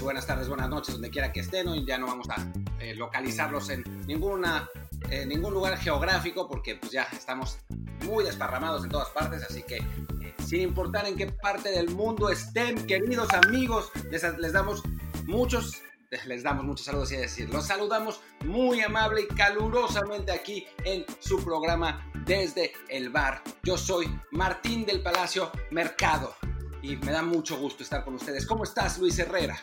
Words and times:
buenas 0.00 0.26
tardes, 0.26 0.48
buenas 0.48 0.68
noches, 0.68 0.94
donde 0.94 1.10
quiera 1.10 1.32
que 1.32 1.40
estén. 1.40 1.68
Hoy 1.68 1.84
ya 1.86 1.98
no 1.98 2.06
vamos 2.06 2.28
a 2.30 2.36
eh, 2.80 2.94
localizarlos 2.94 3.70
en 3.70 3.84
ninguna, 4.06 4.68
eh, 5.10 5.24
ningún 5.26 5.54
lugar 5.54 5.78
geográfico 5.78 6.48
porque 6.48 6.76
pues 6.76 6.92
ya 6.92 7.04
estamos 7.12 7.58
muy 8.04 8.24
desparramados 8.24 8.84
en 8.84 8.90
todas 8.90 9.08
partes, 9.10 9.42
así 9.42 9.62
que 9.62 9.76
eh, 9.76 10.34
sin 10.44 10.60
importar 10.62 11.06
en 11.06 11.16
qué 11.16 11.26
parte 11.26 11.70
del 11.70 11.90
mundo 11.90 12.30
estén, 12.30 12.86
queridos 12.86 13.32
amigos, 13.32 13.90
les, 14.10 14.22
les 14.38 14.52
damos 14.52 14.82
muchos 15.24 15.82
les 16.24 16.44
damos 16.44 16.64
muchos 16.64 16.86
saludos 16.86 17.10
y 17.12 17.16
decir, 17.16 17.50
los 17.50 17.66
saludamos 17.66 18.20
muy 18.44 18.80
amable 18.80 19.22
y 19.22 19.34
calurosamente 19.34 20.30
aquí 20.30 20.64
en 20.84 21.04
su 21.18 21.44
programa 21.44 22.10
desde 22.24 22.72
el 22.88 23.10
bar. 23.10 23.42
Yo 23.64 23.76
soy 23.76 24.08
Martín 24.30 24.86
del 24.86 25.02
Palacio 25.02 25.50
Mercado 25.72 26.34
y 26.80 26.96
me 26.96 27.10
da 27.10 27.22
mucho 27.22 27.58
gusto 27.58 27.82
estar 27.82 28.04
con 28.04 28.14
ustedes. 28.14 28.46
¿Cómo 28.46 28.62
estás, 28.62 28.98
Luis 28.98 29.18
Herrera? 29.18 29.58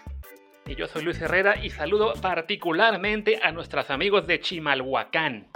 Y 0.66 0.76
yo 0.76 0.88
soy 0.88 1.04
Luis 1.04 1.22
Herrera 1.22 1.58
y 1.62 1.70
saludo 1.70 2.14
particularmente 2.22 3.38
a 3.44 3.52
nuestros 3.52 3.90
amigos 3.90 4.26
de 4.26 4.40
Chimalhuacán. 4.40 5.52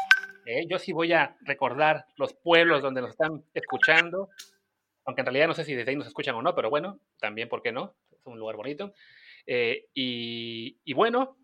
Eh, 0.45 0.65
yo 0.69 0.77
sí 0.79 0.91
voy 0.91 1.13
a 1.13 1.37
recordar 1.41 2.05
los 2.17 2.33
pueblos 2.33 2.81
donde 2.81 3.01
nos 3.01 3.11
están 3.11 3.43
escuchando, 3.53 4.29
aunque 5.05 5.21
en 5.21 5.27
realidad 5.27 5.47
no 5.47 5.53
sé 5.53 5.63
si 5.63 5.73
desde 5.75 5.91
ahí 5.91 5.95
nos 5.95 6.07
escuchan 6.07 6.35
o 6.35 6.41
no, 6.41 6.53
pero 6.53 6.69
bueno, 6.69 6.99
también, 7.19 7.47
¿por 7.47 7.61
qué 7.61 7.71
no? 7.71 7.95
Es 8.11 8.25
un 8.25 8.37
lugar 8.37 8.57
bonito. 8.57 8.93
Eh, 9.45 9.85
y, 9.93 10.93
bueno, 10.93 11.37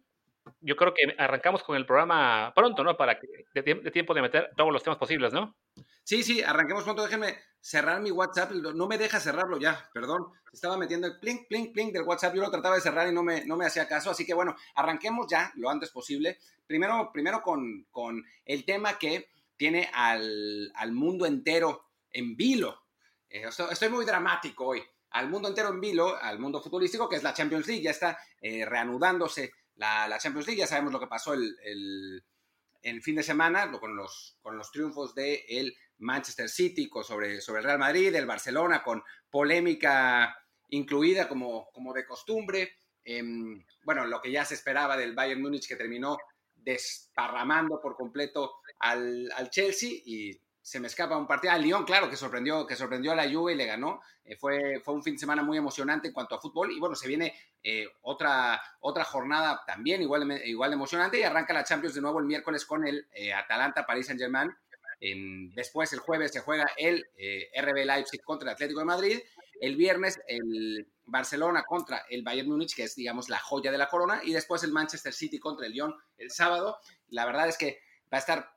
yo 0.60 0.76
creo 0.76 0.94
que 0.94 1.16
arrancamos 1.18 1.64
con 1.64 1.78
el 1.78 1.86
programa 1.86 2.52
pronto, 2.54 2.84
¿no? 2.84 2.98
Para 2.98 3.18
que 3.18 3.28
de, 3.54 3.92
tiempo 3.92 4.14
de 4.14 4.22
meter 4.22 4.52
todos 4.58 4.74
los 4.74 4.84
temas 4.84 5.00
posibles, 5.00 5.32
¿no? 5.32 5.56
Sí, 6.04 6.22
sí, 6.22 6.44
arranquemos 6.44 6.84
pronto. 6.84 7.04
Déjenme 7.04 7.38
cerrar 7.64 8.02
mi 8.02 8.12
WhatsApp. 8.12 8.52
No 8.52 8.88
me 8.88 8.98
deja 8.98 9.20
cerrarlo 9.20 9.58
ya, 9.58 9.90
perdón. 9.94 10.28
Estaba 10.52 10.78
metiendo 10.78 11.08
el 11.08 11.18
plink, 11.18 11.48
plink, 11.48 11.72
plink 11.72 11.94
del 11.94 12.04
WhatsApp. 12.04 12.36
Yo 12.36 12.42
lo 12.42 12.52
trataba 12.52 12.76
de 12.76 12.82
cerrar 12.82 13.08
y 13.08 13.14
no 13.14 13.24
me, 13.24 13.46
no 13.46 13.56
me 13.56 13.66
hacía 13.66 13.88
caso. 13.88 14.12
Así 14.12 14.26
que 14.26 14.34
bueno, 14.34 14.56
arranquemos 14.76 15.28
ya 15.30 15.52
lo 15.56 15.70
antes 15.70 15.90
posible. 15.90 16.38
Primero, 16.68 17.10
primero 17.14 17.42
con, 17.42 17.88
con 17.90 18.24
el 18.46 18.66
tema 18.66 19.00
que 19.00 19.30
tiene 19.56 19.90
al, 19.94 20.72
al 20.76 20.92
mundo 20.92 21.26
entero 21.26 21.86
en 22.12 22.36
vilo. 22.36 22.84
Eh, 23.30 23.46
estoy 23.72 23.90
muy 23.90 24.06
dramático 24.06 24.68
hoy. 24.68 24.84
Al 25.12 25.30
mundo 25.30 25.48
entero 25.48 25.70
en 25.70 25.80
vilo, 25.80 26.18
al 26.18 26.40
mundo 26.40 26.62
futbolístico, 26.62 27.08
que 27.08 27.16
es 27.16 27.24
la 27.24 27.34
Champions 27.34 27.66
League. 27.66 27.84
Ya 27.84 27.92
está 27.92 28.20
eh, 28.42 28.66
reanudándose 28.66 29.54
la, 29.76 30.08
la, 30.10 30.18
Champions 30.18 30.48
League. 30.48 30.60
Ya 30.60 30.68
sabemos 30.68 30.92
lo 30.92 31.00
que 31.00 31.08
pasó 31.08 31.34
el, 31.34 31.56
el, 32.82 33.02
fin 33.02 33.16
de 33.16 33.24
semana 33.24 33.72
con 33.72 33.96
los, 33.96 34.38
con 34.42 34.58
los 34.58 34.70
triunfos 34.70 35.16
del 35.16 35.40
el 35.48 35.78
Manchester 36.00 36.50
City 36.50 36.90
sobre, 37.04 37.42
sobre 37.42 37.60
el 37.60 37.66
Real 37.66 37.80
Madrid, 37.80 38.14
el 38.16 38.26
Barcelona 38.26 38.84
con 38.84 39.04
polémica 39.30 40.38
incluida 40.70 41.28
como, 41.28 41.70
como 41.72 41.94
de 41.94 42.06
costumbre. 42.06 42.78
Eh, 43.06 43.22
bueno, 43.84 44.06
lo 44.06 44.22
que 44.22 44.32
ya 44.32 44.46
se 44.46 44.56
esperaba 44.56 44.98
del 44.98 45.14
Bayern 45.14 45.42
Múnich 45.42 45.68
que 45.68 45.76
terminó 45.76 46.18
desparramando 46.56 47.82
por 47.82 47.96
completo 47.96 48.56
al, 48.80 49.32
al 49.36 49.50
Chelsea 49.50 49.92
y 50.06 50.40
se 50.64 50.80
me 50.80 50.88
escapa 50.88 51.18
un 51.18 51.28
partido. 51.28 51.54
Al 51.54 51.62
Lyon, 51.62 51.84
claro, 51.84 52.10
que 52.10 52.16
sorprendió, 52.16 52.66
que 52.66 52.78
sorprendió 52.78 53.12
a 53.12 53.16
la 53.16 53.30
Juve 53.30 53.52
y 53.52 53.56
le 53.58 53.66
ganó. 53.66 54.02
Eh, 54.24 54.38
fue, 54.38 54.80
fue 54.84 54.94
un 54.94 55.04
fin 55.04 55.16
de 55.16 55.20
semana 55.20 55.44
muy 55.44 55.58
emocionante 55.58 56.08
en 56.08 56.14
cuanto 56.14 56.36
a 56.36 56.40
fútbol. 56.40 56.72
Y 56.72 56.80
bueno, 56.80 56.96
se 56.96 57.08
viene 57.08 57.34
eh, 57.62 57.86
otra, 58.02 58.62
otra 58.80 59.04
jornada 59.04 59.62
también 59.68 60.02
igual, 60.02 60.42
igual 60.46 60.72
emocionante. 60.72 61.20
Y 61.20 61.24
arranca 61.24 61.54
la 61.54 61.66
Champions 61.66 61.96
de 61.96 62.02
nuevo 62.02 62.20
el 62.20 62.26
miércoles 62.26 62.66
con 62.66 62.88
el 62.88 63.06
eh, 63.12 63.34
Atalanta 63.34 63.86
Paris 63.86 64.06
Saint 64.06 64.22
Germain. 64.22 64.56
Después 65.54 65.92
el 65.94 66.00
jueves 66.00 66.32
se 66.32 66.40
juega 66.40 66.66
el 66.78 67.06
RB 67.58 67.86
Leipzig 67.86 68.22
contra 68.24 68.50
el 68.50 68.54
Atlético 68.54 68.80
de 68.80 68.86
Madrid. 68.86 69.20
El 69.60 69.76
viernes 69.76 70.20
el 70.28 70.88
Barcelona 71.06 71.64
contra 71.64 72.06
el 72.10 72.24
Bayern 72.24 72.50
Múnich, 72.50 72.76
que 72.76 72.84
es 72.84 72.96
digamos 72.96 73.30
la 73.30 73.40
joya 73.40 73.72
de 73.72 73.78
la 73.78 73.90
corona. 73.90 74.22
Y 74.24 74.34
después 74.34 74.64
el 74.64 74.72
Manchester 74.72 75.14
City 75.14 75.40
contra 75.40 75.66
el 75.68 75.74
Lyon 75.74 75.94
el 76.18 76.32
sábado. 76.32 76.78
La 77.10 77.26
verdad 77.26 77.48
es 77.48 77.58
que 77.58 77.80
va 78.12 78.18
a 78.18 78.20
estar, 78.20 78.50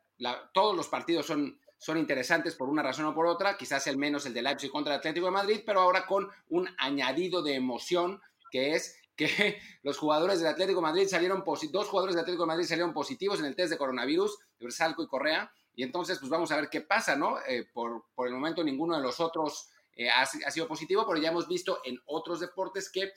todos 0.53 0.77
los 0.77 0.89
partidos 0.89 1.27
son 1.27 1.59
son 1.79 1.99
interesantes 1.99 2.55
por 2.55 2.69
una 2.69 2.83
razón 2.83 3.05
o 3.07 3.15
por 3.15 3.27
otra, 3.27 3.57
quizás 3.57 3.87
el 3.87 3.97
menos 3.97 4.27
el 4.27 4.34
de 4.34 4.43
Leipzig 4.43 4.71
contra 4.71 4.95
el 4.95 4.99
Atlético 4.99 5.27
de 5.27 5.33
Madrid, 5.33 5.61
pero 5.65 5.81
ahora 5.81 6.07
con 6.07 6.28
un 6.49 6.69
añadido 6.78 7.43
de 7.43 7.55
emoción 7.55 8.21
que 8.51 8.75
es 8.75 8.99
que 9.15 9.28
los 9.83 9.99
jugadores 9.99 10.39
del 10.39 10.49
Atlético 10.49 10.81
de 10.81 10.87
Madrid 10.87 11.07
salieron, 11.07 11.45
dos 11.45 11.89
jugadores 11.89 12.15
del 12.15 12.23
Atlético 12.23 12.45
de 12.45 12.49
Madrid 12.49 12.67
salieron 12.67 12.93
positivos 12.93 13.41
en 13.41 13.47
el 13.47 13.57
test 13.57 13.71
de 13.71 13.78
coronavirus, 13.78 14.39
Versalco 14.59 15.03
y 15.03 15.07
Correa, 15.07 15.53
y 15.76 15.82
entonces 15.82 16.19
pues 16.19 16.31
vamos 16.31 16.50
a 16.50 16.56
ver 16.56 16.69
qué 16.69 16.81
pasa, 16.81 17.14
¿no? 17.14 17.38
Eh, 17.47 17.69
por, 17.72 18.06
por, 18.14 18.26
el 18.26 18.34
momento 18.34 18.64
ninguno 18.64 18.97
de 18.97 19.03
los 19.03 19.20
otros 19.20 19.69
eh, 19.92 20.09
ha, 20.09 20.22
ha 20.22 20.50
sido 20.50 20.66
positivo, 20.66 21.06
pero 21.06 21.20
ya 21.20 21.28
hemos 21.28 21.47
visto 21.47 21.81
en 21.84 22.00
otros 22.06 22.41
deportes 22.41 22.91
que, 22.91 23.12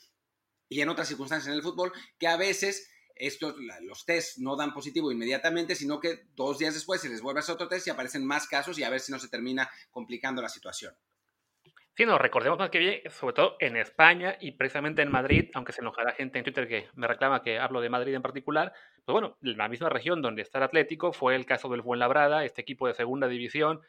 y 0.67 0.81
en 0.81 0.89
otras 0.89 1.07
circunstancias 1.07 1.47
en 1.47 1.53
el 1.53 1.63
fútbol, 1.63 1.93
que 2.19 2.27
a 2.27 2.35
veces 2.35 2.91
estos, 3.15 3.55
los 3.81 4.05
test 4.05 4.37
no 4.37 4.55
dan 4.55 4.73
positivo 4.73 5.11
inmediatamente, 5.11 5.75
sino 5.75 5.99
que 5.99 6.27
dos 6.35 6.57
días 6.57 6.73
después 6.73 7.01
se 7.01 7.09
les 7.09 7.21
vuelve 7.21 7.39
a 7.39 7.41
hacer 7.41 7.55
otro 7.55 7.67
test 7.67 7.87
y 7.87 7.89
aparecen 7.89 8.25
más 8.25 8.47
casos 8.47 8.77
y 8.77 8.83
a 8.83 8.89
ver 8.89 8.99
si 8.99 9.11
no 9.11 9.19
se 9.19 9.29
termina 9.29 9.69
complicando 9.89 10.41
la 10.41 10.49
situación. 10.49 10.95
Sí, 11.99 12.05
no, 12.05 12.17
recordemos 12.17 12.57
más 12.57 12.69
que 12.69 12.79
bien, 12.79 13.01
sobre 13.09 13.33
todo 13.33 13.57
en 13.59 13.75
España 13.75 14.37
y 14.39 14.51
precisamente 14.51 15.01
en 15.01 15.11
Madrid, 15.11 15.49
aunque 15.53 15.73
se 15.73 15.81
enojará 15.81 16.13
gente 16.13 16.37
en 16.37 16.45
Twitter 16.45 16.65
que 16.65 16.87
me 16.95 17.07
reclama 17.07 17.41
que 17.41 17.59
hablo 17.59 17.81
de 17.81 17.89
Madrid 17.89 18.13
en 18.13 18.21
particular, 18.21 18.71
pues 19.03 19.11
bueno, 19.11 19.37
la 19.41 19.67
misma 19.67 19.89
región 19.89 20.21
donde 20.21 20.41
está 20.41 20.59
el 20.59 20.63
Atlético 20.63 21.11
fue 21.11 21.35
el 21.35 21.45
caso 21.45 21.67
del 21.67 21.83
Fuenlabrada, 21.83 22.45
este 22.45 22.61
equipo 22.61 22.87
de 22.87 22.93
segunda 22.93 23.27
división 23.27 23.81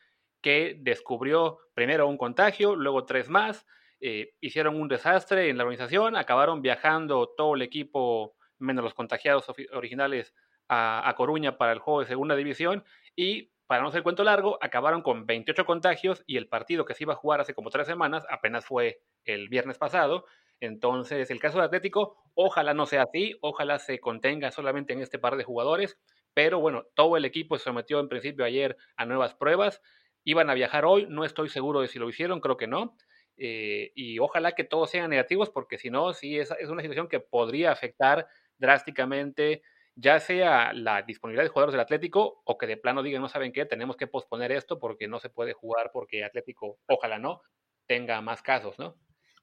que 0.43 0.77
descubrió 0.81 1.59
primero 1.73 2.09
un 2.09 2.19
contagio, 2.19 2.75
luego 2.75 3.05
tres 3.05 3.29
más, 3.29 3.65
eh, 4.01 4.35
hicieron 4.41 4.81
un 4.81 4.89
desastre 4.89 5.49
en 5.49 5.57
la 5.57 5.63
organización, 5.63 6.17
acabaron 6.17 6.63
viajando 6.63 7.29
todo 7.37 7.55
el 7.55 7.63
equipo 7.63 8.35
menos 8.59 8.83
los 8.83 8.95
contagiados 8.95 9.47
originales 9.73 10.35
a, 10.69 11.15
Coruña 11.17 11.57
para 11.57 11.71
el 11.71 11.79
juego 11.79 12.01
de 12.01 12.07
segunda 12.07 12.35
división 12.35 12.83
y 13.15 13.53
para 13.71 13.83
no 13.83 13.91
hacer 13.91 14.03
cuento 14.03 14.25
largo, 14.25 14.59
acabaron 14.61 15.01
con 15.01 15.27
28 15.27 15.65
contagios 15.65 16.25
y 16.27 16.39
el 16.39 16.49
partido 16.49 16.85
que 16.85 16.93
se 16.93 17.05
iba 17.05 17.13
a 17.13 17.17
jugar 17.17 17.41
hace 17.41 17.55
como 17.55 17.71
tres 17.71 17.87
semanas 17.87 18.27
apenas 18.29 18.67
fue 18.67 19.01
el 19.25 19.49
viernes 19.49 19.79
pasado. 19.79 20.25
Entonces, 20.59 21.31
el 21.31 21.39
caso 21.39 21.59
de 21.61 21.67
Atlético, 21.67 22.17
ojalá 22.35 22.75
no 22.75 22.87
sea 22.87 23.05
así, 23.05 23.39
ojalá 23.43 23.79
se 23.79 24.01
contenga 24.01 24.51
solamente 24.51 24.93
en 24.93 25.01
este 25.01 25.21
par 25.21 25.37
de 25.37 25.45
jugadores, 25.45 26.01
pero 26.35 26.59
bueno, 26.59 26.87
todo 26.97 27.17
el 27.17 27.25
equipo 27.25 27.57
se 27.59 27.63
sometió 27.63 28.01
en 28.01 28.09
principio 28.09 28.45
ayer 28.45 28.77
a 28.97 29.07
nuevas 29.07 29.37
pruebas, 29.37 29.81
iban 30.25 30.51
a 30.51 30.55
viajar 30.55 30.85
hoy, 30.85 31.07
no 31.09 31.25
estoy 31.25 31.49
seguro 31.49 31.81
de 31.81 31.87
si 31.87 32.01
lo 32.01 32.09
hicieron, 32.09 32.41
creo 32.41 32.57
que 32.57 32.67
no, 32.67 32.97
eh, 33.37 33.93
y 33.95 34.19
ojalá 34.19 34.51
que 34.57 34.65
todos 34.65 34.91
sean 34.91 35.11
negativos, 35.11 35.49
porque 35.49 35.79
si 35.79 35.91
no, 35.91 36.13
sí 36.13 36.41
es, 36.41 36.51
es 36.59 36.71
una 36.71 36.83
situación 36.83 37.07
que 37.07 37.21
podría 37.21 37.71
afectar 37.71 38.27
drásticamente 38.59 39.63
ya 39.95 40.19
sea 40.21 40.73
la 40.73 41.03
disponibilidad 41.03 41.45
de 41.45 41.51
jugadores 41.51 41.73
del 41.73 41.81
Atlético 41.81 42.43
o 42.45 42.57
que 42.57 42.67
de 42.67 42.77
plano 42.77 43.03
digan, 43.03 43.23
no 43.23 43.29
saben 43.29 43.53
qué, 43.53 43.67
tenemos 43.67 43.97
que 43.97 44.07
posponer 44.07 44.53
esto 44.53 44.79
porque 44.79 45.09
no 45.09 45.19
se 45.19 45.31
puede 45.31 45.53
jugar 45.53 45.91
porque 45.93 46.25
Atlético, 46.25 46.79
ojalá 46.87 47.19
no, 47.19 47.43
tenga 47.87 48.21
más 48.21 48.43
casos, 48.43 48.79
¿no? 48.79 48.97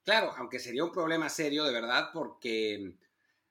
Claro, 0.04 0.32
aunque 0.38 0.60
sería 0.60 0.84
un 0.84 0.92
problema 0.92 1.30
serio 1.30 1.66
de 1.66 1.74
verdad 1.74 2.10
porque 2.14 2.94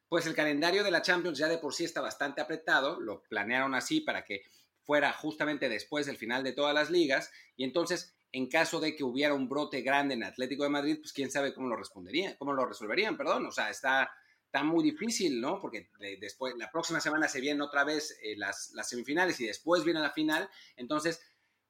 pues 0.09 0.27
el 0.27 0.34
calendario 0.34 0.84
de 0.84 0.91
la 0.91 1.03
Champions 1.03 1.39
ya 1.39 1.48
de 1.48 1.59
por 1.59 1.75
sí 1.75 1.84
está 1.84 2.01
bastante 2.01 2.41
apretado, 2.41 3.01
lo 3.01 3.22
planearon 3.25 3.75
así 3.75 4.01
para 4.01 4.25
que 4.25 4.42
fuera 4.83 5.13
justamente 5.13 5.69
después 5.69 6.07
del 6.07 6.16
final 6.16 6.45
de 6.45 6.53
todas 6.53 6.75
las 6.75 6.91
ligas 6.91 7.31
y 7.57 7.65
entonces 7.65 8.16
en 8.33 8.49
caso 8.49 8.81
de 8.81 8.95
que 8.95 9.04
hubiera 9.04 9.34
un 9.34 9.49
brote 9.49 9.81
grande 9.83 10.15
en 10.15 10.25
Atlético 10.25 10.63
de 10.65 10.69
Madrid, 10.69 10.99
pues 11.01 11.13
quién 11.13 11.31
sabe 11.31 11.54
cómo 11.54 11.69
lo 11.69 11.77
responderían, 11.77 12.37
cómo 12.39 12.53
lo 12.53 12.66
resolverían, 12.66 13.16
perdón, 13.16 13.47
o 13.47 13.53
sea, 13.53 13.71
está 13.71 14.10
está 14.56 14.64
muy 14.64 14.82
difícil, 14.82 15.38
¿no? 15.38 15.60
Porque 15.60 15.91
después, 16.18 16.54
la 16.56 16.70
próxima 16.70 16.98
semana 16.98 17.28
se 17.28 17.42
vienen 17.42 17.60
otra 17.60 17.84
vez 17.84 18.18
eh, 18.22 18.36
las, 18.38 18.72
semifinales 18.84 19.38
y 19.41 19.47
después 19.47 19.84
viene 19.84 20.00
la 20.00 20.12
final. 20.12 20.48
Entonces, 20.76 21.20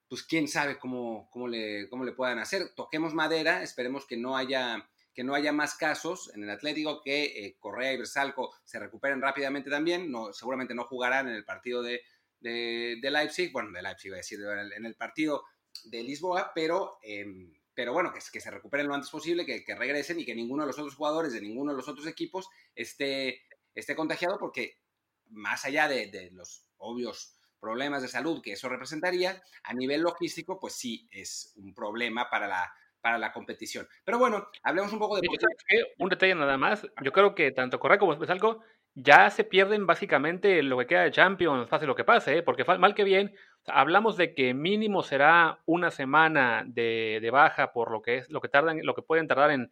pues 0.08 0.22
quién 0.22 0.46
sabe 0.46 0.78
cómo, 0.78 1.28
cómo, 1.32 1.48
le, 1.48 1.88
cómo 1.88 2.04
le 2.04 2.12
puedan 2.12 2.38
hacer. 2.38 2.74
Toquemos 2.76 3.12
madera, 3.12 3.64
esperemos 3.64 4.06
que 4.06 4.16
no 4.16 4.36
haya 4.36 4.88
que 5.12 5.24
no 5.24 5.34
haya 5.34 5.50
más 5.50 5.74
casos 5.74 6.30
en 6.34 6.44
el 6.44 6.50
Atlético, 6.50 7.00
que 7.02 7.24
eh, 7.24 7.56
Correa 7.58 7.94
y 7.94 7.96
Bersalco 7.96 8.54
se 8.64 8.78
recuperen 8.78 9.22
rápidamente 9.22 9.70
también. 9.70 10.12
No, 10.12 10.30
seguramente 10.34 10.74
no 10.74 10.84
jugarán 10.84 11.26
en 11.26 11.34
el 11.34 11.44
partido 11.44 11.82
de, 11.82 12.02
de, 12.38 12.98
de 13.00 13.10
Leipzig, 13.10 13.50
bueno, 13.50 13.72
de 13.72 13.80
Leipzig, 13.80 14.08
iba 14.08 14.16
a 14.16 14.18
decir, 14.18 14.38
en 14.76 14.84
el, 14.84 14.94
partido 14.94 15.42
de 15.84 16.02
Lisboa, 16.02 16.52
pero 16.54 16.98
em, 17.02 17.50
pero 17.76 17.93
bueno, 17.93 18.11
que, 18.12 18.20
que 18.32 18.40
se 18.40 18.50
recuperen 18.50 18.88
lo 18.88 18.94
antes 18.94 19.11
posible, 19.11 19.44
que, 19.44 19.62
que, 19.62 19.75
regresen 19.76 20.19
y 20.19 20.25
que 20.25 20.34
ninguno 20.34 20.62
de 20.62 20.69
los 20.69 20.78
otros 20.78 20.96
jugadores 20.96 21.34
de 21.34 21.43
ninguno 21.43 21.73
de 21.73 21.76
los 21.76 21.87
otros 21.87 22.06
equipos 22.06 22.49
esté, 22.75 23.43
esté 23.75 23.94
contagiado, 23.94 24.38
porque 24.38 24.81
más 25.28 25.64
allá 25.67 25.87
de, 25.87 26.06
de, 26.06 26.31
los 26.31 26.64
obvios 26.78 27.38
problemas 27.61 28.00
de 28.00 28.08
salud 28.08 28.40
que 28.43 28.52
eso 28.52 28.70
representaría, 28.70 29.43
a 29.62 29.75
nivel 29.75 30.00
logístico, 30.00 30.58
pues 30.58 30.73
sí 30.75 31.06
es 31.11 31.52
un 31.56 31.75
problema 31.75 32.31
para 32.31 32.49
la, 32.49 32.73
para 33.02 33.19
la 33.19 33.31
competición. 33.31 33.87
Pero 34.05 34.19
bueno, 34.19 34.49
hablemos 34.62 34.93
un 34.94 34.99
poco 34.99 35.17
de... 35.17 35.29
un 35.99 36.08
detalle 36.08 36.34
nada 36.34 36.56
más, 36.56 36.87
yo 37.02 37.12
creo 37.12 37.34
que 37.34 37.52
tanto 37.52 37.79
Correa 37.79 37.99
como 37.99 38.12
algo 38.12 38.62
ya 38.94 39.29
se 39.29 39.44
pierden 39.44 39.87
básicamente 39.87 40.62
lo 40.62 40.79
que 40.79 40.87
queda 40.87 41.02
de 41.02 41.11
Champions, 41.11 41.69
pase 41.69 41.87
lo 41.87 41.94
que 41.94 42.05
pase, 42.05 42.38
¿eh? 42.38 42.43
porque 42.43 42.64
mal 42.64 42.94
que 42.94 43.05
bien, 43.05 43.37
hablamos 43.66 44.16
de 44.16 44.34
que 44.34 44.54
mínimo 44.54 45.02
será 45.02 45.60
una 45.66 45.90
semana 45.90 46.64
de, 46.66 47.18
de, 47.20 47.30
baja 47.30 47.72
por 47.72 47.90
lo 47.90 48.02
que 48.02 48.18
es 48.18 48.30
lo 48.30 48.40
que 48.40 48.48
tardan, 48.48 48.80
lo 48.82 48.94
que 48.94 49.02
pueden 49.02 49.26
tardar 49.26 49.50
en, 49.50 49.70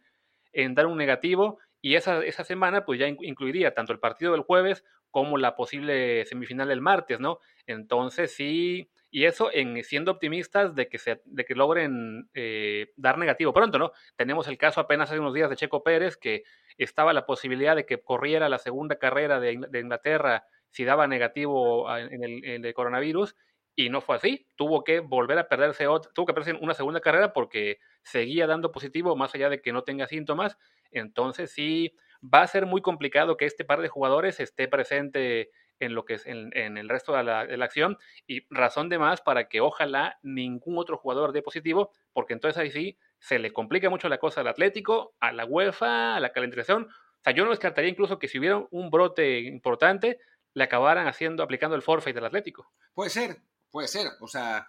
en 0.53 0.75
dar 0.75 0.87
un 0.87 0.97
negativo, 0.97 1.59
y 1.81 1.95
esa, 1.95 2.23
esa 2.25 2.43
semana 2.43 2.83
pues 2.83 2.99
ya 2.99 3.07
incluiría 3.07 3.75
tanto 3.75 3.93
el 3.93 3.99
partido 3.99 4.31
del 4.31 4.41
jueves 4.41 4.83
como 5.11 5.37
la 5.37 5.55
posible 5.55 6.25
semifinal 6.25 6.67
del 6.67 6.81
martes, 6.81 7.19
¿no? 7.19 7.39
Entonces 7.67 8.33
sí, 8.33 8.89
y 9.11 9.25
eso 9.25 9.49
en 9.53 9.83
siendo 9.83 10.11
optimistas 10.11 10.75
de 10.75 10.89
que, 10.89 10.97
se, 10.97 11.21
de 11.25 11.45
que 11.45 11.55
logren 11.55 12.27
eh, 12.33 12.91
dar 12.97 13.17
negativo 13.17 13.53
pronto, 13.53 13.79
¿no? 13.79 13.91
Tenemos 14.15 14.47
el 14.47 14.57
caso 14.57 14.81
apenas 14.81 15.09
hace 15.09 15.19
unos 15.19 15.33
días 15.33 15.49
de 15.49 15.55
Checo 15.55 15.83
Pérez, 15.83 16.17
que 16.17 16.43
estaba 16.77 17.13
la 17.13 17.25
posibilidad 17.25 17.75
de 17.75 17.85
que 17.85 18.01
corriera 18.01 18.49
la 18.49 18.57
segunda 18.57 18.97
carrera 18.97 19.39
de, 19.39 19.53
Inglaterra 19.53 20.45
si 20.69 20.83
daba 20.83 21.07
negativo 21.07 21.89
en 21.95 22.23
el, 22.23 22.43
en 22.43 22.65
el, 22.65 22.73
coronavirus, 22.73 23.35
y 23.75 23.89
no 23.89 24.01
fue 24.01 24.15
así. 24.15 24.47
Tuvo 24.55 24.83
que 24.83 24.99
volver 24.99 25.37
a 25.37 25.47
perderse 25.47 25.87
otra, 25.87 26.11
tuvo 26.13 26.25
que 26.25 26.33
perderse 26.33 26.59
una 26.61 26.73
segunda 26.73 27.01
carrera 27.01 27.33
porque 27.33 27.79
seguía 28.03 28.47
dando 28.47 28.71
positivo, 28.71 29.15
más 29.15 29.35
allá 29.35 29.49
de 29.49 29.61
que 29.61 29.73
no 29.73 29.83
tenga 29.83 30.07
síntomas. 30.07 30.57
Entonces 30.91 31.51
sí, 31.51 31.93
va 32.21 32.41
a 32.41 32.47
ser 32.47 32.65
muy 32.65 32.81
complicado 32.81 33.37
que 33.37 33.45
este 33.45 33.65
par 33.65 33.81
de 33.81 33.89
jugadores 33.89 34.39
esté 34.39 34.67
presente 34.67 35.51
en 35.79 35.93
lo 35.93 36.05
que 36.05 36.13
es 36.13 36.25
en, 36.25 36.53
el 36.53 36.87
resto 36.87 37.13
de 37.13 37.23
la, 37.23 37.41
acción 37.65 37.97
y 38.27 38.45
razón 38.49 38.87
de 38.87 38.97
más 38.97 39.21
para 39.21 39.49
que 39.49 39.59
ojalá 39.59 40.19
ningún 40.23 40.77
otro 40.77 40.97
jugador 40.97 41.33
dé 41.33 41.41
positivo, 41.41 41.91
porque 42.13 42.33
entonces 42.33 42.57
ahí 42.57 42.71
sí 42.71 42.97
se 43.19 43.39
le 43.39 43.51
complica 43.51 43.89
mucho 43.89 44.07
la 44.07 44.17
cosa 44.17 44.41
al 44.41 44.47
Atlético, 44.47 45.15
a 45.19 45.33
la 45.33 45.45
UEFA, 45.45 46.15
a 46.15 46.19
la 46.21 46.31
calentación. 46.31 46.83
O 46.85 47.23
sea, 47.23 47.33
yo 47.33 47.43
no 47.43 47.49
descartaría 47.49 47.89
incluso 47.89 48.19
que 48.19 48.27
si 48.29 48.39
hubiera 48.39 48.65
un 48.69 48.89
brote 48.89 49.39
importante, 49.39 50.19
le 50.53 50.63
acabaran 50.63 51.07
haciendo, 51.07 51.43
aplicando 51.43 51.75
el 51.75 51.81
forfeit 51.81 52.15
del 52.15 52.25
Atlético. 52.25 52.71
Puede 52.93 53.09
ser, 53.09 53.37
puede 53.75 53.89
ser. 53.89 54.07
O 54.21 54.27
sea, 54.29 54.65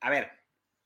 a 0.00 0.10
ver, 0.10 0.30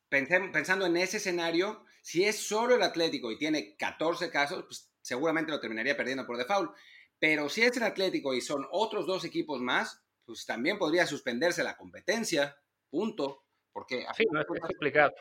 pensando 0.09 0.87
en 0.87 0.97
ese 0.97 1.17
escenario, 1.17 1.85
si 2.03 2.25
es 2.25 2.39
solo 2.39 2.77
el 2.77 2.85
Atlético 2.85 3.33
y 3.33 3.37
tiene 3.37 3.75
14 3.77 4.31
casos, 4.31 4.63
pues 4.63 4.93
seguramente 5.03 5.51
lo 5.51 5.59
terminaría 5.59 5.97
perdiendo 5.97 6.25
por 6.25 6.37
default. 6.37 6.71
Pero 7.19 7.49
si 7.49 7.63
es 7.63 7.77
el 7.77 7.83
Atlético 7.83 8.33
y 8.33 8.41
son 8.41 8.65
otros 8.71 9.09
dos 9.09 9.25
equipos 9.25 9.61
más, 9.61 10.01
pues 10.25 10.47
también 10.47 10.79
podría 10.79 11.05
suspenderse 11.05 11.65
la 11.65 11.77
competencia, 11.77 12.57
punto. 12.89 13.43
Porque 13.73 14.07
sí, 14.17 14.25
no 14.31 14.41
es, 14.41 14.47
complicado. 14.47 15.13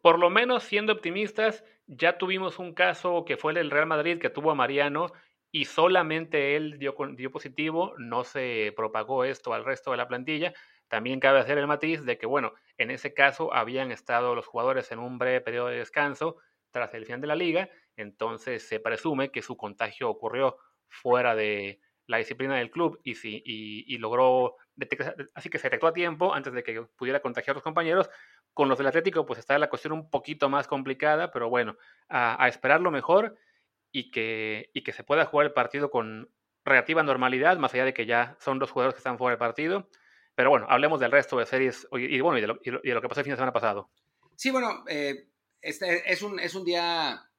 por 0.00 0.18
lo 0.18 0.30
menos 0.30 0.64
siendo 0.64 0.94
optimistas, 0.94 1.62
ya 1.86 2.16
tuvimos 2.16 2.58
un 2.58 2.72
caso 2.72 3.26
que 3.26 3.36
fue 3.36 3.52
el 3.52 3.56
del 3.56 3.70
Real 3.70 3.86
Madrid 3.86 4.18
que 4.18 4.30
tuvo 4.30 4.50
a 4.50 4.54
Mariano 4.54 5.12
y 5.52 5.66
solamente 5.66 6.56
él 6.56 6.78
dio, 6.78 6.94
dio 7.14 7.30
positivo, 7.30 7.92
no 7.98 8.24
se 8.24 8.72
propagó 8.74 9.24
esto 9.24 9.52
al 9.52 9.66
resto 9.66 9.90
de 9.90 9.98
la 9.98 10.08
plantilla. 10.08 10.54
También 10.88 11.20
cabe 11.20 11.40
hacer 11.40 11.58
el 11.58 11.66
matiz 11.66 12.04
de 12.04 12.18
que, 12.18 12.26
bueno, 12.26 12.52
en 12.78 12.90
ese 12.90 13.14
caso 13.14 13.54
habían 13.54 13.92
estado 13.92 14.34
los 14.34 14.46
jugadores 14.46 14.90
en 14.92 14.98
un 14.98 15.18
breve 15.18 15.40
periodo 15.40 15.68
de 15.68 15.78
descanso 15.78 16.36
tras 16.70 16.92
el 16.94 17.04
final 17.06 17.20
de 17.20 17.26
la 17.28 17.36
liga, 17.36 17.70
entonces 17.96 18.66
se 18.66 18.80
presume 18.80 19.30
que 19.30 19.42
su 19.42 19.56
contagio 19.56 20.10
ocurrió 20.10 20.56
fuera 20.88 21.34
de 21.34 21.80
la 22.06 22.18
disciplina 22.18 22.56
del 22.56 22.70
club 22.70 23.00
y, 23.02 23.14
si, 23.14 23.42
y, 23.44 23.96
logró 23.98 24.56
así 25.34 25.48
que 25.48 25.58
se 25.58 25.68
detectó 25.68 25.86
a 25.86 25.92
tiempo 25.92 26.34
antes 26.34 26.52
de 26.52 26.62
que 26.62 26.82
pudiera 26.96 27.20
contagiar 27.20 27.54
a 27.54 27.58
los 27.58 27.62
compañeros. 27.62 28.10
Con 28.52 28.68
los 28.68 28.78
del 28.78 28.86
Atlético, 28.86 29.24
pues 29.26 29.38
está 29.38 29.58
la 29.58 29.68
cuestión 29.68 29.92
un 29.92 30.10
poquito 30.10 30.48
más 30.48 30.68
complicada, 30.68 31.30
pero 31.32 31.48
bueno, 31.48 31.76
a, 32.08 32.46
esperar 32.48 32.80
lo 32.80 32.90
mejor 32.90 33.36
y 33.90 34.10
que, 34.10 34.70
y 34.74 34.82
que 34.82 34.92
se 34.92 35.04
pueda 35.04 35.24
jugar 35.24 35.46
el 35.46 35.52
partido 35.52 35.90
con 35.90 36.30
relativa 36.64 37.02
normalidad, 37.02 37.56
más 37.58 37.74
allá 37.74 37.84
de 37.84 37.94
que 37.94 38.06
ya 38.06 38.36
son 38.38 38.58
dos 38.58 38.70
jugadores 38.70 38.94
que 38.94 38.98
están 38.98 39.18
fuera 39.18 39.32
del 39.32 39.38
partido. 39.38 39.88
Pero 40.34 40.50
bueno, 40.50 40.66
hablemos 40.68 41.00
del 41.00 41.12
resto 41.12 41.38
de 41.38 41.46
series 41.46 41.86
y, 41.92 42.20
bueno, 42.20 42.38
y 42.38 42.40
de, 42.40 42.46
lo, 42.48 42.60
y 42.62 42.70
de, 42.70 42.94
lo, 42.94 43.00
que 43.00 43.08
pasó 43.08 43.20
el 43.20 43.24
fin 43.24 43.32
de 43.32 43.36
semana 43.36 43.52
pasado. 43.52 43.90
Sí, 44.36 44.50
bueno, 44.50 44.84
eh, 44.88 45.28
este 45.60 46.10
es, 46.12 46.22
un, 46.22 46.40
es 46.40 46.54
un 46.54 46.64
día, 46.64 47.30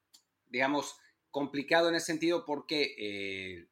digamos, 0.46 0.98
complicado 1.30 1.90
en 1.90 1.96
ese 1.96 2.06
sentido 2.06 2.46
porque, 2.46 2.96
eh, 2.98 3.68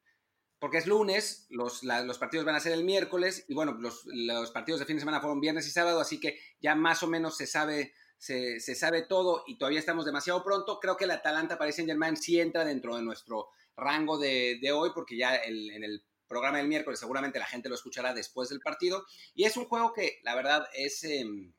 porque 0.58 0.78
es 0.78 0.86
lunes, 0.86 1.46
los, 1.48 1.82
los, 1.82 2.18
partidos 2.18 2.44
van 2.44 2.54
a 2.54 2.60
ser 2.60 2.72
el 2.72 2.84
miércoles 2.84 3.46
y 3.48 3.54
bueno, 3.54 3.72
los, 3.72 4.04
los, 4.06 4.50
partidos 4.50 4.80
de 4.80 4.86
fin 4.86 4.96
de 4.96 5.00
semana 5.00 5.20
fueron 5.20 5.40
viernes 5.40 5.66
y 5.66 5.70
sábado, 5.70 6.00
así 6.00 6.20
que 6.20 6.38
ya 6.60 6.74
más 6.74 7.02
o 7.02 7.06
menos 7.06 7.38
se 7.38 7.46
sabe, 7.46 7.94
se, 8.18 8.60
se 8.60 8.74
sabe 8.74 9.02
todo 9.02 9.44
y 9.46 9.56
todavía 9.56 9.80
estamos 9.80 10.04
demasiado 10.04 10.44
pronto. 10.44 10.78
Creo 10.80 10.98
que 10.98 11.04
el 11.04 11.12
Atalanta 11.12 11.56
Paris 11.56 11.76
Saint 11.76 11.88
Germain 11.88 12.18
sí 12.18 12.38
entra 12.38 12.62
dentro 12.62 12.94
de 12.94 13.02
nuestro 13.02 13.48
rango 13.74 14.18
de, 14.18 14.58
de 14.60 14.70
hoy 14.70 14.90
porque 14.94 15.16
ya 15.16 15.34
en 15.36 15.82
el 15.82 16.04
programa 16.28 16.58
del 16.58 16.68
miércoles 16.68 17.00
seguramente 17.00 17.38
la 17.38 17.46
gente 17.46 17.68
lo 17.68 17.74
escuchará 17.74 18.14
después 18.14 18.48
del 18.48 18.60
partido 18.60 19.06
y 19.34 19.44
es 19.44 19.56
un 19.56 19.66
juego 19.66 19.92
que 19.92 20.20
la 20.22 20.34
verdad 20.34 20.66
es... 20.74 21.04
Em, 21.04 21.52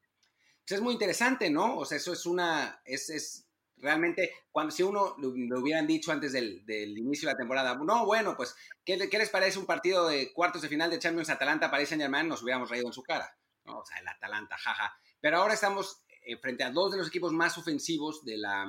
pues 0.68 0.80
es 0.80 0.82
muy 0.82 0.94
interesante, 0.94 1.52
¿no? 1.52 1.78
O 1.78 1.86
sea, 1.86 1.98
eso 1.98 2.12
es 2.12 2.26
una, 2.26 2.82
es, 2.86 3.12
es 3.12 3.46
realmente, 3.78 4.32
cuando 4.52 4.72
si 4.72 4.84
uno 4.84 5.16
lo, 5.20 5.60
hubieran 5.60 5.86
dicho 5.86 6.12
antes 6.12 6.34
del, 6.34 6.64
inicio 6.98 7.28
de 7.28 7.34
la 7.34 7.38
temporada, 7.38 7.76
no, 7.76 8.06
bueno, 8.06 8.36
pues, 8.36 8.56
¿qué, 8.84 8.98
les 8.98 9.30
parece 9.30 9.60
un 9.60 9.66
partido 9.66 10.08
de 10.08 10.34
cuartos 10.34 10.62
de 10.62 10.70
final 10.70 10.90
de 10.90 11.00
Champions 11.00 11.30
Atalanta 11.30 11.70
Paris 11.70 11.90
Saint 11.90 12.02
Germain? 12.02 12.28
Nos 12.28 12.42
hubiéramos 12.42 12.70
reído 12.70 12.88
en 12.88 12.94
su 12.94 13.04
cara, 13.04 13.38
¿no? 13.66 13.80
O 13.80 13.86
sea, 13.86 13.98
el 14.00 14.08
Atalanta, 14.08 14.58
jaja. 14.58 14.98
Pero 15.22 15.38
ahora 15.38 15.54
estamos 15.54 16.04
eh, 16.22 16.38
frente 16.38 16.64
a 16.64 16.72
dos 16.72 16.92
de 16.92 16.98
los 16.98 17.08
equipos 17.08 17.32
más 17.32 17.58
ofensivos 17.58 18.24
de 18.26 18.38
la, 18.38 18.68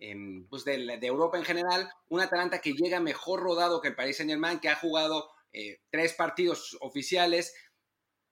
em, 0.00 0.48
pues 0.48 0.64
de, 0.64 0.98
Europa 1.02 1.38
en 1.38 1.44
general, 1.44 1.88
un 2.08 2.20
Atalanta 2.20 2.60
que 2.60 2.72
llega 2.72 2.98
mejor 2.98 3.40
rodado 3.40 3.80
que 3.80 3.88
el 3.88 3.94
Paris 3.94 4.16
Saint 4.16 4.30
Germain, 4.30 4.58
que 4.58 4.68
ha 4.68 4.74
jugado 4.74 5.30
eh, 5.52 5.80
tres 5.90 6.14
partidos 6.14 6.76
oficiales, 6.80 7.54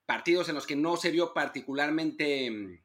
partidos 0.05 0.49
en 0.49 0.55
los 0.55 0.67
que 0.67 0.75
no 0.75 0.97
se 0.97 1.11
vio 1.11 1.33
particularmente 1.33 2.83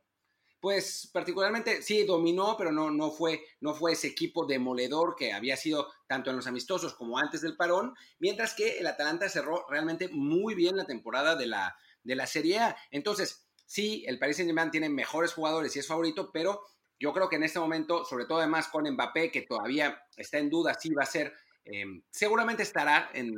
pues 0.64 1.10
particularmente 1.12 1.82
sí 1.82 2.04
dominó, 2.04 2.56
pero 2.56 2.72
no, 2.72 2.90
no, 2.90 3.10
fue, 3.10 3.44
no 3.60 3.74
fue 3.74 3.92
ese 3.92 4.06
equipo 4.06 4.46
demoledor 4.46 5.14
que 5.14 5.34
había 5.34 5.58
sido 5.58 5.92
tanto 6.06 6.30
en 6.30 6.36
los 6.36 6.46
amistosos 6.46 6.94
como 6.94 7.18
antes 7.18 7.42
del 7.42 7.54
parón, 7.54 7.92
mientras 8.18 8.54
que 8.54 8.78
el 8.78 8.86
Atalanta 8.86 9.28
cerró 9.28 9.66
realmente 9.68 10.08
muy 10.08 10.54
bien 10.54 10.74
la 10.74 10.86
temporada 10.86 11.36
de 11.36 11.48
la, 11.48 11.76
de 12.02 12.16
la 12.16 12.26
Serie 12.26 12.60
A. 12.60 12.76
Entonces, 12.90 13.46
sí, 13.66 14.04
el 14.06 14.18
Paris 14.18 14.36
Saint-Germain 14.36 14.70
tiene 14.70 14.88
mejores 14.88 15.34
jugadores 15.34 15.76
y 15.76 15.80
es 15.80 15.86
favorito, 15.86 16.30
pero 16.32 16.62
yo 16.98 17.12
creo 17.12 17.28
que 17.28 17.36
en 17.36 17.44
este 17.44 17.58
momento, 17.58 18.04
sobre 18.04 18.26
todo 18.26 18.38
además 18.38 18.68
con 18.68 18.88
Mbappé, 18.88 19.30
que 19.30 19.42
todavía 19.42 20.02
está 20.16 20.38
en 20.38 20.50
duda 20.50 20.74
si 20.74 20.92
va 20.92 21.02
a 21.02 21.06
ser, 21.06 21.34
em, 21.64 22.02
seguramente 22.10 22.62
estará 22.62 23.10
en, 23.12 23.30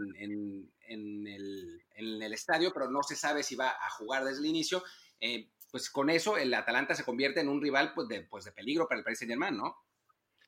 el, 0.89 2.33
estadio, 2.33 2.71
pero 2.73 2.91
no 2.91 3.03
se 3.03 3.17
sabe 3.17 3.43
si 3.43 3.57
va 3.57 3.71
a 3.71 3.91
jugar 3.91 4.25
desde 4.25 4.41
el 4.41 4.47
inicio. 4.47 4.85
Eh, 5.21 5.49
pues 5.71 5.91
con 5.91 6.11
eso 6.11 6.37
el 6.37 6.53
Atalanta 6.53 6.95
se 6.95 7.05
convierte 7.05 7.41
en 7.41 7.49
un 7.49 7.63
rival 7.63 7.93
pues 7.95 8.09
de, 8.09 8.23
pues 8.23 8.45
de 8.45 8.53
peligro 8.53 8.87
para 8.87 8.99
el 8.99 9.05
Paris 9.05 9.19
Saint 9.19 9.31
Germain, 9.31 9.57
¿no? 9.57 9.77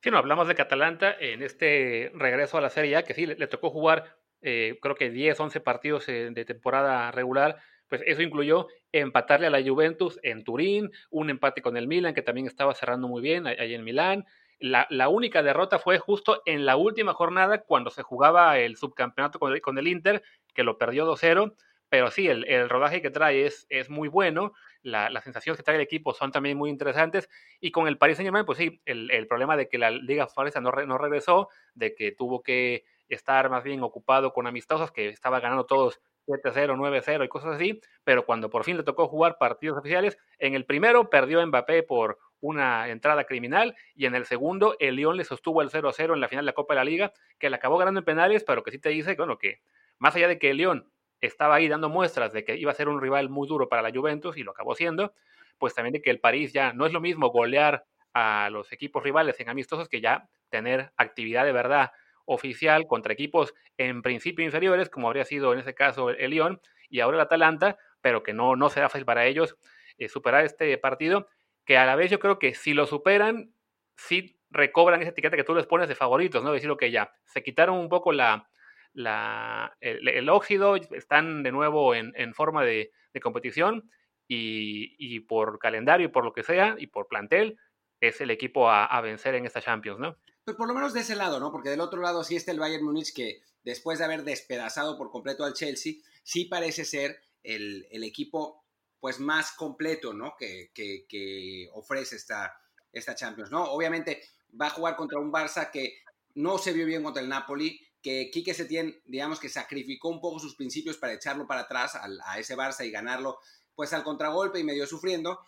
Sí, 0.03 0.11
no, 0.11 0.19
hablamos 0.19 0.47
de 0.47 0.55
que 0.55 0.63
Atalanta 0.63 1.17
en 1.19 1.43
este 1.43 2.13
regreso 2.15 2.59
a 2.59 2.61
la 2.61 2.71
Serie 2.71 2.97
A, 2.97 3.05
que 3.05 3.15
sí, 3.15 3.27
le, 3.27 3.47
tocó 3.49 3.71
jugar 3.71 4.17
eh, 4.43 4.79
creo 4.81 4.95
que 4.95 5.11
10, 5.11 5.41
11 5.41 5.61
partidos 5.61 6.07
de 6.07 6.45
temporada 6.45 7.11
regular, 7.11 7.61
pues 7.89 8.03
eso 8.07 8.23
incluyó 8.23 8.69
empatarle 8.93 9.47
a 9.47 9.51
la 9.51 9.63
Juventus 9.63 10.19
en 10.23 10.45
Turín, 10.45 10.91
un 11.11 11.31
empate 11.31 11.63
con 11.63 11.77
el 11.77 11.89
Milan, 11.89 12.15
que 12.15 12.23
también 12.23 12.47
estaba 12.47 12.75
cerrando 12.75 13.09
muy 13.09 13.23
bien 13.23 13.47
ahí 13.47 13.75
en 13.75 13.85
Milán. 13.85 14.27
La, 14.61 14.87
la, 14.91 15.09
única 15.09 15.43
derrota 15.43 15.79
fue 15.79 15.99
justo 15.99 16.43
en 16.45 16.67
la 16.67 16.77
última 16.77 17.15
jornada, 17.15 17.63
cuando 17.63 17.91
se 17.91 18.03
jugaba 18.03 18.59
el 18.59 18.77
subcampeonato 18.77 19.39
con 19.39 19.53
el, 19.53 19.61
con 19.61 19.79
el 19.79 19.87
Inter, 19.87 20.23
que 20.55 20.65
lo 20.65 20.79
perdió 20.79 21.07
2-0. 21.07 21.55
Pero 21.89 22.11
sí, 22.11 22.29
el, 22.29 22.45
el, 22.45 22.69
rodaje 22.69 23.01
que 23.01 23.11
trae 23.11 23.47
es, 23.47 23.67
es 23.71 23.89
muy 23.89 24.09
bueno 24.09 24.53
la, 24.83 25.09
las 25.11 25.25
sensaciones 25.25 25.57
que 25.57 25.63
trae 25.63 25.77
el 25.77 25.83
equipo 25.83 26.13
son 26.13 26.33
también 26.33 26.59
muy 26.59 26.71
interesantes. 26.71 27.29
Y 27.61 27.71
con 27.71 27.89
el 27.89 27.99
Paris 27.99 28.17
Saint 28.17 28.27
Germain, 28.27 28.45
pues 28.45 28.59
sí, 28.59 28.83
el, 28.85 29.11
el 29.11 29.27
problema 29.27 29.57
de 29.57 29.69
que 29.69 29.79
la 29.79 29.91
Liga 29.91 30.27
Francesa 30.27 30.61
no, 30.61 30.71
no 30.71 30.99
regresó, 30.99 31.49
de 31.75 31.95
que 31.95 32.13
tuvo 32.13 32.43
que 32.43 32.85
estar 33.09 33.49
más 33.49 33.65
bien 33.65 33.83
ocupado 33.83 34.33
con 34.33 34.47
amistosos, 34.47 34.93
que 34.93 35.09
estaba 35.09 35.41
ganando 35.41 35.65
todos 35.67 36.01
7-0, 36.29 36.77
9-0 36.77 37.25
y 37.25 37.29
cosas 37.29 37.57
así, 37.57 37.81
pero 38.05 38.25
cuando 38.25 38.51
por 38.51 38.65
fin 38.65 38.77
le 38.77 38.83
tocó 38.83 39.09
jugar 39.09 39.39
partidos 39.39 39.79
oficiales, 39.79 40.19
en 40.39 40.55
el 40.55 40.65
primero 40.65 41.11
perdió 41.11 41.45
Mbappé 41.47 41.83
por 41.83 42.19
una 42.41 42.89
entrada 42.89 43.25
criminal 43.25 43.75
y 43.95 44.07
en 44.07 44.15
el 44.15 44.27
segundo 44.27 44.77
el 44.79 44.97
Lyon 44.97 45.17
le 45.17 45.25
sostuvo 45.25 45.63
el 45.63 45.71
0-0 45.71 46.15
en 46.15 46.21
la 46.21 46.29
final 46.29 46.45
de 46.45 46.51
la 46.51 46.55
Copa 46.55 46.75
de 46.75 46.79
la 46.81 46.85
Liga, 46.85 47.13
que 47.39 47.51
le 47.51 47.57
acabó 47.57 47.79
ganando 47.79 48.01
en 48.01 48.05
penales, 48.05 48.45
pero 48.45 48.63
que 48.63 48.71
sí 48.71 48.79
te 48.79 48.91
dice, 48.91 49.15
bueno, 49.15 49.39
que 49.39 49.61
más 49.99 50.15
allá 50.15 50.29
de 50.29 50.39
que 50.39 50.51
el 50.51 50.59
Lyon 50.59 50.91
estaba 51.21 51.57
ahí 51.57 51.69
dando 51.69 51.89
muestras 51.89 52.33
de 52.33 52.45
que 52.45 52.57
iba 52.57 52.71
a 52.71 52.75
ser 52.75 52.89
un 52.89 53.01
rival 53.01 53.29
muy 53.29 53.49
duro 53.49 53.69
para 53.69 53.83
la 53.83 53.91
Juventus 53.91 54.37
y 54.37 54.45
lo 54.45 54.53
acabó 54.53 54.75
siendo, 54.75 55.13
pues 55.59 55.75
también 55.75 55.95
de 55.95 56.03
que 56.03 56.11
el 56.11 56.21
París 56.21 56.53
ya 56.53 56.73
no 56.73 56.87
es 56.87 56.93
lo 56.93 57.01
mismo 57.01 57.31
golear 57.31 57.85
a 58.15 58.49
los 58.51 58.73
equipos 58.73 59.03
rivales 59.03 59.39
en 59.41 59.49
amistosos 59.49 59.89
que 59.89 60.01
ya 60.01 60.29
tener 60.49 60.93
actividad 60.97 61.45
de 61.45 61.53
verdad 61.53 61.91
oficial 62.29 62.87
contra 62.87 63.13
equipos 63.13 63.55
en 63.79 64.03
principio 64.03 64.45
inferiores, 64.45 64.91
como 64.91 65.09
habría 65.09 65.25
sido 65.25 65.53
en 65.53 65.61
ese 65.61 65.75
caso 65.75 66.11
el, 66.11 66.31
Lyon 66.31 66.61
y 66.91 67.01
ahora 67.01 67.17
el 67.17 67.23
Atalanta, 67.23 67.79
pero 68.01 68.23
que 68.23 68.35
no, 68.35 68.55
no 68.55 68.69
será 68.69 68.89
fácil 68.89 69.07
para 69.07 69.27
ellos 69.27 69.57
eh, 69.97 70.09
superar 70.09 70.45
este 70.45 70.77
partido, 70.79 71.29
que 71.65 71.79
a 71.79 71.87
la 71.87 71.97
vez 71.97 72.11
yo 72.11 72.19
creo 72.19 72.39
que 72.39 72.55
si 72.55 72.75
lo 72.75 72.87
superan, 72.87 73.53
sí 73.97 74.39
recobran 74.51 75.01
esa 75.01 75.11
etiqueta 75.11 75.37
que 75.37 75.45
tú 75.45 75.55
les 75.55 75.67
pones 75.67 75.89
de 75.89 75.95
favoritos, 75.95 76.45
¿no? 76.45 76.53
Decir, 76.53 76.71
que 76.79 76.91
ya 76.91 77.13
se 77.25 77.43
quitaron 77.43 77.79
un 77.79 77.89
poco 77.89 78.13
la, 78.13 78.49
la, 78.93 79.77
el, 79.81 80.29
óxido, 80.29 80.77
están 80.77 81.43
de 81.43 81.53
nuevo 81.53 81.95
en, 81.95 82.35
forma 82.35 82.65
de, 82.65 82.93
competición 83.23 83.91
y, 84.29 85.21
por 85.21 85.59
calendario 85.59 86.07
y 86.07 86.11
por 86.11 86.25
lo 86.25 86.33
que 86.33 86.45
sea 86.45 86.77
y 86.79 86.87
por 86.87 87.09
plantel, 87.09 87.59
es 88.01 88.21
el 88.21 88.31
equipo 88.31 88.71
a, 88.71 89.01
vencer 89.01 89.35
en 89.35 89.47
esta 89.47 89.61
Champions, 89.61 89.99
¿no? 89.99 90.17
Pues 90.49 90.57
por 90.57 90.67
lo 90.67 90.73
menos 90.73 90.95
de 90.95 91.01
ese 91.01 91.15
lado, 91.15 91.41
¿no? 91.41 91.53
Porque 91.53 91.69
del 91.69 91.83
otro 91.83 92.01
lado 92.01 92.25
sí 92.25 92.35
está 92.35 92.53
el 92.53 92.59
Bayern 92.59 92.83
Múnich 92.83 93.13
que 93.13 93.43
después 93.65 93.99
de 93.99 94.07
haber 94.07 94.25
despedazado 94.25 94.97
por 94.97 95.11
completo 95.11 95.45
al 95.45 95.53
Chelsea, 95.53 95.97
sí 96.23 96.47
parece 96.47 96.87
ser 96.87 97.21
el, 97.43 97.87
equipo 97.91 98.65
pues 98.99 99.21
más 99.21 99.53
completo, 99.53 100.15
¿no? 100.15 100.37
Que, 100.39 100.71
que, 100.75 101.69
ofrece 101.75 102.17
esta, 102.17 102.59
esta 102.91 103.15
Champions, 103.15 103.51
¿no? 103.51 103.65
Obviamente 103.65 104.23
va 104.59 104.69
a 104.69 104.71
jugar 104.71 104.97
contra 104.97 105.19
un 105.19 105.31
Barça 105.31 105.71
que 105.71 105.99
no 106.35 106.57
se 106.57 106.73
vio 106.73 106.87
bien 106.87 107.03
contra 107.03 107.23
el 107.23 107.29
Napoli, 107.29 107.79
que 108.01 108.31
Quique 108.31 108.55
Setién, 108.55 109.03
digamos 109.05 109.41
que 109.41 109.51
sacrificó 109.51 110.09
un 110.09 110.23
poco 110.23 110.39
sus 110.39 110.55
principios 110.55 110.97
para 110.97 111.13
echarlo 111.13 111.47
para 111.47 111.61
atrás 111.61 111.93
a 111.95 112.39
ese 112.39 112.57
Barça 112.57 112.87
y 112.87 112.91
ganarlo 112.91 113.39
pues 113.75 113.93
al 113.93 114.03
contragolpe 114.03 114.59
y 114.59 114.65
medio 114.65 114.87
sufriendo, 114.87 115.41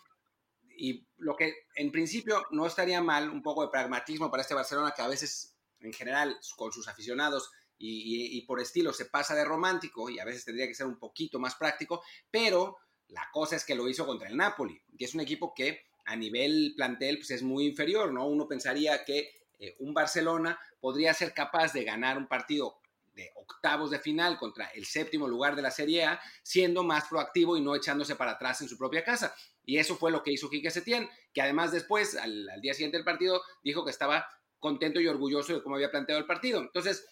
y 0.77 1.07
lo 1.17 1.35
que 1.35 1.53
en 1.75 1.91
principio 1.91 2.45
no 2.51 2.65
estaría 2.65 3.01
mal, 3.01 3.29
un 3.29 3.41
poco 3.41 3.63
de 3.63 3.69
pragmatismo 3.69 4.29
para 4.29 4.41
este 4.41 4.53
Barcelona 4.53 4.93
que 4.95 5.01
a 5.01 5.07
veces, 5.07 5.55
en 5.79 5.93
general, 5.93 6.37
con 6.55 6.71
sus 6.71 6.87
aficionados 6.87 7.51
y, 7.77 8.41
por 8.45 8.59
estilo 8.59 8.93
se 8.93 9.05
pasa 9.05 9.33
de 9.33 9.43
romántico 9.43 10.09
y 10.09 10.19
a 10.19 10.25
veces 10.25 10.45
tendría 10.45 10.67
que 10.67 10.75
ser 10.75 10.85
un 10.85 10.99
poquito 10.99 11.39
más 11.39 11.55
práctico, 11.55 12.03
pero 12.29 12.77
la 13.07 13.27
cosa 13.31 13.55
es 13.55 13.65
que 13.65 13.75
lo 13.75 13.87
hizo 13.87 14.05
contra 14.05 14.29
el 14.29 14.37
Napoli, 14.37 14.79
que 14.97 15.05
es 15.05 15.15
un 15.15 15.21
equipo 15.21 15.53
que 15.53 15.85
a 16.05 16.15
nivel 16.15 16.73
plantel 16.75 17.17
pues 17.17 17.31
es 17.31 17.43
muy 17.43 17.65
inferior, 17.65 18.11
¿no? 18.11 18.27
Uno 18.27 18.47
pensaría 18.47 19.03
que 19.03 19.31
eh, 19.59 19.75
un 19.79 19.93
Barcelona 19.93 20.59
podría 20.79 21.13
ser 21.13 21.33
capaz 21.33 21.73
de 21.73 21.83
ganar 21.83 22.17
un 22.17 22.27
partido 22.27 22.81
de 23.13 23.31
octavos 23.35 23.91
de 23.91 23.99
final 23.99 24.37
contra 24.37 24.67
el 24.67 24.85
séptimo 24.85 25.27
lugar 25.27 25.55
de 25.55 25.61
la 25.61 25.71
Serie 25.71 26.05
A, 26.05 26.21
siendo 26.43 26.83
más 26.83 27.05
proactivo 27.05 27.57
y 27.57 27.61
no 27.61 27.75
echándose 27.75 28.15
para 28.15 28.31
atrás 28.31 28.61
en 28.61 28.69
su 28.69 28.77
propia 28.77 29.03
casa. 29.03 29.35
Y 29.63 29.77
eso 29.77 29.95
fue 29.95 30.11
lo 30.11 30.23
que 30.23 30.31
hizo 30.31 30.49
Quique 30.49 30.71
Setién, 30.71 31.09
que 31.33 31.41
además 31.41 31.71
después, 31.71 32.15
al, 32.15 32.47
día 32.61 32.73
siguiente 32.73 32.97
del 32.97 33.05
partido, 33.05 33.41
dijo 33.63 33.83
que 33.85 33.91
estaba 33.91 34.25
contento 34.59 34.99
y 34.99 35.07
orgulloso 35.07 35.53
de 35.53 35.63
cómo 35.63 35.75
había 35.75 35.91
planteado 35.91 36.19
el 36.19 36.27
partido. 36.27 36.61
Entonces, 36.61 37.05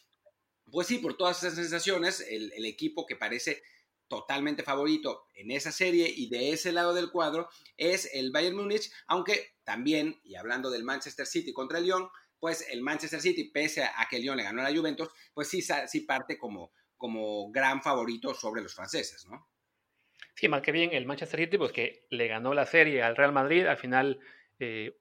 pues 0.72 0.88
sí, 0.88 1.00
por 1.00 1.18
todas 1.18 1.40
esas 1.44 1.56
sensaciones, 1.56 2.22
el, 2.28 2.66
equipo 2.66 3.06
que 3.06 3.16
parece 3.16 3.62
totalmente 4.08 4.64
favorito 4.64 5.26
en 5.36 5.52
esa 5.52 5.72
serie 5.72 6.12
y 6.16 6.30
de 6.30 6.52
ese 6.52 6.72
lado 6.72 6.94
del 6.94 7.12
cuadro 7.12 7.48
es 7.78 8.10
el 8.14 8.32
Bayern 8.32 8.56
Múnich, 8.56 8.92
aunque 9.08 9.56
también, 9.64 10.20
y 10.24 10.36
hablando 10.36 10.72
del 10.72 10.84
Manchester 10.84 11.28
City 11.28 11.54
contra 11.54 11.78
el 11.78 11.86
Lyon, 11.86 12.10
pues 12.40 12.66
el 12.70 12.82
Manchester 12.82 13.22
City, 13.22 13.46
pese 13.46 13.84
a 13.84 14.08
que 14.10 14.16
el 14.16 14.24
Lyon 14.24 14.38
le 14.38 14.44
ganó 14.44 14.62
a 14.62 14.70
la 14.70 14.76
Juventus, 14.76 15.10
pues 15.34 15.48
sí, 15.48 15.62
sí 15.62 16.02
parte 16.02 16.38
como, 16.38 16.72
como 16.98 17.52
gran 17.52 17.82
favorito 17.82 18.34
sobre 18.34 18.62
los 18.62 18.74
franceses, 18.74 19.26
¿no? 19.26 19.49
Sí, 20.40 20.48
mal 20.48 20.62
que 20.62 20.72
bien, 20.72 20.92
el 20.94 21.06
Manchester 21.06 21.38
City, 21.38 21.58
pues 21.58 21.74
que 21.74 22.06
le 22.10 22.30
ganó 22.30 22.54
la 22.54 22.66
serie 22.66 23.04
al 23.04 23.18
Real 23.18 23.34
Madrid, 23.34 23.66
al 23.66 23.76
final, 23.76 24.22
eh, 24.58 24.96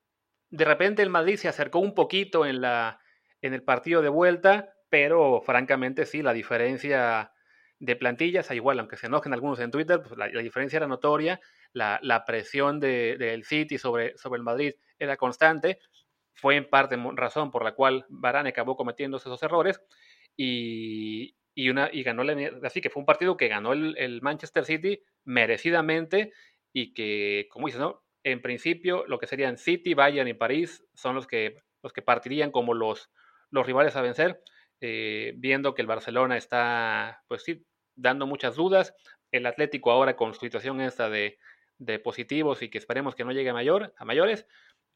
de 0.51 0.65
repente 0.65 1.01
el 1.01 1.11
Madrid 1.11 1.37
se 1.37 1.47
acercó 1.47 1.79
un 1.79 1.95
poquito 1.95 2.45
en, 2.45 2.61
la, 2.61 2.99
en 3.41 3.55
el 3.55 3.63
partido 3.63 4.03
de 4.03 4.09
vuelta, 4.09 4.75
pero 4.89 5.41
francamente 5.41 6.07
sí, 6.07 6.23
la 6.23 6.33
diferencia 6.33 7.31
de 7.79 7.95
plantillas, 7.95 8.51
igual, 8.51 8.81
aunque 8.81 8.97
se 8.97 9.07
enojen 9.07 9.33
algunos 9.33 9.61
en 9.61 9.71
Twitter, 9.71 10.03
pues 10.03 10.19
la, 10.19 10.27
diferencia 10.27 10.79
era 10.79 10.89
notoria, 10.89 11.41
la, 11.73 12.01
la 12.03 12.25
presión 12.25 12.81
del 12.81 13.17
de, 13.17 13.41
City 13.45 13.79
sobre, 13.79 14.19
sobre 14.19 14.39
el 14.39 14.43
Madrid 14.43 14.75
era 14.99 15.17
constante, 15.17 15.79
fue 16.35 16.57
en 16.57 16.69
parte 16.69 16.97
razón 17.15 17.53
por 17.53 17.63
la 17.63 17.77
cual 17.77 18.07
Varane 18.09 18.49
acabó 18.49 18.75
cometiendo 18.75 19.19
esos 19.19 19.41
errores 19.45 19.81
y, 20.37 21.37
una, 21.71 21.91
y 21.93 22.05
ganó 22.05 22.23
así 22.63 22.81
que 22.81 22.91
fue 22.91 23.01
un 23.01 23.07
partido 23.07 23.37
que 23.37 23.49
ganó 23.49 23.73
el, 23.73 24.21
Manchester 24.23 24.65
City 24.65 25.03
merecidamente 25.25 26.33
y 26.73 26.93
que, 26.95 27.49
como 27.51 27.67
dices, 27.67 27.81
¿no? 27.81 28.05
en 28.23 28.43
principio 28.43 29.05
lo 29.07 29.19
que 29.19 29.27
serían 29.27 29.59
City, 29.59 29.95
Bayern 29.95 30.29
y 30.29 30.35
París 30.35 30.85
son 30.95 31.15
los 31.15 31.27
que, 31.27 31.57
los 31.83 31.93
que 31.93 32.03
partirían 32.03 32.51
como 32.51 32.75
los, 32.75 33.11
los 33.51 33.67
rivales 33.67 33.97
a 33.97 34.03
vencer, 34.03 34.43
eh, 34.81 35.33
viendo 35.37 35.75
que 35.75 35.83
el 35.83 35.89
Barcelona 35.89 36.37
está, 36.37 37.25
pues 37.27 37.43
sí, 37.43 37.67
dando 37.97 38.27
muchas 38.27 38.55
dudas, 38.55 38.95
el 39.33 39.47
Atlético 39.47 39.91
ahora 39.91 40.17
con 40.17 40.35
su 40.35 40.41
situación 40.41 40.81
esta 40.81 41.11
de, 41.11 41.39
de 41.79 41.99
positivos 41.99 42.63
y 42.63 42.71
que 42.71 42.79
esperemos 42.79 43.15
que 43.15 43.25
no 43.25 43.33
llegue 43.33 43.51
a, 43.51 43.55
mayor, 43.55 43.95
a 43.97 44.05
mayores, 44.05 44.47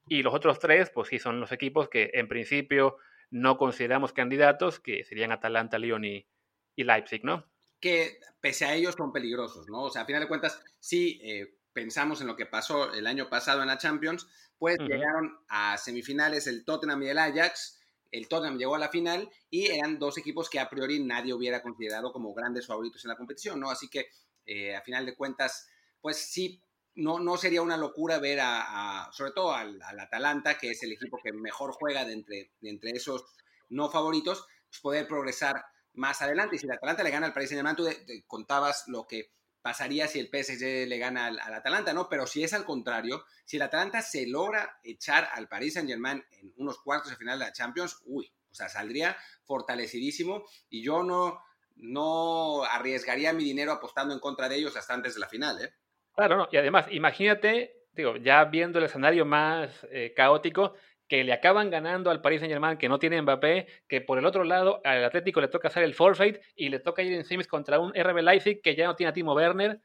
y 0.09 0.23
los 0.23 0.35
otros 0.35 0.59
tres, 0.59 0.91
pues 0.91 1.09
sí, 1.09 1.19
son 1.19 1.41
los 1.41 1.53
equipos 1.53 1.89
que 1.89 2.11
en 2.15 2.29
principio 2.29 2.97
no 3.31 3.57
consideramos 3.57 4.13
candidatos, 4.13 4.81
que 4.81 5.05
serían 5.05 5.33
Atalanta, 5.33 5.79
Lyon 5.79 6.05
y, 6.05 6.27
Leipzig, 6.77 7.25
¿no? 7.25 7.47
Que 7.81 8.19
pese 8.41 8.65
a 8.65 8.75
ellos 8.75 8.95
son 8.97 9.13
peligrosos, 9.13 9.69
¿no? 9.69 9.85
O 9.85 9.91
sea, 9.91 10.03
a 10.03 10.07
final 10.07 10.23
de 10.23 10.29
cuentas, 10.29 10.61
sí 10.79 11.21
eh, 11.23 11.59
pensamos 11.73 12.21
en 12.21 12.27
lo 12.27 12.37
que 12.37 12.47
pasó 12.47 12.93
el 12.93 13.07
año 13.07 13.29
pasado 13.29 13.63
en 13.63 13.69
la 13.69 13.79
Champions, 13.79 14.27
pues 14.59 14.79
llegaron 14.79 15.39
a 15.49 15.77
semifinales 15.77 16.47
el 16.47 16.65
Tottenham 16.65 17.03
y 17.03 17.09
el 17.09 17.19
Ajax. 17.19 17.81
El 18.11 18.29
Tottenham 18.29 18.59
llegó 18.59 18.75
a 18.77 18.79
la 18.79 18.91
final 18.91 19.29
y 19.51 19.67
eran 19.67 19.99
dos 19.99 20.19
equipos 20.19 20.49
que 20.49 20.61
a 20.61 20.69
priori 20.69 21.03
nadie 21.03 21.35
hubiera 21.35 21.63
considerado 21.63 22.13
como 22.13 22.33
grandes 22.35 22.67
favoritos 22.67 23.05
en 23.05 23.09
la 23.09 23.17
competición, 23.17 23.59
¿no? 23.59 23.71
Así 23.71 23.89
que 23.89 24.07
eh, 24.47 24.77
a 24.77 24.83
final 24.83 25.07
de 25.07 25.17
cuentas, 25.17 25.69
pues 26.01 26.19
sí 26.19 26.63
no, 26.95 27.19
no 27.19 27.37
sería 27.37 27.63
una 27.63 27.77
locura 27.77 28.19
ver 28.19 28.41
a, 28.43 29.09
sobre 29.13 29.33
todo 29.33 29.53
al, 29.53 29.81
Atalanta, 29.99 30.59
que 30.59 30.71
es 30.71 30.83
el 30.83 30.93
equipo 30.93 31.19
que 31.23 31.33
mejor 31.33 31.73
juega 31.73 32.05
de 32.05 32.13
entre, 32.13 32.53
entre 32.61 32.91
esos 32.91 33.25
no 33.71 33.91
favoritos, 33.91 34.47
pues 34.69 34.81
poder 34.81 35.07
progresar 35.07 35.65
más 35.95 36.23
adelante. 36.23 36.57
Y 36.57 36.59
si 36.59 36.67
el 36.67 36.73
Atalanta 36.73 37.03
le 37.03 37.11
gana 37.11 37.27
al 37.27 37.33
Paris 37.33 37.51
Saint-Germain, 37.51 37.77
tú 37.77 37.89
contabas 38.27 38.85
lo 38.89 39.07
que 39.07 39.33
pasaría 39.63 40.09
si 40.09 40.19
el 40.19 40.27
PSG 40.29 40.89
le 40.89 40.99
gana 40.99 41.27
al, 41.27 41.39
Atalanta, 41.39 41.93
¿no? 41.93 42.09
Pero 42.09 42.27
si 42.27 42.43
es 42.43 42.53
al 42.53 42.65
contrario, 42.65 43.25
si 43.45 43.57
el 43.57 43.63
Atalanta 43.63 44.03
se 44.03 44.27
logra 44.27 44.79
echar 44.83 45.29
al 45.33 45.49
Paris 45.49 45.75
Saint-Germain 45.75 46.25
en 46.33 46.53
unos 46.57 46.79
cuartos 46.83 47.11
de 47.11 47.17
final 47.17 47.39
de 47.39 47.47
la 47.47 47.53
Champions, 47.53 48.03
uy, 48.05 48.33
o 48.51 48.55
sea, 48.55 48.69
saldría 48.69 49.17
fortalecidísimo 49.45 50.45
y 50.69 50.83
yo 50.83 51.03
no, 51.03 51.41
no 51.77 52.65
arriesgaría 52.65 53.33
mi 53.33 53.45
dinero 53.45 53.73
apostando 53.73 54.13
en 54.13 54.21
contra 54.21 54.49
de 54.49 54.57
ellos 54.57 54.77
hasta 54.77 54.95
antes 54.95 55.15
de 55.15 55.21
la 55.21 55.29
final, 55.29 55.63
¿eh? 55.63 55.73
Claro, 56.15 56.37
no. 56.37 56.49
y 56.53 56.57
además, 56.59 56.87
imagínate, 56.91 57.87
digo, 57.93 58.17
ya 58.17 58.45
viendo 58.45 58.79
el 58.79 58.85
escenario 58.85 59.25
más 59.25 59.87
eh, 59.91 60.13
caótico, 60.15 60.75
que 61.13 61.25
le 61.25 61.35
acaban 61.35 61.69
ganando 61.69 62.11
al 62.11 62.23
Paris 62.23 62.41
Saint 62.41 62.51
Germain, 62.51 62.79
que 62.79 62.89
no 62.89 62.99
tiene 62.99 63.21
Mbappé, 63.21 63.67
que 63.87 64.01
por 64.01 64.17
el 64.17 64.25
otro 64.25 64.45
lado 64.45 64.81
al 64.83 65.05
Atlético 65.05 65.43
le 65.43 65.49
toca 65.49 65.69
hacer 65.69 65.83
el 65.83 65.95
forfeit 65.95 66.41
y 66.57 66.71
le 66.71 66.79
toca 66.79 67.03
ir 67.03 67.13
en 67.13 67.23
semis 67.23 67.47
contra 67.47 67.79
un 67.79 67.93
RB 67.93 68.23
Leipzig 68.23 68.63
que 68.63 68.75
ya 68.75 68.87
no 68.87 68.97
tiene 68.97 69.11
a 69.11 69.13
Timo 69.13 69.35
Werner. 69.35 69.79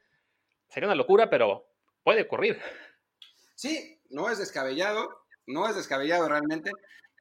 Sería 0.70 0.86
una 0.86 0.94
locura, 0.94 1.28
pero 1.28 1.66
puede 2.02 2.22
ocurrir. 2.22 2.58
Sí, 3.54 4.00
no 4.08 4.30
es 4.30 4.38
descabellado, 4.38 5.26
no 5.46 5.68
es 5.68 5.76
descabellado 5.76 6.30
realmente. 6.30 6.70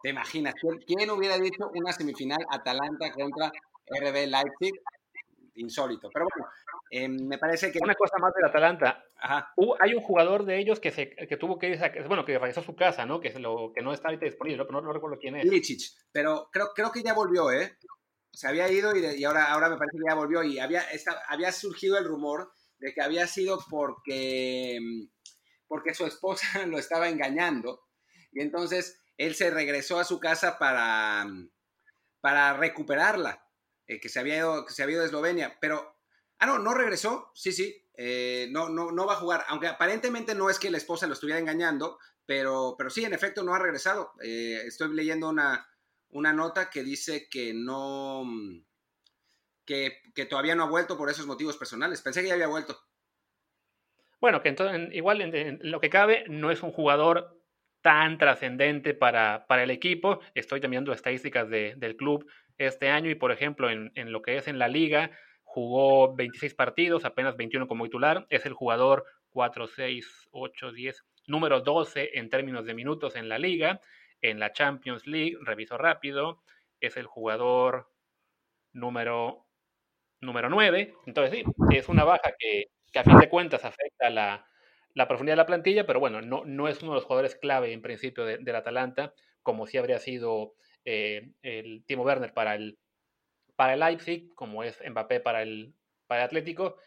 ¿Te 0.02 0.12
imaginas? 0.12 0.54
¿Quién 0.86 1.10
hubiera 1.10 1.38
dicho 1.38 1.70
una 1.74 1.92
semifinal 1.92 2.40
Atalanta 2.50 3.12
contra 3.12 3.52
RB 3.88 4.26
Leipzig? 4.26 4.72
Insólito. 5.56 6.10
Pero 6.14 6.28
bueno, 6.34 6.50
Em, 6.90 7.28
me 7.28 7.38
parece 7.38 7.72
que... 7.72 7.80
Una 7.82 7.96
cosa 7.96 8.18
más 8.18 8.34
del 8.34 8.46
Atalanta. 8.46 9.04
Hay 9.20 9.94
un 9.94 10.02
jugador 10.02 10.46
de 10.46 10.60
ellos 10.60 10.80
que, 10.80 10.92
se, 10.92 11.10
que 11.10 11.38
tuvo 11.38 11.58
que 11.58 11.70
ir, 11.70 11.80
bueno, 12.08 12.26
que 12.26 12.38
regresó 12.38 12.62
a 12.62 12.66
su 12.66 12.76
casa, 12.76 13.06
¿no? 13.06 13.20
Que, 13.20 13.32
lo, 13.40 13.72
que 13.74 13.82
no 13.82 13.94
está 13.94 14.10
ahorita 14.10 14.26
disponible, 14.26 14.64
pero 14.66 14.82
no, 14.82 14.94
recuerdo 14.94 15.18
quién 15.20 15.36
es. 15.36 15.46
Ilicic, 15.46 15.82
pero 16.12 16.50
creo, 16.52 16.72
creo 16.76 16.92
que 16.92 17.04
ya 17.04 17.14
volvió, 17.14 17.52
¿eh? 17.52 17.78
Se 18.32 18.48
había 18.48 18.72
ido 18.72 18.96
y, 18.96 19.06
y, 19.06 19.24
ahora, 19.24 19.52
ahora 19.52 19.70
me 19.70 19.78
parece 19.78 19.98
que 19.98 20.04
ya 20.08 20.16
volvió 20.16 20.44
y 20.44 20.60
había, 20.60 20.84
había 21.28 21.52
surgido 21.52 21.98
el 21.98 22.06
rumor 22.06 22.52
de 22.78 22.94
que 22.94 23.02
había 23.02 23.26
sido 23.26 23.60
porque, 23.70 24.80
porque 25.68 25.94
su 25.94 26.06
esposa 26.06 26.46
lo 26.68 26.78
estaba 26.78 27.10
engañando 27.10 27.82
y 28.32 28.42
entonces 28.42 29.02
él 29.18 29.34
se 29.34 29.50
regresó 29.50 30.00
a 30.00 30.04
su 30.04 30.20
casa 30.20 30.60
para, 30.60 31.26
para 32.22 32.54
recuperarla, 32.56 33.44
eh, 33.88 34.00
que, 34.00 34.10
se 34.10 34.20
había 34.20 34.38
ido, 34.38 34.66
que 34.66 34.74
se 34.74 34.84
había 34.84 34.94
ido 34.94 35.02
de 35.02 35.08
Eslovenia, 35.08 35.58
pero 35.60 35.98
Ah, 36.40 36.46
no, 36.46 36.60
no 36.60 36.74
regresó. 36.74 37.32
Sí, 37.34 37.52
sí. 37.52 37.84
Eh, 38.00 38.48
no, 38.52 38.70
no, 38.70 38.92
no 38.92 39.08
va 39.08 39.14
a 39.14 39.18
jugar. 39.18 39.44
Aunque 39.48 39.68
aparentemente 39.68 40.36
no 40.36 40.50
es 40.50 40.60
que 40.60 40.70
la 40.70 40.78
esposa 40.78 41.08
lo 41.08 41.14
estuviera 41.14 41.40
engañando, 41.40 41.98
pero, 42.26 42.76
pero 42.78 42.92
sí, 42.92 43.04
en 43.04 43.14
efecto, 43.14 43.44
no 43.44 43.56
ha 43.56 43.60
regresado. 43.60 44.12
Eh, 44.22 44.62
estoy 44.66 44.94
leyendo 44.94 45.30
una, 45.30 45.68
una 46.10 46.32
nota 46.32 46.70
que 46.70 46.84
dice 46.84 47.28
que 47.30 47.54
no. 47.54 48.24
Que, 49.66 50.02
todavía 50.30 50.56
no 50.56 50.64
ha 50.64 50.70
vuelto 50.70 50.98
por 50.98 51.10
esos 51.10 51.26
motivos 51.26 51.58
personales. 51.58 52.02
Pensé 52.02 52.22
que 52.22 52.28
ya 52.28 52.36
había 52.36 52.48
vuelto. 52.48 52.80
Bueno, 54.22 54.42
que 54.42 54.50
entonces, 54.50 54.90
igual 54.94 55.22
en, 55.22 55.60
lo 55.62 55.80
que 55.80 55.90
cabe, 55.90 56.26
no 56.30 56.52
es 56.52 56.64
un 56.64 56.72
jugador 56.72 57.42
tan 57.82 58.18
trascendente 58.18 58.94
para, 58.94 59.48
para, 59.48 59.64
el 59.64 59.72
equipo. 59.72 60.20
Estoy 60.36 60.60
viendo 60.60 60.94
estadísticas 60.94 61.50
del 61.50 61.96
club 61.98 62.30
este 62.58 62.90
año 62.90 63.10
y, 63.10 63.16
por 63.16 63.32
ejemplo, 63.32 63.70
en, 63.70 63.92
en, 63.96 64.12
lo 64.12 64.22
que 64.22 64.38
es 64.38 64.48
en 64.48 64.60
la 64.60 64.68
liga, 64.68 65.12
jugó 65.48 66.14
26 66.14 66.54
partidos, 66.54 67.06
apenas 67.06 67.38
21 67.38 67.68
como 67.68 67.86
titular, 67.86 68.28
es 68.30 68.46
el 68.46 68.54
jugador 68.54 69.06
4, 69.32 69.68
6, 69.68 70.28
8, 70.32 70.72
10, 70.74 71.06
número 71.26 71.62
12 71.62 72.20
en 72.20 72.30
términos 72.30 72.66
de 72.66 72.74
minutos 72.74 73.16
en 73.16 73.30
la 73.30 73.40
liga, 73.40 73.80
en 74.22 74.40
la 74.40 74.52
Champions 74.52 75.08
League, 75.08 75.38
reviso 75.42 75.78
rápido, 75.78 76.44
es 76.82 76.98
el 76.98 77.06
jugador 77.06 77.90
número, 78.74 79.48
número 80.20 80.50
9, 80.50 80.94
entonces 81.06 81.40
sí, 81.40 81.44
es 81.76 81.88
una 81.88 82.04
baja 82.04 82.34
que, 82.38 82.66
a 82.94 83.04
fin 83.04 83.18
de 83.18 83.30
cuentas 83.30 83.64
afecta 83.64 84.10
la, 84.10 84.46
la 84.94 85.08
profundidad 85.08 85.34
de 85.34 85.44
la 85.44 85.46
plantilla, 85.46 85.88
pero 85.88 86.02
bueno, 86.02 86.22
no, 86.22 86.44
no 86.46 86.68
es 86.68 86.82
uno 86.82 86.92
de 86.92 86.96
los 86.96 87.06
jugadores 87.06 87.36
clave 87.36 87.72
en 87.72 87.82
principio 87.82 88.26
del 88.26 88.56
Atalanta, 88.56 89.14
como 89.44 89.66
si 89.66 89.78
habría 89.78 90.00
sido 90.00 90.56
eh, 90.84 91.32
el 91.42 91.86
Timo 91.86 92.04
Werner 92.04 92.34
para 92.34 92.56
el, 92.56 92.78
para 93.58 93.74
el 93.74 93.82
Leipzig, 93.82 94.34
como 94.36 94.64
es 94.64 94.80
Mbappé 94.90 95.20
para 95.20 95.42
el, 95.42 95.76
para 96.08 96.24
Atlético. 96.24 96.78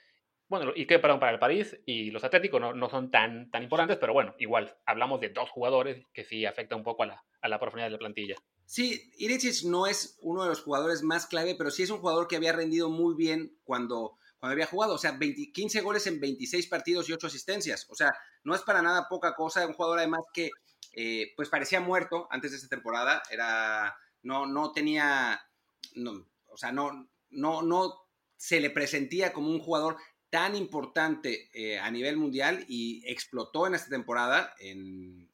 Bueno, 0.48 0.72
y 0.74 0.86
que 0.86 0.98
perdón, 0.98 1.20
para 1.20 1.32
el 1.32 1.38
París 1.38 1.78
y 1.84 2.10
los 2.10 2.24
Atléticos 2.24 2.60
no, 2.60 2.72
no, 2.72 2.88
son 2.88 3.10
tan, 3.10 3.50
tan 3.50 3.62
importantes, 3.62 3.98
pero 3.98 4.14
bueno, 4.14 4.34
igual 4.38 4.74
hablamos 4.86 5.20
de 5.20 5.28
dos 5.28 5.50
jugadores 5.50 6.06
que 6.14 6.24
sí 6.24 6.46
afecta 6.46 6.74
un 6.74 6.82
poco 6.82 7.02
a 7.02 7.06
la, 7.06 7.24
a 7.42 7.48
la 7.48 7.60
profundidad 7.60 7.88
de 7.88 7.92
la 7.92 7.98
plantilla. 7.98 8.36
Sí, 8.70 9.10
Ilicic 9.18 9.64
no 9.64 9.88
es 9.88 10.16
uno 10.22 10.44
de 10.44 10.48
los 10.48 10.62
jugadores 10.62 11.02
más 11.02 11.26
clave, 11.26 11.56
pero 11.56 11.72
sí 11.72 11.82
es 11.82 11.90
un 11.90 11.98
jugador 11.98 12.28
que 12.28 12.36
había 12.36 12.52
rendido 12.52 12.88
muy 12.88 13.16
bien 13.16 13.58
cuando, 13.64 14.16
cuando 14.38 14.52
había 14.52 14.66
jugado. 14.66 14.94
O 14.94 14.98
sea, 14.98 15.18
15 15.18 15.80
goles 15.80 16.06
en 16.06 16.20
26 16.20 16.68
partidos 16.68 17.08
y 17.08 17.12
8 17.12 17.26
asistencias. 17.26 17.86
O 17.90 17.96
sea, 17.96 18.12
no 18.44 18.54
es 18.54 18.62
para 18.62 18.80
nada 18.80 19.08
poca 19.08 19.34
cosa. 19.34 19.66
Un 19.66 19.72
jugador 19.72 19.98
además 19.98 20.20
que 20.32 20.50
eh, 20.92 21.32
pues 21.34 21.48
parecía 21.48 21.80
muerto 21.80 22.28
antes 22.30 22.52
de 22.52 22.58
esta 22.58 22.68
temporada. 22.68 23.22
Era, 23.30 23.96
no, 24.22 24.46
no 24.46 24.70
tenía, 24.70 25.40
o 26.50 26.56
sea, 26.56 26.72
no, 26.72 27.08
no, 27.30 27.62
no 27.62 27.94
se 28.36 28.60
le 28.60 28.70
presentía 28.70 29.32
como 29.32 29.50
un 29.50 29.60
jugador 29.60 29.96
tan 30.30 30.54
importante 30.54 31.50
eh, 31.52 31.78
a 31.78 31.90
nivel 31.90 32.16
mundial 32.16 32.64
y 32.68 33.02
explotó 33.06 33.66
en 33.66 33.74
esta 33.74 33.90
temporada. 33.90 34.54
En, 34.60 35.28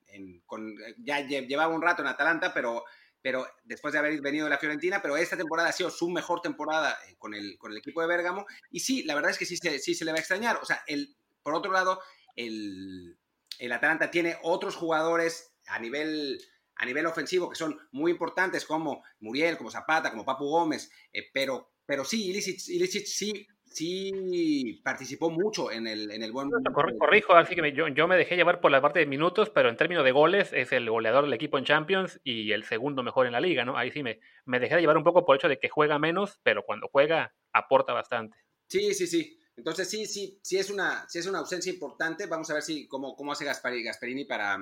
ya 0.98 1.20
llevaba 1.20 1.74
un 1.74 1.82
rato 1.82 2.00
en 2.00 2.08
Atalanta, 2.08 2.54
pero, 2.54 2.84
pero 3.20 3.46
después 3.64 3.92
de 3.92 3.98
haber 3.98 4.20
venido 4.22 4.44
de 4.44 4.50
la 4.50 4.58
Fiorentina, 4.58 5.02
pero 5.02 5.16
esta 5.16 5.36
temporada 5.36 5.68
ha 5.68 5.72
sido 5.72 5.90
su 5.90 6.08
mejor 6.08 6.40
temporada 6.40 6.96
eh, 7.06 7.16
con 7.18 7.34
el, 7.34 7.58
con 7.58 7.72
el 7.72 7.78
equipo 7.78 8.00
de 8.00 8.06
Bérgamo. 8.06 8.46
Y 8.70 8.80
sí, 8.80 9.02
la 9.02 9.14
verdad 9.14 9.32
es 9.32 9.38
que 9.38 9.44
sí, 9.44 9.56
sí 9.56 9.94
se 9.94 10.04
le 10.04 10.12
va 10.12 10.16
a 10.16 10.20
extrañar. 10.20 10.58
O 10.62 10.64
sea, 10.64 10.82
el, 10.86 11.14
por 11.42 11.54
otro 11.54 11.70
lado, 11.70 12.00
el, 12.34 13.18
el 13.58 13.72
Atalanta 13.72 14.10
tiene 14.10 14.38
otros 14.42 14.76
jugadores 14.76 15.52
a 15.66 15.78
nivel, 15.78 16.40
a 16.76 16.86
nivel 16.86 17.06
ofensivo 17.06 17.48
que 17.48 17.56
son 17.56 17.78
muy 17.92 18.12
importantes, 18.12 18.64
como 18.64 19.02
Muriel, 19.20 19.56
como 19.56 19.70
Zapata, 19.70 20.10
como 20.10 20.24
Papu 20.24 20.44
Gómez, 20.44 20.90
eh, 21.12 21.28
pero, 21.32 21.72
pero 21.84 22.04
sí, 22.04 22.28
Ilicic, 22.28 23.06
sí 23.06 23.46
sí 23.76 24.80
participó 24.82 25.30
mucho 25.30 25.70
en 25.70 25.86
el, 25.86 26.10
en 26.10 26.22
el 26.22 26.32
buen... 26.32 26.50
Corrijo, 26.72 27.34
así 27.34 27.54
que 27.54 27.72
yo, 27.72 27.88
yo, 27.88 28.08
me 28.08 28.16
dejé 28.16 28.36
llevar 28.36 28.60
por 28.60 28.70
la 28.70 28.80
parte 28.80 29.00
de 29.00 29.06
minutos, 29.06 29.50
pero 29.50 29.68
en 29.68 29.76
términos 29.76 30.04
de 30.04 30.12
goles 30.12 30.52
es 30.52 30.72
el 30.72 30.88
goleador 30.88 31.24
del 31.24 31.34
equipo 31.34 31.58
en 31.58 31.64
Champions 31.64 32.20
y 32.24 32.52
el 32.52 32.64
segundo 32.64 33.02
mejor 33.02 33.26
en 33.26 33.32
la 33.32 33.40
liga, 33.40 33.64
¿no? 33.64 33.76
Ahí 33.76 33.90
sí 33.90 34.02
me, 34.02 34.20
me 34.46 34.60
dejé 34.60 34.80
llevar 34.80 34.96
un 34.96 35.04
poco 35.04 35.26
por 35.26 35.34
el 35.34 35.40
hecho 35.40 35.48
de 35.48 35.58
que 35.58 35.68
juega 35.68 35.98
menos, 35.98 36.40
pero 36.42 36.64
cuando 36.64 36.88
juega 36.88 37.34
aporta 37.52 37.92
bastante. 37.92 38.38
Sí, 38.68 38.94
sí, 38.94 39.06
sí. 39.06 39.38
Entonces 39.56 39.88
sí, 39.90 40.06
sí, 40.06 40.38
sí 40.42 40.58
es 40.58 40.70
una, 40.70 41.06
sí 41.08 41.18
es 41.18 41.26
una 41.26 41.38
ausencia 41.40 41.72
importante. 41.72 42.26
Vamos 42.26 42.48
a 42.50 42.54
ver 42.54 42.62
si 42.62 42.86
cómo, 42.88 43.14
cómo 43.14 43.32
hace 43.32 43.44
Gasperini 43.44 44.24
para, 44.24 44.58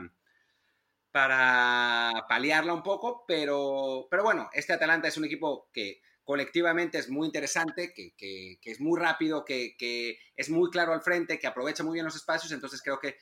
para 1.15 2.27
paliarla 2.29 2.75
un 2.75 2.83
poco, 2.83 3.25
pero, 3.25 4.09
pero 4.11 4.25
bueno, 4.25 4.51
este 4.53 4.73
Atalanta 4.73 5.07
es 5.07 5.17
un 5.17 5.25
equipo 5.25 5.71
que 5.73 6.01
colectivamente 6.25 6.99
es 6.99 7.09
muy 7.09 7.27
interesante, 7.27 7.93
que, 7.95 8.17
que, 8.17 8.59
es 8.65 8.81
muy 8.81 8.99
rápido, 8.99 9.45
que, 9.45 9.77
que, 9.79 10.19
es 10.35 10.51
muy 10.51 10.71
claro 10.71 10.93
al 10.93 11.03
frente, 11.03 11.39
que 11.39 11.47
aprovecha 11.47 11.85
muy 11.85 11.95
bien 11.95 12.05
los 12.05 12.17
espacios, 12.17 12.51
entonces 12.51 12.83
creo 12.83 12.99
que, 12.99 13.17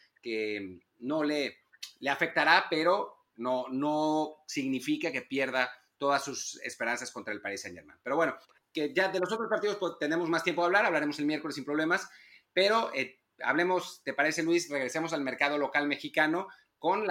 no 1.00 1.22
le, 1.22 1.58
le 1.98 2.08
afectará, 2.08 2.64
pero 2.70 3.26
no, 3.36 3.66
no 3.68 4.38
significa 4.46 5.12
que 5.12 5.20
pierda 5.20 5.70
todas 5.98 6.24
sus 6.24 6.58
esperanzas 6.62 7.10
contra 7.10 7.34
el 7.34 7.42
Paris 7.42 7.60
Saint 7.60 7.76
Germain. 7.76 8.00
Pero 8.02 8.16
bueno, 8.16 8.38
que 8.72 8.94
ya 8.94 9.08
de 9.08 9.20
los 9.20 9.30
otros 9.30 9.50
partidos 9.50 9.76
pues, 9.76 9.98
tenemos 10.00 10.30
más 10.30 10.42
tiempo 10.42 10.62
de 10.62 10.66
hablar, 10.68 10.86
hablaremos 10.86 11.18
el 11.18 11.26
miércoles 11.26 11.56
sin 11.56 11.66
problemas, 11.66 12.08
pero 12.54 12.90
eh, 12.94 13.20
hablemos, 13.42 14.02
¿te 14.02 14.14
parece 14.14 14.42
Luis? 14.42 14.70
Regresemos 14.70 15.12
al 15.12 15.20
mercado 15.20 15.58
local 15.58 15.86
mexicano 15.86 16.48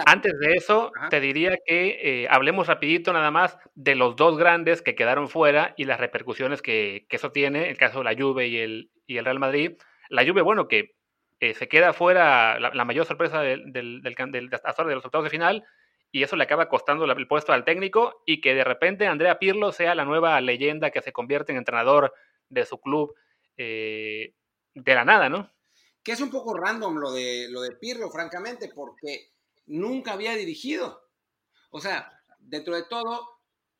antes 0.06 0.38
de 0.38 0.52
eso, 0.54 0.92
te 1.10 1.20
diría 1.20 1.56
que 1.64 1.98
eh, 2.02 2.28
hablemos 2.30 2.66
rapidito 2.66 3.12
nada 3.12 3.30
más 3.30 3.58
de 3.74 3.94
los 3.94 4.16
dos 4.16 4.36
grandes 4.36 4.82
que 4.82 4.94
quedaron 4.94 5.28
fuera 5.28 5.74
y 5.76 5.84
las 5.84 6.00
repercusiones 6.00 6.62
que, 6.62 7.06
eso 7.08 7.32
tiene, 7.32 7.70
el 7.70 7.78
caso 7.78 7.98
de 7.98 8.04
la 8.04 8.14
Juve 8.14 8.48
y 8.48 8.58
el, 8.58 8.90
y 9.06 9.16
el 9.16 9.24
Real 9.24 9.38
Madrid. 9.38 9.72
La 10.08 10.26
Juve, 10.26 10.42
bueno, 10.42 10.68
que 10.68 10.94
eh, 11.40 11.54
se 11.54 11.68
queda 11.68 11.92
fuera 11.92 12.60
la, 12.60 12.84
mayor 12.84 13.06
sorpresa 13.06 13.40
del, 13.40 13.72
del, 13.72 14.02
del, 14.02 14.14
de 14.14 14.40
los 14.42 14.94
resultados 14.94 15.24
de 15.24 15.30
final 15.30 15.64
y 16.12 16.22
eso 16.22 16.36
le 16.36 16.44
acaba 16.44 16.68
costando 16.68 17.06
el 17.06 17.26
puesto 17.26 17.54
al 17.54 17.64
técnico 17.64 18.22
y 18.26 18.42
que 18.42 18.54
de 18.54 18.64
repente 18.64 19.06
Andrea 19.06 19.38
Pirlo 19.38 19.72
sea 19.72 19.94
la 19.94 20.04
nueva 20.04 20.40
leyenda 20.42 20.90
que 20.90 21.00
se 21.00 21.12
convierte 21.12 21.52
en 21.52 21.58
entrenador 21.58 22.12
de 22.50 22.66
su 22.66 22.78
club 22.78 23.14
eh, 23.56 24.34
de 24.74 24.94
la 24.94 25.06
nada, 25.06 25.30
¿no? 25.30 25.50
Que 26.02 26.12
es 26.12 26.20
un 26.20 26.30
poco 26.30 26.54
random 26.54 26.96
lo 26.96 27.12
de, 27.12 27.46
lo 27.48 27.62
de 27.62 27.76
Pirlo, 27.76 28.10
francamente, 28.10 28.70
porque 28.74 29.30
nunca 29.66 30.12
había 30.12 30.34
dirigido. 30.34 31.02
O 31.70 31.80
sea, 31.80 32.12
dentro 32.38 32.74
de 32.74 32.84
todo, 32.84 33.28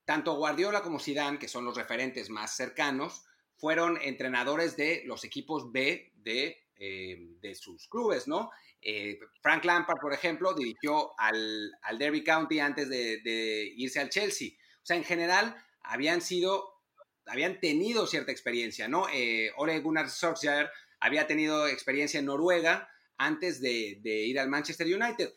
tanto 0.04 0.34
Guardiola 0.34 0.82
como 0.82 0.98
Zidane, 0.98 1.38
que 1.38 1.48
son 1.48 1.64
los 1.64 1.76
referentes 1.76 2.30
más 2.30 2.56
cercanos, 2.56 3.24
fueron 3.56 3.98
entrenadores 4.02 4.76
de 4.76 5.02
los 5.06 5.24
equipos 5.24 5.70
B 5.70 6.12
de, 6.16 6.56
eh, 6.76 7.54
sus 7.54 7.86
clubes, 7.88 8.26
¿no? 8.26 8.50
Eh, 8.80 9.20
Frank 9.40 9.64
Lampard, 9.64 10.00
por 10.00 10.12
ejemplo, 10.12 10.52
dirigió 10.54 11.12
al, 11.16 11.70
Derby 11.96 12.24
County 12.24 12.58
antes 12.58 12.88
de, 12.88 13.72
irse 13.76 14.00
al 14.00 14.08
Chelsea. 14.08 14.50
O 14.82 14.84
sea, 14.84 14.96
en 14.96 15.04
general, 15.04 15.54
habían 15.82 16.20
sido, 16.20 16.82
habían 17.26 17.60
tenido 17.60 18.08
cierta 18.08 18.32
experiencia, 18.32 18.88
¿no? 18.88 19.06
Eh, 19.12 19.52
Ole 19.56 19.78
Gunnar 19.78 20.10
Solskjaer 20.10 20.68
había 20.98 21.28
tenido 21.28 21.68
experiencia 21.68 22.18
en 22.18 22.26
Noruega 22.26 22.88
antes 23.16 23.60
de, 23.60 24.00
de 24.02 24.24
ir 24.26 24.40
al 24.40 24.48
Manchester 24.48 24.86
United. 24.86 25.32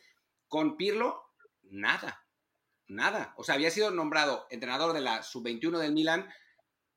Con 0.48 0.76
Pirlo, 0.76 1.32
nada, 1.62 2.26
nada. 2.86 3.34
O 3.36 3.44
sea, 3.44 3.54
había 3.54 3.70
sido 3.70 3.90
nombrado 3.90 4.46
entrenador 4.50 4.92
de 4.92 5.00
la 5.00 5.22
sub-21 5.22 5.78
del 5.78 5.92
Milan 5.92 6.28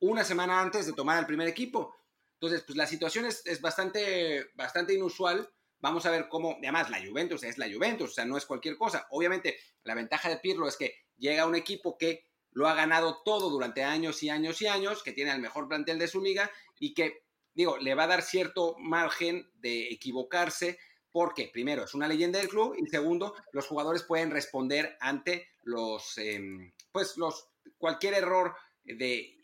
una 0.00 0.24
semana 0.24 0.60
antes 0.60 0.86
de 0.86 0.92
tomar 0.92 1.18
el 1.18 1.26
primer 1.26 1.48
equipo. 1.48 1.94
Entonces, 2.34 2.62
pues 2.66 2.76
la 2.76 2.86
situación 2.86 3.26
es, 3.26 3.60
bastante, 3.60 4.50
bastante 4.54 4.94
inusual. 4.94 5.52
Vamos 5.78 6.06
a 6.06 6.10
ver 6.10 6.28
cómo, 6.28 6.56
además 6.58 6.90
la 6.90 7.04
Juventus 7.04 7.42
es 7.42 7.58
la 7.58 7.70
Juventus, 7.70 8.10
o 8.10 8.14
sea, 8.14 8.24
no 8.24 8.36
es 8.36 8.46
cualquier 8.46 8.76
cosa. 8.76 9.06
Obviamente, 9.10 9.58
la 9.84 9.94
ventaja 9.94 10.28
de 10.28 10.38
Pirlo 10.38 10.66
es 10.66 10.76
que 10.76 10.94
llega 11.16 11.42
a 11.42 11.46
un 11.46 11.54
equipo 11.54 11.98
que 11.98 12.26
lo 12.52 12.66
ha 12.66 12.74
ganado 12.74 13.22
todo 13.24 13.50
durante 13.50 13.84
años 13.84 14.22
y 14.22 14.30
años 14.30 14.60
y 14.62 14.66
años, 14.66 15.02
que 15.02 15.12
tiene 15.12 15.32
el 15.32 15.40
mejor 15.40 15.68
plantel 15.68 15.98
de 15.98 16.08
su 16.08 16.20
liga 16.20 16.50
y 16.78 16.94
que, 16.94 17.24
digo, 17.54 17.76
le 17.78 17.94
va 17.94 18.04
a 18.04 18.08
dar 18.08 18.22
cierto 18.22 18.74
margen 18.78 19.50
de 19.54 19.88
equivocarse 19.88 20.78
porque 21.12 21.50
primero 21.52 21.84
es 21.84 21.94
una 21.94 22.08
leyenda 22.08 22.38
del 22.38 22.48
club 22.48 22.74
y 22.78 22.86
segundo 22.86 23.34
los 23.52 23.66
jugadores 23.66 24.02
pueden 24.02 24.30
responder 24.30 24.96
ante 25.00 25.48
los 25.62 26.18
em, 26.18 26.72
pues 26.92 27.16
los 27.16 27.48
cualquier 27.78 28.14
error 28.14 28.54
de 28.84 29.36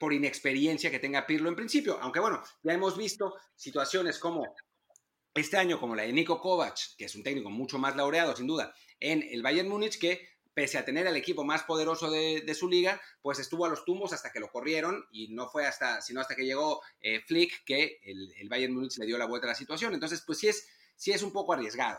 por 0.00 0.12
inexperiencia 0.12 0.90
que 0.90 0.98
tenga 0.98 1.26
Pirlo 1.26 1.48
en 1.48 1.56
principio, 1.56 1.98
aunque 2.00 2.20
bueno, 2.20 2.42
ya 2.62 2.72
hemos 2.72 2.96
visto 2.96 3.36
situaciones 3.54 4.18
como 4.18 4.54
este 5.34 5.56
año 5.56 5.78
como 5.78 5.94
la 5.94 6.02
de 6.02 6.12
Nico 6.12 6.40
Kovac, 6.40 6.96
que 6.96 7.04
es 7.04 7.14
un 7.14 7.22
técnico 7.22 7.50
mucho 7.50 7.78
más 7.78 7.94
laureado 7.94 8.34
sin 8.34 8.46
duda 8.46 8.74
en 9.00 9.22
el 9.22 9.42
Bayern 9.42 9.68
Múnich 9.68 9.98
que 9.98 10.36
pese 10.54 10.78
a 10.78 10.86
tener 10.86 11.06
el 11.06 11.16
equipo 11.16 11.44
más 11.44 11.64
poderoso 11.64 12.10
de, 12.10 12.54
su 12.54 12.66
liga, 12.66 12.98
pues 13.20 13.38
estuvo 13.38 13.66
a 13.66 13.68
los 13.68 13.84
tumbos 13.84 14.14
hasta 14.14 14.32
que 14.32 14.40
lo 14.40 14.50
corrieron 14.50 15.04
y 15.12 15.28
no 15.28 15.48
fue 15.48 15.66
hasta, 15.66 16.00
sino 16.00 16.22
hasta 16.22 16.34
que 16.34 16.46
llegó 16.46 16.80
eh, 16.98 17.20
Flick 17.20 17.62
que 17.66 18.00
el, 18.02 18.32
el 18.38 18.48
Bayern 18.48 18.72
Múnich 18.72 18.96
le 18.96 19.04
dio 19.04 19.18
la 19.18 19.26
vuelta 19.26 19.46
a 19.48 19.50
la 19.50 19.54
situación. 19.54 19.92
Entonces, 19.92 20.22
pues 20.26 20.38
sí 20.38 20.48
es, 20.48 20.66
sí 20.96 21.12
es 21.12 21.22
un 21.22 21.32
poco 21.32 21.52
arriesgado. 21.52 21.98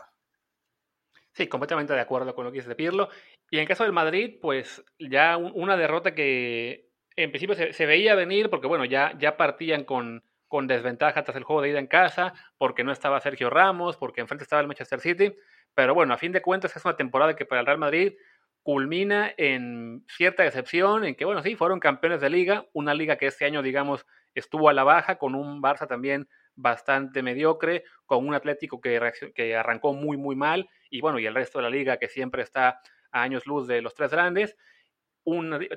Sí, 1.32 1.46
completamente 1.46 1.92
de 1.92 2.00
acuerdo 2.00 2.34
con 2.34 2.44
lo 2.44 2.52
que 2.52 2.58
dice 2.58 2.74
Pirlo. 2.74 3.08
Y 3.50 3.58
en 3.58 3.66
caso 3.66 3.84
del 3.84 3.92
Madrid, 3.92 4.38
pues 4.42 4.84
ya 4.98 5.36
una 5.36 5.76
derrota 5.76 6.14
que 6.14 6.90
en 7.16 7.30
principio 7.30 7.54
se, 7.54 7.86
veía 7.86 8.14
venir 8.14 8.50
porque, 8.50 8.66
bueno, 8.66 8.84
ya, 8.84 9.16
ya 9.18 9.36
partían 9.36 9.84
con, 9.84 10.24
con 10.48 10.66
desventaja 10.66 11.24
tras 11.24 11.36
el 11.36 11.44
juego 11.44 11.62
de 11.62 11.70
ida 11.70 11.78
en 11.78 11.86
casa, 11.86 12.34
porque 12.58 12.84
no 12.84 12.92
estaba 12.92 13.20
Sergio 13.20 13.50
Ramos, 13.50 13.96
porque 13.96 14.20
enfrente 14.20 14.44
estaba 14.44 14.60
el 14.60 14.68
Manchester 14.68 15.00
City. 15.00 15.34
Pero 15.74 15.94
bueno, 15.94 16.12
a 16.12 16.18
fin 16.18 16.32
de 16.32 16.42
cuentas 16.42 16.76
es 16.76 16.84
una 16.84 16.96
temporada 16.96 17.36
que 17.36 17.46
para 17.46 17.60
el 17.60 17.66
Real 17.66 17.78
Madrid 17.78 18.14
culmina 18.62 19.32
en 19.36 20.04
cierta 20.08 20.44
excepción, 20.44 21.04
en 21.04 21.14
que, 21.14 21.24
bueno, 21.24 21.42
sí, 21.42 21.54
fueron 21.54 21.80
campeones 21.80 22.20
de 22.20 22.30
liga, 22.30 22.66
una 22.72 22.94
liga 22.94 23.16
que 23.16 23.26
este 23.26 23.44
año, 23.44 23.62
digamos, 23.62 24.04
estuvo 24.34 24.68
a 24.68 24.72
la 24.72 24.84
baja, 24.84 25.18
con 25.18 25.34
un 25.34 25.62
Barça 25.62 25.86
también 25.86 26.28
bastante 26.58 27.22
mediocre, 27.22 27.84
con 28.04 28.26
un 28.26 28.34
Atlético 28.34 28.80
que, 28.80 29.12
que 29.34 29.56
arrancó 29.56 29.94
muy, 29.94 30.16
muy 30.16 30.34
mal, 30.34 30.68
y 30.90 31.00
bueno, 31.00 31.18
y 31.18 31.26
el 31.26 31.34
resto 31.34 31.58
de 31.58 31.62
la 31.62 31.70
liga 31.70 31.98
que 31.98 32.08
siempre 32.08 32.42
está 32.42 32.80
a 33.12 33.22
años 33.22 33.46
luz 33.46 33.66
de 33.66 33.80
los 33.80 33.94
tres 33.94 34.10
grandes. 34.10 34.56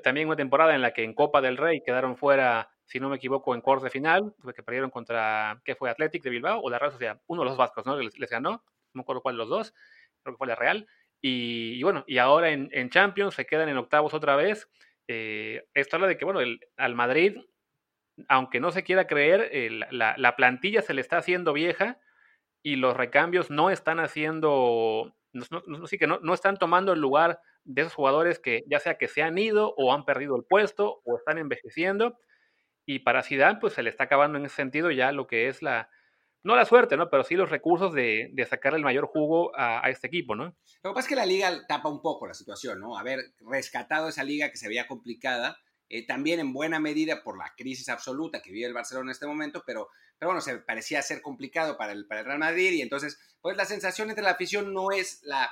también 0.02 0.26
una 0.26 0.36
temporada 0.36 0.74
en 0.74 0.82
la 0.82 0.92
que 0.92 1.04
en 1.04 1.14
Copa 1.14 1.40
del 1.40 1.56
Rey 1.56 1.82
quedaron 1.82 2.16
fuera, 2.16 2.70
si 2.84 2.98
no 2.98 3.08
me 3.08 3.16
equivoco, 3.16 3.54
en 3.54 3.60
cuartos 3.60 3.84
de 3.84 3.90
final, 3.90 4.34
que 4.54 4.62
perdieron 4.62 4.90
contra, 4.90 5.60
¿qué 5.64 5.76
fue? 5.76 5.88
Athletic 5.88 6.22
de 6.22 6.30
Bilbao 6.30 6.60
o 6.60 6.68
la 6.68 6.78
Real 6.78 6.92
Sociedad, 6.92 7.20
uno 7.28 7.42
de 7.42 7.48
los 7.48 7.56
vascos, 7.56 7.86
¿no? 7.86 7.96
Les, 7.96 8.30
ganó, 8.30 8.50
no 8.50 8.62
me 8.94 9.00
acuerdo 9.02 9.22
cuál 9.22 9.36
de 9.36 9.38
los 9.38 9.48
dos, 9.48 9.74
creo 10.22 10.34
que 10.34 10.38
fue 10.38 10.46
la 10.48 10.56
Real. 10.56 10.86
Y, 11.20 11.80
bueno, 11.84 12.02
y 12.08 12.18
ahora 12.18 12.50
en, 12.50 12.90
Champions 12.90 13.34
se 13.34 13.46
quedan 13.46 13.68
en 13.68 13.76
octavos 13.76 14.12
otra 14.14 14.34
vez. 14.34 14.68
Eh, 15.06 15.64
esto 15.74 15.96
habla 15.96 16.08
de 16.08 16.16
que, 16.16 16.24
bueno, 16.24 16.40
el, 16.40 16.58
al 16.76 16.96
Madrid 16.96 17.36
aunque 18.28 18.60
no 18.60 18.70
se 18.70 18.84
quiera 18.84 19.06
creer, 19.06 19.50
la, 19.90 20.36
plantilla 20.36 20.82
se 20.82 20.94
le 20.94 21.00
está 21.00 21.18
haciendo 21.18 21.52
vieja 21.52 21.98
y 22.62 22.76
los 22.76 22.96
recambios 22.96 23.50
no 23.50 23.70
están 23.70 24.00
haciendo, 24.00 25.14
no, 25.32 25.86
sí 25.86 25.98
que 25.98 26.06
no, 26.06 26.34
están 26.34 26.56
tomando 26.56 26.92
el 26.92 27.00
lugar 27.00 27.40
de 27.64 27.82
esos 27.82 27.94
jugadores 27.94 28.38
que 28.38 28.62
ya 28.68 28.80
sea 28.80 28.98
que 28.98 29.08
se 29.08 29.22
han 29.22 29.38
ido 29.38 29.74
o 29.76 29.92
han 29.92 30.04
perdido 30.04 30.36
el 30.36 30.44
puesto 30.44 31.00
o 31.04 31.16
están 31.16 31.38
envejeciendo. 31.38 32.18
Y 32.84 33.00
para 33.00 33.22
Zidane, 33.22 33.60
pues 33.60 33.74
se 33.74 33.82
le 33.82 33.90
está 33.90 34.04
acabando 34.04 34.38
en 34.38 34.46
ese 34.46 34.56
sentido 34.56 34.90
ya 34.90 35.12
lo 35.12 35.26
que 35.26 35.48
es 35.48 35.62
la, 35.62 35.88
no 36.44 36.56
la 36.56 36.64
suerte, 36.64 36.96
¿no? 36.96 37.08
Pero 37.08 37.22
sí 37.22 37.36
los 37.36 37.50
recursos 37.50 37.92
de, 37.94 38.30
de 38.32 38.46
sacarle 38.46 38.78
el 38.78 38.84
mayor 38.84 39.06
jugo 39.06 39.52
a, 39.54 39.88
este 39.88 40.08
equipo, 40.08 40.34
¿no? 40.34 40.56
Lo 40.82 40.90
que 40.90 40.94
pasa 40.94 41.00
es 41.00 41.08
que 41.08 41.16
la 41.16 41.26
liga 41.26 41.66
tapa 41.68 41.88
un 41.88 42.02
poco 42.02 42.26
la 42.26 42.34
situación, 42.34 42.80
¿no? 42.80 42.98
Haber 42.98 43.20
rescatado 43.40 44.08
esa 44.08 44.24
liga 44.24 44.50
que 44.50 44.56
se 44.56 44.68
veía 44.68 44.88
complicada, 44.88 45.56
eh, 45.92 46.06
también 46.06 46.40
en 46.40 46.54
buena 46.54 46.80
medida 46.80 47.22
por 47.22 47.36
la 47.36 47.52
crisis 47.54 47.90
absoluta 47.90 48.40
que 48.40 48.50
vive 48.50 48.66
el 48.66 48.72
Barcelona 48.72 49.10
en 49.10 49.12
este 49.12 49.26
momento, 49.26 49.62
pero, 49.66 49.90
pero 50.18 50.30
bueno, 50.30 50.40
se 50.40 50.56
parecía 50.56 51.02
ser 51.02 51.20
complicado 51.20 51.76
para 51.76 51.92
el, 51.92 52.06
para 52.06 52.20
el 52.20 52.26
Real 52.26 52.38
Madrid 52.38 52.72
y 52.72 52.80
entonces, 52.80 53.18
pues 53.42 53.58
la 53.58 53.66
sensación 53.66 54.08
entre 54.08 54.24
la 54.24 54.30
afición 54.30 54.72
no 54.72 54.90
es 54.90 55.20
la 55.24 55.50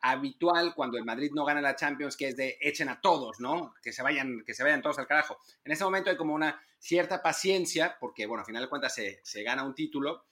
habitual 0.00 0.74
cuando 0.74 0.96
el 0.96 1.04
Madrid 1.04 1.30
no 1.34 1.44
gana 1.44 1.60
la 1.60 1.76
Champions, 1.76 2.16
que 2.16 2.28
es 2.28 2.36
de 2.38 2.56
echen 2.62 2.88
a 2.88 3.02
todos, 3.02 3.38
¿no? 3.38 3.74
Que 3.82 3.92
se 3.92 4.02
vayan, 4.02 4.42
que 4.46 4.54
se 4.54 4.62
vayan 4.62 4.80
todos 4.80 4.98
al 4.98 5.06
carajo. 5.06 5.36
En 5.62 5.72
ese 5.72 5.84
momento 5.84 6.08
hay 6.08 6.16
como 6.16 6.32
una 6.32 6.58
cierta 6.78 7.22
paciencia, 7.22 7.98
porque, 8.00 8.24
bueno, 8.24 8.44
a 8.44 8.46
final 8.46 8.62
de 8.62 8.70
cuentas 8.70 8.94
se, 8.94 9.20
se 9.22 9.42
gana 9.42 9.62
un 9.62 9.74
título, 9.74 10.24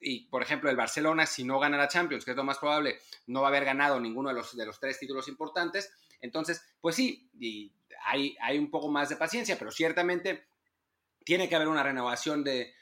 y 0.00 0.26
por 0.26 0.42
ejemplo 0.42 0.70
el 0.70 0.76
Barcelona 0.76 1.26
si 1.26 1.44
no 1.44 1.58
gana 1.58 1.76
la 1.76 1.88
Champions, 1.88 2.24
que 2.24 2.30
es 2.32 2.36
lo 2.36 2.44
más 2.44 2.58
probable, 2.58 2.98
no 3.26 3.42
va 3.42 3.48
a 3.48 3.50
haber 3.50 3.64
ganado 3.64 4.00
ninguno 4.00 4.30
de 4.30 4.34
los, 4.34 4.56
de 4.56 4.66
los 4.66 4.80
tres 4.80 4.98
títulos 4.98 5.28
importantes. 5.28 5.92
Entonces, 6.20 6.62
pues 6.80 6.96
sí, 6.96 7.28
hay, 8.04 8.36
hay 8.40 8.58
un 8.58 8.70
poco 8.70 8.88
más 8.88 9.08
de 9.08 9.16
paciencia, 9.16 9.58
pero 9.58 9.70
ciertamente 9.70 10.44
tiene 11.24 11.48
que 11.48 11.56
haber 11.56 11.68
una 11.68 11.82
renovación 11.82 12.44
de, 12.44 12.74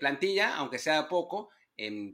plantilla, 0.00 0.56
aunque 0.56 0.78
sea 0.78 1.08
poco. 1.08 1.50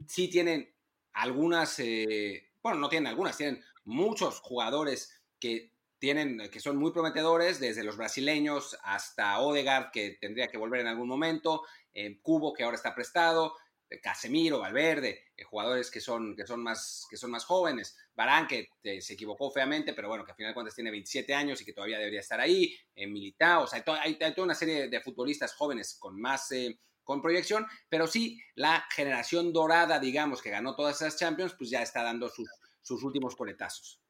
sí 0.07 0.27
tienen 0.29 0.71
algunas, 1.13 1.79
eh, 1.79 2.49
bueno, 2.61 2.79
no 2.79 2.89
tienen 2.89 3.07
algunas, 3.07 3.37
tienen 3.37 3.63
muchos 3.85 4.39
jugadores 4.41 5.21
que 5.39 5.71
tienen, 5.97 6.49
que 6.51 6.59
son 6.59 6.77
muy 6.77 6.91
prometedores, 6.91 7.59
desde 7.59 7.83
los 7.83 7.97
brasileños 7.97 8.77
hasta 8.83 9.39
Odegaard, 9.39 9.91
que 9.91 10.17
tendría 10.19 10.47
que 10.47 10.57
volver 10.57 10.81
en 10.81 10.87
algún 10.87 11.07
momento, 11.07 11.63
eh, 11.93 12.19
Cubo, 12.21 12.53
que 12.53 12.63
ahora 12.63 12.75
está 12.75 12.93
prestado, 12.93 13.55
Casemiro, 14.01 14.59
Valverde, 14.59 15.25
eh, 15.35 15.43
jugadores 15.43 15.91
que 15.91 16.01
son, 16.01 16.35
que, 16.35 16.45
son 16.45 16.61
más, 16.63 17.05
que 17.09 17.17
son 17.17 17.31
más 17.31 17.45
jóvenes, 17.45 17.97
Barán, 18.15 18.47
que 18.47 18.69
eh, 18.83 19.01
se 19.01 19.13
equivocó 19.13 19.51
feamente, 19.51 19.93
pero 19.93 20.07
bueno, 20.07 20.25
que 20.25 20.31
al 20.31 20.35
final 20.35 20.51
de 20.51 20.53
cuentas 20.55 20.75
tiene 20.75 20.91
27 20.91 21.33
años 21.33 21.61
y 21.61 21.65
que 21.65 21.73
todavía 21.73 21.99
debería 21.99 22.19
estar 22.19 22.39
ahí, 22.39 22.75
en 22.95 23.13
Militao, 23.13 23.63
o 23.63 23.67
sea, 23.67 23.83
hay, 24.01 24.15
toda 24.17 24.45
una 24.45 24.55
serie 24.55 24.89
de 24.89 25.01
futbolistas 25.01 25.53
jóvenes 25.55 25.97
con 25.99 26.19
más... 26.19 26.51
Eh, 26.51 26.79
con 27.03 27.21
proyección, 27.21 27.67
pero 27.87 28.07
sí 28.07 28.41
la 28.55 28.83
generación 28.89 29.53
dorada, 29.53 29.99
digamos, 29.99 30.41
que 30.41 30.49
ganó 30.49 30.75
todas 30.75 30.99
esas 30.99 31.19
Champions, 31.19 31.53
pues 31.55 31.69
ya 31.69 31.83
está 31.83 32.01
dando 32.01 32.29
sus, 32.29 32.49
sus 32.81 33.03
últimos 33.03 33.35
coletazos. 33.35 34.01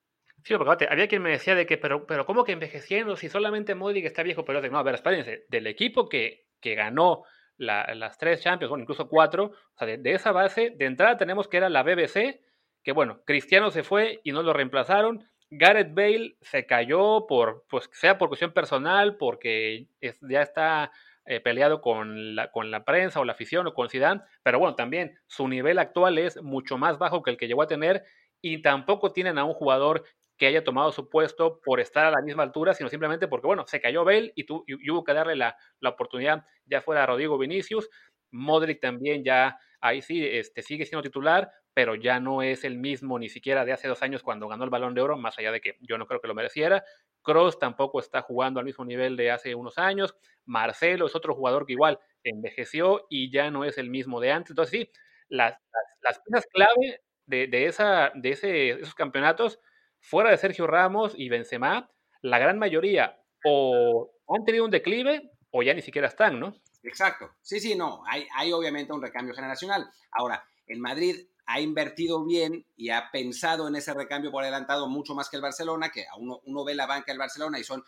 Sí, 0.45 0.53
porque 0.57 0.87
había 0.89 1.07
quien 1.07 1.21
me 1.21 1.31
decía 1.31 1.55
de 1.55 1.65
que, 1.65 1.77
pero, 1.77 2.05
pero 2.05 2.25
¿cómo 2.25 2.43
que 2.43 2.51
envejeciendo? 2.51 3.15
Si 3.15 3.29
solamente 3.29 3.73
Modric 3.73 4.05
está 4.05 4.21
viejo, 4.21 4.45
pero 4.45 4.61
no, 4.61 4.77
a 4.77 4.83
ver, 4.83 4.95
espérense, 4.95 5.45
del 5.49 5.67
equipo 5.67 6.07
que, 6.07 6.47
que 6.61 6.75
ganó 6.75 7.23
las 7.57 8.17
tres 8.17 8.41
Champions, 8.41 8.69
bueno, 8.69 8.83
incluso 8.83 9.07
cuatro, 9.07 9.45
o 9.45 9.77
sea, 9.77 9.97
de, 9.97 10.11
esa 10.11 10.31
base, 10.31 10.71
de 10.71 10.85
entrada 10.85 11.17
tenemos 11.17 11.47
que 11.47 11.57
era 11.57 11.69
la 11.69 11.83
BBC, 11.83 12.41
que 12.83 12.91
bueno, 12.91 13.21
Cristiano 13.25 13.71
se 13.71 13.83
fue 13.83 14.21
y 14.23 14.31
no 14.31 14.43
lo 14.43 14.53
reemplazaron, 14.53 15.27
Gareth 15.49 15.93
Bale 15.93 16.37
se 16.41 16.65
cayó 16.65 17.27
por, 17.27 17.65
pues 17.69 17.89
sea 17.93 18.17
por 18.17 18.29
cuestión 18.29 18.51
personal, 18.51 19.17
porque 19.17 19.87
ya 20.01 20.41
está 20.41 20.91
eh, 21.25 21.39
peleado 21.39 21.81
con 21.81 22.35
la, 22.35 22.51
con 22.51 22.71
la 22.71 22.83
prensa 22.83 23.19
o 23.19 23.25
la 23.25 23.33
afición 23.33 23.67
o 23.67 23.73
con 23.73 23.89
Zidane, 23.89 24.21
pero 24.43 24.59
bueno, 24.59 24.75
también 24.75 25.17
su 25.27 25.47
nivel 25.47 25.79
actual 25.79 26.17
es 26.17 26.41
mucho 26.41 26.77
más 26.77 26.97
bajo 26.97 27.23
que 27.23 27.31
el 27.31 27.37
que 27.37 27.47
llegó 27.47 27.61
a 27.61 27.67
tener 27.67 28.03
y 28.41 28.61
tampoco 28.61 29.11
tienen 29.11 29.39
a 29.39 29.45
un 29.45 29.53
jugador 29.53 30.03
que 30.37 30.47
haya 30.47 30.63
tomado 30.63 30.91
su 30.91 31.09
puesto 31.09 31.59
por 31.61 31.79
estar 31.79 32.05
a 32.05 32.11
la 32.11 32.21
misma 32.21 32.43
altura, 32.43 32.73
sino 32.73 32.89
simplemente 32.89 33.27
porque, 33.27 33.47
bueno, 33.47 33.65
se 33.67 33.79
cayó 33.79 34.03
Bale 34.03 34.33
y, 34.35 34.45
tu, 34.45 34.63
y, 34.67 34.89
hubo 34.89 35.03
que 35.03 35.13
darle 35.13 35.35
la, 35.35 35.55
la, 35.79 35.89
oportunidad, 35.89 36.45
ya 36.65 36.81
fuera 36.81 37.03
a 37.03 37.05
Rodrigo 37.05 37.37
Vinicius. 37.37 37.89
Modric 38.31 38.81
también 38.81 39.23
ya, 39.23 39.57
ahí 39.79 40.01
sí, 40.01 40.25
este, 40.25 40.61
sigue 40.61 40.85
siendo 40.85 41.03
titular, 41.03 41.51
pero 41.73 41.95
ya 41.95 42.19
no 42.19 42.41
es 42.41 42.63
el 42.63 42.77
mismo 42.77 43.17
ni 43.17 43.29
siquiera 43.29 43.65
de 43.65 43.73
hace 43.73 43.87
dos 43.87 44.01
años 44.01 44.23
cuando 44.23 44.47
ganó 44.47 44.63
el 44.63 44.69
balón 44.69 44.93
de 44.93 45.01
oro, 45.01 45.17
más 45.17 45.37
allá 45.39 45.51
de 45.51 45.61
que 45.61 45.77
yo 45.81 45.97
no 45.97 46.05
creo 46.05 46.19
que 46.19 46.27
lo 46.27 46.35
mereciera. 46.35 46.83
Cross 47.21 47.59
tampoco 47.59 47.99
está 47.99 48.21
jugando 48.21 48.59
al 48.59 48.65
mismo 48.65 48.85
nivel 48.85 49.15
de 49.17 49.31
hace 49.31 49.55
unos 49.55 49.77
años. 49.77 50.15
Marcelo 50.45 51.05
es 51.05 51.15
otro 51.15 51.33
jugador 51.33 51.65
que 51.65 51.73
igual 51.73 51.99
envejeció 52.23 53.05
y 53.09 53.31
ya 53.31 53.51
no 53.51 53.63
es 53.65 53.77
el 53.77 53.89
mismo 53.89 54.19
de 54.19 54.31
antes. 54.31 54.51
Entonces, 54.51 54.79
sí, 54.79 54.91
las, 55.27 55.57
las, 56.01 56.19
piezas 56.21 56.47
clave 56.51 57.01
de, 57.25 57.47
de, 57.47 57.65
esa, 57.65 58.11
de 58.15 58.29
ese, 58.31 58.69
esos 58.69 58.95
campeonatos 58.95 59.59
fuera 60.05 60.29
de 60.29 60.37
Sergio 60.37 60.67
Ramos 60.67 61.13
y 61.17 61.29
Benzema, 61.29 61.89
la 62.21 62.37
gran 62.37 62.59
mayoría 62.59 63.19
o 63.43 64.11
han 64.29 64.45
tenido 64.45 64.65
un 64.65 64.71
declive 64.71 65.31
o 65.51 65.63
ya 65.63 65.73
ni 65.73 65.81
siquiera 65.81 66.07
están, 66.07 66.39
¿no? 66.39 66.55
Exacto. 66.83 67.31
Sí, 67.41 67.59
sí, 67.59 67.75
no. 67.75 68.03
Hay, 68.07 68.27
hay 68.35 68.51
obviamente 68.51 68.93
un 68.93 69.01
recambio 69.01 69.33
generacional. 69.33 69.89
Ahora, 70.11 70.43
el 70.67 70.79
Madrid 70.79 71.27
ha 71.47 71.59
invertido 71.59 72.23
bien 72.23 72.65
y 72.75 72.89
ha 72.89 73.09
pensado 73.11 73.67
en 73.67 73.75
ese 73.75 73.93
recambio 73.93 74.31
por 74.31 74.43
adelantado 74.43 74.87
mucho 74.87 75.15
más 75.15 75.29
que 75.29 75.37
el 75.37 75.41
Barcelona, 75.41 75.89
que 75.89 76.05
uno, 76.19 76.41
uno 76.45 76.63
ve 76.63 76.75
la 76.75 76.85
banca 76.85 77.11
del 77.11 77.19
Barcelona 77.19 77.59
y 77.59 77.63
son 77.63 77.83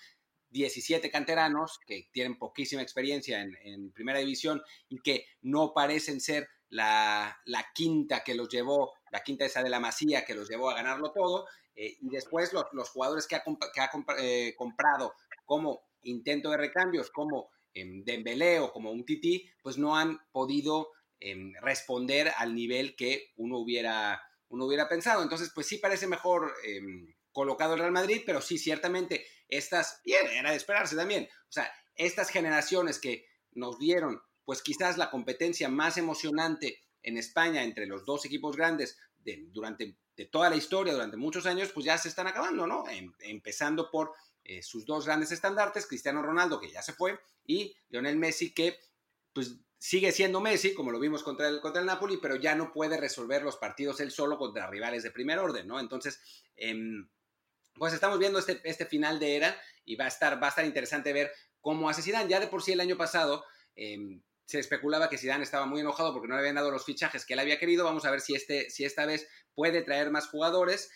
17 0.49 1.12
canteranos 1.12 1.80
que 1.86 2.10
tienen 2.12 2.38
poquísima 2.38 2.82
experiencia 2.82 3.41
en, 3.41 3.56
en 3.63 3.91
primera 3.91 4.19
división 4.19 4.62
y 4.89 5.01
que 5.01 5.25
no 5.41 5.73
parecen 5.73 6.19
ser 6.19 6.47
la, 6.69 7.38
la, 7.45 7.65
quinta 7.73 8.23
que 8.23 8.36
los 8.36 8.49
llevó, 8.49 8.93
la 9.12 9.22
quinta 9.22 9.46
esa 9.46 9.63
de 9.63 9.70
la 9.70 9.80
Masía 9.80 10.26
que 10.26 10.36
los 10.36 10.50
llevó 10.50 10.70
a 10.70 10.76
ganarlo 10.76 11.12
todo, 11.12 11.48
eh, 11.76 11.98
y 12.02 12.10
después 12.10 12.54
los, 12.54 12.65
los, 12.74 12.89
jugadores 12.89 13.28
que 13.28 13.36
ha, 13.36 13.43
que 13.43 13.82
ha 13.82 13.89
eh, 14.20 14.56
comprado 14.56 15.13
como 15.46 15.82
intento 16.04 16.50
de 16.50 16.58
recambios, 16.58 17.12
como 17.12 17.50
eh, 17.74 17.86
Dembélé 18.04 18.60
o 18.60 18.72
como 18.72 18.91
un 18.91 19.06
Titi, 19.06 19.48
pues 19.62 19.78
no 19.78 19.96
han 19.96 20.20
podido 20.32 20.89
em, 21.20 21.54
responder 21.62 22.32
al 22.38 22.56
nivel 22.56 22.96
que 22.96 23.34
uno 23.38 23.60
hubiera, 23.60 24.22
uno 24.50 24.65
hubiera 24.65 24.89
pensado. 24.89 25.22
Entonces, 25.22 25.52
pues 25.54 25.67
sí 25.67 25.78
parece 25.78 26.08
mejor 26.08 26.52
em, 26.63 27.13
colocado 27.32 27.76
el 27.76 27.80
Real 27.80 27.91
Madrid, 27.91 28.24
pero 28.26 28.41
sí, 28.41 28.58
ciertamente 28.58 29.28
estas, 29.48 30.02
bien, 30.04 30.26
era 30.28 30.52
de 30.52 30.58
esperarse 30.58 30.96
también. 30.96 31.30
O 31.43 31.52
sea, 31.52 31.72
estas 31.96 32.30
generaciones 32.30 33.00
que 33.00 33.26
nos 33.52 33.78
dieron, 33.78 34.22
pues 34.46 34.62
quizás 34.62 34.98
la 34.98 35.12
competencia 35.12 35.70
más 35.70 35.98
emocionante 35.98 36.82
en 37.03 37.17
España 37.17 37.63
entre 37.63 37.86
los 37.86 38.05
dos 38.05 38.25
equipos 38.25 38.55
grandes 38.55 38.97
de, 39.19 39.45
durante 39.49 39.97
toda 40.31 40.49
la 40.49 40.55
historia 40.55 40.93
durante 40.93 41.17
muchos 41.17 41.45
años, 41.45 41.71
pues 41.73 41.86
ya 41.86 41.97
se 41.97 42.10
están 42.10 42.27
acabando, 42.27 42.65
¿no? 42.65 42.88
Em, 42.89 43.13
empezando 43.19 43.91
por 43.91 44.13
eh, 44.43 44.63
sus 44.63 44.86
dos 44.86 45.05
grandes 45.05 45.31
estandartes, 45.31 45.86
Cristiano 45.86 46.21
Ronaldo, 46.21 46.60
que 46.60 46.71
ya 46.71 46.81
se 46.81 46.93
fue, 46.93 47.19
y 47.45 47.75
Lionel 47.89 48.17
Messi, 48.17 48.53
que 48.53 48.79
pues 49.33 49.57
sigue 49.77 50.12
siendo 50.12 50.41
Messi, 50.41 50.73
como 50.73 50.91
lo 50.91 50.99
vimos 50.99 51.21
contra 51.21 51.47
el, 51.47 51.62
contra 51.62 51.81
el 51.81 51.86
Napoli, 51.86 52.17
pero 52.17 52.36
ya 52.36 52.55
no 52.55 52.71
puede 52.71 52.97
resolver 52.97 53.43
los 53.43 53.57
partidos 53.57 53.99
él 53.99 54.12
solo 54.12 54.38
contra 54.38 54.67
rivales 54.67 55.03
de 55.03 55.12
primer 55.12 55.38
orden, 55.38 55.67
¿no? 55.67 55.79
Entonces, 55.79 56.19
em, 56.55 57.07
pues 57.75 57.93
estamos 57.93 58.17
viendo 58.17 58.39
este, 58.39 58.60
este 58.63 58.86
final 58.86 59.19
de 59.19 59.36
era 59.36 59.62
y 59.86 59.95
va 59.95 60.05
a, 60.05 60.07
estar, 60.07 60.41
va 60.41 60.47
a 60.47 60.49
estar 60.49 60.65
interesante 60.65 61.13
ver 61.13 61.31
cómo 61.62 61.89
hace. 61.89 62.10
Ya 62.12 62.39
de 62.39 62.47
por 62.47 62.63
sí 62.63 62.71
el 62.71 62.79
año 62.79 62.97
pasado 62.97 63.45
em, 63.75 64.21
se 64.47 64.60
especulaba 64.60 65.10
que 65.10 65.17
Zidane 65.17 65.43
estaba 65.43 65.65
muy 65.65 65.81
enojado 65.81 66.13
porque 66.13 66.29
no 66.29 66.36
le 66.36 66.39
habían 66.39 66.55
dado 66.55 66.71
los 66.71 66.86
fichajes 66.86 67.25
que 67.25 67.33
él 67.33 67.39
había 67.39 67.60
querido. 67.60 67.83
Vamos 67.83 68.05
a 68.05 68.12
ver 68.12 68.21
si, 68.21 68.33
este, 68.33 68.69
si 68.69 68.86
esta 68.86 69.05
vez 69.05 69.27
puede 69.53 69.81
traer 69.81 70.10
más 70.10 70.29
jugadores. 70.29 70.89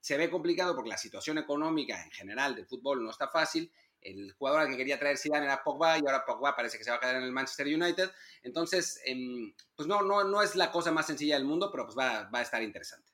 Se 0.00 0.16
ve 0.16 0.28
complicado 0.28 0.74
porque 0.74 0.90
la 0.90 0.98
situación 0.98 1.38
económica 1.38 2.02
en 2.02 2.10
general 2.10 2.56
del 2.56 2.66
fútbol 2.66 3.04
no 3.04 3.10
está 3.10 3.28
fácil. 3.28 3.72
El 4.00 4.32
jugador 4.32 4.62
al 4.62 4.70
que 4.70 4.76
quería 4.76 4.98
traer 4.98 5.18
Zidane 5.18 5.46
era 5.46 5.62
Pogba 5.62 5.98
y 5.98 6.00
ahora 6.00 6.24
Pogba 6.26 6.56
parece 6.56 6.78
que 6.78 6.84
se 6.84 6.90
va 6.90 6.96
a 6.96 7.00
quedar 7.00 7.16
en 7.16 7.22
el 7.22 7.32
Manchester 7.32 7.68
United. 7.68 8.10
Entonces, 8.42 9.00
em, 9.04 9.54
pues 9.76 9.86
no, 9.86 10.02
no, 10.02 10.24
no 10.24 10.42
es 10.42 10.56
la 10.56 10.72
cosa 10.72 10.90
más 10.90 11.06
sencilla 11.06 11.36
del 11.36 11.44
mundo, 11.44 11.70
pero 11.70 11.84
pues 11.84 11.96
va, 11.96 12.28
va 12.28 12.40
a 12.40 12.42
estar 12.42 12.60
interesante. 12.60 13.12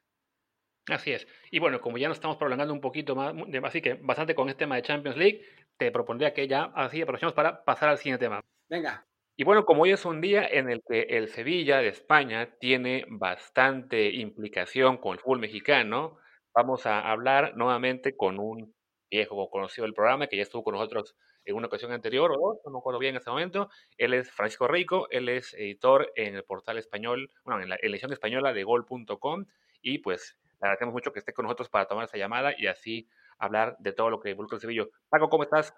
Así 0.89 1.13
es. 1.13 1.27
Y 1.51 1.59
bueno, 1.59 1.83
como 1.83 1.99
ya 1.99 2.09
nos 2.09 2.17
estamos 2.17 2.39
prolongando 2.39 2.73
un 2.73 2.81
poquito 2.81 3.15
más, 3.15 3.35
así 3.65 3.83
que 3.83 3.95
bastante 3.95 4.35
con 4.35 4.49
este 4.49 4.61
tema 4.61 4.77
de 4.77 4.83
Champions 4.83 5.19
League, 5.19 5.45
te 5.77 5.93
propondría 5.93 6.33
que 6.33 6.49
ya 6.49 6.73
así 6.75 7.03
aprovechemos 7.03 7.35
para 7.35 7.63
pasar 7.63 7.91
al 7.91 7.99
siguiente 7.99 8.25
tema. 8.25 8.41
Venga. 8.69 9.07
Y 9.35 9.45
bueno, 9.45 9.65
como 9.65 9.83
hoy 9.85 9.93
es 9.93 10.05
un 10.05 10.21
día 10.21 10.47
en 10.47 10.69
el 10.69 10.83
que 10.87 11.03
el 11.03 11.29
Sevilla 11.29 11.79
de 11.79 11.89
España 11.89 12.51
tiene 12.61 13.07
bastante 13.09 14.11
implicación 14.11 14.99
con 14.99 15.15
el 15.15 15.21
fútbol 15.21 15.39
mexicano, 15.39 16.19
vamos 16.55 16.85
a 16.85 17.11
hablar 17.11 17.57
nuevamente 17.57 18.15
con 18.15 18.39
un 18.39 18.75
viejo 19.11 19.49
conocido 19.49 19.87
del 19.87 19.95
programa 19.95 20.27
que 20.27 20.37
ya 20.37 20.43
estuvo 20.43 20.63
con 20.63 20.75
nosotros 20.75 21.17
en 21.47 21.57
una 21.57 21.67
ocasión 21.67 21.93
anterior 21.93 22.31
o 22.31 22.39
dos, 22.39 22.59
no 22.65 22.73
me 22.73 22.79
acuerdo 22.79 22.99
bien 22.99 23.15
en 23.15 23.19
este 23.19 23.31
momento. 23.31 23.71
Él 23.97 24.13
es 24.13 24.31
Francisco 24.31 24.69
Rico, 24.69 25.09
él 25.11 25.29
es 25.31 25.55
editor 25.55 26.13
en 26.15 26.35
el 26.35 26.45
portal 26.45 26.77
español, 26.77 27.31
bueno, 27.45 27.63
en 27.63 27.71
la 27.71 27.79
edición 27.81 28.13
española 28.13 28.53
de 28.53 28.65
gol.com 28.65 29.47
y 29.81 29.99
pues 29.99 30.39
le 30.61 30.67
agradecemos 30.67 30.93
mucho 30.93 31.13
que 31.13 31.21
esté 31.21 31.33
con 31.33 31.45
nosotros 31.45 31.71
para 31.71 31.87
tomar 31.87 32.05
esta 32.05 32.19
llamada 32.19 32.53
y 32.57 32.67
así 32.67 33.09
hablar 33.39 33.77
de 33.81 33.93
todo 33.93 34.11
lo 34.11 34.21
que 34.21 34.31
involucra 34.31 34.57
el 34.57 34.61
Sevilla. 34.61 34.85
Paco, 35.09 35.31
¿cómo 35.31 35.43
estás? 35.43 35.75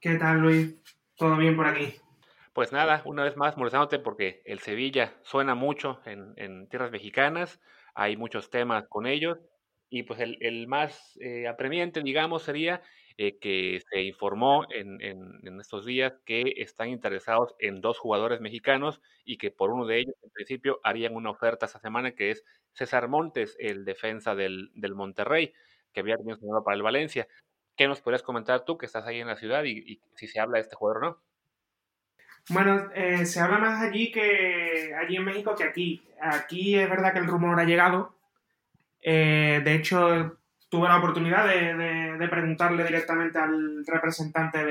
¿Qué 0.00 0.14
tal, 0.16 0.40
Luis? 0.40 0.74
¿Todo 1.16 1.36
bien 1.36 1.54
por 1.54 1.66
aquí? 1.66 1.94
Pues 2.56 2.72
nada, 2.72 3.02
una 3.04 3.22
vez 3.22 3.36
más 3.36 3.58
molestándote 3.58 3.98
porque 3.98 4.40
el 4.46 4.60
Sevilla 4.60 5.12
suena 5.22 5.54
mucho 5.54 6.00
en, 6.06 6.66
tierras 6.70 6.90
mexicanas, 6.90 7.60
hay 7.94 8.16
muchos 8.16 8.48
temas 8.48 8.86
con 8.88 9.06
ellos 9.06 9.36
y 9.90 10.04
pues 10.04 10.20
el, 10.20 10.66
más 10.66 11.18
eh, 11.20 11.48
apremiante, 11.48 12.00
digamos, 12.00 12.44
sería 12.44 12.80
eh, 13.18 13.38
que 13.38 13.82
se 13.90 14.00
informó 14.00 14.64
en, 14.70 15.60
estos 15.60 15.84
días 15.84 16.14
que 16.24 16.54
están 16.56 16.88
interesados 16.88 17.54
en 17.58 17.82
dos 17.82 17.98
jugadores 17.98 18.40
mexicanos 18.40 19.02
y 19.26 19.36
que 19.36 19.50
por 19.50 19.70
uno 19.70 19.84
de 19.84 19.98
ellos, 19.98 20.14
en 20.22 20.30
principio, 20.30 20.80
harían 20.82 21.14
una 21.14 21.28
oferta 21.32 21.66
esta 21.66 21.78
semana, 21.78 22.12
que 22.12 22.30
es 22.30 22.42
César 22.72 23.06
Montes, 23.06 23.54
el 23.58 23.84
defensa 23.84 24.34
del, 24.34 24.70
del 24.74 24.94
Monterrey, 24.94 25.52
que 25.92 26.00
había 26.00 26.16
tenido 26.16 26.64
para 26.64 26.74
el 26.74 26.82
Valencia. 26.82 27.28
¿Qué 27.76 27.86
nos 27.86 28.00
podrías 28.00 28.22
comentar 28.22 28.64
tú, 28.64 28.78
que 28.78 28.86
estás 28.86 29.06
ahí 29.06 29.20
en 29.20 29.26
la 29.26 29.36
ciudad, 29.36 29.64
y, 29.64 30.00
si 30.14 30.26
se 30.26 30.40
habla 30.40 30.56
de 30.56 30.62
este 30.62 30.76
jugador 30.76 31.04
o 31.04 31.10
no? 31.10 31.35
Bueno, 32.48 32.90
eh, 32.94 33.26
se 33.26 33.40
habla 33.40 33.58
más 33.58 33.82
allí 33.82 34.12
que 34.12 34.94
allí 34.94 35.16
en 35.16 35.24
México 35.24 35.54
que 35.56 35.64
aquí. 35.64 36.02
Aquí 36.20 36.76
es 36.76 36.88
verdad 36.88 37.12
que 37.12 37.18
el 37.18 37.26
rumor 37.26 37.58
ha 37.58 37.64
llegado. 37.64 38.16
Eh, 39.02 39.60
de 39.64 39.74
hecho, 39.74 40.38
tuve 40.68 40.88
la 40.88 40.98
oportunidad 40.98 41.46
de, 41.46 42.28
preguntarle 42.28 42.84
directamente 42.84 43.38
al 43.38 43.84
representante 43.86 44.64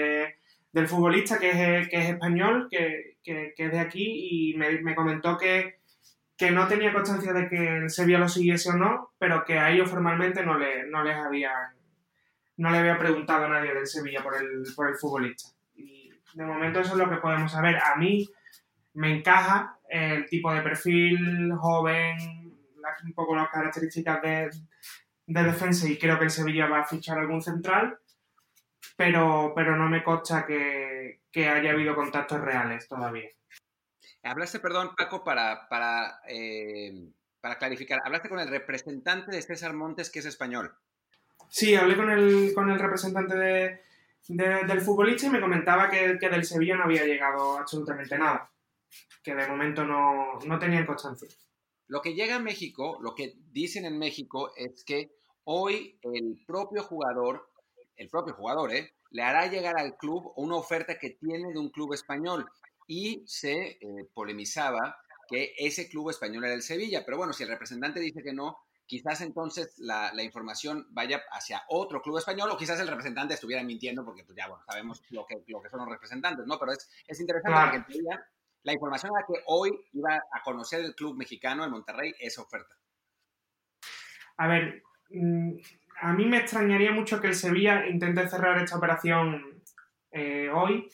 del 0.72 0.88
futbolista, 0.88 1.40
que 1.40 1.80
es, 1.80 1.90
que 1.90 1.98
es 1.98 2.10
español, 2.12 2.68
que, 2.70 3.18
es 3.24 3.72
de 3.72 3.80
aquí, 3.80 4.52
y 4.52 4.58
me, 4.58 4.96
comentó 4.96 5.38
que, 5.38 5.80
no 6.52 6.68
tenía 6.68 6.94
constancia 6.94 7.34
de 7.34 7.48
que 7.50 7.78
el 7.78 7.90
Sevilla 7.90 8.20
lo 8.20 8.30
siguiese 8.30 8.70
o 8.70 8.74
no, 8.74 9.12
pero 9.18 9.44
que 9.46 9.58
a 9.60 9.72
ellos 9.72 9.90
formalmente 9.90 10.46
no, 10.46 10.58
le, 10.58 10.86
no 10.88 11.04
les 11.04 11.16
había 11.16 11.52
no 12.58 12.72
le 12.72 12.78
había 12.78 12.98
preguntado 12.98 13.46
a 13.46 13.50
nadie 13.50 13.74
del 13.74 13.88
Sevilla 13.88 14.24
por 14.24 14.36
el, 14.36 14.64
por 14.76 14.90
el 14.90 14.96
futbolista. 14.96 15.55
De 16.36 16.46
momento 16.46 16.82
eso 16.82 16.92
es 16.92 16.98
lo 16.98 17.10
que 17.10 17.18
podemos 17.18 17.52
saber. 17.52 17.78
A 17.78 17.96
mí 17.96 18.30
me 18.94 19.18
encaja 19.18 19.80
el 19.90 20.26
tipo 20.26 20.54
de 20.54 20.62
perfil 20.62 21.54
joven, 21.54 22.18
un 23.04 23.14
poco 23.14 23.36
las 23.36 23.50
características 23.50 24.22
de, 24.22 24.50
de 25.28 25.44
defensa 25.44 25.88
y 25.88 25.98
creo 25.98 26.20
que 26.20 26.26
el 26.26 26.32
Sevilla 26.32 26.68
va 26.68 26.82
a 26.82 26.86
fichar 26.86 27.18
algún 27.18 27.42
central, 27.42 27.98
pero, 28.98 29.54
pero 29.56 29.78
no 29.78 29.88
me 29.88 30.04
consta 30.04 30.46
que, 30.46 31.22
haya 31.36 31.72
habido 31.72 31.96
contactos 31.96 32.42
reales 32.42 32.88
todavía. 32.88 33.30
Hablaste, 34.24 34.60
perdón, 34.60 34.92
Paco, 34.98 35.24
para, 35.24 35.70
para, 35.70 36.20
eh, 36.28 37.12
para 37.40 37.58
clarificar, 37.58 38.02
hablaste 38.04 38.28
con 38.28 38.40
el 38.40 38.50
representante 38.50 39.32
de 39.32 39.42
César 39.42 39.74
Montes, 39.74 40.10
que 40.10 40.20
es 40.20 40.26
español. 40.26 40.76
Sí, 41.48 41.76
hablé 41.76 41.96
con 41.96 42.10
el, 42.10 42.52
con 42.54 42.70
el 42.72 42.80
representante 42.80 43.38
de, 43.38 43.82
del 44.28 44.82
futbolista 44.82 45.28
y 45.28 45.30
me 45.30 45.42
comentaba 45.42 45.90
que, 45.90 46.18
que, 46.20 46.30
del 46.30 46.46
Sevilla 46.46 46.76
no 46.76 46.84
había 46.84 47.06
llegado 47.06 47.58
absolutamente 47.58 48.18
nada, 48.18 48.52
que 49.24 49.36
de 49.36 49.48
momento 49.48 49.86
no, 49.86 50.40
no 50.46 50.60
tenían 50.60 50.86
constancia. 50.86 51.28
Lo 51.88 52.02
que 52.02 52.14
llega 52.16 52.38
a 52.38 52.40
México, 52.40 52.98
lo 53.02 53.14
que 53.14 53.36
dicen 53.52 53.86
en 53.86 54.00
México 54.00 54.52
es 54.56 54.84
que 54.84 55.12
hoy 55.44 56.00
el 56.02 56.44
propio 56.48 56.84
jugador, 56.84 57.48
el 57.96 58.10
propio 58.10 58.34
jugador, 58.34 58.74
¿eh? 58.74 58.96
le 59.12 59.22
hará 59.22 59.48
llegar 59.48 59.78
al 59.78 59.96
club 59.98 60.34
una 60.36 60.56
oferta 60.56 60.98
que 60.98 61.12
tiene 61.12 61.54
de 61.54 61.60
un 61.60 61.70
club 61.70 61.94
español 61.94 62.46
y 62.88 63.24
se 63.28 63.54
eh, 63.54 63.80
polemizaba 64.14 64.98
que 65.28 65.54
ese 65.58 65.88
club 65.88 66.10
español 66.10 66.46
era 66.46 66.54
el 66.54 66.62
Sevilla, 66.62 67.04
pero 67.06 67.18
bueno, 67.18 67.34
si 67.34 67.44
el 67.44 67.50
representante 67.50 68.00
dice 68.00 68.22
que 68.24 68.34
no, 68.34 68.58
quizás 68.86 69.22
entonces 69.22 69.76
la, 69.78 70.12
información 70.22 70.88
vaya 70.90 71.22
hacia 71.32 71.64
otro 71.70 72.02
club 72.02 72.18
español 72.18 72.50
o 72.52 72.58
quizás 72.58 72.80
el 72.80 72.88
representante 72.88 73.34
estuviera 73.34 73.64
mintiendo 73.64 74.04
porque 74.04 74.24
pues 74.24 74.38
ya 74.38 74.48
bueno, 74.48 74.64
sabemos 74.66 75.02
lo 75.10 75.26
que, 75.26 75.44
lo 75.48 75.62
que 75.62 75.70
son 75.70 75.80
los 75.80 75.90
representantes, 75.90 76.46
¿no? 76.46 76.60
Pero 76.60 76.72
es, 76.72 76.90
es 77.08 77.20
interesante 77.20 77.80
porque 77.80 78.04
la 78.64 78.74
información 78.74 79.12
a 79.16 79.20
la 79.20 79.26
que 79.28 79.44
hoy 79.46 79.80
iba 79.94 80.16
a 80.16 80.44
conocer 80.44 80.82
el 80.84 80.96
club 80.96 81.16
mexicano, 81.16 81.64
el 81.64 81.72
Monterrey, 81.72 82.14
esa 82.20 82.42
oferta. 82.42 82.76
A 84.38 84.48
ver, 84.48 84.84
mm, 85.10 85.52
a 86.02 86.14
mí 86.14 86.26
me 86.26 86.40
extrañaría 86.40 86.92
mucho 86.92 87.22
que 87.22 87.28
el 87.28 87.36
Sevilla 87.36 87.88
intente 87.88 88.28
cerrar 88.28 88.58
esta 88.62 88.78
operación 88.78 89.62
eh, 90.12 90.50
hoy 90.54 90.90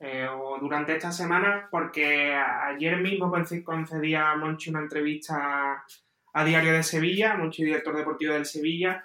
eh, 0.00 0.26
o 0.28 0.58
durante 0.58 0.96
esta 0.96 1.12
semana, 1.12 1.68
porque 1.70 2.34
ayer 2.34 2.96
mismo 3.00 3.30
concedía 3.64 4.30
a 4.30 4.36
Monchi 4.36 4.70
una 4.70 4.80
entrevista 4.80 5.84
a 6.32 6.44
Diario 6.44 6.72
de 6.72 6.82
Sevilla, 6.82 7.36
director 7.56 7.96
deportivo 7.96 8.34
del 8.34 8.46
Sevilla, 8.46 9.02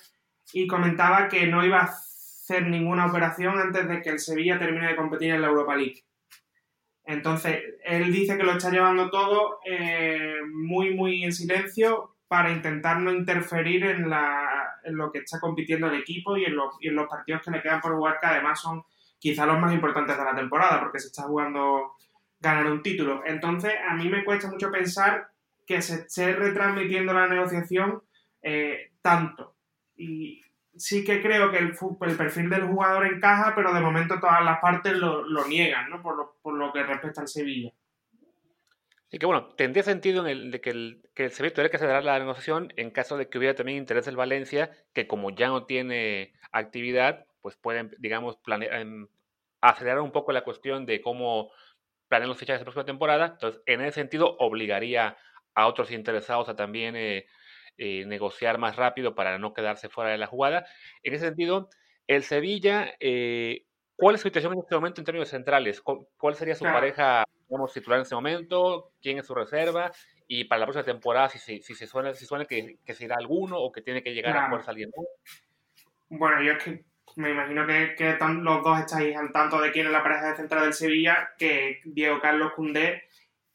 y 0.54 0.68
comentaba 0.68 1.28
que 1.28 1.48
no 1.48 1.66
iba 1.66 1.80
a 1.80 1.84
hacer 1.84 2.68
ninguna 2.68 3.08
operación 3.08 3.58
antes 3.60 3.88
de 3.88 4.02
que 4.02 4.10
el 4.10 4.20
Sevilla 4.20 4.60
termine 4.60 4.88
de 4.88 4.96
competir 4.96 5.32
en 5.32 5.42
la 5.42 5.48
Europa 5.48 5.76
League. 5.76 6.04
Entonces, 7.04 7.62
él 7.84 8.12
dice 8.12 8.38
que 8.38 8.44
lo 8.44 8.54
está 8.54 8.72
llevando 8.72 9.10
todo 9.10 9.60
eh, 9.66 10.40
muy, 10.52 10.94
muy 10.96 11.24
en 11.24 11.34
silencio 11.34 12.16
para 12.28 12.52
intentar 12.52 13.00
no 13.00 13.12
interferir 13.12 13.86
en, 13.86 14.10
lo 14.10 15.12
que 15.12 15.20
está 15.20 15.40
compitiendo 15.40 15.88
el 15.88 16.00
equipo 16.00 16.36
y 16.36 16.46
en, 16.46 16.56
los, 16.56 16.76
y 16.80 16.88
en 16.88 16.96
los 16.96 17.08
partidos 17.08 17.42
que 17.44 17.52
le 17.52 17.62
quedan 17.62 17.82
por 17.82 17.96
jugar, 17.96 18.20
que 18.20 18.28
además 18.28 18.60
son 18.60 18.84
quizá 19.20 19.46
los 19.46 19.60
más 19.60 19.74
importantes 19.74 20.18
de 20.18 20.24
la 20.24 20.36
temporada, 20.36 20.80
porque 20.80 21.00
se 21.00 21.08
está 21.08 21.24
jugando 21.24 21.94
ganar 22.40 22.66
un 22.68 22.82
título. 22.82 23.24
Entonces, 23.26 23.74
a 23.88 23.94
mí 23.96 24.10
me 24.10 24.24
cuesta 24.24 24.50
mucho 24.50 24.72
pensar 24.72 25.30
que 25.66 25.82
se 25.82 26.02
esté 26.02 26.34
retransmitiendo 26.34 27.14
la 27.14 27.28
negociación 27.28 28.02
eh, 28.42 28.92
tanto. 29.02 29.56
Y 29.96 30.42
sí 30.76 31.04
que 31.04 31.22
creo 31.22 31.52
que 31.52 31.58
el, 31.58 31.76
perfil 32.18 32.50
del 32.50 32.68
jugador 32.68 33.08
encaja, 33.08 33.54
pero 33.56 33.74
de 33.74 33.82
momento 33.82 34.20
todas 34.20 34.44
las 34.44 34.60
partes 34.60 34.94
lo, 34.94 35.48
niegan, 35.48 35.90
¿no? 35.90 36.02
Por 36.02 36.58
lo, 36.58 36.74
que 36.74 36.84
respecta 36.84 37.22
al 37.22 37.28
Sevilla. 37.28 37.72
Y 39.10 39.18
que 39.18 39.26
bueno, 39.26 39.48
tendría 39.56 39.84
sentido 39.84 40.26
en 40.26 40.32
el, 40.32 40.52
de 40.52 40.62
que 40.62 40.72
el, 40.72 41.02
que 41.14 41.26
el 41.26 41.32
Sevilla 41.32 41.54
tuviera 41.54 41.70
que 41.70 41.78
acelerar 41.78 42.04
la 42.04 42.20
negociación 42.20 42.74
en 42.76 42.92
caso 42.92 43.18
de 43.18 43.30
que 43.30 43.38
hubiera 43.38 43.56
también 43.56 43.78
interés 43.78 44.06
del 44.06 44.18
Valencia, 44.18 44.72
que 44.94 45.08
como 45.08 45.30
ya 45.30 45.48
no 45.48 45.66
tiene 45.66 46.34
actividad, 46.52 47.26
pues 47.42 47.56
pueden, 47.56 47.96
digamos, 48.00 48.38
planear, 48.38 48.74
em, 48.82 49.08
acelerar 49.62 50.02
un 50.02 50.12
poco 50.12 50.32
la 50.32 50.44
cuestión 50.44 50.86
de 50.86 51.02
cómo 51.02 51.52
planean 52.08 52.30
los 52.30 52.38
fichajes 52.38 52.60
de 52.60 52.64
la 52.64 52.66
próxima 52.66 52.86
temporada. 52.86 53.26
Entonces, 53.34 53.62
en 53.66 53.82
ese 53.82 53.94
sentido, 53.94 54.36
obligaría 54.40 55.18
a 55.56 55.68
otros 55.68 55.92
interesados 55.92 56.50
a 56.50 56.56
también 56.56 56.96
eh, 56.96 57.26
eh, 57.78 58.06
negociar 58.06 58.58
más 58.58 58.76
rápido 58.76 59.16
para 59.16 59.38
no 59.40 59.54
quedarse 59.54 59.90
fuera 59.90 60.12
de 60.12 60.18
la 60.18 60.28
jugada. 60.28 60.66
En 61.02 61.14
ese 61.14 61.26
sentido, 61.26 61.70
el 62.08 62.24
Sevilla, 62.24 62.94
eh, 63.00 63.66
¿cuál 63.96 64.16
es 64.16 64.22
su 64.22 64.28
situación 64.28 64.54
en 64.54 64.60
este 64.60 64.76
momento 64.76 65.02
en 65.02 65.06
términos 65.06 65.30
centrales? 65.30 65.82
¿Cuál 65.82 66.36
sería 66.36 66.56
su 66.56 66.66
pareja, 66.66 67.24
digamos, 67.50 67.74
titular 67.74 68.00
en 68.00 68.04
este 68.04 68.16
momento? 68.16 68.92
¿Quién 69.02 69.18
es 69.18 69.26
su 69.26 69.34
reserva? 69.34 69.92
Y 70.28 70.46
para 70.46 70.60
la 70.60 70.66
próxima 70.66 70.86
temporada, 70.86 71.30
si, 71.30 71.40
si, 71.40 71.62
si 71.62 71.76
se 71.76 71.88
suena, 71.88 72.14
si 72.14 72.26
suena 72.26 72.46
que, 72.46 72.78
que 72.86 72.94
se 72.94 73.06
irá 73.06 73.16
alguno 73.16 73.60
o 73.60 73.72
que 73.72 73.82
tiene 73.82 74.04
que 74.04 74.14
llegar 74.14 74.38
a 74.38 74.50
fuerza 74.50 74.72
alguien. 74.72 74.92
Bueno, 76.10 76.42
yo 76.42 76.54
es 76.54 76.64
que 76.64 76.86
me 77.16 77.32
imagino 77.32 77.66
que, 77.66 77.96
que 77.96 78.18
los 78.20 78.64
dos 78.64 78.80
estáis 78.80 79.16
al 79.16 79.32
tanto 79.32 79.62
de 79.62 79.72
quién 79.72 79.86
es 79.86 79.92
la 79.92 80.04
pareja 80.04 80.32
de 80.32 80.36
central 80.36 80.64
del 80.64 80.74
Sevilla, 80.74 81.30
que 81.38 81.82
Diego 81.86 82.20
Carlos 82.20 82.54
Cundé 82.54 83.04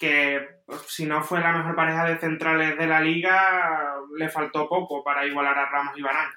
que 0.01 0.41
pues, 0.65 0.81
si 0.89 1.05
no 1.05 1.23
fue 1.23 1.41
la 1.41 1.53
mejor 1.53 1.77
pareja 1.77 2.07
de 2.07 2.19
centrales 2.19 2.77
de 2.77 2.87
la 2.87 3.01
liga, 3.01 3.97
le 4.17 4.29
faltó 4.31 4.69
poco 4.69 5.05
para 5.05 5.27
igualar 5.27 5.57
a 5.59 5.71
Ramos 5.71 5.97
y 5.97 6.03
Barán. 6.03 6.31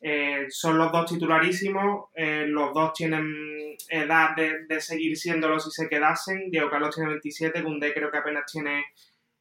Eh, 0.00 0.46
son 0.48 0.78
los 0.78 0.92
dos 0.92 1.10
titularísimos, 1.10 2.08
eh, 2.14 2.46
los 2.46 2.72
dos 2.72 2.92
tienen 2.94 3.76
edad 3.88 4.36
de, 4.36 4.80
seguir 4.80 5.16
siéndolo 5.16 5.58
si 5.58 5.70
se 5.72 5.88
quedasen. 5.88 6.50
Diego 6.50 6.70
Carlos 6.70 6.94
tiene 6.94 7.10
27, 7.10 7.62
Gundé 7.62 7.92
creo 7.92 8.10
que 8.10 8.18
apenas 8.18 8.50
tiene 8.50 8.84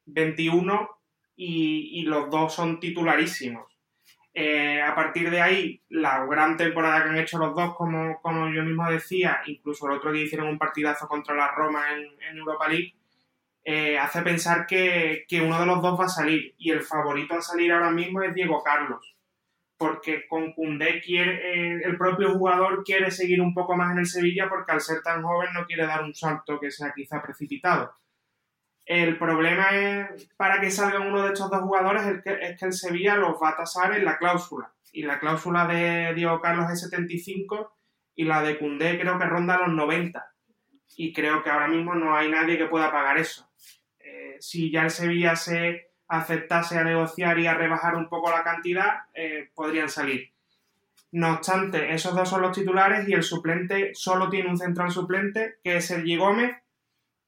21 0.05 0.89
y, 1.35 2.01
los 2.03 2.29
dos 2.29 2.53
son 2.53 2.79
titularísimos. 2.79 3.67
Eh, 4.33 4.81
a 4.81 4.95
partir 4.95 5.29
de 5.29 5.41
ahí, 5.41 5.81
la 5.89 6.25
gran 6.25 6.57
temporada 6.57 7.03
que 7.03 7.09
han 7.09 7.17
hecho 7.17 7.37
los 7.37 7.55
dos, 7.55 7.75
como, 7.75 8.19
como 8.21 8.51
yo 8.51 8.63
mismo 8.63 8.89
decía, 8.89 9.41
incluso 9.45 9.87
el 9.87 9.97
otro 9.97 10.11
día 10.11 10.23
hicieron 10.23 10.47
un 10.47 10.57
partidazo 10.57 11.07
contra 11.07 11.35
la 11.35 11.51
Roma 11.51 11.83
en 11.93 12.37
Europa 12.37 12.67
League, 12.67 12.93
eh, 13.71 13.99
hace 13.99 14.23
pensar 14.23 14.65
que, 14.65 15.27
uno 15.43 15.59
de 15.59 15.65
los 15.67 15.79
dos 15.79 15.99
va 15.99 16.05
a 16.05 16.09
salir. 16.09 16.55
Y 16.57 16.71
el 16.71 16.81
favorito 16.81 17.35
a 17.35 17.41
salir 17.43 17.71
ahora 17.71 17.91
mismo 17.91 18.23
es 18.23 18.33
Diego 18.33 18.63
Carlos. 18.63 19.15
Porque 19.77 20.27
con 20.27 20.53
Cundé 20.53 20.99
quiere, 21.01 21.35
eh, 21.53 21.81
el 21.85 21.95
propio 21.95 22.33
jugador 22.33 22.83
quiere 22.83 23.11
seguir 23.11 23.39
un 23.39 23.53
poco 23.53 23.75
más 23.75 23.91
en 23.91 23.99
el 23.99 24.07
Sevilla 24.07 24.49
porque 24.49 24.71
al 24.71 24.81
ser 24.81 25.03
tan 25.03 25.21
joven 25.21 25.53
no 25.53 25.67
quiere 25.67 25.85
dar 25.85 26.03
un 26.03 26.15
salto 26.15 26.59
que 26.59 26.71
sea 26.71 26.93
quizá 26.95 27.21
precipitado. 27.21 27.93
El 28.87 29.19
problema 29.19 29.69
es, 29.69 30.27
para 30.35 30.59
que 30.59 30.71
salga 30.71 31.01
uno 31.01 31.21
de 31.21 31.33
estos 31.33 31.51
dos 31.51 31.61
jugadores 31.61 32.07
es 32.07 32.23
que, 32.23 32.65
el 32.65 32.73
Sevilla 32.73 33.17
los 33.17 33.35
va 33.39 33.49
a 33.49 33.57
tasar 33.57 33.95
en 33.95 34.03
la 34.03 34.17
cláusula. 34.17 34.73
Y 34.91 35.03
la 35.03 35.19
cláusula 35.19 35.67
de 35.67 36.15
Diego 36.15 36.41
Carlos 36.41 36.71
es 36.71 36.81
75 36.81 37.71
y 38.15 38.23
la 38.23 38.41
de 38.41 38.57
Cundé 38.57 38.99
creo 38.99 39.19
que 39.19 39.25
ronda 39.25 39.59
los 39.59 39.69
90 39.75 40.25
y 40.97 41.13
creo 41.13 41.43
que 41.43 41.51
ahora 41.51 41.67
mismo 41.67 41.93
no 41.93 42.15
hay 42.15 42.31
nadie 42.31 42.57
que 42.57 42.65
pueda 42.65 42.91
pagar 42.91 43.19
eso. 43.19 43.48
Si 44.39 44.71
ya 44.71 44.83
el 44.83 44.91
Sevilla 44.91 45.35
se 45.35 45.89
aceptase 46.07 46.77
a 46.77 46.83
negociar 46.83 47.39
y 47.39 47.47
a 47.47 47.53
rebajar 47.53 47.95
un 47.95 48.09
poco 48.09 48.31
la 48.31 48.43
cantidad, 48.43 49.03
eh, 49.13 49.49
podrían 49.53 49.89
salir. 49.89 50.31
No 51.11 51.33
obstante, 51.33 51.93
esos 51.93 52.15
dos 52.15 52.29
son 52.29 52.41
los 52.41 52.55
titulares 52.55 53.07
y 53.07 53.13
el 53.13 53.23
suplente 53.23 53.91
solo 53.93 54.29
tiene 54.29 54.49
un 54.49 54.57
central 54.57 54.91
suplente, 54.91 55.55
que 55.63 55.77
es 55.77 55.85
Sergi 55.85 56.17
Gómez, 56.17 56.55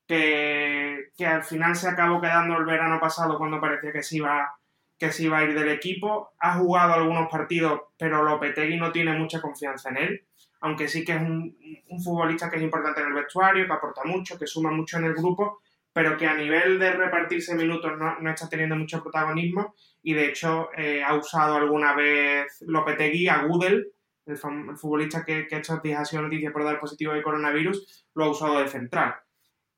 que, 0.07 1.11
que 1.17 1.25
al 1.25 1.43
final 1.43 1.75
se 1.75 1.87
acabó 1.87 2.21
quedando 2.21 2.57
el 2.57 2.65
verano 2.65 2.99
pasado 2.99 3.37
cuando 3.37 3.61
parecía 3.61 3.91
que 3.91 4.03
se 4.03 4.17
iba, 4.17 4.55
que 4.99 5.11
se 5.11 5.23
iba 5.23 5.39
a 5.39 5.43
ir 5.43 5.57
del 5.57 5.69
equipo. 5.69 6.33
Ha 6.39 6.57
jugado 6.59 6.93
algunos 6.93 7.29
partidos, 7.29 7.81
pero 7.97 8.23
Lopetegui 8.23 8.77
no 8.77 8.91
tiene 8.91 9.13
mucha 9.13 9.41
confianza 9.41 9.89
en 9.89 9.97
él, 9.97 10.25
aunque 10.61 10.87
sí 10.87 11.03
que 11.03 11.13
es 11.13 11.21
un, 11.21 11.55
futbolista 12.03 12.49
que 12.49 12.57
es 12.57 12.63
importante 12.63 13.01
en 13.01 13.07
el 13.07 13.13
vestuario, 13.13 13.65
que 13.65 13.73
aporta 13.73 14.03
mucho, 14.03 14.37
que 14.37 14.47
suma 14.47 14.71
mucho 14.71 14.97
en 14.97 15.05
el 15.05 15.15
grupo, 15.15 15.61
pero 15.93 16.17
que 16.17 16.27
a 16.27 16.35
nivel 16.35 16.79
de 16.79 16.91
repartirse 16.91 17.55
minutos 17.55 17.91
no, 17.97 18.29
está 18.29 18.47
teniendo 18.47 18.75
mucho 18.75 19.01
protagonismo 19.03 19.75
y 20.01 20.13
de 20.13 20.29
hecho 20.29 20.69
eh, 20.77 21.03
ha 21.03 21.15
usado 21.15 21.55
alguna 21.55 21.93
vez 21.93 22.57
Lopetegui 22.61 23.27
a 23.27 23.43
Gudel, 23.43 23.91
el, 24.25 24.37
futbolista 24.37 25.25
que, 25.25 25.47
que, 25.47 25.55
ha 25.55 25.59
hecho 25.59 25.81
ha 25.97 26.05
sido 26.05 26.21
noticia 26.21 26.53
por 26.53 26.63
dar 26.63 26.79
positivo 26.79 27.13
de 27.13 27.23
coronavirus, 27.23 28.05
lo 28.15 28.25
ha 28.25 28.29
usado 28.31 28.59
de 28.59 28.67
central. 28.67 29.15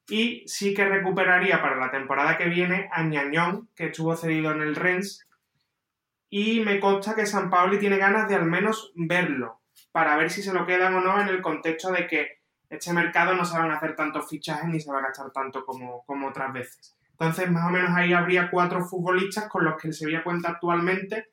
Y 0.10 0.44
sí 0.48 0.74
que 0.74 0.86
recuperaría 0.86 1.62
para 1.62 1.78
la 1.78 1.90
temporada 1.90 2.38
que 2.38 2.50
viene 2.50 2.90
a 2.92 3.04
Ñañón, 3.04 3.70
que 3.76 3.86
estuvo 3.86 4.16
cedido 4.16 4.52
en 4.52 4.62
el 4.62 4.76
Rennes. 4.76 5.26
Y 6.30 6.60
me 6.60 6.80
consta 6.80 7.16
que 7.16 7.26
San 7.26 7.50
Paoli 7.50 7.80
tiene 7.80 7.98
ganas 7.98 8.28
de 8.28 8.36
al 8.36 8.46
menos 8.46 8.92
verlo, 8.96 9.62
para 9.92 10.18
ver 10.18 10.30
si 10.30 10.42
se 10.42 10.54
lo 10.54 10.66
quedan 10.66 10.96
o 10.96 11.02
no 11.02 11.22
en 11.22 11.30
el 11.30 11.42
contexto 11.42 11.92
de 11.92 12.08
que 12.08 12.43
este 12.76 12.94
mercado 12.94 13.36
no 13.36 13.46
se 13.46 13.58
van 13.58 13.72
a 13.72 13.78
hacer 13.78 13.96
tantos 13.96 14.28
fichajes 14.30 14.68
ni 14.70 14.80
se 14.80 14.92
va 14.92 15.00
a 15.00 15.04
gastar 15.04 15.32
tanto 15.32 15.66
como, 15.66 16.04
como 16.06 16.30
otras 16.30 16.52
veces. 16.54 16.96
Entonces, 17.12 17.50
más 17.52 17.68
o 17.68 17.72
menos 17.72 17.92
ahí 17.96 18.14
habría 18.14 18.50
cuatro 18.50 18.84
futbolistas 18.84 19.48
con 19.48 19.64
los 19.64 19.80
que 19.80 19.90
el 19.90 19.94
Sevilla 19.94 20.24
cuenta 20.24 20.50
actualmente, 20.50 21.30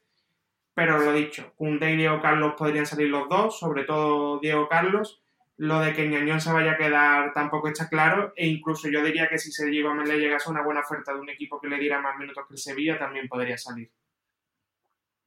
pero 0.75 0.99
lo 0.99 1.13
dicho, 1.13 1.53
Koundé 1.57 1.93
y 1.93 1.97
Diego 1.97 2.21
Carlos 2.21 2.55
podrían 2.57 2.87
salir 2.87 3.09
los 3.09 3.29
dos, 3.29 3.59
sobre 3.59 3.85
todo 3.85 4.39
Diego 4.41 4.69
Carlos, 4.69 5.23
lo 5.57 5.81
de 5.81 5.93
que 5.93 6.09
Ñañón 6.09 6.41
se 6.41 6.53
vaya 6.53 6.73
a 6.73 6.77
quedar 6.79 7.35
tampoco 7.35 7.69
está 7.69 7.89
claro 7.89 8.33
e 8.35 8.47
incluso 8.47 8.89
yo 8.89 9.03
diría 9.03 9.29
que 9.29 9.39
si 9.39 9.53
Sergio 9.53 9.89
Gómez 9.89 10.09
le 10.09 10.19
llegase 10.19 10.49
una 10.49 10.63
buena 10.63 10.81
oferta 10.81 11.13
de 11.13 11.21
un 11.21 11.29
equipo 11.29 11.61
que 11.61 11.69
le 11.69 11.79
diera 11.79 12.01
más 12.01 12.17
minutos 12.17 12.47
que 12.49 12.55
el 12.55 12.59
Sevilla 12.59 12.99
también 12.99 13.29
podría 13.29 13.59
salir. 13.59 13.91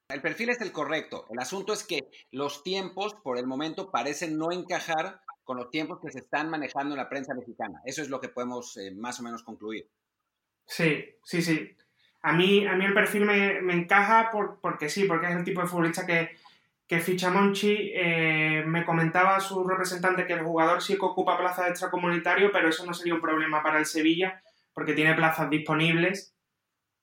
El 0.10 0.21
perfil 0.21 0.49
es 0.49 0.62
el 0.62 0.71
correcto. 0.71 1.26
El 1.30 1.39
asunto 1.39 1.73
es 1.73 1.84
que 1.84 2.08
los 2.32 2.63
tiempos 2.63 3.15
por 3.15 3.38
el 3.38 3.47
momento 3.47 3.89
parecen 3.89 4.38
no 4.38 4.52
encajar 4.52 5.21
con 5.43 5.58
los 5.58 5.69
tiempos 5.69 5.99
que 6.01 6.12
se 6.12 6.19
están 6.19 6.49
manejando 6.49 6.95
en 6.95 6.97
la 6.97 7.10
prensa 7.10 7.34
mexicana. 7.34 7.82
Eso 7.86 8.01
es 8.01 8.10
lo 8.10 8.19
que 8.21 8.29
podemos 8.29 8.77
eh, 8.77 8.91
más 8.91 9.19
o 9.19 9.23
menos 9.23 9.43
concluir. 9.43 9.89
Sí, 10.65 11.06
sí, 11.23 11.41
sí. 11.41 11.75
A 12.21 12.32
mí, 12.32 12.65
a 12.65 12.73
mí 12.75 12.86
el 12.86 12.93
perfil 12.93 13.25
me, 13.25 13.73
encaja 13.73 14.32
porque 14.62 14.89
sí, 14.89 15.03
porque 15.06 15.27
es 15.27 15.36
el 15.36 15.43
tipo 15.43 15.62
de 15.62 15.67
futbolista 15.67 16.06
que, 16.06 16.38
que 16.88 16.99
ficha 16.99 17.29
Monchi, 17.29 17.91
eh, 17.93 18.63
me 18.65 18.86
comentaba 18.86 19.39
su 19.41 19.67
representante 19.67 20.25
que 20.25 20.34
el 20.34 20.43
jugador 20.43 20.82
sí 20.82 20.93
que 20.95 21.06
ocupa 21.06 21.38
plaza 21.38 21.63
de 21.63 21.71
extracomunitario, 21.71 22.51
pero 22.51 22.69
eso 22.69 22.86
no 22.86 22.93
sería 22.93 23.15
un 23.15 23.21
problema 23.21 23.62
para 23.62 23.79
el 23.79 23.86
Sevilla, 23.86 24.41
porque 24.73 24.93
tiene 24.93 25.15
plazas 25.15 25.49
disponibles 25.49 26.33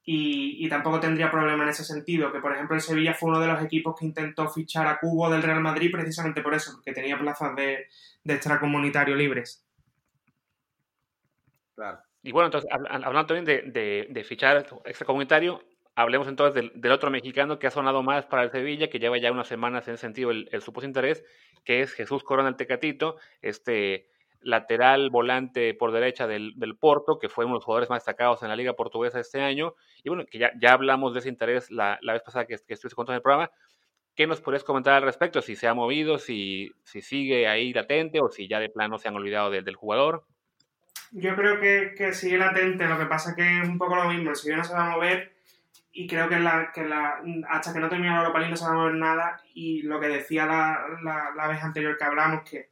y, 0.04 0.68
tampoco 0.68 0.98
tendría 0.98 1.30
problema 1.30 1.62
en 1.64 1.70
ese 1.70 1.84
sentido, 1.84 2.32
que 2.32 2.40
por 2.40 2.52
ejemplo 2.52 2.74
el 2.74 2.82
Sevilla 2.82 3.14
fue 3.14 3.30
uno 3.30 3.40
de 3.40 3.46
los 3.46 3.62
equipos 3.62 3.94
que 3.98 4.06
intentó 4.06 4.48
fichar 4.48 4.86
a 4.86 4.98
Cubo 4.98 5.30
del 5.30 5.42
Real 5.42 5.60
Madrid 5.60 5.90
precisamente 5.92 6.42
por 6.42 6.54
eso, 6.54 6.72
porque 6.72 6.92
tenía 6.92 7.18
plazas 7.18 7.54
de, 7.54 7.86
extracomunitario 8.24 9.14
libres. 9.14 9.64
Claro. 11.74 12.00
Y 12.22 12.32
bueno, 12.32 12.46
entonces, 12.46 12.70
hablando 12.70 13.26
también 13.26 13.44
de, 13.44 13.70
de, 13.70 14.08
de 14.10 14.24
fichar 14.24 14.66
extracomunitario, 14.84 15.62
Hablemos 16.00 16.28
entonces 16.28 16.70
del, 16.74 16.92
otro 16.92 17.10
mexicano 17.10 17.58
que 17.58 17.66
ha 17.66 17.70
sonado 17.70 18.02
más 18.02 18.24
para 18.24 18.44
el 18.44 18.50
Sevilla, 18.50 18.88
que 18.88 18.98
lleva 18.98 19.18
ya 19.18 19.32
unas 19.32 19.48
semanas 19.48 19.86
en 19.88 19.98
sentido 19.98 20.30
el, 20.30 20.62
supuesto 20.62 20.86
interés, 20.86 21.24
que 21.64 21.82
es 21.82 21.92
Jesús 21.92 22.22
Corona 22.22 22.48
el 22.48 22.56
Tecatito, 22.56 23.16
este 23.42 24.08
lateral 24.42 25.10
volante 25.10 25.74
por 25.74 25.92
derecha 25.92 26.26
del, 26.26 26.54
Porto, 26.78 27.18
que 27.18 27.28
fue 27.28 27.44
uno 27.44 27.54
de 27.54 27.58
los 27.58 27.64
jugadores 27.64 27.90
más 27.90 27.98
destacados 27.98 28.42
en 28.42 28.48
la 28.48 28.56
liga 28.56 28.74
portuguesa 28.74 29.20
este 29.20 29.40
año. 29.40 29.74
Y 30.02 30.08
bueno, 30.08 30.24
que 30.30 30.38
ya, 30.38 30.52
ya 30.60 30.72
hablamos 30.72 31.12
de 31.12 31.20
ese 31.20 31.28
interés 31.28 31.70
la, 31.70 31.98
vez 32.02 32.22
pasada 32.22 32.46
que, 32.46 32.56
que 32.66 32.74
estuve 32.74 32.92
contando 32.92 33.16
el 33.16 33.22
programa. 33.22 33.50
¿Qué 34.14 34.26
nos 34.26 34.40
podrías 34.40 34.64
comentar 34.64 34.94
al 34.94 35.02
respecto? 35.02 35.40
Si 35.40 35.56
se 35.56 35.68
ha 35.68 35.74
movido, 35.74 36.18
si, 36.18 36.72
si 36.84 37.00
sigue 37.00 37.48
ahí 37.48 37.72
latente 37.72 38.20
o 38.20 38.28
si 38.28 38.48
ya 38.48 38.58
de 38.58 38.68
plano 38.68 38.98
se 38.98 39.08
han 39.08 39.16
olvidado 39.16 39.50
del 39.50 39.76
jugador. 39.76 40.24
Yo 41.12 41.34
creo 41.34 41.58
que, 41.60 41.94
que, 41.96 42.12
sigue 42.12 42.38
latente, 42.38 42.86
lo 42.86 42.98
que 42.98 43.06
pasa 43.06 43.34
que 43.34 43.60
es 43.60 43.68
un 43.68 43.78
poco 43.78 43.96
lo 43.96 44.04
mismo. 44.10 44.34
Si 44.34 44.50
no 44.50 44.62
se 44.62 44.74
va 44.74 44.86
a 44.86 44.90
mover, 44.90 45.32
y 45.92 46.06
creo 46.06 46.28
que, 46.28 46.38
la, 46.38 46.70
que 46.72 46.84
la, 46.84 47.20
hasta 47.48 47.72
que 47.72 47.80
no 47.80 47.88
termine 47.88 48.12
la 48.12 48.20
Europa 48.20 48.38
League 48.38 48.50
no 48.50 48.56
se 48.56 48.64
va 48.64 48.70
a 48.70 48.74
mover 48.74 48.94
nada 48.94 49.40
y 49.54 49.82
lo 49.82 49.98
que 49.98 50.08
decía 50.08 50.46
la, 50.46 51.32
la, 51.34 51.48
vez 51.48 51.62
anterior 51.62 51.96
que 51.96 52.04
hablamos, 52.04 52.48
que, 52.48 52.69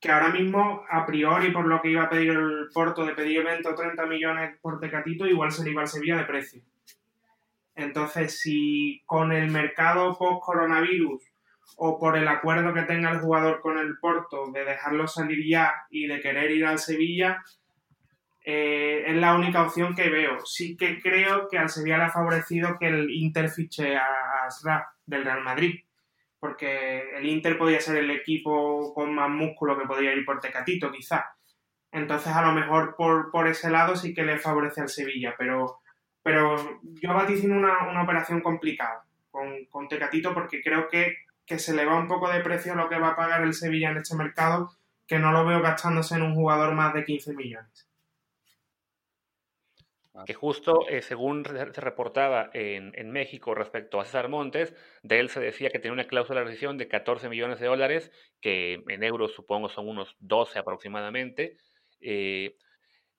que 0.00 0.10
ahora 0.10 0.30
mismo, 0.30 0.82
a 0.88 1.04
priori, 1.04 1.50
por 1.50 1.66
lo 1.66 1.82
que 1.82 1.90
iba 1.90 2.04
a 2.04 2.08
pedir 2.08 2.30
el 2.30 2.68
Porto 2.72 3.04
de 3.04 3.14
pedir 3.14 3.44
20 3.44 3.68
o 3.68 3.74
30 3.74 4.06
millones 4.06 4.58
por 4.62 4.80
Tecatito, 4.80 5.26
igual 5.26 5.52
se 5.52 5.62
le 5.62 5.72
iba 5.72 5.82
al 5.82 5.88
Sevilla 5.88 6.16
de 6.16 6.24
precio. 6.24 6.62
Entonces, 7.74 8.40
si 8.40 9.02
con 9.04 9.32
el 9.32 9.50
mercado 9.50 10.16
post-coronavirus 10.16 11.22
o 11.76 11.98
por 11.98 12.16
el 12.16 12.28
acuerdo 12.28 12.72
que 12.72 12.82
tenga 12.82 13.10
el 13.10 13.20
jugador 13.20 13.60
con 13.60 13.78
el 13.78 13.98
Porto 13.98 14.50
de 14.50 14.64
dejarlo 14.64 15.06
salir 15.06 15.46
ya 15.46 15.72
y 15.90 16.06
de 16.06 16.20
querer 16.20 16.50
ir 16.50 16.64
al 16.64 16.78
Sevilla, 16.78 17.42
eh, 18.42 19.04
es 19.06 19.16
la 19.16 19.34
única 19.34 19.62
opción 19.62 19.94
que 19.94 20.08
veo. 20.08 20.44
Sí 20.46 20.76
que 20.76 21.00
creo 21.00 21.46
que 21.48 21.58
al 21.58 21.68
Sevilla 21.68 21.98
le 21.98 22.04
ha 22.04 22.10
favorecido 22.10 22.78
que 22.78 22.88
el 22.88 23.10
Inter 23.10 23.50
fiche 23.50 23.96
a 23.96 24.06
Asraf 24.46 24.86
del 25.04 25.24
Real 25.24 25.42
Madrid, 25.42 25.80
porque 26.40 27.16
el 27.16 27.26
Inter 27.26 27.58
podía 27.58 27.80
ser 27.80 27.98
el 27.98 28.10
equipo 28.10 28.92
con 28.94 29.14
más 29.14 29.28
músculo 29.28 29.78
que 29.78 29.86
podría 29.86 30.14
ir 30.14 30.24
por 30.24 30.40
Tecatito, 30.40 30.90
quizá. 30.90 31.36
Entonces, 31.92 32.32
a 32.32 32.42
lo 32.42 32.52
mejor 32.52 32.96
por, 32.96 33.48
ese 33.48 33.70
lado 33.70 33.94
sí 33.94 34.14
que 34.14 34.22
le 34.22 34.38
favorece 34.38 34.80
al 34.80 34.88
Sevilla, 34.88 35.34
pero, 35.36 35.80
pero 36.22 36.80
yo 36.82 37.12
vaticino 37.12 37.56
una, 37.56 37.88
una 37.88 38.02
operación 38.02 38.40
complicada 38.40 39.04
con, 39.30 39.66
con, 39.66 39.88
Tecatito 39.88 40.32
porque 40.32 40.62
creo 40.62 40.88
que, 40.88 41.16
que 41.44 41.58
se 41.58 41.74
le 41.74 41.84
va 41.84 41.98
un 41.98 42.08
poco 42.08 42.30
de 42.30 42.40
precio 42.40 42.74
lo 42.74 42.88
que 42.88 42.98
va 42.98 43.08
a 43.08 43.16
pagar 43.16 43.42
el 43.42 43.54
Sevilla 43.54 43.90
en 43.90 43.98
este 43.98 44.16
mercado, 44.16 44.70
que 45.06 45.18
no 45.18 45.32
lo 45.32 45.44
veo 45.44 45.60
gastándose 45.60 46.14
en 46.14 46.22
un 46.22 46.34
jugador 46.34 46.74
más 46.74 46.94
de 46.94 47.04
15 47.04 47.34
millones. 47.34 47.89
Que 50.26 50.34
justo, 50.34 50.88
eh, 50.88 51.02
según 51.02 51.44
se 51.44 51.80
reportaba 51.80 52.50
en, 52.52 52.92
en, 52.96 53.12
México 53.12 53.54
respecto 53.54 54.00
a 54.00 54.04
César 54.04 54.28
Montes, 54.28 54.74
de 55.02 55.20
él 55.20 55.28
se 55.28 55.38
decía 55.38 55.70
que 55.70 55.78
tenía 55.78 55.92
una 55.92 56.08
cláusula 56.08 56.40
de 56.40 56.46
rescisión 56.46 56.78
de 56.78 56.88
14 56.88 57.28
millones 57.28 57.60
de 57.60 57.68
dólares, 57.68 58.10
que 58.40 58.82
en 58.88 59.04
euros 59.04 59.32
supongo 59.32 59.68
son 59.68 59.88
unos 59.88 60.16
12 60.18 60.58
aproximadamente. 60.58 61.56
Eh, 62.00 62.56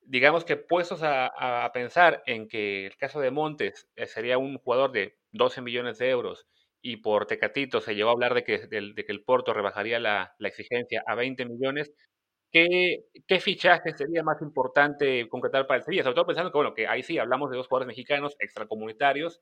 digamos 0.02 0.44
que 0.44 0.58
puestos 0.58 1.02
a, 1.04 1.64
a, 1.64 1.72
pensar 1.72 2.24
en 2.26 2.48
que 2.50 2.86
el 2.88 2.98
caso 2.98 3.22
de 3.22 3.32
Montes 3.32 3.88
eh, 3.96 4.06
sería 4.06 4.38
un 4.38 4.58
jugador 4.58 4.92
de 4.92 5.18
12 5.32 5.62
millones 5.62 5.98
de 5.98 6.10
euros 6.10 6.46
y 6.82 6.98
por 6.98 7.28
Tecatito 7.28 7.80
se 7.80 7.96
llegó 7.96 8.10
a 8.10 8.14
hablar 8.14 8.34
de 8.34 8.44
que, 8.44 8.58
de, 8.68 8.94
que 8.96 9.12
el 9.12 9.24
Porto 9.24 9.54
rebajaría 9.54 10.00
la, 10.00 10.36
la, 10.40 10.48
exigencia 10.48 11.04
a 11.06 11.16
20 11.16 11.46
millones, 11.46 11.94
¿Qué, 12.52 13.06
¿Qué 13.28 13.40
fichaje 13.40 13.94
sería 13.94 14.24
más 14.24 14.42
importante 14.42 15.28
concretar 15.30 15.68
para 15.68 15.78
el 15.78 15.84
Sevilla? 15.84 16.04
Sobre 16.04 16.16
todo 16.16 16.28
pensando 16.28 16.52
que, 16.52 16.58
bueno, 16.58 16.74
que 16.74 16.88
ahí 16.88 17.02
sí 17.02 17.18
hablamos 17.18 17.50
de 17.50 17.58
dos 17.58 17.68
jugadores 17.68 17.88
mexicanos 17.88 18.36
extracomunitarios. 18.40 19.42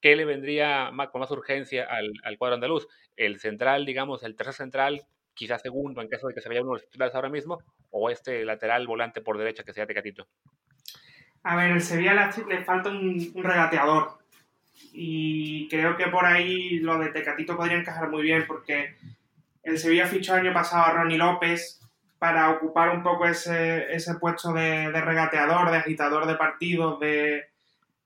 ¿Qué 0.00 0.16
le 0.16 0.24
vendría 0.24 0.90
más, 0.92 1.10
con 1.10 1.20
más 1.20 1.30
urgencia 1.30 1.84
al, 1.84 2.10
al, 2.22 2.38
cuadro 2.38 2.54
andaluz? 2.54 2.86
¿El 3.16 3.38
central, 3.38 3.84
digamos, 3.84 4.22
el 4.22 4.36
tercer 4.36 4.54
central, 4.54 5.02
quizás 5.34 5.60
segundo 5.60 6.00
en 6.00 6.08
caso 6.08 6.28
de 6.28 6.34
que 6.34 6.40
se 6.40 6.48
vaya 6.48 6.62
uno 6.62 6.70
de 6.70 6.76
los 6.76 6.84
titulares 6.84 7.14
ahora 7.14 7.28
mismo? 7.28 7.58
¿O 7.90 8.08
este 8.08 8.44
lateral 8.44 8.86
volante 8.86 9.20
por 9.20 9.36
derecha 9.36 9.64
que 9.64 9.72
sea 9.72 9.86
Tecatito? 9.86 10.28
A 11.42 11.56
ver, 11.56 11.72
el 11.72 11.80
Sevilla 11.80 12.30
le, 12.48 12.64
falta 12.64 12.88
un, 12.88 13.30
un, 13.34 13.44
regateador. 13.44 14.18
Y 14.92 15.68
creo 15.68 15.96
que 15.96 16.06
por 16.06 16.24
ahí 16.24 16.78
lo 16.78 16.98
de 16.98 17.10
Tecatito 17.10 17.56
podría 17.56 17.78
encajar 17.78 18.08
muy 18.08 18.22
bien 18.22 18.44
porque 18.46 18.94
el 19.62 19.78
Sevilla 19.78 20.06
fichó 20.06 20.34
el 20.34 20.46
año 20.46 20.54
pasado 20.54 20.84
a 20.84 20.92
Ronnie 20.92 21.18
López, 21.18 21.77
para 22.18 22.50
ocupar 22.50 22.90
un 22.90 23.02
poco 23.02 23.26
ese, 23.26 23.92
ese 23.92 24.14
puesto 24.16 24.52
de, 24.52 24.90
de, 24.90 25.00
regateador, 25.00 25.70
de 25.70 25.76
agitador 25.76 26.26
de 26.26 26.34
partidos, 26.34 26.98
de, 26.98 27.44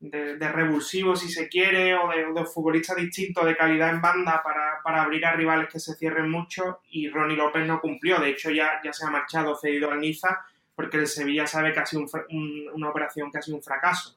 de, 0.00 0.48
revulsivo 0.48 1.16
si 1.16 1.28
se 1.28 1.48
quiere, 1.48 1.94
o 1.94 2.08
de, 2.08 2.44
futbolista 2.44 2.94
distinto 2.94 3.44
de 3.44 3.56
calidad 3.56 3.90
en 3.90 4.02
banda 4.02 4.42
para, 4.42 4.80
para, 4.82 5.02
abrir 5.02 5.24
a 5.24 5.32
rivales 5.32 5.68
que 5.72 5.80
se 5.80 5.94
cierren 5.94 6.30
mucho 6.30 6.80
y 6.90 7.08
Ronnie 7.08 7.36
López 7.36 7.66
no 7.66 7.80
cumplió. 7.80 8.18
De 8.18 8.30
hecho 8.30 8.50
ya, 8.50 8.80
ya 8.84 8.92
se 8.92 9.06
ha 9.06 9.10
marchado 9.10 9.56
cedido 9.56 9.90
al 9.90 10.00
Niza 10.00 10.44
porque 10.74 10.98
el 10.98 11.06
Sevilla 11.06 11.46
sabe 11.46 11.72
que 11.72 11.80
ha 11.80 11.86
sido 11.86 12.04
un, 12.30 12.68
una 12.74 12.90
operación 12.90 13.30
que 13.30 13.38
ha 13.38 13.42
sido 13.42 13.56
un 13.56 13.62
fracaso. 13.62 14.16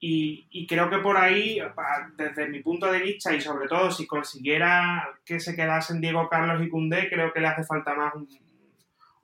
Y, 0.00 0.46
y, 0.50 0.66
creo 0.66 0.90
que 0.90 0.98
por 0.98 1.16
ahí, 1.16 1.58
desde 2.16 2.48
mi 2.48 2.60
punto 2.60 2.92
de 2.92 2.98
vista, 2.98 3.32
y 3.32 3.40
sobre 3.40 3.68
todo 3.68 3.90
si 3.90 4.06
consiguiera 4.06 5.18
que 5.24 5.40
se 5.40 5.56
quedasen 5.56 6.00
Diego 6.00 6.28
Carlos 6.28 6.62
y 6.62 6.68
Cundé, 6.68 7.08
creo 7.08 7.32
que 7.32 7.40
le 7.40 7.46
hace 7.46 7.64
falta 7.64 7.94
más 7.94 8.14
un, 8.14 8.28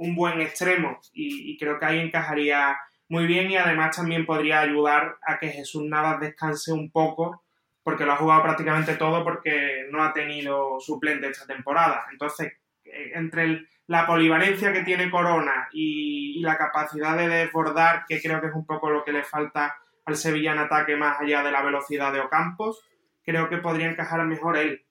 un 0.01 0.15
buen 0.15 0.41
extremo 0.41 0.99
y, 1.13 1.59
creo 1.59 1.79
que 1.79 1.85
ahí 1.85 1.99
encajaría 1.99 2.79
muy 3.09 3.27
bien 3.27 3.51
y 3.51 3.57
además 3.57 3.95
también 3.95 4.25
podría 4.25 4.61
ayudar 4.61 5.19
a 5.27 5.39
que 5.39 5.51
Jesús 5.51 5.85
Navas 5.85 6.21
descanse 6.21 6.73
un 6.73 6.91
poco 6.91 7.45
porque 7.83 8.07
lo 8.07 8.13
ha 8.13 8.17
jugado 8.17 8.43
prácticamente 8.43 8.95
todo 8.97 9.23
porque 9.23 9.87
no 9.91 10.03
ha 10.03 10.13
tenido 10.15 10.81
suplente 10.81 11.29
esta 11.29 11.47
temporada. 11.47 12.07
Entonces, 12.11 12.53
eh, 12.85 13.13
entre 13.15 13.67
la 13.89 14.07
polivalencia 14.07 14.73
que 14.73 14.85
tiene 14.85 15.11
Corona 15.11 15.69
y, 15.73 16.41
la 16.41 16.57
capacidad 16.57 17.15
de 17.19 17.29
desbordar, 17.29 18.05
que 18.09 18.23
creo 18.23 18.41
que 18.41 18.47
es 18.47 18.55
un 18.55 18.65
poco 18.65 18.89
lo 18.89 19.05
que 19.05 19.13
le 19.13 19.23
falta 19.23 19.77
al 20.07 20.17
Sevilla 20.17 20.53
en 20.53 20.61
ataque 20.61 20.97
más 20.97 21.21
allá 21.21 21.43
de 21.43 21.53
la 21.53 21.61
velocidad 21.63 22.11
de 22.11 22.21
Ocampos. 22.21 22.83
Creo 23.23 23.51
que 23.51 23.59
podría 23.59 23.91
encajar 23.91 24.25
mejor 24.25 24.57
él, 24.57 24.87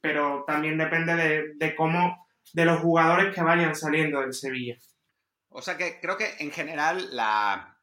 pero 0.00 0.42
también 0.48 0.78
depende 0.78 1.14
de, 1.14 1.54
de 1.54 1.76
cómo, 1.76 2.26
de 2.52 2.64
los 2.64 2.80
jugadores 2.80 3.34
que 3.34 3.42
vayan 3.42 3.74
saliendo 3.74 4.20
del 4.20 4.32
Sevilla. 4.32 4.76
O 5.50 5.62
sea 5.62 5.76
que 5.76 6.00
creo 6.00 6.16
que 6.16 6.36
en 6.38 6.50
general 6.50 7.14
la 7.14 7.78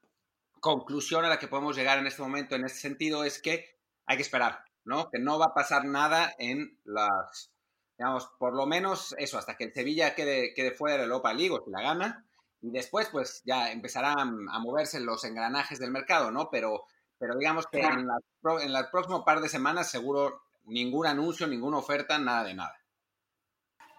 conclusión 0.59 1.25
a 1.25 1.29
la 1.29 1.39
que 1.39 1.47
podemos 1.47 1.75
llegar 1.75 1.99
en 1.99 2.07
este 2.07 2.21
momento, 2.21 2.55
en 2.55 2.65
este 2.65 2.79
sentido, 2.79 3.23
es 3.23 3.41
que 3.41 3.77
hay 4.05 4.17
que 4.17 4.23
esperar, 4.23 4.63
¿no? 4.83 5.09
Que 5.09 5.19
no 5.19 5.37
va 5.37 5.47
a 5.47 5.53
pasar 5.53 5.85
nada 5.85 6.33
en 6.39 6.79
las, 6.83 7.51
digamos, 7.97 8.29
por 8.39 8.55
lo 8.55 8.65
menos 8.65 9.15
eso, 9.17 9.37
hasta 9.37 9.57
que 9.57 9.65
el 9.65 9.73
Sevilla 9.73 10.15
quede, 10.15 10.53
quede 10.53 10.71
fuera 10.71 10.93
de 10.93 10.99
la 10.99 11.05
Europa 11.05 11.33
League 11.33 11.51
o 11.51 11.63
si 11.63 11.71
la 11.71 11.81
gana, 11.81 12.25
y 12.61 12.71
después 12.71 13.09
pues 13.11 13.43
ya 13.45 13.71
empezarán 13.71 14.47
a 14.51 14.59
moverse 14.59 14.99
los 14.99 15.23
engranajes 15.23 15.79
del 15.79 15.91
mercado, 15.91 16.31
¿no? 16.31 16.49
Pero, 16.49 16.85
pero 17.19 17.37
digamos 17.37 17.67
que 17.67 17.81
en, 17.81 18.07
la, 18.07 18.17
en 18.63 18.75
el 18.75 18.89
próximo 18.91 19.23
par 19.23 19.41
de 19.41 19.49
semanas 19.49 19.91
seguro 19.91 20.41
ningún 20.63 21.05
anuncio, 21.05 21.45
ninguna 21.45 21.77
oferta, 21.77 22.17
nada 22.17 22.43
de 22.43 22.55
nada. 22.55 22.75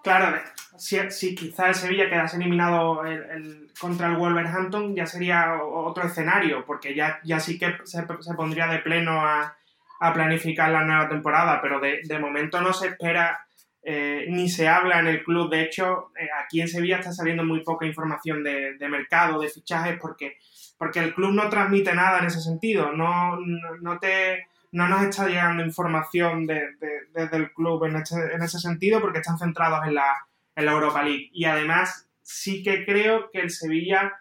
Claro, 0.06 0.38
si, 0.78 1.10
si 1.10 1.34
quizá 1.34 1.66
el 1.66 1.74
Sevilla 1.74 2.08
quedase 2.08 2.36
eliminado 2.36 3.04
el, 3.04 3.72
contra 3.80 4.06
el 4.06 4.14
Wolverhampton, 4.14 4.94
ya 4.94 5.04
sería 5.04 5.60
otro 5.60 6.04
escenario, 6.04 6.64
porque 6.64 6.94
ya, 6.94 7.18
ya 7.24 7.40
sí 7.40 7.58
que 7.58 7.74
se, 7.82 8.04
pondría 8.36 8.68
de 8.68 8.78
pleno 8.78 9.20
a, 9.20 9.56
a, 9.98 10.12
planificar 10.12 10.70
la 10.70 10.84
nueva 10.84 11.08
temporada, 11.08 11.60
pero 11.60 11.80
de, 11.80 12.02
de 12.04 12.18
momento 12.20 12.60
no 12.60 12.72
se 12.72 12.86
espera 12.86 13.46
eh, 13.82 14.26
ni 14.28 14.48
se 14.48 14.68
habla 14.68 15.00
en 15.00 15.08
el 15.08 15.24
club. 15.24 15.50
De 15.50 15.62
hecho, 15.62 16.12
eh, 16.16 16.28
aquí 16.40 16.60
en 16.60 16.68
Sevilla 16.68 16.98
está 16.98 17.12
saliendo 17.12 17.42
muy 17.42 17.64
poca 17.64 17.84
información 17.84 18.44
de, 18.44 18.76
mercado, 18.88 19.40
de 19.40 19.48
fichajes, 19.48 19.98
porque, 20.00 20.38
porque 20.78 21.00
el 21.00 21.14
club 21.14 21.32
no 21.32 21.48
transmite 21.48 21.92
nada 21.96 22.20
en 22.20 22.26
ese 22.26 22.40
sentido. 22.40 22.92
No, 22.92 23.40
no, 23.80 23.98
te, 23.98 24.46
no 24.76 24.88
nos 24.88 25.04
está 25.04 25.26
llegando 25.26 25.64
información 25.64 26.46
desde 26.46 27.36
el 27.36 27.50
club 27.54 27.84
en, 27.84 27.96
en, 27.96 28.42
ese 28.42 28.58
sentido, 28.58 29.00
porque 29.00 29.20
están 29.20 29.38
centrados 29.38 29.86
en 29.86 29.94
la, 29.94 30.28
en 30.54 30.66
la 30.66 30.72
Europa 30.72 31.02
League. 31.02 31.30
Y 31.32 31.46
además, 31.46 32.10
sí 32.20 32.62
que 32.62 32.84
creo 32.84 33.30
que 33.30 33.40
el 33.40 33.50
Sevilla 33.50 34.20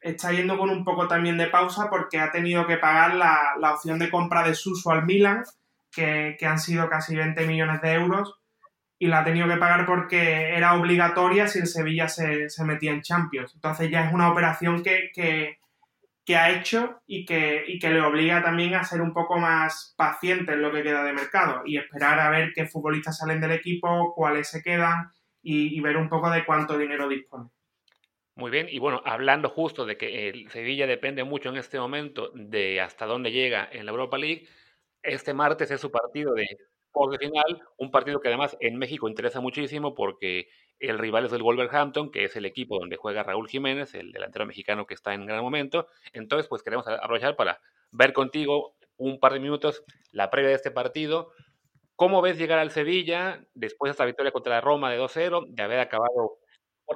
está 0.00 0.30
yendo 0.30 0.56
con 0.56 0.70
un 0.70 0.84
poco 0.84 1.08
también 1.08 1.36
de 1.36 1.48
pausa 1.48 1.90
porque 1.90 2.20
ha 2.20 2.30
tenido 2.30 2.64
que 2.68 2.76
pagar 2.76 3.16
la, 3.16 3.54
la 3.58 3.74
opción 3.74 3.98
de 3.98 4.08
compra 4.08 4.46
de 4.46 4.54
Suso 4.54 4.92
al 4.92 5.04
Milan, 5.04 5.42
que, 5.90 6.36
que, 6.38 6.46
han 6.46 6.60
sido 6.60 6.88
casi 6.88 7.16
20 7.16 7.44
millones 7.44 7.80
de 7.82 7.94
euros, 7.94 8.38
y 9.00 9.08
la 9.08 9.18
ha 9.18 9.24
tenido 9.24 9.48
que 9.48 9.56
pagar 9.56 9.84
porque 9.84 10.54
era 10.54 10.74
obligatoria 10.74 11.48
si 11.48 11.58
el 11.58 11.66
Sevilla 11.66 12.06
se, 12.06 12.46
metía 12.64 12.92
en 12.92 13.02
Champions. 13.02 13.52
Entonces 13.56 13.90
ya 13.90 14.06
es 14.06 14.14
una 14.14 14.30
operación 14.30 14.84
que, 14.84 15.10
que, 15.12 15.58
ha 16.36 16.50
hecho 16.50 17.00
y 17.06 17.24
que, 17.24 17.64
y 17.66 17.78
que 17.78 17.90
le 17.90 18.00
obliga 18.00 18.42
también 18.42 18.74
a 18.74 18.84
ser 18.84 19.00
un 19.00 19.12
poco 19.12 19.38
más 19.38 19.94
paciente 19.96 20.52
en 20.52 20.62
lo 20.62 20.72
que 20.72 20.82
queda 20.82 21.02
de 21.04 21.12
mercado 21.12 21.62
y 21.64 21.76
esperar 21.76 22.20
a 22.20 22.30
ver 22.30 22.52
qué 22.54 22.66
futbolistas 22.66 23.18
salen 23.18 23.40
del 23.40 23.52
equipo, 23.52 24.14
cuáles 24.14 24.48
se 24.48 24.62
quedan 24.62 25.10
y, 25.42 25.80
ver 25.80 25.96
un 25.96 26.08
poco 26.08 26.30
de 26.30 26.44
cuánto 26.44 26.76
dinero 26.76 27.08
dispone. 27.08 27.48
Muy 28.36 28.50
bien, 28.50 28.68
y 28.70 28.78
bueno, 28.78 29.02
hablando 29.04 29.48
justo 29.48 29.84
de 29.84 29.96
que 29.96 30.28
el 30.28 30.50
Sevilla 30.50 30.86
depende 30.86 31.24
mucho 31.24 31.48
en 31.50 31.56
este 31.56 31.78
momento 31.78 32.30
de 32.34 32.80
hasta 32.80 33.06
dónde 33.06 33.32
llega 33.32 33.68
en 33.70 33.84
la 33.84 33.90
Europa 33.90 34.16
League, 34.16 34.46
este 35.02 35.34
martes 35.34 35.70
es 35.70 35.80
su 35.80 35.90
partido 35.90 36.34
de 36.34 36.46
por 36.92 37.10
de 37.10 37.18
final, 37.18 37.62
un 37.76 37.90
partido 37.90 38.20
que 38.20 38.28
además 38.28 38.56
en 38.60 38.76
México 38.76 39.08
interesa 39.08 39.40
muchísimo 39.40 39.94
porque 39.94 40.48
el 40.80 40.98
rival 40.98 41.26
es 41.26 41.32
el 41.32 41.42
Wolverhampton, 41.42 42.10
que 42.10 42.24
es 42.24 42.36
el 42.36 42.44
equipo 42.44 42.78
donde 42.78 42.96
juega 42.96 43.22
Raúl 43.22 43.48
Jiménez, 43.48 43.94
el 43.94 44.12
delantero 44.12 44.46
mexicano 44.46 44.86
que 44.86 44.94
está 44.94 45.14
en 45.14 45.26
gran 45.26 45.42
momento. 45.42 45.88
Entonces, 46.12 46.48
pues 46.48 46.62
queremos 46.62 46.88
aprovechar 46.88 47.36
para 47.36 47.60
ver 47.92 48.12
contigo 48.12 48.74
un 48.96 49.20
par 49.20 49.32
de 49.32 49.40
minutos 49.40 49.84
la 50.12 50.30
previa 50.30 50.50
de 50.50 50.56
este 50.56 50.70
partido. 50.70 51.32
¿Cómo 51.96 52.22
ves 52.22 52.38
llegar 52.38 52.58
al 52.58 52.70
Sevilla 52.70 53.44
después 53.54 53.88
de 53.88 53.92
esta 53.92 54.04
victoria 54.04 54.32
contra 54.32 54.54
la 54.54 54.60
Roma 54.60 54.90
de 54.90 54.98
2-0, 54.98 55.46
de 55.48 55.62
haber 55.62 55.80
acabado 55.80 56.38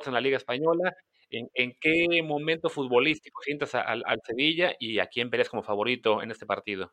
en 0.04 0.12
la 0.12 0.20
Liga 0.20 0.36
Española? 0.36 0.96
¿En, 1.30 1.76
qué 1.80 2.22
momento 2.22 2.68
futbolístico 2.68 3.40
sientas 3.42 3.74
al, 3.74 4.02
Sevilla 4.24 4.74
y 4.78 4.98
a 4.98 5.06
quién 5.06 5.30
verías 5.30 5.48
como 5.48 5.62
favorito 5.62 6.22
en 6.22 6.30
este 6.30 6.46
partido? 6.46 6.92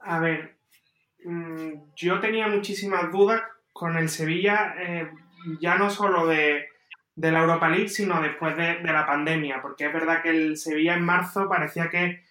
A 0.00 0.20
ver, 0.20 0.60
Mm, 1.24 1.92
yo 1.96 2.20
tenía 2.20 2.48
muchísimas 2.48 3.10
dudas 3.10 3.42
con 3.72 3.96
el 3.96 4.08
Sevilla, 4.08 4.74
eh, 4.78 5.10
ya 5.60 5.76
no 5.76 5.90
solo 5.90 6.26
de, 6.26 6.66
la 7.16 7.40
Europa 7.40 7.68
League, 7.68 7.88
sino 7.88 8.20
después 8.22 8.56
de, 8.56 8.80
la 8.82 9.06
pandemia, 9.06 9.60
porque 9.62 9.86
es 9.86 9.92
verdad 9.92 10.22
que 10.22 10.30
el 10.30 10.56
Sevilla 10.56 10.94
en 10.94 11.04
marzo 11.04 11.48
parecía 11.48 11.90
que, 11.90 12.24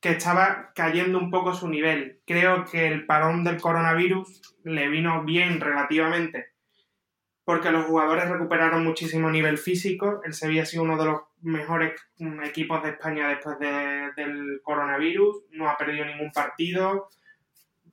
que 0.00 0.10
estaba 0.10 0.72
cayendo 0.74 1.18
un 1.18 1.30
poco 1.30 1.54
su 1.54 1.68
nivel. 1.68 2.20
Creo 2.26 2.64
que 2.64 2.88
el 2.88 3.06
parón 3.06 3.44
del 3.44 3.60
coronavirus 3.60 4.56
le 4.64 4.88
vino 4.88 5.24
bien 5.24 5.60
relativamente, 5.60 6.52
porque 7.44 7.70
los 7.70 7.86
jugadores 7.86 8.28
recuperaron 8.28 8.84
muchísimo 8.84 9.30
nivel 9.30 9.58
físico. 9.58 10.20
El 10.24 10.34
Sevilla 10.34 10.62
ha 10.62 10.66
sido 10.66 10.82
uno 10.82 10.98
de 10.98 11.04
los 11.06 11.20
mejores 11.40 11.92
mm, 12.18 12.42
equipos 12.42 12.82
de 12.82 12.90
España 12.90 13.28
después 13.28 13.58
del 13.58 14.60
coronavirus, 14.62 15.44
no 15.52 15.68
ha 15.68 15.76
perdido 15.76 16.04
ningún 16.04 16.32
partido 16.32 17.08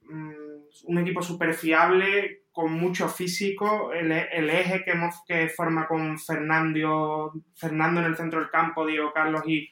Mm, 0.07 0.44
un 0.83 0.97
equipo 0.99 1.21
súper 1.21 1.53
fiable, 1.53 2.43
con 2.51 2.71
mucho 2.71 3.09
físico, 3.09 3.91
el, 3.91 4.11
eje 4.11 4.83
que, 4.83 4.93
que 5.27 5.49
forma 5.49 5.87
con 5.87 6.17
Fernando, 6.17 7.33
Fernando 7.55 7.99
en 7.99 8.07
el 8.07 8.15
centro 8.15 8.39
del 8.39 8.49
campo, 8.49 8.85
Diego 8.85 9.11
Carlos 9.13 9.41
y, 9.45 9.69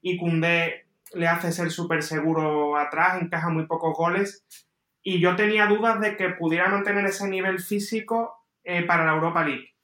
y 0.00 0.16
Cundé 0.16 0.86
le 1.14 1.26
hace 1.26 1.50
ser 1.50 1.70
súper 1.70 2.02
seguro 2.02 2.76
atrás, 2.76 3.20
encaja 3.20 3.48
muy 3.48 3.66
pocos 3.66 3.96
goles. 3.96 4.46
Y 5.02 5.20
yo 5.20 5.34
tenía 5.34 5.66
dudas 5.66 6.00
de 6.00 6.16
que 6.16 6.28
pudiera 6.30 6.68
mantener 6.68 7.04
ese 7.06 7.26
nivel 7.28 7.58
físico 7.58 8.46
eh, 8.62 8.84
para 8.84 9.04
la 9.04 9.14
Europa 9.14 9.44
League. 9.44 9.74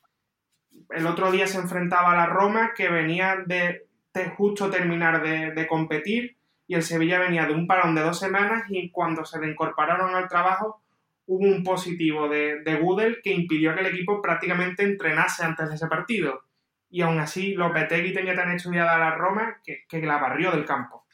El 0.90 1.06
otro 1.06 1.32
día 1.32 1.46
se 1.46 1.58
enfrentaba 1.58 2.12
a 2.12 2.16
la 2.16 2.26
Roma, 2.26 2.72
que 2.76 2.88
venía 2.88 3.38
de, 3.44 3.88
justo 4.36 4.70
terminar 4.70 5.22
de, 5.22 5.50
de 5.50 5.66
competir 5.66 6.35
y 6.66 6.74
el 6.74 6.82
Sevilla 6.82 7.18
venía 7.18 7.46
de 7.46 7.54
un 7.54 7.66
parón 7.66 7.94
de 7.94 8.02
dos 8.02 8.18
semanas 8.18 8.64
y 8.68 8.90
cuando 8.90 9.24
se 9.24 9.38
reincorporaron 9.38 10.14
al 10.14 10.28
trabajo 10.28 10.82
hubo 11.26 11.44
un 11.44 11.62
positivo 11.62 12.28
de, 12.28 12.62
de 12.62 12.76
Gudel 12.76 13.20
que 13.22 13.32
impidió 13.32 13.74
que 13.74 13.80
el 13.80 13.86
equipo 13.86 14.20
prácticamente 14.22 14.84
entrenase 14.84 15.44
antes 15.44 15.68
de 15.68 15.74
ese 15.74 15.86
partido. 15.86 16.42
Y 16.88 17.02
aún 17.02 17.18
así, 17.18 17.54
Lopetegui 17.54 18.12
tenía 18.12 18.34
tan 18.34 18.52
estudiada 18.52 18.98
la 18.98 19.14
Roma 19.14 19.60
que, 19.64 19.84
que 19.88 20.00
la 20.02 20.18
barrió 20.18 20.52
del 20.52 20.64
campo. 20.64 21.04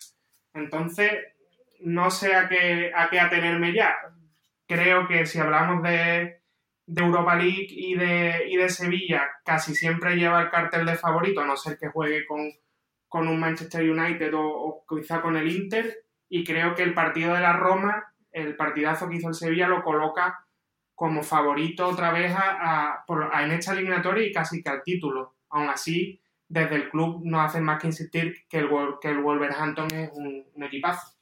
Entonces, 0.52 1.12
no 1.80 2.10
sé 2.10 2.34
a 2.34 2.48
qué, 2.48 2.92
a 2.94 3.08
qué 3.08 3.20
atenerme 3.20 3.72
ya. 3.72 3.94
Creo 4.66 5.08
que 5.08 5.24
si 5.24 5.38
hablamos 5.38 5.82
de, 5.82 6.42
de 6.86 7.02
Europa 7.02 7.34
League 7.36 7.68
y 7.70 7.94
de, 7.94 8.48
y 8.48 8.56
de 8.56 8.68
Sevilla, 8.68 9.30
casi 9.44 9.74
siempre 9.74 10.16
lleva 10.16 10.42
el 10.42 10.50
cartel 10.50 10.84
de 10.84 10.96
favorito, 10.96 11.40
a 11.40 11.46
no 11.46 11.56
ser 11.56 11.78
que 11.78 11.88
juegue 11.88 12.26
con, 12.26 12.50
con 13.12 13.28
un 13.28 13.38
Manchester 13.38 13.82
United 13.90 14.32
o, 14.34 14.86
quizá 14.88 15.20
con 15.20 15.36
el 15.36 15.46
Inter 15.46 16.06
y 16.30 16.42
creo 16.44 16.74
que 16.74 16.82
el 16.82 16.94
partido 16.94 17.34
de 17.34 17.40
la 17.40 17.52
Roma, 17.52 18.10
el 18.30 18.56
partidazo 18.56 19.06
que 19.06 19.16
hizo 19.16 19.28
el 19.28 19.34
Sevilla, 19.34 19.68
lo 19.68 19.84
coloca 19.84 20.46
como 20.94 21.22
favorito 21.22 21.86
otra 21.86 22.10
vez 22.10 22.32
a, 22.34 23.04
en 23.42 23.50
esta 23.50 23.72
eliminatoria 23.72 24.26
y 24.26 24.32
casi 24.32 24.62
que 24.62 24.70
al 24.70 24.82
título. 24.82 25.34
Aún 25.50 25.68
así, 25.68 26.22
desde 26.48 26.74
el 26.76 26.88
club 26.88 27.20
no 27.22 27.42
hacen 27.42 27.64
más 27.64 27.82
que 27.82 27.88
insistir 27.88 28.46
que 28.48 28.60
el, 28.60 28.70
que 28.98 29.08
el 29.08 29.20
Wolverhampton 29.20 29.88
es 29.92 30.10
un, 30.14 30.64
equipazo. 30.64 31.14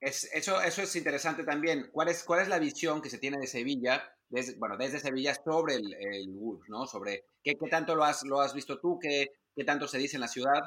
Es, 0.00 0.28
eso, 0.34 0.60
eso 0.60 0.82
es 0.82 0.96
interesante 0.96 1.44
también. 1.44 1.88
¿Cuál 1.92 2.08
es, 2.08 2.24
¿Cuál 2.24 2.40
es 2.40 2.48
la 2.48 2.58
visión 2.58 3.00
que 3.00 3.10
se 3.10 3.18
tiene 3.18 3.38
de 3.38 3.46
Sevilla, 3.46 4.02
desde, 4.28 4.56
bueno, 4.58 4.76
desde 4.76 4.98
Sevilla 4.98 5.36
sobre 5.36 5.76
el, 5.76 5.94
el 5.94 6.28
Wolves, 6.30 6.68
¿no? 6.68 6.84
Sobre 6.88 7.26
qué, 7.44 7.54
qué, 7.54 7.68
tanto 7.70 7.94
lo 7.94 8.02
has, 8.02 8.24
lo 8.24 8.40
has 8.40 8.54
visto 8.54 8.80
tú, 8.80 8.98
qué, 9.00 9.28
qué 9.54 9.62
tanto 9.62 9.86
se 9.86 9.98
dice 9.98 10.16
en 10.16 10.22
la 10.22 10.28
ciudad. 10.28 10.62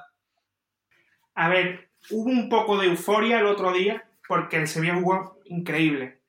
A 1.36 1.50
ver, 1.50 1.90
hubo 2.12 2.30
un 2.30 2.50
poco 2.50 2.78
de 2.78 2.88
euforia 2.88 3.40
el 3.40 3.46
otro 3.46 3.74
día 3.74 4.04
porque 4.28 4.58
el 4.58 4.68
Sevilla 4.68 4.96
jugó 4.96 5.40
increíble. 5.46 6.22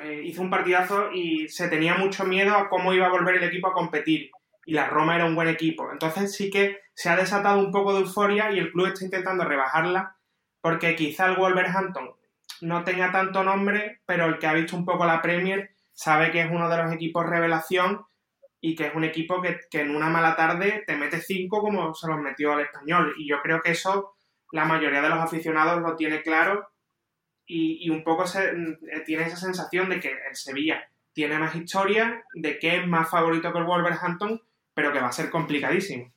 Eh, 0.00 0.22
hizo 0.24 0.42
un 0.42 0.50
partidazo 0.50 1.12
y 1.12 1.48
se 1.48 1.68
tenía 1.68 1.94
mucho 1.96 2.24
miedo 2.24 2.54
a 2.54 2.68
cómo 2.68 2.92
iba 2.92 3.06
a 3.06 3.10
volver 3.10 3.36
el 3.36 3.44
equipo 3.44 3.68
a 3.68 3.74
competir. 3.74 4.30
Y 4.64 4.72
la 4.72 4.88
Roma 4.88 5.14
era 5.16 5.26
un 5.26 5.34
buen 5.34 5.48
equipo. 5.48 5.92
Entonces 5.92 6.34
sí 6.34 6.50
que 6.50 6.80
se 6.94 7.10
ha 7.10 7.16
desatado 7.16 7.58
un 7.60 7.70
poco 7.70 7.92
de 7.92 8.00
euforia 8.00 8.50
y 8.50 8.58
el 8.58 8.72
club 8.72 8.86
está 8.86 9.04
intentando 9.04 9.44
rebajarla 9.44 10.16
porque 10.60 10.96
quizá 10.96 11.26
el 11.26 11.36
Wolverhampton 11.36 12.10
no 12.62 12.84
tenga 12.84 13.12
tanto 13.12 13.44
nombre, 13.44 14.00
pero 14.06 14.26
el 14.26 14.38
que 14.38 14.46
ha 14.46 14.54
visto 14.54 14.76
un 14.76 14.86
poco 14.86 15.04
la 15.04 15.20
Premier 15.20 15.70
sabe 15.92 16.30
que 16.30 16.40
es 16.40 16.50
uno 16.50 16.68
de 16.68 16.76
los 16.78 16.92
equipos 16.92 17.26
revelación 17.26 18.06
y 18.60 18.74
que 18.74 18.86
es 18.86 18.94
un 18.94 19.04
equipo 19.04 19.42
que, 19.42 19.60
en 19.72 19.94
una 19.94 20.08
mala 20.08 20.34
tarde 20.36 20.82
te 20.86 20.96
mete 20.96 21.20
cinco 21.20 21.60
como 21.60 21.94
se 21.94 22.08
los 22.08 22.18
metió 22.18 22.52
al 22.52 22.60
español. 22.60 23.14
Y 23.18 23.28
yo 23.28 23.40
creo 23.42 23.60
que 23.60 23.72
eso 23.72 24.14
la 24.52 24.64
mayoría 24.64 25.02
de 25.02 25.08
los 25.08 25.18
aficionados 25.18 25.82
lo 25.82 25.96
tiene 25.96 26.22
claro 26.22 26.68
y, 27.46 27.88
un 27.90 28.02
poco 28.02 28.26
se, 28.26 28.44
eh, 28.44 29.00
tiene 29.04 29.24
esa 29.24 29.36
sensación 29.36 29.88
de 29.88 30.00
que 30.00 30.10
el 30.10 30.34
Sevilla 30.34 30.88
tiene 31.12 31.38
más 31.38 31.54
historia, 31.54 32.24
de 32.34 32.58
que 32.58 32.76
es 32.76 32.86
más 32.86 33.08
favorito 33.08 33.52
que 33.52 33.58
el 33.58 33.64
Wolverhampton, 33.64 34.42
pero 34.74 34.92
que 34.92 35.00
va 35.00 35.08
a 35.08 35.12
ser 35.12 35.30
complicadísimo. 35.30 36.12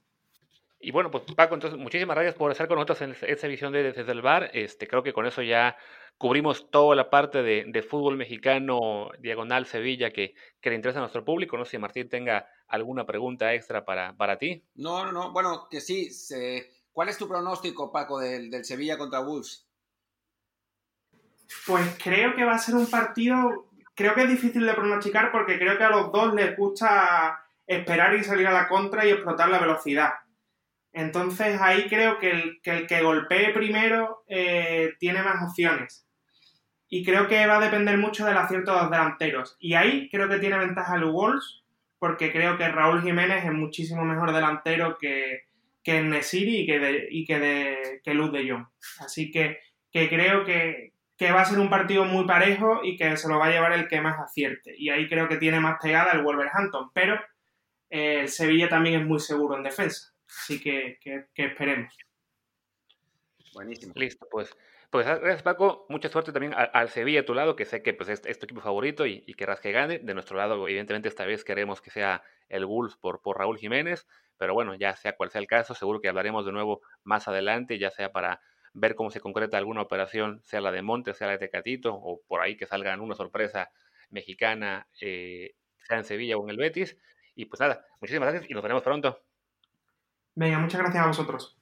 Y 0.81 0.91
bueno, 0.91 1.11
pues 1.11 1.23
Paco, 1.35 1.55
entonces 1.55 1.77
muchísimas 1.77 2.15
gracias 2.15 2.35
por 2.35 2.51
estar 2.51 2.67
con 2.67 2.75
nosotros 2.75 3.01
en 3.01 3.15
esta 3.29 3.47
visión 3.47 3.73
de 3.73 3.91
Desde 3.91 4.11
el 4.11 4.21
Bar. 4.21 4.49
Este, 4.53 4.87
creo 4.87 5.03
que 5.03 5.11
con 5.11 5.25
eso 5.25 5.41
ya 5.41 5.75
cubrimos 6.17 6.71
toda 6.71 6.95
la 6.95 7.09
parte 7.09 7.43
de, 7.43 7.83
fútbol 7.83 8.15
mexicano, 8.15 9.09
diagonal 9.19 9.65
Sevilla, 9.65 10.11
que, 10.11 10.35
que, 10.61 10.69
le 10.69 10.77
interesa 10.77 10.99
a 10.99 11.01
nuestro 11.01 11.25
público. 11.25 11.57
No 11.57 11.65
sé 11.65 11.71
si 11.71 11.77
Martín 11.79 12.07
tenga 12.07 12.47
alguna 12.67 13.05
pregunta 13.05 13.53
extra 13.53 13.83
para, 13.83 14.15
para 14.15 14.37
ti. 14.37 14.63
No, 14.75 15.03
no, 15.03 15.11
no. 15.11 15.33
Bueno, 15.33 15.67
que 15.69 15.81
sí. 15.81 16.09
¿Cuál 16.93 17.09
es 17.09 17.17
tu 17.17 17.27
pronóstico, 17.27 17.91
Paco, 17.91 18.19
del, 18.19 18.49
del 18.49 18.63
Sevilla 18.63 18.97
contra 18.97 19.19
Wolves? 19.19 19.67
Pues 21.65 21.97
creo 22.01 22.35
que 22.35 22.45
va 22.45 22.53
a 22.53 22.59
ser 22.59 22.75
un 22.75 22.89
partido, 22.89 23.69
creo 23.95 24.13
que 24.15 24.23
es 24.23 24.29
difícil 24.29 24.65
de 24.65 24.73
pronosticar 24.73 25.31
porque 25.31 25.57
creo 25.57 25.77
que 25.77 25.83
a 25.83 25.89
los 25.89 26.11
dos 26.11 26.33
les 26.33 26.55
gusta 26.55 27.43
esperar 27.65 28.15
y 28.15 28.23
salir 28.23 28.47
a 28.47 28.53
la 28.53 28.67
contra 28.67 29.05
y 29.05 29.09
explotar 29.09 29.49
la 29.49 29.59
velocidad. 29.59 30.11
Entonces 30.91 31.59
ahí 31.61 31.87
creo 31.87 32.17
que 32.19 32.31
el 32.31 32.87
que, 32.87 33.01
golpee 33.01 33.53
primero 33.53 34.23
eh, 34.27 34.93
tiene 34.99 35.21
más 35.21 35.47
opciones. 35.47 36.05
Y 36.87 37.05
creo 37.05 37.27
que 37.27 37.45
va 37.45 37.57
a 37.57 37.61
depender 37.61 37.97
mucho 37.97 38.25
del 38.25 38.37
acierto 38.37 38.73
de 38.73 38.81
los 38.81 38.89
delanteros. 38.89 39.55
Y 39.59 39.75
ahí 39.75 40.09
creo 40.09 40.27
que 40.27 40.39
tiene 40.39 40.57
ventaja 40.57 40.95
el 40.95 41.05
Wolves, 41.05 41.63
porque 41.99 42.31
creo 42.31 42.57
que 42.57 42.67
Raúl 42.67 43.03
Jiménez 43.03 43.45
es 43.45 43.51
muchísimo 43.51 44.03
mejor 44.03 44.33
delantero 44.33 44.97
que, 44.97 45.43
que 45.83 46.01
Nesiri 46.01 46.61
y 46.61 46.65
que, 46.65 46.79
de, 46.79 47.07
y 47.11 47.25
que, 47.25 47.39
de, 47.39 48.01
que 48.03 48.13
Luz 48.15 48.31
de 48.31 48.49
Jong. 48.49 48.65
Así 48.99 49.29
que, 49.29 49.59
que 49.91 50.09
creo 50.09 50.43
que, 50.43 50.93
va 51.31 51.41
a 51.41 51.45
ser 51.45 51.59
un 51.59 51.69
partido 51.69 52.05
muy 52.05 52.25
parejo 52.25 52.81
y 52.83 52.95
que 52.97 53.17
se 53.17 53.27
lo 53.27 53.37
va 53.37 53.47
a 53.47 53.51
llevar 53.51 53.73
el 53.73 53.87
que 53.87 54.01
más 54.01 54.19
acierte. 54.19 54.73
Y 54.77 54.89
ahí 54.89 55.07
creo 55.07 55.27
que 55.27 55.37
tiene 55.37 55.59
más 55.59 55.77
pegada 55.81 56.13
el 56.13 56.23
Wolverhampton. 56.23 56.89
Pero 56.93 57.15
eh, 57.89 58.21
el 58.21 58.29
Sevilla 58.29 58.69
también 58.69 59.01
es 59.01 59.07
muy 59.07 59.19
seguro 59.19 59.57
en 59.57 59.63
defensa. 59.63 60.08
Así 60.29 60.61
que, 60.61 60.99
esperemos. 61.35 61.93
Buenísimo. 63.53 63.93
Listo, 63.95 64.27
pues. 64.29 64.55
Pues 64.91 65.05
gracias 65.05 65.43
Paco, 65.43 65.85
mucha 65.87 66.09
suerte 66.09 66.31
también 66.31 66.55
al, 66.55 66.89
Sevilla 66.89 67.19
a 67.19 67.25
tu 67.25 67.35
lado, 67.35 67.55
que 67.55 67.65
sé 67.65 67.83
que 67.83 67.93
pues, 67.93 68.09
es, 68.09 68.39
tu 68.39 68.45
equipo 68.45 68.59
favorito 68.59 69.05
y, 69.05 69.23
y, 69.27 69.35
querrás 69.35 69.59
que 69.59 69.71
gane. 69.71 69.99
De 69.99 70.15
nuestro 70.15 70.35
lado, 70.35 70.67
evidentemente 70.67 71.07
esta 71.07 71.25
vez 71.25 71.43
queremos 71.43 71.79
que 71.79 71.91
sea 71.91 72.23
el 72.47 72.65
Wolves 72.65 72.95
por, 72.95 73.21
por 73.21 73.37
Raúl 73.37 73.59
Jiménez, 73.59 74.07
pero 74.37 74.55
bueno, 74.55 74.73
ya 74.73 74.95
sea 74.95 75.15
cual 75.15 75.29
sea 75.29 75.41
el 75.41 75.47
caso, 75.47 75.75
seguro 75.75 76.01
que 76.01 76.09
hablaremos 76.09 76.43
de 76.43 76.53
nuevo 76.53 76.81
más 77.03 77.27
adelante, 77.27 77.77
ya 77.77 77.91
sea 77.91 78.11
para 78.11 78.41
ver 78.73 78.95
cómo 78.95 79.11
se 79.11 79.19
concreta 79.19 79.57
alguna 79.57 79.81
operación, 79.83 80.41
sea 80.43 80.61
la 80.61 80.71
de 80.71 80.81
Monte, 80.81 81.13
sea 81.13 81.27
la 81.27 81.33
de 81.33 81.39
Tecatito, 81.39 81.93
o 81.93 82.21
por 82.27 82.41
ahí 82.41 82.57
que 82.57 82.65
salga 82.65 82.99
una 82.99 83.13
sorpresa 83.13 83.69
mexicana, 84.09 84.87
eh, 85.01 85.53
sea 85.83 85.97
en 85.97 86.03
Sevilla 86.05 86.37
o 86.37 86.43
en 86.43 86.49
el 86.49 86.57
Betis. 86.57 86.97
Y 87.35 87.45
pues 87.45 87.59
nada, 87.59 87.85
muchísimas 88.01 88.29
gracias 88.29 88.49
y 88.49 88.53
nos 88.53 88.63
veremos 88.63 88.81
pronto. 88.81 89.21
Venga, 90.39 90.57
muchas 90.57 90.79
gracias 90.79 91.03
a 91.03 91.07
vosotros. 91.07 91.57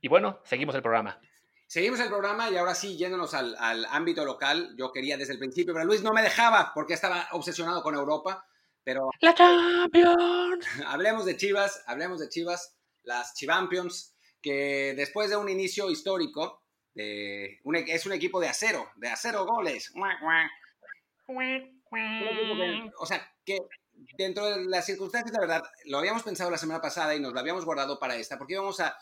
Y 0.00 0.06
bueno, 0.06 0.38
seguimos 0.44 0.76
el 0.76 0.80
programa. 0.82 1.20
Seguimos 1.66 1.98
el 1.98 2.06
programa 2.06 2.48
y 2.48 2.56
ahora 2.56 2.72
sí, 2.72 2.96
yéndonos 2.96 3.34
al, 3.34 3.84
ámbito 3.90 4.24
local. 4.24 4.76
Yo 4.78 4.92
quería 4.92 5.16
desde 5.16 5.32
el 5.32 5.40
principio, 5.40 5.74
pero 5.74 5.84
Luis 5.84 6.04
no 6.04 6.12
me 6.12 6.22
dejaba 6.22 6.70
porque 6.72 6.94
estaba 6.94 7.26
obsesionado 7.32 7.82
con 7.82 7.96
Europa. 7.96 8.46
Pero. 8.84 9.10
¡La 9.20 9.34
Champions! 9.34 10.68
hablemos 10.86 11.24
de 11.24 11.36
Chivas, 11.36 11.82
hablemos 11.88 12.20
de 12.20 12.28
Chivas, 12.28 12.78
las 13.02 13.34
Chivampions, 13.34 14.14
que 14.40 14.94
después 14.96 15.28
de 15.28 15.36
un 15.36 15.48
inicio 15.48 15.90
histórico, 15.90 16.62
de 16.94 17.58
es 17.88 18.06
un 18.06 18.12
equipo 18.12 18.38
de 18.38 18.50
acero, 18.50 18.88
de 18.94 19.08
acero 19.08 19.44
goles. 19.44 19.92
O 23.00 23.06
sea, 23.06 23.32
que 23.44 23.58
dentro 24.16 24.46
de 24.46 24.64
las 24.64 24.86
circunstancias, 24.86 25.32
la 25.32 25.40
verdad, 25.40 25.62
lo 25.84 25.98
habíamos 25.98 26.22
pensado 26.22 26.50
la 26.50 26.58
semana 26.58 26.80
pasada 26.80 27.14
y 27.14 27.20
nos 27.20 27.32
lo 27.32 27.40
habíamos 27.40 27.64
guardado 27.64 27.98
para 27.98 28.16
esta, 28.16 28.38
porque 28.38 28.54
íbamos 28.54 28.80
a, 28.80 28.96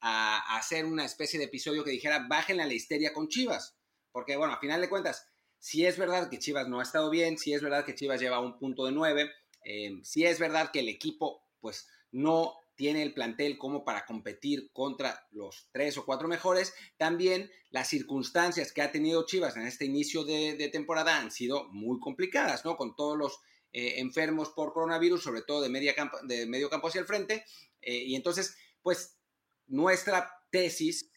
hacer 0.00 0.84
una 0.84 1.04
especie 1.04 1.40
de 1.40 1.46
episodio 1.46 1.82
que 1.82 1.90
dijera, 1.90 2.26
bajen 2.28 2.60
a 2.60 2.66
la 2.66 2.72
histeria 2.72 3.12
con 3.12 3.26
Chivas. 3.26 3.76
Porque, 4.12 4.36
bueno, 4.36 4.54
a 4.54 4.60
final 4.60 4.80
de 4.80 4.88
cuentas, 4.88 5.26
si 5.58 5.86
es 5.86 5.98
verdad 5.98 6.30
que 6.30 6.38
Chivas 6.38 6.68
no 6.68 6.78
ha 6.78 6.84
estado 6.84 7.10
bien, 7.10 7.36
si 7.36 7.52
es 7.52 7.62
verdad 7.62 7.84
que 7.84 7.96
Chivas 7.96 8.20
lleva 8.20 8.38
un 8.38 8.58
punto 8.58 8.86
de 8.86 8.92
nueve, 8.92 9.32
eh, 9.64 9.98
si 10.04 10.24
es 10.24 10.38
verdad 10.38 10.70
que 10.70 10.80
el 10.80 10.88
equipo, 10.88 11.42
pues, 11.60 11.88
no 12.12 12.54
tiene 12.76 13.02
el 13.02 13.12
plantel 13.12 13.58
como 13.58 13.84
para 13.84 14.06
competir 14.06 14.70
contra 14.72 15.26
los 15.32 15.68
tres 15.72 15.98
o 15.98 16.04
cuatro 16.04 16.28
mejores. 16.28 16.72
También 16.96 17.50
las 17.70 17.88
circunstancias 17.88 18.72
que 18.72 18.82
ha 18.82 18.92
tenido 18.92 19.26
Chivas 19.26 19.56
en 19.56 19.66
este 19.66 19.84
inicio 19.84 20.22
de, 20.22 20.54
de 20.54 20.68
temporada 20.68 21.18
han 21.18 21.32
sido 21.32 21.64
muy 21.70 21.98
complicadas, 21.98 22.64
¿no? 22.64 22.76
Con 22.76 22.94
todos 22.94 23.18
los 23.18 23.40
eh, 23.72 24.00
enfermos 24.00 24.50
por 24.50 24.72
coronavirus, 24.72 25.22
sobre 25.22 25.42
todo 25.42 25.60
de, 25.60 25.68
de 25.68 26.46
medio 26.46 26.70
campo 26.70 26.88
hacia 26.88 27.00
el 27.00 27.06
frente. 27.06 27.44
Eh, 27.80 28.04
y 28.06 28.16
entonces, 28.16 28.56
pues 28.82 29.18
nuestra 29.66 30.30
tesis 30.50 31.10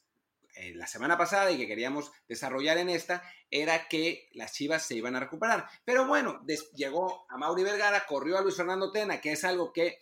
eh, 0.56 0.74
la 0.76 0.88
semana 0.88 1.18
pasada 1.18 1.52
y 1.52 1.58
que 1.58 1.68
queríamos 1.68 2.12
desarrollar 2.28 2.78
en 2.78 2.90
esta 2.90 3.24
era 3.50 3.88
que 3.88 4.30
las 4.34 4.54
Chivas 4.54 4.86
se 4.86 4.96
iban 4.96 5.16
a 5.16 5.22
recuperar. 5.22 5.66
Pero 5.86 6.08
bueno, 6.08 6.46
llegó 6.76 7.26
a 7.30 7.38
Mauri 7.38 7.64
Vergara, 7.64 8.06
corrió 8.06 8.38
a 8.38 8.42
Luis 8.42 8.56
Fernando 8.58 8.92
Tena, 8.92 9.22
que 9.22 9.32
es 9.32 9.44
algo 9.44 9.72
que 9.72 10.00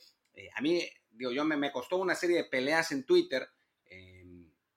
a 0.55 0.61
mí, 0.61 0.81
digo, 1.09 1.31
yo 1.31 1.43
me, 1.43 1.57
me, 1.57 1.71
costó 1.71 1.97
una 1.97 2.15
serie 2.15 2.37
de 2.37 2.43
peleas 2.45 2.93
en 2.93 3.05
Twitter, 3.05 3.49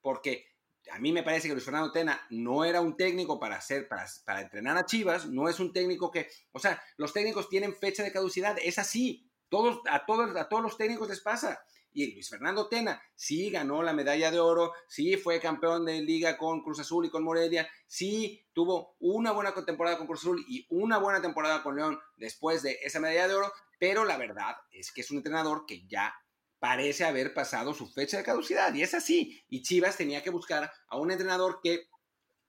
porque 0.01 0.52
a 0.91 0.99
mí 0.99 1.13
me 1.13 1.23
parece 1.23 1.49
que 1.49 1.55
Luis 1.55 1.65
Fernando 1.65 1.93
Tena 1.93 2.27
no 2.31 2.65
era 2.65 2.81
un 2.81 2.97
técnico 2.97 3.39
para 3.39 3.57
hacer, 3.57 3.89
para, 3.89 4.07
para, 4.25 4.41
entrenar 4.43 4.77
a 4.77 4.87
Chivas, 4.87 5.27
no 5.27 5.49
es 5.49 5.61
un 5.61 5.73
técnico 5.73 6.11
que, 6.11 6.29
o 6.53 6.59
sea, 6.59 6.83
los 6.97 7.13
técnicos 7.13 7.49
tienen 7.49 7.75
fecha 7.75 8.03
de 8.03 8.13
caducidad, 8.13 8.57
es 8.63 8.79
así, 8.79 9.31
todos, 9.49 9.81
a, 9.89 10.05
todos, 10.07 10.35
a 10.37 10.49
todos 10.49 10.63
los 10.63 10.77
técnicos 10.77 11.09
les 11.09 11.21
pasa. 11.21 11.63
Y 11.95 12.15
Luis 12.15 12.31
Fernando 12.31 12.69
Tena 12.69 13.03
sí 13.15 13.51
ganó 13.51 13.83
la 13.83 13.93
medalla 13.93 14.31
de 14.31 14.41
oro, 14.41 14.73
sí 14.89 15.17
fue 15.19 15.41
campeón 15.41 15.85
de 15.85 16.01
liga 16.01 16.39
con 16.39 16.63
Cruz 16.63 16.81
Azul 16.81 17.05
y 17.05 17.11
con 17.11 17.23
Morelia, 17.23 17.69
sí 17.87 18.47
tuvo 18.55 18.97
una 18.99 19.33
buena 19.33 19.53
temporada 19.67 19.99
con 19.99 20.07
Cruz 20.07 20.21
Azul 20.21 20.43
y 20.49 20.67
una 20.71 20.97
buena 20.97 21.21
temporada 21.21 21.63
con 21.63 21.77
León 21.77 21.99
después 22.17 22.63
de 22.63 22.79
esa 22.83 22.99
medalla 22.99 23.29
de 23.29 23.35
oro, 23.35 23.53
pero 23.79 24.07
la 24.07 24.17
verdad 24.17 24.57
es 24.71 24.91
que 24.91 25.03
es 25.03 25.11
un 25.11 25.19
entrenador 25.19 25.67
que 25.67 25.87
ya 25.87 26.15
parece 26.63 27.03
haber 27.03 27.35
pasado 27.35 27.75
su 27.75 27.89
fecha 27.89 28.19
de 28.19 28.23
caducidad. 28.23 28.73
Y 28.73 28.83
es 28.83 28.95
así. 28.95 29.45
Y 29.49 29.63
Chivas 29.63 29.97
tenía 29.97 30.23
que 30.23 30.31
buscar 30.31 30.73
a 30.87 30.97
un 30.97 31.11
entrenador 31.11 31.59
que 31.61 31.89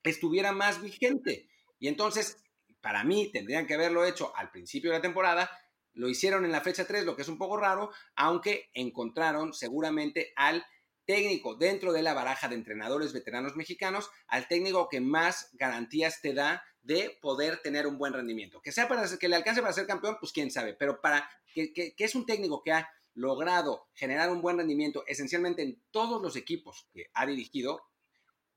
estuviera 0.03 0.51
más 0.51 0.80
vigente. 0.84 1.49
Y 1.80 1.88
entonces, 1.88 2.38
para 2.80 3.03
mí, 3.03 3.32
tendrían 3.32 3.66
que 3.66 3.74
haberlo 3.74 4.05
hecho 4.05 4.32
al 4.38 4.51
principio 4.51 4.91
de 4.91 4.97
la 4.97 5.01
temporada. 5.01 5.49
Lo 5.93 6.09
hicieron 6.09 6.45
en 6.45 6.51
la 6.51 6.61
fecha 6.61 6.86
3, 6.86 7.05
lo 7.05 7.16
que 7.16 7.24
es 7.24 7.28
un 7.28 7.39
poco 7.39 7.57
raro, 7.57 7.89
aunque 8.16 8.70
encontraron 8.76 9.51
seguramente 9.51 10.32
al 10.36 10.64
técnico 11.05 11.55
dentro 11.55 11.91
de 11.91 12.03
la 12.03 12.14
baraja 12.14 12.47
de 12.47 12.53
entrenadores 12.55 13.14
veteranos 13.14 13.55
mexicanos, 13.55 14.11
al 14.28 14.47
técnico 14.47 14.89
que 14.89 15.01
más 15.01 15.49
garantías 15.53 16.22
te 16.22 16.36
da 16.36 16.64
de 16.84 17.18
poder 17.20 17.64
tener 17.64 17.88
un 17.88 17.97
buen 17.97 18.14
rendimiento. 18.14 18.61
Que 18.61 18.72
sea 18.72 18.88
para 18.88 19.07
que 19.18 19.28
le 19.28 19.38
alcance 19.38 19.61
para 19.61 19.74
ser 19.74 19.88
campeón, 19.88 20.18
pues 20.20 20.32
quién 20.32 20.51
sabe, 20.51 20.76
pero 20.76 21.01
para 21.01 21.28
que, 21.51 21.74
que 21.74 21.95
es 21.97 22.14
un 22.14 22.28
técnico 22.28 22.61
que 22.61 22.74
ha 22.74 22.88
logrado 23.16 23.88
generar 23.93 24.30
un 24.32 24.41
buen 24.41 24.57
rendimiento 24.57 25.03
esencialmente 25.07 25.61
en 25.61 25.82
todos 25.91 26.22
los 26.22 26.36
equipos 26.36 26.88
que 26.93 27.09
ha 27.14 27.26
dirigido, 27.26 27.82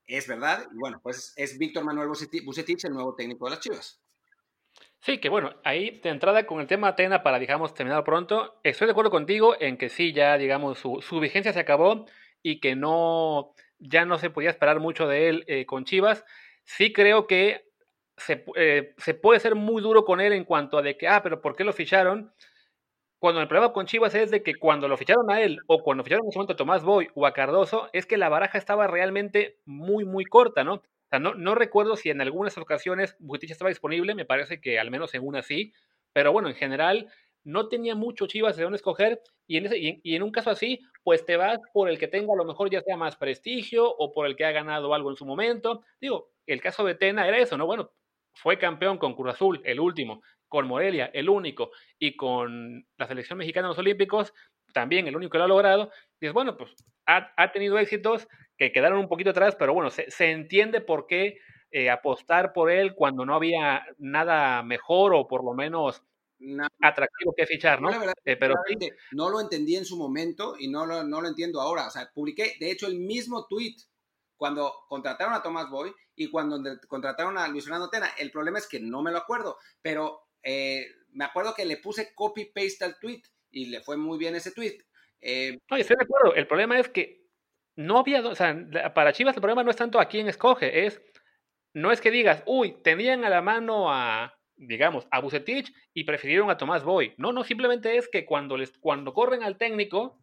es 0.05 0.27
verdad. 0.27 0.67
Y 0.73 0.77
bueno, 0.77 0.99
pues 1.01 1.33
es 1.35 1.57
Víctor 1.57 1.83
Manuel 1.83 2.07
Bucetich 2.07 2.85
el 2.85 2.93
nuevo 2.93 3.15
técnico 3.15 3.45
de 3.45 3.51
las 3.51 3.59
Chivas. 3.59 4.01
Sí, 4.99 5.19
que 5.19 5.29
bueno, 5.29 5.55
ahí 5.63 5.99
de 6.01 6.09
entrada 6.09 6.45
con 6.45 6.59
el 6.59 6.67
tema 6.67 6.89
Atena 6.89 7.23
para, 7.23 7.39
digamos, 7.39 7.73
terminar 7.73 8.03
pronto, 8.03 8.59
estoy 8.63 8.87
de 8.87 8.91
acuerdo 8.91 9.11
contigo 9.11 9.55
en 9.59 9.77
que 9.77 9.89
sí, 9.89 10.11
ya, 10.11 10.37
digamos, 10.37 10.79
su, 10.79 11.19
vigencia 11.21 11.53
se 11.53 11.59
acabó 11.59 12.05
y 12.41 12.59
que 12.59 12.75
no, 12.75 13.53
ya 13.79 14.05
no 14.05 14.17
se 14.17 14.29
podía 14.29 14.49
esperar 14.49 14.79
mucho 14.79 15.07
de 15.07 15.29
él 15.29 15.45
eh, 15.47 15.65
con 15.65 15.85
Chivas. 15.85 16.25
Sí 16.63 16.91
creo 16.93 17.27
que 17.27 17.69
se, 18.17 18.43
eh, 18.55 18.95
se 18.97 19.13
puede 19.13 19.39
ser 19.39 19.55
muy 19.55 19.81
duro 19.81 20.03
con 20.03 20.19
él 20.19 20.33
en 20.33 20.43
cuanto 20.43 20.77
a 20.77 20.81
de 20.81 20.97
que, 20.97 21.07
ah, 21.07 21.21
pero 21.21 21.41
¿por 21.41 21.55
qué 21.55 21.63
lo 21.63 21.73
ficharon? 21.73 22.33
Cuando 23.19 23.41
el 23.41 23.47
problema 23.47 23.73
con 23.73 23.87
Chivas 23.87 24.13
es 24.13 24.29
de 24.29 24.43
que 24.43 24.55
cuando 24.55 24.87
lo 24.87 24.95
ficharon 24.95 25.31
a 25.31 25.41
él 25.41 25.59
o 25.67 25.81
cuando 25.81 26.03
ficharon 26.03 26.25
en 26.25 26.29
ese 26.29 26.37
momento 26.37 26.53
a 26.53 26.57
Tomás 26.57 26.83
Boy 26.83 27.07
o 27.15 27.25
a 27.25 27.33
Cardoso, 27.33 27.89
es 27.93 28.05
que 28.05 28.17
la 28.17 28.29
baraja 28.29 28.57
estaba 28.57 28.85
realmente 28.85 29.57
muy, 29.65 30.05
muy 30.05 30.23
corta, 30.25 30.63
¿no? 30.63 30.75
O 30.75 31.09
sea, 31.09 31.19
no, 31.19 31.33
no 31.33 31.55
recuerdo 31.55 31.95
si 31.95 32.09
en 32.09 32.21
algunas 32.21 32.57
ocasiones 32.57 33.15
Bucetich 33.19 33.51
estaba 33.51 33.69
disponible, 33.69 34.13
me 34.13 34.25
parece 34.25 34.61
que 34.61 34.77
al 34.77 34.91
menos 34.91 35.15
en 35.15 35.25
una 35.25 35.41
sí, 35.41 35.73
pero 36.13 36.31
bueno, 36.31 36.47
en 36.47 36.55
general 36.55 37.07
no 37.43 37.69
tenía 37.69 37.95
mucho 37.95 38.27
Chivas 38.27 38.57
de 38.57 38.63
dónde 38.63 38.75
escoger 38.75 39.21
y 39.47 39.57
en, 39.57 39.65
ese, 39.65 39.77
y, 39.79 40.15
en 40.15 40.21
un 40.21 40.31
caso 40.31 40.49
así, 40.49 40.81
pues 41.03 41.25
te 41.25 41.37
vas 41.37 41.59
por 41.73 41.89
el 41.89 41.97
que 41.97 42.09
tenga 42.09 42.33
a 42.33 42.35
lo 42.35 42.43
mejor 42.43 42.69
ya 42.69 42.81
sea 42.81 42.97
más 42.97 43.15
prestigio 43.15 43.89
o 43.89 44.13
por 44.13 44.27
el 44.27 44.35
que 44.35 44.43
ha 44.43 44.51
ganado 44.51 44.93
algo 44.93 45.09
en 45.09 45.15
su 45.15 45.25
momento. 45.25 45.83
Digo, 46.01 46.31
el 46.45 46.61
caso 46.61 46.83
de 46.83 46.95
Tena 46.95 47.27
era 47.27 47.37
eso, 47.37 47.57
¿no? 47.57 47.65
Bueno, 47.65 47.91
fue 48.33 48.57
campeón 48.57 48.97
con 48.97 49.15
Cruz 49.15 49.33
Azul, 49.33 49.61
el 49.63 49.79
último, 49.79 50.21
con 50.47 50.67
Morelia, 50.67 51.09
el 51.13 51.29
único, 51.29 51.71
y 51.99 52.15
con 52.15 52.85
la 52.97 53.07
selección 53.07 53.37
mexicana 53.37 53.67
en 53.67 53.69
los 53.69 53.77
Olímpicos, 53.77 54.33
también 54.73 55.07
el 55.07 55.15
único 55.15 55.31
que 55.31 55.37
lo 55.37 55.45
ha 55.45 55.47
logrado. 55.47 55.91
Y 56.19 56.27
es 56.27 56.33
bueno, 56.33 56.57
pues 56.57 56.73
ha, 57.05 57.51
tenido 57.51 57.77
éxitos 57.79 58.27
que 58.57 58.71
quedaron 58.71 58.99
un 58.99 59.07
poquito 59.07 59.31
atrás, 59.31 59.55
pero 59.57 59.73
bueno, 59.73 59.89
se, 59.89 60.31
entiende 60.31 60.81
por 60.81 61.07
qué 61.07 61.39
eh, 61.71 61.89
apostar 61.89 62.53
por 62.53 62.71
él 62.71 62.93
cuando 62.95 63.25
no 63.25 63.35
había 63.35 63.85
nada 63.97 64.63
mejor 64.63 65.13
o 65.13 65.27
por 65.27 65.43
lo 65.43 65.53
menos 65.53 66.03
atractivo 66.81 67.33
que 67.35 67.47
fichar, 67.47 67.81
¿no? 67.81 67.89
Eh, 68.25 68.37
pero 68.37 68.55
no 69.11 69.29
lo 69.29 69.41
entendí 69.41 69.75
en 69.75 69.85
su 69.85 69.97
momento 69.97 70.55
y 70.59 70.67
no 70.67 70.85
lo, 70.85 71.03
no 71.03 71.21
lo 71.21 71.27
entiendo 71.27 71.61
ahora. 71.61 71.87
O 71.87 71.91
sea, 71.91 72.11
publiqué, 72.13 72.55
de 72.59 72.71
hecho, 72.71 72.87
el 72.87 72.99
mismo 72.99 73.47
tweet 73.47 73.75
cuando 74.37 74.85
contrataron 74.87 75.33
a 75.33 75.41
Tomás 75.41 75.69
Boy 75.69 75.91
y 76.15 76.29
cuando 76.29 76.61
contrataron 76.87 77.37
a 77.37 77.47
Luis 77.47 77.63
Fernando 77.63 77.89
Tena. 77.89 78.09
El 78.17 78.31
problema 78.31 78.59
es 78.59 78.67
que 78.67 78.79
no 78.79 79.01
me 79.01 79.11
lo 79.11 79.17
acuerdo, 79.17 79.57
pero 79.81 80.26
eh, 80.43 80.87
me 81.11 81.25
acuerdo 81.25 81.53
que 81.55 81.65
le 81.65 81.77
puse 81.77 82.13
copy-paste 82.13 82.85
al 82.85 82.99
tweet 82.99 83.21
y 83.51 83.67
le 83.67 83.81
fue 83.81 83.97
muy 83.97 84.17
bien 84.17 84.35
ese 84.35 84.51
tweet. 84.51 84.77
Eh, 85.21 85.57
no, 85.69 85.77
estoy 85.77 85.95
de 85.97 86.03
acuerdo. 86.03 86.35
El 86.35 86.47
problema 86.47 86.79
es 86.79 86.89
que 86.89 87.27
no 87.75 87.99
había, 87.99 88.25
o 88.25 88.35
sea, 88.35 88.55
para 88.93 89.13
Chivas 89.13 89.35
el 89.35 89.41
problema 89.41 89.63
no 89.63 89.71
es 89.71 89.77
tanto 89.77 89.99
a 89.99 90.07
quién 90.07 90.27
escoge, 90.27 90.85
es, 90.85 91.01
no 91.73 91.91
es 91.91 92.01
que 92.01 92.11
digas, 92.11 92.43
uy, 92.45 92.75
tenían 92.83 93.23
a 93.23 93.29
la 93.29 93.41
mano 93.41 93.91
a, 93.91 94.37
digamos, 94.55 95.07
a 95.11 95.21
Bucetich 95.21 95.71
y 95.93 96.03
prefirieron 96.03 96.49
a 96.49 96.57
Tomás 96.57 96.83
Boy. 96.83 97.13
No, 97.17 97.31
no, 97.31 97.43
simplemente 97.43 97.97
es 97.97 98.09
que 98.09 98.25
cuando, 98.25 98.57
les, 98.57 98.77
cuando 98.77 99.13
corren 99.13 99.43
al 99.43 99.57
técnico, 99.57 100.19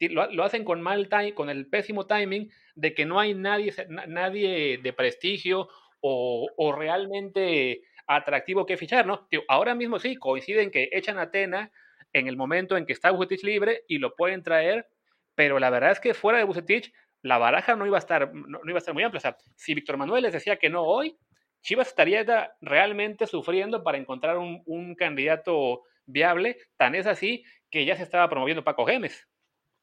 lo, 0.00 0.44
hacen 0.44 0.64
con 0.64 0.82
mal 0.82 1.08
time, 1.08 1.34
con 1.34 1.48
el 1.48 1.68
pésimo 1.68 2.06
timing 2.06 2.50
de 2.74 2.94
que 2.94 3.06
no 3.06 3.18
hay 3.18 3.34
nadie, 3.34 3.72
nadie 3.88 4.78
de 4.78 4.92
prestigio 4.92 5.68
o, 6.00 6.48
o 6.56 6.72
realmente 6.72 7.82
atractivo 8.06 8.66
que 8.66 8.76
fichar, 8.76 9.06
¿no? 9.06 9.28
ahora 9.48 9.74
mismo 9.74 9.98
sí, 9.98 10.16
coinciden 10.16 10.70
que 10.70 10.88
echan 10.92 11.18
a 11.18 11.30
Tena 11.30 11.72
en 12.12 12.28
el 12.28 12.36
momento 12.36 12.76
en 12.76 12.86
que 12.86 12.92
está 12.92 13.10
Bucetich 13.10 13.42
libre 13.42 13.84
y 13.88 13.98
lo 13.98 14.14
pueden 14.14 14.42
traer, 14.42 14.88
pero 15.34 15.58
la 15.58 15.70
verdad 15.70 15.90
es 15.90 16.00
que 16.00 16.14
fuera 16.14 16.38
de 16.38 16.44
Bucetich 16.44 16.92
la 17.22 17.38
baraja 17.38 17.74
no 17.74 17.86
iba 17.86 17.96
a 17.96 17.98
estar, 17.98 18.32
no, 18.32 18.60
iba 18.64 18.76
a 18.76 18.78
estar 18.78 18.94
muy 18.94 19.02
amplia. 19.02 19.18
O 19.18 19.20
sea, 19.20 19.36
si 19.56 19.74
Víctor 19.74 19.96
Manuel 19.96 20.22
les 20.22 20.32
decía 20.32 20.56
que 20.56 20.70
no 20.70 20.82
hoy, 20.82 21.18
Chivas 21.62 21.88
estaría 21.88 22.24
realmente 22.60 23.26
sufriendo 23.26 23.82
para 23.82 23.98
encontrar 23.98 24.38
un, 24.38 24.62
un, 24.66 24.94
candidato 24.94 25.82
viable. 26.04 26.58
Tan 26.76 26.94
es 26.94 27.06
así 27.06 27.44
que 27.70 27.84
ya 27.84 27.96
se 27.96 28.04
estaba 28.04 28.28
promoviendo 28.28 28.62
Paco 28.62 28.86
Gemes. 28.86 29.26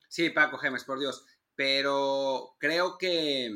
Sí, 0.08 0.30
Paco 0.30 0.58
Gemes, 0.58 0.86
por 0.86 1.00
Dios. 1.00 1.26
Pero 1.56 2.56
creo 2.58 2.98
que. 2.98 3.52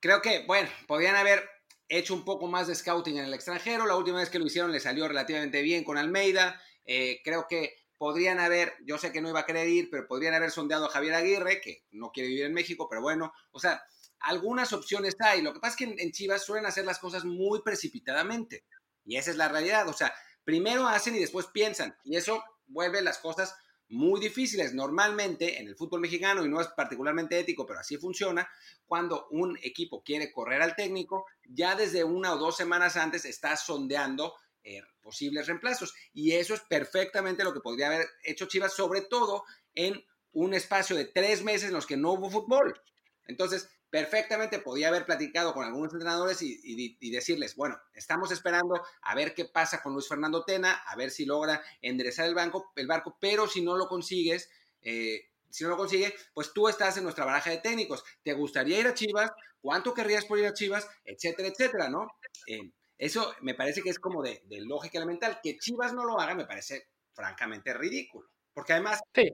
Creo 0.00 0.22
que, 0.22 0.44
bueno, 0.46 0.68
podrían 0.86 1.16
haber 1.16 1.46
hecho 1.88 2.14
un 2.14 2.24
poco 2.24 2.46
más 2.46 2.66
de 2.66 2.74
scouting 2.74 3.18
en 3.18 3.24
el 3.26 3.34
extranjero. 3.34 3.86
La 3.86 3.96
última 3.96 4.18
vez 4.18 4.30
que 4.30 4.38
lo 4.38 4.46
hicieron 4.46 4.72
le 4.72 4.80
salió 4.80 5.06
relativamente 5.08 5.62
bien 5.62 5.84
con 5.84 5.98
Almeida. 5.98 6.60
Eh, 6.84 7.20
creo 7.24 7.46
que 7.48 7.74
podrían 7.98 8.38
haber, 8.38 8.74
yo 8.84 8.98
sé 8.98 9.12
que 9.12 9.20
no 9.20 9.28
iba 9.28 9.40
a 9.40 9.46
querer 9.46 9.68
ir, 9.68 9.88
pero 9.90 10.06
podrían 10.06 10.34
haber 10.34 10.50
sondeado 10.50 10.86
a 10.86 10.90
Javier 10.90 11.14
Aguirre, 11.14 11.60
que 11.60 11.84
no 11.92 12.10
quiere 12.12 12.28
vivir 12.28 12.44
en 12.44 12.52
México, 12.52 12.88
pero 12.88 13.02
bueno, 13.02 13.32
o 13.52 13.58
sea, 13.58 13.82
algunas 14.20 14.72
opciones 14.72 15.14
hay. 15.20 15.42
Lo 15.42 15.52
que 15.52 15.60
pasa 15.60 15.72
es 15.72 15.76
que 15.76 16.02
en, 16.02 16.12
Chivas 16.12 16.44
suelen 16.44 16.66
hacer 16.66 16.84
las 16.84 16.98
cosas 16.98 17.24
muy 17.24 17.62
precipitadamente. 17.62 18.64
Y 19.04 19.16
esa 19.16 19.30
es 19.30 19.36
la 19.36 19.48
realidad. 19.48 19.88
O 19.88 19.92
sea, 19.92 20.12
primero 20.44 20.86
hacen 20.86 21.14
y 21.14 21.20
después 21.20 21.46
piensan. 21.46 21.96
Y 22.04 22.16
eso 22.16 22.42
vuelve 22.66 23.02
las 23.02 23.18
cosas 23.18 23.54
muy 23.88 24.20
difíciles. 24.20 24.74
Normalmente 24.74 25.60
en 25.60 25.68
el 25.68 25.76
fútbol 25.76 26.00
mexicano, 26.00 26.44
y 26.44 26.48
no 26.48 26.60
es 26.60 26.68
particularmente 26.68 27.38
ético, 27.38 27.66
pero 27.66 27.80
así 27.80 27.96
funciona, 27.96 28.48
cuando 28.86 29.28
un 29.30 29.58
equipo 29.62 30.02
quiere 30.02 30.32
correr 30.32 30.62
al 30.62 30.76
técnico, 30.76 31.26
ya 31.44 31.74
desde 31.74 32.04
una 32.04 32.34
o 32.34 32.38
dos 32.38 32.56
semanas 32.56 32.96
antes 32.96 33.24
está 33.24 33.56
sondeando 33.56 34.34
eh, 34.62 34.82
posibles 35.00 35.46
reemplazos. 35.46 35.94
Y 36.12 36.32
eso 36.32 36.54
es 36.54 36.60
perfectamente 36.60 37.44
lo 37.44 37.52
que 37.52 37.60
podría 37.60 37.86
haber 37.86 38.08
hecho 38.24 38.46
Chivas, 38.46 38.74
sobre 38.74 39.02
todo 39.02 39.44
en 39.74 40.04
un 40.32 40.54
espacio 40.54 40.96
de 40.96 41.06
tres 41.06 41.42
meses 41.42 41.68
en 41.68 41.74
los 41.74 41.86
que 41.86 41.96
no 41.96 42.12
hubo 42.12 42.30
fútbol. 42.30 42.80
Entonces, 43.26 43.70
perfectamente 43.90 44.58
podía 44.58 44.88
haber 44.88 45.04
platicado 45.04 45.54
con 45.54 45.64
algunos 45.64 45.92
entrenadores 45.92 46.42
y, 46.42 47.10
decirles, 47.10 47.56
bueno, 47.56 47.78
estamos 47.94 48.30
esperando 48.30 48.82
a 49.02 49.14
ver 49.14 49.34
qué 49.34 49.44
pasa 49.44 49.82
con 49.82 49.92
Luis 49.92 50.08
Fernando 50.08 50.44
Tena, 50.44 50.72
a 50.86 50.96
ver 50.96 51.10
si 51.10 51.24
logra 51.24 51.62
enderezar 51.80 52.26
el, 52.26 52.34
banco, 52.34 52.72
el 52.76 52.86
barco, 52.86 53.16
pero 53.20 53.46
si 53.46 53.62
no 53.62 53.76
lo 53.76 53.88
consigues, 53.88 54.50
eh, 54.82 55.30
si 55.50 55.64
no 55.64 55.70
lo 55.70 55.76
consigue, 55.76 56.14
pues 56.34 56.52
tú 56.52 56.68
estás 56.68 56.96
en 56.96 57.04
nuestra 57.04 57.24
baraja 57.24 57.50
de 57.50 57.58
técnicos. 57.58 58.04
¿Te 58.22 58.34
gustaría 58.34 58.78
ir 58.78 58.86
a 58.86 58.94
Chivas? 58.94 59.30
¿Cuánto 59.60 59.94
querrías 59.94 60.26
por 60.26 60.38
ir 60.38 60.46
a 60.46 60.52
Chivas? 60.52 60.88
Etcétera, 61.04 61.48
etcétera, 61.48 61.88
¿no? 61.88 62.06
Eh, 62.46 62.70
eso 62.98 63.34
me 63.40 63.54
parece 63.54 63.82
que 63.82 63.90
es 63.90 63.98
como 63.98 64.22
de, 64.22 64.42
lógica 64.48 64.98
elemental. 64.98 65.40
Que 65.42 65.58
Chivas 65.58 65.92
no 65.92 66.04
lo 66.04 66.20
haga 66.20 66.34
me 66.34 66.46
parece 66.46 66.88
francamente 67.12 67.72
ridículo. 67.72 68.28
Porque 68.52 68.74
además... 68.74 69.00
Sí, 69.14 69.30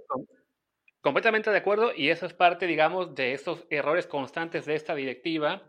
completamente 1.03 1.51
de 1.51 1.59
acuerdo. 1.59 1.93
Y 1.95 2.09
eso 2.09 2.25
es 2.25 2.33
parte, 2.33 2.67
digamos, 2.67 3.15
de 3.15 3.35
estos 3.35 3.67
errores 3.69 4.07
constantes 4.07 4.65
de 4.65 4.75
esta 4.75 4.95
directiva. 4.95 5.63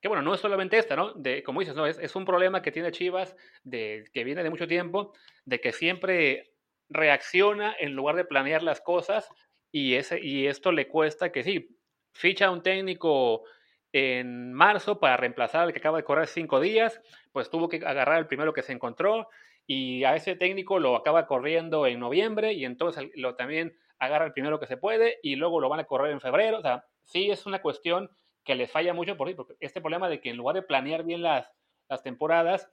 Que 0.00 0.08
bueno, 0.08 0.22
no 0.22 0.34
es 0.34 0.40
solamente 0.40 0.78
esta, 0.78 0.96
¿no? 0.96 1.12
De, 1.14 1.42
como 1.42 1.60
dices, 1.60 1.76
¿no? 1.76 1.86
Es, 1.86 1.98
es 1.98 2.16
un 2.16 2.24
problema 2.24 2.62
que 2.62 2.72
tiene 2.72 2.92
Chivas, 2.92 3.36
de, 3.62 4.04
que 4.12 4.24
viene 4.24 4.42
de 4.42 4.50
mucho 4.50 4.66
tiempo, 4.66 5.12
de 5.44 5.60
que 5.60 5.72
siempre 5.72 6.52
reacciona 6.88 7.74
en 7.78 7.94
lugar 7.94 8.16
de 8.16 8.24
planear 8.24 8.62
las 8.62 8.80
cosas. 8.80 9.28
Y, 9.70 9.94
ese, 9.94 10.20
y 10.20 10.46
esto 10.46 10.72
le 10.72 10.88
cuesta 10.88 11.30
que 11.30 11.44
sí, 11.44 11.78
ficha 12.12 12.50
un 12.50 12.62
técnico 12.62 13.44
en 13.92 14.52
marzo 14.52 14.98
para 14.98 15.16
reemplazar 15.16 15.62
al 15.62 15.72
que 15.72 15.78
acaba 15.78 15.98
de 15.98 16.04
correr 16.04 16.26
cinco 16.26 16.60
días, 16.60 17.00
pues 17.32 17.50
tuvo 17.50 17.68
que 17.68 17.76
agarrar 17.76 18.18
el 18.18 18.26
primero 18.26 18.52
que 18.52 18.62
se 18.62 18.72
encontró 18.72 19.28
y 19.66 20.04
a 20.04 20.16
ese 20.16 20.34
técnico 20.34 20.78
lo 20.78 20.96
acaba 20.96 21.26
corriendo 21.26 21.86
en 21.86 22.00
noviembre 22.00 22.52
y 22.54 22.64
entonces 22.64 23.10
lo 23.14 23.36
también 23.36 23.76
agarra 23.98 24.26
el 24.26 24.32
primero 24.32 24.60
que 24.60 24.66
se 24.66 24.76
puede 24.76 25.18
y 25.22 25.36
luego 25.36 25.60
lo 25.60 25.68
van 25.68 25.80
a 25.80 25.84
correr 25.84 26.12
en 26.12 26.20
febrero. 26.20 26.58
O 26.58 26.62
sea, 26.62 26.84
sí 27.04 27.30
es 27.30 27.46
una 27.46 27.60
cuestión 27.60 28.10
que 28.44 28.54
les 28.54 28.70
falla 28.70 28.94
mucho 28.94 29.16
por 29.16 29.34
porque 29.36 29.54
este 29.60 29.80
problema 29.80 30.08
de 30.08 30.20
que 30.20 30.30
en 30.30 30.36
lugar 30.36 30.56
de 30.56 30.62
planear 30.62 31.04
bien 31.04 31.22
las, 31.22 31.50
las 31.88 32.02
temporadas, 32.02 32.70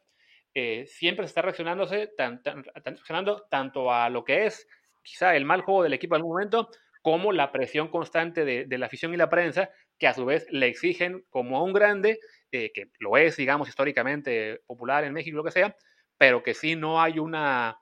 eh, 0.53 0.85
siempre 0.87 1.25
se 1.25 1.31
está 1.31 1.41
reaccionándose 1.41 2.07
tan, 2.07 2.41
reaccionando 2.43 3.45
tanto 3.49 3.91
a 3.91 4.09
lo 4.09 4.23
que 4.23 4.45
es 4.45 4.67
quizá 5.03 5.35
el 5.35 5.45
mal 5.45 5.61
juego 5.61 5.83
del 5.83 5.93
equipo 5.93 6.15
en 6.15 6.19
algún 6.19 6.33
momento, 6.33 6.69
como 7.01 7.31
la 7.31 7.51
presión 7.51 7.89
constante 7.89 8.45
de, 8.45 8.65
de 8.65 8.77
la 8.77 8.87
afición 8.87 9.13
y 9.13 9.17
la 9.17 9.29
prensa, 9.29 9.69
que 9.99 10.07
a 10.07 10.13
su 10.13 10.25
vez 10.25 10.47
le 10.49 10.67
exigen 10.67 11.25
como 11.29 11.57
a 11.57 11.63
un 11.63 11.73
grande, 11.73 12.19
eh, 12.51 12.71
que 12.73 12.89
lo 12.99 13.17
es, 13.17 13.37
digamos, 13.37 13.67
históricamente 13.67 14.61
popular 14.65 15.03
en 15.03 15.13
México, 15.13 15.37
lo 15.37 15.43
que 15.43 15.51
sea, 15.51 15.75
pero 16.17 16.43
que 16.43 16.53
sí 16.53 16.75
no 16.75 17.01
hay 17.01 17.19
una, 17.19 17.77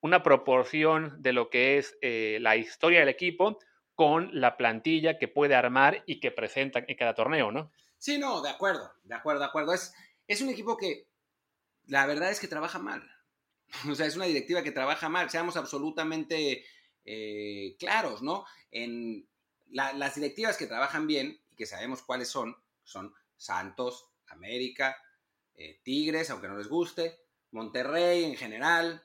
una 0.00 0.22
proporción 0.22 1.20
de 1.22 1.32
lo 1.32 1.50
que 1.50 1.78
es 1.78 1.96
eh, 2.02 2.38
la 2.40 2.56
historia 2.56 3.00
del 3.00 3.08
equipo 3.08 3.58
con 3.94 4.30
la 4.32 4.56
plantilla 4.56 5.18
que 5.18 5.28
puede 5.28 5.54
armar 5.54 6.04
y 6.06 6.20
que 6.20 6.30
presenta 6.30 6.84
en 6.86 6.96
cada 6.96 7.14
torneo, 7.14 7.50
¿no? 7.50 7.72
Sí, 7.98 8.16
no, 8.16 8.40
de 8.40 8.50
acuerdo, 8.50 8.92
de 9.02 9.14
acuerdo, 9.14 9.40
de 9.40 9.46
acuerdo. 9.46 9.74
Es, 9.74 9.92
es 10.28 10.40
un 10.40 10.50
equipo 10.50 10.76
que 10.76 11.08
la 11.86 12.06
verdad 12.06 12.30
es 12.30 12.40
que 12.40 12.48
trabaja 12.48 12.78
mal. 12.78 13.02
O 13.90 13.94
sea, 13.94 14.06
es 14.06 14.16
una 14.16 14.24
directiva 14.24 14.62
que 14.62 14.72
trabaja 14.72 15.08
mal, 15.08 15.28
seamos 15.28 15.56
absolutamente 15.56 16.64
eh, 17.04 17.76
claros, 17.78 18.22
¿no? 18.22 18.44
En, 18.70 19.26
las 19.70 20.14
directivas 20.14 20.56
que 20.56 20.66
trabajan 20.66 21.06
bien 21.06 21.38
y 21.50 21.56
que 21.56 21.66
sabemos 21.66 22.02
cuáles 22.02 22.28
son, 22.28 22.56
son 22.84 23.12
Santos, 23.36 24.08
América, 24.28 24.96
eh, 25.54 25.80
Tigres, 25.82 26.30
aunque 26.30 26.48
no 26.48 26.56
les 26.56 26.68
guste, 26.68 27.18
Monterrey 27.50 28.24
en 28.24 28.36
general. 28.36 29.02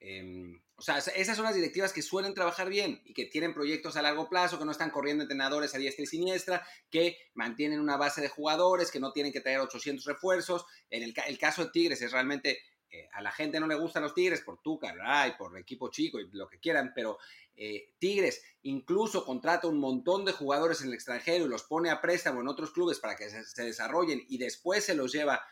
Em, 0.00 0.60
o 0.76 0.82
sea, 0.82 0.98
esas 0.98 1.36
son 1.36 1.44
las 1.44 1.56
directivas 1.56 1.92
que 1.92 2.02
suelen 2.02 2.34
trabajar 2.34 2.68
bien 2.68 3.02
y 3.04 3.12
que 3.12 3.24
tienen 3.24 3.52
proyectos 3.52 3.96
a 3.96 4.02
largo 4.02 4.28
plazo, 4.28 4.58
que 4.58 4.64
no 4.64 4.70
están 4.70 4.90
corriendo 4.90 5.24
entrenadores 5.24 5.74
a 5.74 5.78
diestra 5.78 6.04
y 6.04 6.06
siniestra, 6.06 6.66
que 6.88 7.16
mantienen 7.34 7.80
una 7.80 7.96
base 7.96 8.20
de 8.20 8.28
jugadores, 8.28 8.92
que 8.92 9.00
no 9.00 9.12
tienen 9.12 9.32
que 9.32 9.40
traer 9.40 9.58
800 9.58 10.04
refuerzos. 10.04 10.64
En 10.88 11.02
el, 11.02 11.38
caso 11.38 11.64
de 11.64 11.70
Tigres 11.72 12.00
es 12.00 12.12
realmente 12.12 12.60
eh, 12.90 13.08
a 13.12 13.20
la 13.20 13.32
gente 13.32 13.58
no 13.58 13.66
le 13.66 13.74
gustan 13.74 14.04
los 14.04 14.14
Tigres 14.14 14.40
por 14.40 14.62
Tuca, 14.62 14.94
y 15.26 15.32
por 15.32 15.58
equipo 15.58 15.90
chico 15.90 16.20
y 16.20 16.30
lo 16.30 16.48
que 16.48 16.58
quieran, 16.58 16.92
pero 16.94 17.18
eh, 17.54 17.94
Tigres 17.98 18.40
incluso 18.62 19.24
contrata 19.24 19.66
un 19.66 19.78
montón 19.78 20.24
de 20.24 20.32
jugadores 20.32 20.80
en 20.80 20.88
el 20.88 20.94
extranjero 20.94 21.44
y 21.44 21.48
los 21.48 21.64
pone 21.64 21.90
a 21.90 22.00
préstamo 22.00 22.40
en 22.40 22.48
otros 22.48 22.70
clubes 22.70 23.00
para 23.00 23.16
que 23.16 23.28
se, 23.28 23.64
desarrollen 23.64 24.24
y 24.28 24.38
después 24.38 24.84
se 24.84 24.94
los 24.94 25.12
lleva 25.12 25.42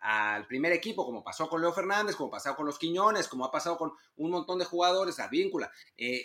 al 0.00 0.46
primer 0.46 0.72
equipo, 0.72 1.04
como 1.04 1.24
pasó 1.24 1.48
con 1.48 1.60
Leo 1.60 1.72
Fernández, 1.72 2.16
como 2.16 2.30
pasó 2.30 2.54
con 2.54 2.66
los 2.66 2.78
Quiñones, 2.78 3.28
como 3.28 3.44
ha 3.44 3.50
pasado 3.50 3.76
con 3.76 3.92
un 4.16 4.30
montón 4.30 4.58
de 4.58 4.64
jugadores, 4.64 5.18
a 5.18 5.28
Víncula. 5.28 5.70
Eh, 5.96 6.22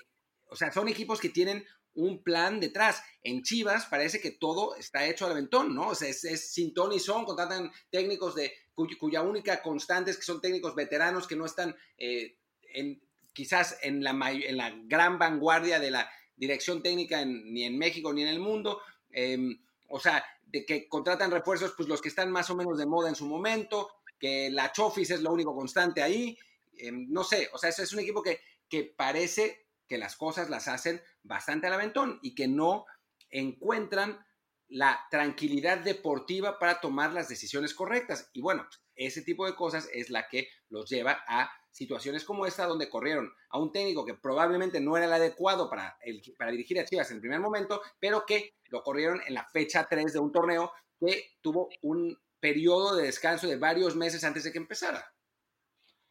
o 0.50 0.56
sea, 0.56 0.72
son 0.72 0.88
equipos 0.88 1.20
que 1.20 1.30
tienen 1.30 1.66
un 1.96 2.24
plan 2.24 2.60
detrás. 2.60 3.04
En 3.24 3.44
Chivas 3.44 3.86
parece 3.86 4.20
que 4.20 4.32
todo 4.32 4.76
está 4.76 5.06
hecho 5.06 5.26
al 5.26 5.32
aventón, 5.32 5.74
¿no? 5.76 5.90
O 5.90 5.96
sea, 5.96 6.10
es, 6.10 6.24
es 6.24 6.52
sin 6.52 6.74
ton 6.74 6.92
y 6.92 7.00
son, 7.00 7.26
contratan 7.26 7.72
técnicos 7.90 8.36
de 8.36 8.54
cuya, 8.76 9.22
única 9.22 9.62
constante 9.62 10.12
es 10.12 10.18
que 10.18 10.24
son 10.24 10.42
técnicos 10.42 10.76
veteranos 10.76 11.28
que 11.28 11.36
no 11.36 11.46
están 11.46 11.76
eh, 11.98 12.38
en, 12.74 13.02
quizás 13.34 13.78
en 13.82 14.04
la, 14.04 14.12
en 14.32 14.58
la 14.58 14.74
gran 14.86 15.20
vanguardia 15.20 15.80
de 15.80 15.92
la 15.92 16.10
dirección 16.36 16.82
técnica 16.82 17.24
ni 17.26 17.64
en 17.64 17.78
México 17.78 18.14
ni 18.14 18.24
en 18.24 18.30
el 18.30 18.40
mundo. 18.40 18.82
Em, 19.12 19.60
o 19.96 20.00
sea, 20.00 20.26
de 20.48 20.66
que 20.66 20.90
contratan 20.90 21.30
refuerzos, 21.30 21.76
pues 21.78 21.88
los 21.88 22.02
que 22.02 22.10
están 22.10 22.32
más 22.32 22.50
o 22.50 22.56
menos 22.56 22.80
de 22.80 22.88
moda 22.88 23.10
en 23.10 23.16
su 23.16 23.28
momento, 23.28 23.92
que 24.20 24.50
la 24.50 24.72
Chofis 24.72 25.12
es 25.12 25.22
lo 25.22 25.32
único 25.32 25.54
constante 25.54 26.02
ahí. 26.02 26.36
Em, 26.76 27.06
no 27.12 27.24
sé, 27.24 27.48
o 27.54 27.60
sea, 27.60 27.70
es 27.70 27.94
un 27.94 28.00
equipo 28.00 28.24
que, 28.24 28.42
que 28.68 28.86
parece 28.86 29.68
que 29.88 30.00
las 30.00 30.16
cosas 30.16 30.50
las 30.50 30.68
hacen 30.68 31.00
bastante 31.22 31.68
al 31.68 31.74
aventón 31.74 32.18
y 32.24 32.34
que 32.34 32.48
no 32.48 32.88
encuentran 33.30 34.26
la 34.68 35.00
tranquilidad 35.12 35.78
deportiva 35.78 36.58
para 36.58 36.82
tomar 36.82 37.14
las 37.14 37.30
decisiones 37.30 37.76
correctas. 37.76 38.32
Y 38.34 38.42
bueno, 38.42 38.68
ese 38.96 39.22
tipo 39.22 39.46
de 39.46 39.56
cosas 39.56 39.90
es 39.94 40.10
la 40.10 40.28
que 40.28 40.48
los 40.70 40.90
lleva 40.90 41.24
a 41.28 41.52
situaciones 41.72 42.24
como 42.24 42.46
esta, 42.46 42.66
donde 42.66 42.90
corrieron 42.90 43.34
a 43.50 43.60
un 43.60 43.72
técnico 43.72 44.06
que 44.06 44.14
probablemente 44.14 44.80
no 44.80 44.96
era 44.96 45.08
el 45.08 45.14
adecuado 45.14 45.70
para, 45.70 45.98
el, 46.02 46.22
para 46.38 46.52
dirigir 46.52 46.80
a 46.80 46.86
Chivas 46.86 47.10
en 47.10 47.16
el 47.16 47.22
primer 47.22 47.40
momento, 47.40 47.82
pero 48.00 48.26
que 48.26 48.54
lo 48.70 48.84
corrieron 48.84 49.22
en 49.26 49.34
la 49.34 49.46
fecha 49.46 49.88
3 49.90 50.14
de 50.14 50.20
un 50.20 50.32
torneo 50.32 50.72
que 51.00 51.32
tuvo 51.42 51.70
un 51.82 52.18
periodo 52.40 52.96
de 52.96 53.06
descanso 53.06 53.48
de 53.48 53.58
varios 53.58 53.96
meses 53.96 54.24
antes 54.24 54.44
de 54.44 54.52
que 54.52 54.60
empezara. 54.60 55.14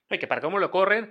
Que 0.08 0.26
para 0.26 0.42
cómo 0.42 0.58
lo 0.58 0.70
corren, 0.70 1.10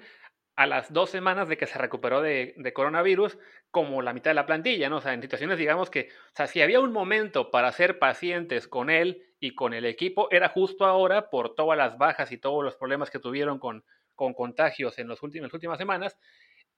a 0.56 0.68
las 0.68 0.92
dos 0.92 1.10
semanas 1.10 1.48
de 1.48 1.58
que 1.58 1.66
se 1.66 1.80
recuperó 1.80 2.22
de, 2.22 2.72
coronavirus, 2.74 3.38
como 3.72 4.02
la 4.02 4.14
mitad 4.14 4.32
de 4.32 4.36
la 4.36 4.46
plantilla, 4.46 4.90
¿no? 4.90 4.98
O 4.98 5.02
sea, 5.02 5.14
en 5.14 5.22
situaciones, 5.22 5.58
digamos 5.58 5.90
que, 5.90 6.10
o 6.12 6.36
sea, 6.36 6.48
si 6.48 6.62
había 6.62 6.80
un 6.80 6.92
momento 6.92 7.52
para 7.52 7.72
ser 7.72 8.00
pacientes 8.00 8.68
con 8.68 8.90
él 8.90 9.24
y 9.40 9.56
con 9.56 9.74
el 9.74 9.86
equipo, 9.86 10.28
era 10.32 10.50
justo 10.50 10.86
ahora 10.86 11.30
por 11.30 11.56
todas 11.56 11.78
las 11.78 11.98
bajas 11.98 12.32
y 12.32 12.38
todos 12.38 12.64
los 12.64 12.76
problemas 12.76 13.10
que 13.10 13.20
tuvieron 13.20 13.60
con, 13.60 13.84
con 14.14 14.34
contagios 14.34 15.00
en, 15.00 15.08
los 15.08 15.24
últimos, 15.24 15.48
las 15.48 15.54
últimas 15.54 15.78
semanas, 15.78 16.18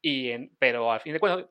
y 0.02 0.32
en, 0.32 0.56
pero 0.60 0.92
al 0.92 1.02
fin 1.02 1.14
de 1.14 1.20
cuentas, 1.20 1.50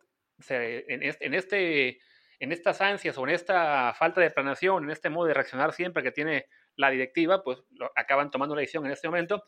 en, 0.49 1.03
este, 1.03 1.27
en, 1.27 1.35
este, 1.35 2.01
en 2.39 2.53
estas 2.53 2.81
ansias 2.81 3.19
o 3.19 3.25
en 3.25 3.31
esta 3.31 3.95
falta 3.95 4.21
de 4.21 4.31
planeación, 4.31 4.85
en 4.85 4.91
este 4.91 5.11
modo 5.11 5.27
de 5.27 5.35
reaccionar 5.35 5.73
siempre 5.73 6.03
que 6.03 6.13
tiene 6.13 6.47
la 6.77 6.91
directiva, 6.91 7.43
pues 7.43 7.59
lo, 7.73 7.91
acaban 7.97 8.31
tomando 8.31 8.55
la 8.55 8.61
decisión 8.61 8.87
en 8.87 8.93
este 8.93 9.09
momento 9.09 9.43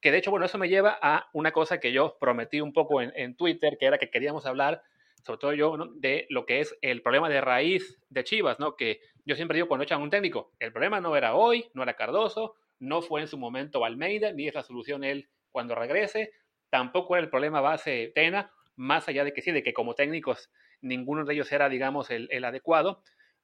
que 0.00 0.10
de 0.10 0.18
hecho, 0.18 0.30
bueno, 0.30 0.46
eso 0.46 0.58
me 0.58 0.68
lleva 0.68 0.98
a 1.00 1.28
una 1.32 1.52
cosa 1.52 1.78
que 1.78 1.92
yo 1.92 2.16
prometí 2.18 2.60
un 2.60 2.72
poco 2.72 3.02
en, 3.02 3.36
Twitter, 3.36 3.76
que 3.78 3.86
era 3.86 3.98
que 3.98 4.10
queríamos 4.10 4.46
hablar, 4.46 4.82
sobre 5.24 5.38
todo 5.38 5.52
yo, 5.52 5.76
de 5.96 6.26
lo 6.30 6.46
que 6.46 6.60
es 6.60 6.76
el 6.80 7.02
problema 7.02 7.28
de 7.28 7.40
raíz 7.40 7.98
de 8.08 8.24
Chivas, 8.24 8.58
¿no? 8.58 8.76
Que 8.76 9.00
yo 9.24 9.36
siempre 9.36 9.56
digo 9.56 9.68
cuando 9.68 9.84
echan 9.84 10.00
un 10.00 10.10
técnico, 10.10 10.52
el 10.58 10.72
problema 10.72 11.00
no 11.00 11.16
era 11.16 11.34
hoy, 11.34 11.70
no 11.74 11.82
era 11.82 11.94
Cardoso, 11.94 12.54
no 12.78 13.02
fue 13.02 13.20
en 13.20 13.28
su 13.28 13.36
momento 13.36 13.84
Almeida, 13.84 14.32
ni 14.32 14.48
es 14.48 14.54
la 14.54 14.62
solución 14.62 15.04
él 15.04 15.28
cuando 15.50 15.74
regrese, 15.74 16.32
tampoco 16.70 17.16
era 17.16 17.24
el 17.24 17.30
problema 17.30 17.60
base 17.60 18.12
Tena, 18.14 18.52
más 18.76 19.06
allá 19.08 19.24
de 19.24 19.34
que 19.34 19.42
sí, 19.42 19.52
de 19.52 19.62
que 19.62 19.74
como 19.74 19.94
técnicos 19.94 20.50
ninguno 20.80 21.26
de 21.26 21.34
ellos 21.34 21.52
era, 21.52 21.68
digamos, 21.68 22.10
el 22.10 22.44
adecuado, 22.44 23.02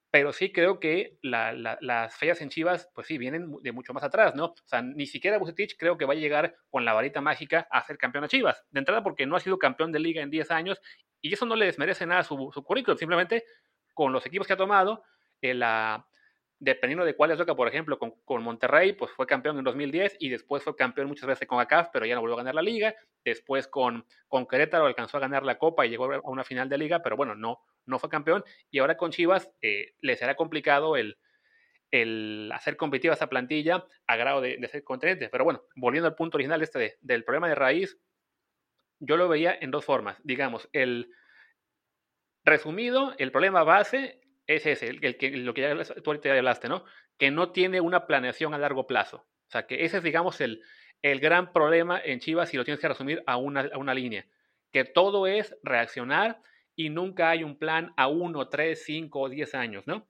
pero 0.09 0.31
sí 0.31 0.51
creo 0.51 0.79
que 0.79 1.17
las 1.21 2.15
fallas 2.15 2.41
en 2.41 2.49
Chivas, 2.49 2.89
pues 2.93 3.07
sí, 3.07 3.17
vienen 3.17 3.51
de 3.61 3.71
mucho 3.71 3.93
más 3.93 4.03
atrás, 4.03 4.35
¿no? 4.35 4.45
O 4.45 4.55
sea, 4.65 4.81
ni 4.81 5.05
siquiera 5.05 5.37
Bucetich 5.37 5.75
creo 5.77 5.97
que 5.97 6.05
va 6.05 6.13
a 6.13 6.17
llegar 6.17 6.55
con 6.69 6.85
la 6.85 6.93
varita 6.93 7.21
mágica 7.21 7.67
a 7.71 7.85
ser 7.85 7.97
campeón 7.97 8.23
a 8.23 8.27
Chivas. 8.27 8.63
De 8.71 8.79
entrada 8.79 9.03
porque 9.03 9.25
no 9.25 9.35
ha 9.35 9.39
sido 9.39 9.59
campeón 9.59 9.91
de 9.91 9.99
liga 9.99 10.21
en 10.21 10.29
10 10.29 10.51
años 10.51 10.81
y 11.21 11.33
eso 11.33 11.45
no 11.45 11.55
le 11.55 11.65
desmerece 11.65 12.05
nada 12.05 12.23
su, 12.23 12.51
su 12.53 12.63
currículum, 12.63 12.97
simplemente 12.97 13.43
con 13.93 14.13
los 14.13 14.25
equipos 14.25 14.47
que 14.47 14.53
ha 14.53 14.57
tomado, 14.57 15.03
eh, 15.41 15.53
la, 15.53 16.07
dependiendo 16.59 17.05
de 17.05 17.15
cuál 17.15 17.31
es 17.31 17.37
toca, 17.37 17.55
por 17.55 17.67
ejemplo, 17.67 17.99
con, 17.99 18.11
con, 18.25 18.41
Monterrey, 18.43 18.93
pues 18.93 19.11
fue 19.11 19.27
campeón 19.27 19.57
en 19.57 19.63
2010 19.63 20.17
y 20.19 20.29
después 20.29 20.63
fue 20.63 20.75
campeón 20.75 21.07
muchas 21.07 21.27
veces 21.27 21.47
con 21.47 21.59
ACAF, 21.59 21.89
pero 21.93 22.05
ya 22.05 22.15
no 22.15 22.21
volvió 22.21 22.35
a 22.35 22.39
ganar 22.39 22.55
la 22.55 22.61
liga. 22.61 22.95
Después 23.23 23.67
con, 23.67 24.05
con 24.27 24.47
Querétaro 24.47 24.85
alcanzó 24.85 25.17
a 25.17 25.21
ganar 25.21 25.43
la 25.43 25.57
Copa 25.57 25.85
y 25.85 25.89
llegó 25.89 26.11
a 26.11 26.21
una 26.23 26.43
final 26.43 26.69
de 26.69 26.77
liga, 26.77 27.01
pero 27.03 27.15
bueno, 27.15 27.35
no, 27.35 27.61
no 27.85 27.99
fue 27.99 28.09
campeón. 28.09 28.43
Y 28.71 28.79
ahora 28.79 28.97
con 28.97 29.11
Chivas 29.11 29.51
eh, 29.61 29.93
le 30.01 30.15
será 30.15 30.35
complicado 30.35 30.97
el, 30.97 31.17
el 31.91 32.51
hacer 32.53 32.75
competitiva 32.75 33.13
esa 33.13 33.27
plantilla 33.27 33.85
a 34.07 34.15
grado 34.15 34.41
de, 34.41 34.67
ser 34.67 34.83
contendiente. 34.83 35.29
Pero 35.29 35.43
bueno, 35.43 35.63
volviendo 35.75 36.07
al 36.07 36.15
punto 36.15 36.37
original 36.37 36.61
este 36.61 36.97
del 37.01 37.23
problema 37.23 37.49
de 37.49 37.55
raíz, 37.55 37.97
yo 38.99 39.17
lo 39.17 39.27
veía 39.27 39.57
en 39.59 39.71
dos 39.71 39.85
formas. 39.85 40.17
Digamos, 40.23 40.69
el 40.73 41.11
resumido, 42.43 43.13
el 43.17 43.31
problema 43.31 43.63
base 43.63 44.21
es 44.47 44.65
ese, 44.65 44.87
el, 44.87 45.17
que, 45.17 45.31
lo 45.31 45.53
que 45.53 45.61
ya, 45.61 45.75
tú 46.01 46.09
ahorita 46.09 46.29
ya 46.29 46.35
hablaste, 46.35 46.69
¿no? 46.69 46.85
Que 47.17 47.31
no 47.31 47.51
tiene 47.51 47.81
una 47.81 48.07
planeación 48.07 48.53
a 48.53 48.57
largo 48.57 48.87
plazo. 48.87 49.17
O 49.17 49.51
sea, 49.51 49.67
que 49.67 49.85
ese 49.85 49.97
es, 49.97 50.03
digamos, 50.03 50.41
el, 50.41 50.61
el 51.01 51.19
gran 51.19 51.53
problema 51.53 51.99
en 52.03 52.19
Chivas 52.19 52.49
si 52.49 52.57
lo 52.57 52.63
tienes 52.63 52.79
que 52.79 52.87
resumir 52.87 53.23
a 53.27 53.37
una, 53.37 53.69
a 53.73 53.77
una 53.77 53.93
línea. 53.93 54.25
Que 54.71 54.85
todo 54.85 55.27
es 55.27 55.55
reaccionar 55.63 56.41
y 56.75 56.89
nunca 56.89 57.29
hay 57.29 57.43
un 57.43 57.57
plan 57.57 57.93
a 57.97 58.07
uno, 58.07 58.49
tres, 58.49 58.83
cinco 58.85 59.21
o 59.21 59.29
diez 59.29 59.55
años, 59.55 59.85
¿no? 59.87 60.07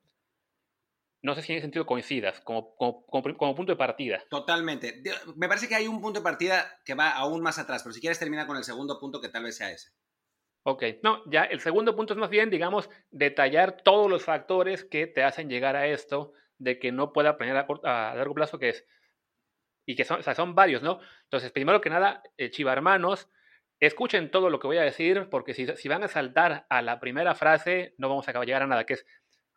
No 1.20 1.34
sé 1.34 1.42
si 1.42 1.52
en 1.52 1.58
ese 1.58 1.64
sentido 1.64 1.84
coincidas 1.84 2.40
como, 2.40 2.76
como, 2.76 3.54
punto 3.56 3.72
de 3.72 3.76
partida. 3.76 4.22
Totalmente. 4.30 5.02
Me 5.34 5.48
parece 5.48 5.66
que 5.66 5.74
hay 5.74 5.88
un 5.88 6.00
punto 6.00 6.20
de 6.20 6.24
partida 6.24 6.80
que 6.84 6.94
va 6.94 7.10
aún 7.10 7.42
más 7.42 7.58
atrás, 7.58 7.82
pero 7.82 7.92
si 7.92 8.00
quieres 8.00 8.20
termina 8.20 8.46
con 8.46 8.56
el 8.56 8.62
segundo 8.62 9.00
punto 9.00 9.20
que 9.20 9.28
tal 9.28 9.42
vez 9.42 9.56
sea 9.56 9.72
ese. 9.72 9.90
Ok, 10.70 10.84
no, 11.02 11.22
ya 11.24 11.44
el 11.44 11.60
segundo 11.60 11.96
punto 11.96 12.12
es 12.12 12.18
más 12.18 12.28
bien, 12.28 12.50
digamos, 12.50 12.90
detallar 13.10 13.80
todos 13.80 14.10
los 14.10 14.22
factores 14.22 14.84
que 14.84 15.06
te 15.06 15.22
hacen 15.22 15.48
llegar 15.48 15.76
a 15.76 15.86
esto 15.86 16.34
de 16.58 16.78
que 16.78 16.92
no 16.92 17.14
pueda 17.14 17.38
planear 17.38 17.66
a, 17.84 18.14
largo 18.14 18.34
plazo, 18.34 18.58
que 18.58 18.68
es, 18.68 18.86
y 19.86 19.96
que 19.96 20.04
son, 20.04 20.20
o 20.20 20.22
sea, 20.22 20.34
son 20.34 20.54
varios, 20.54 20.82
¿no? 20.82 21.00
Entonces, 21.22 21.52
primero 21.52 21.80
que 21.80 21.88
nada, 21.88 22.22
eh, 22.36 22.50
Chiva 22.50 22.74
Hermanos, 22.74 23.30
escuchen 23.80 24.30
todo 24.30 24.50
lo 24.50 24.60
que 24.60 24.66
voy 24.66 24.76
a 24.76 24.82
decir, 24.82 25.28
porque 25.30 25.54
si, 25.54 25.66
si, 25.74 25.88
van 25.88 26.02
a 26.02 26.08
saltar 26.08 26.66
a 26.68 26.82
la 26.82 27.00
primera 27.00 27.34
frase, 27.34 27.94
no 27.96 28.10
vamos 28.10 28.28
a 28.28 28.44
llegar 28.44 28.62
a 28.62 28.66
nada, 28.66 28.84
que 28.84 28.92
es 28.92 29.06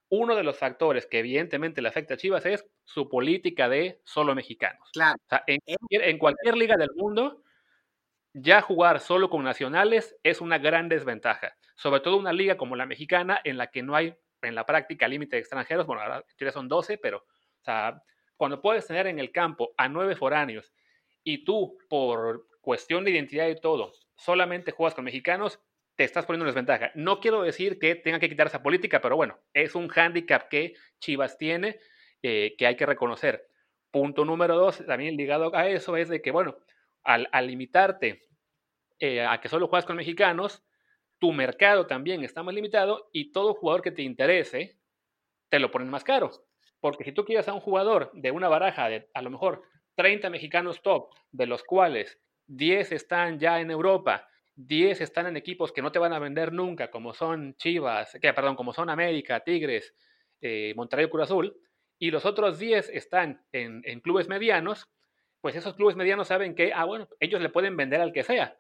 uno 0.08 0.34
de 0.34 0.44
los 0.44 0.58
factores 0.58 1.08
que 1.08 1.20
evidentemente 1.20 1.82
le 1.82 1.90
afecta 1.90 2.14
a 2.14 2.18
Chivas 2.18 2.46
es 2.46 2.66
su 2.86 3.10
política 3.10 3.68
de 3.68 4.00
solo 4.06 4.34
mexicanos. 4.34 4.92
Claro. 4.94 5.18
O 5.26 5.28
sea, 5.28 5.44
en, 5.46 5.60
en 5.90 6.18
cualquier 6.18 6.56
liga 6.56 6.78
del 6.78 6.92
mundo, 6.96 7.44
ya 8.34 8.62
jugar 8.62 9.00
solo 9.00 9.30
con 9.30 9.44
nacionales 9.44 10.16
es 10.24 10.42
una 10.42 10.58
gran 10.58 10.90
desventaja, 10.90 11.56
sobre 11.76 12.00
todo 12.02 12.18
una 12.18 12.34
liga 12.34 12.58
como 12.58 12.76
la 12.76 12.86
mexicana 12.86 13.40
en 13.44 13.58
la 13.58 13.68
que 13.68 13.84
no 13.84 13.96
hay 13.96 14.16
en 14.42 14.56
la 14.56 14.66
práctica 14.66 15.08
límite 15.08 15.36
de 15.36 15.42
extranjeros, 15.42 15.86
bueno, 15.86 16.02
ahora 16.02 16.24
son 16.52 16.68
12, 16.68 16.98
pero 16.98 17.26
cuando 18.38 18.62
puedes 18.62 18.88
tener 18.88 19.08
en 19.08 19.20
el 19.20 19.32
campo 19.32 19.72
a 19.78 19.88
nueve 19.88 20.16
foráneos 20.16 20.74
y 21.24 21.44
tú 21.44 21.78
por 21.90 22.48
cuestión 22.62 23.04
de 23.04 23.12
identidad 23.12 23.48
y 23.48 23.60
todo, 23.60 23.92
solamente 24.16 24.72
juegas 24.72 24.96
con 24.96 25.06
mexicanos, 25.06 25.60
te 25.96 26.04
estás 26.04 26.26
poniendo 26.26 26.46
una 26.46 26.52
desventaja. 26.52 26.92
No 26.96 27.20
quiero 27.20 27.44
decir 27.44 27.78
que 27.78 27.96
tenga 27.96 28.20
que 28.20 28.30
quitar 28.30 28.48
esa 28.48 28.64
política, 28.64 29.02
pero 29.02 29.16
bueno, 29.16 29.40
es 29.54 29.76
un 29.76 29.88
hándicap 29.90 30.48
que 30.48 30.74
Chivas 31.00 31.38
tiene 31.38 31.80
eh, 32.24 32.56
que 32.58 32.66
hay 32.66 32.76
que 32.76 32.86
reconocer. 32.86 33.48
Punto 33.92 34.26
número 34.26 34.56
dos, 34.56 34.84
también 34.86 35.18
ligado 35.18 35.54
a 35.56 35.68
eso, 35.68 35.98
es 35.98 36.10
de 36.10 36.22
que, 36.22 36.32
bueno, 36.32 36.58
al, 37.04 37.28
limitarte 37.48 38.22
eh, 39.00 39.26
a 39.26 39.40
que 39.42 39.50
solo 39.50 39.68
juegas 39.68 39.86
con 39.86 39.96
mexicanos, 39.96 40.64
tu 41.20 41.32
mercado 41.32 41.88
también 41.88 42.24
está 42.24 42.44
más 42.44 42.56
limitado 42.56 43.10
y 43.14 43.32
todo 43.32 43.54
jugador 43.54 43.82
que 43.82 43.92
te 43.92 44.02
interese 44.02 44.80
te 45.50 45.60
lo 45.60 45.70
ponen 45.70 45.90
más 45.90 46.04
caro. 46.04 46.32
Porque 46.80 47.04
si 47.04 47.12
tú 47.12 47.26
quieres 47.26 47.48
a 47.48 47.54
un 47.54 47.60
jugador 47.60 48.10
de 48.14 48.32
una 48.32 48.48
baraja 48.48 48.90
de 48.90 49.10
a 49.14 49.22
lo 49.22 49.30
mejor 49.30 49.64
30 49.96 50.30
mexicanos 50.30 50.82
top, 50.82 51.14
de 51.32 51.46
los 51.46 51.64
cuales 51.64 52.20
10 52.48 52.92
están 52.94 53.40
ya 53.40 53.60
en 53.60 53.70
Europa, 53.70 54.28
10 54.56 55.02
están 55.02 55.28
en 55.28 55.38
equipos 55.38 55.72
que 55.72 55.82
no 55.82 55.92
te 55.92 56.00
van 56.00 56.14
a 56.14 56.20
vender 56.20 56.54
nunca, 56.54 56.90
como 56.90 57.14
son 57.14 57.56
Chivas, 57.58 58.18
que, 58.22 58.34
perdón, 58.34 58.56
como 58.56 58.74
son 58.74 58.90
América, 58.90 59.42
Tigres, 59.42 59.94
eh, 60.42 60.74
Monterrey 60.76 61.08
Cruz 61.10 61.24
Azul, 61.24 61.56
y 62.00 62.10
los 62.12 62.26
otros 62.26 62.58
10 62.58 62.90
están 62.90 63.46
en, 63.52 63.82
en 63.86 64.00
clubes 64.00 64.28
medianos, 64.28 64.90
pues 65.42 65.56
esos 65.56 65.74
clubes 65.76 65.96
medianos 65.96 66.28
saben 66.28 66.56
que, 66.56 66.72
ah, 66.74 66.86
bueno, 66.86 67.10
ellos 67.20 67.42
le 67.42 67.50
pueden 67.50 67.76
vender 67.76 68.00
al 68.00 68.14
que 68.14 68.24
sea, 68.24 68.58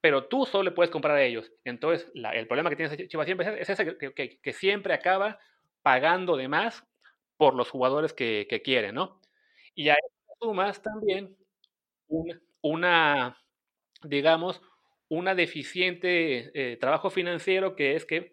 pero 0.00 0.26
tú 0.26 0.46
solo 0.46 0.64
le 0.64 0.70
puedes 0.72 0.90
comprar 0.90 1.16
a 1.16 1.22
ellos. 1.22 1.50
Entonces, 1.64 2.10
el 2.14 2.46
problema 2.46 2.70
que 2.70 2.76
tiene 2.76 3.08
Chivas 3.08 3.26
siempre 3.26 3.60
es 3.60 3.70
ese 3.70 3.96
que, 3.96 4.52
siempre 4.52 4.94
acaba 4.94 5.38
pagando 5.82 6.36
de 6.36 6.48
más 6.48 6.84
por 7.36 7.54
los 7.54 7.70
jugadores 7.70 8.12
que, 8.12 8.46
que 8.48 8.62
quiere, 8.62 8.92
¿no? 8.92 9.20
Y 9.74 9.88
a 9.88 9.96
también 10.82 11.36
una, 12.60 13.38
digamos, 14.02 14.60
una 15.08 15.34
deficiente 15.34 16.50
eh, 16.54 16.76
trabajo 16.76 17.10
financiero 17.10 17.74
que 17.74 17.96
es 17.96 18.04
que 18.04 18.32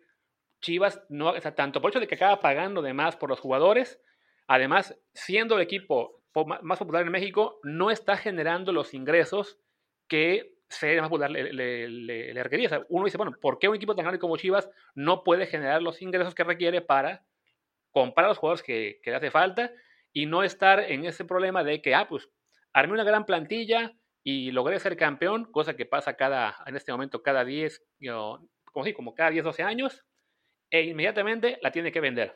Chivas, 0.62 1.04
no, 1.10 1.30
o 1.30 1.40
sea, 1.40 1.54
tanto 1.54 1.82
por 1.82 1.92
hecho 1.92 2.00
de 2.00 2.08
que 2.08 2.16
acaba 2.16 2.40
pagando 2.40 2.82
de 2.82 2.94
más 2.94 3.16
por 3.16 3.30
los 3.30 3.40
jugadores, 3.40 4.02
además, 4.48 4.98
siendo 5.14 5.56
el 5.56 5.62
equipo 5.62 6.15
más 6.44 6.80
popular 6.80 7.06
en 7.06 7.12
México, 7.12 7.60
no 7.64 7.92
está 7.92 8.18
generando 8.18 8.74
los 8.74 8.94
ingresos 8.94 9.58
que 10.08 10.56
se 10.70 11.00
más 11.00 11.10
popular 11.10 11.32
le, 11.32 11.54
le, 11.88 12.44
requería. 12.44 12.86
uno 12.90 13.06
dice, 13.06 13.18
bueno, 13.18 13.34
¿por 13.40 13.60
qué 13.60 13.70
un 13.70 13.76
equipo 13.76 13.96
tan 13.96 14.04
grande 14.04 14.20
como 14.20 14.38
Chivas 14.38 14.70
no 14.94 15.24
puede 15.24 15.46
generar 15.46 15.82
los 15.82 16.02
ingresos 16.02 16.36
que 16.36 16.44
requiere 16.44 16.82
para 16.82 17.26
comprar 17.92 18.28
los 18.28 18.38
jugadores 18.38 18.64
que, 18.64 19.00
le 19.06 19.16
hace 19.16 19.32
falta 19.32 19.72
y 20.12 20.26
no 20.26 20.44
estar 20.44 20.80
en 20.80 21.06
ese 21.06 21.24
problema 21.24 21.64
de 21.64 21.82
que, 21.82 21.96
ah, 21.96 22.08
pues, 22.10 22.30
armé 22.74 22.94
una 22.94 23.04
gran 23.04 23.26
plantilla 23.26 23.94
y 24.24 24.52
logré 24.52 24.80
ser 24.80 24.98
campeón, 24.98 25.46
cosa 25.52 25.76
que 25.76 25.86
pasa 25.86 26.18
cada, 26.18 26.58
en 26.66 26.76
este 26.76 26.92
momento 26.92 27.22
cada 27.22 27.46
10, 27.46 27.86
como, 28.74 28.86
como 28.96 29.16
cada 29.16 29.30
10, 29.30 29.46
12 29.46 29.64
años, 29.64 30.04
e 30.72 30.82
inmediatamente 30.82 31.58
la 31.62 31.72
tiene 31.72 31.92
que 31.92 32.02
vender. 32.02 32.36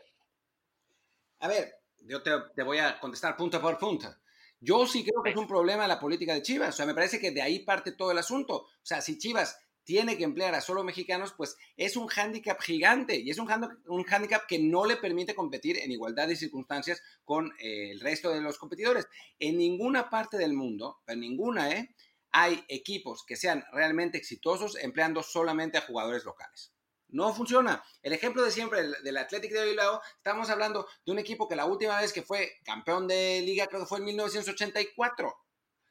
A 1.40 1.48
ver, 1.48 1.79
yo 2.02 2.22
te, 2.22 2.64
voy 2.64 2.78
a 2.78 3.00
contestar 3.00 3.36
punto 3.36 3.62
por 3.62 3.78
punto. 3.78 4.14
Yo 4.60 4.86
sí 4.86 5.04
creo 5.04 5.24
que 5.24 5.32
es 5.32 5.38
un 5.38 5.48
problema 5.48 5.88
la 5.88 6.00
política 6.00 6.34
de 6.34 6.42
Chivas. 6.42 6.70
O 6.70 6.78
sea, 6.78 6.86
me 6.86 6.94
parece 6.94 7.20
que 7.20 7.32
de 7.32 7.42
ahí 7.42 7.60
parte 7.60 7.94
todo 7.94 8.12
el 8.12 8.18
asunto. 8.18 8.56
O 8.56 8.70
sea, 8.82 9.02
si 9.02 9.18
Chivas 9.18 9.58
tiene 9.84 10.18
que 10.18 10.24
emplear 10.24 10.54
a 10.54 10.62
solo 10.62 10.84
mexicanos, 10.84 11.34
pues 11.36 11.56
es 11.76 11.96
un 11.98 12.08
hándicap 12.08 12.62
gigante 12.62 13.18
y 13.18 13.30
es 13.30 13.40
un, 13.40 13.50
un 13.88 14.04
hándicap 14.04 14.46
que 14.48 14.60
no 14.60 14.86
le 14.86 14.98
permite 14.98 15.34
competir 15.34 15.80
en 15.80 15.92
igualdad 15.92 16.28
de 16.28 16.36
circunstancias 16.36 17.02
con 17.24 17.52
eh, 17.60 17.92
el 17.92 18.00
resto 18.00 18.32
de 18.32 18.42
los 18.42 18.60
competidores. 18.60 19.08
En 19.40 19.58
ninguna 19.58 20.10
parte 20.10 20.38
del 20.38 20.54
mundo, 20.54 21.00
en 21.08 21.22
ninguna, 21.22 21.72
¿eh? 21.72 21.96
hay 22.32 22.64
equipos 22.68 23.24
que 23.26 23.36
sean 23.36 23.66
realmente 23.72 24.18
exitosos 24.18 24.78
empleando 24.78 25.24
solamente 25.24 25.78
a 25.78 25.82
jugadores 25.82 26.26
locales. 26.26 26.74
No 27.10 27.34
funciona. 27.34 27.84
El 28.04 28.14
ejemplo 28.14 28.44
de 28.44 28.52
siempre 28.52 28.84
del, 29.04 29.18
Athletic 29.18 29.52
de 29.52 29.66
Bilbao, 29.66 30.02
estamos 30.18 30.50
hablando 30.50 30.88
de 31.06 31.12
un 31.12 31.20
equipo 31.20 31.48
que 31.48 31.56
la 31.56 31.66
última 31.66 32.00
vez 32.00 32.14
que 32.14 32.22
fue 32.22 32.54
campeón 32.64 33.08
de 33.08 33.42
liga 33.42 33.68
creo 33.68 33.82
que 33.82 33.88
fue 33.88 33.98
en 33.98 34.06
1984. 34.06 35.36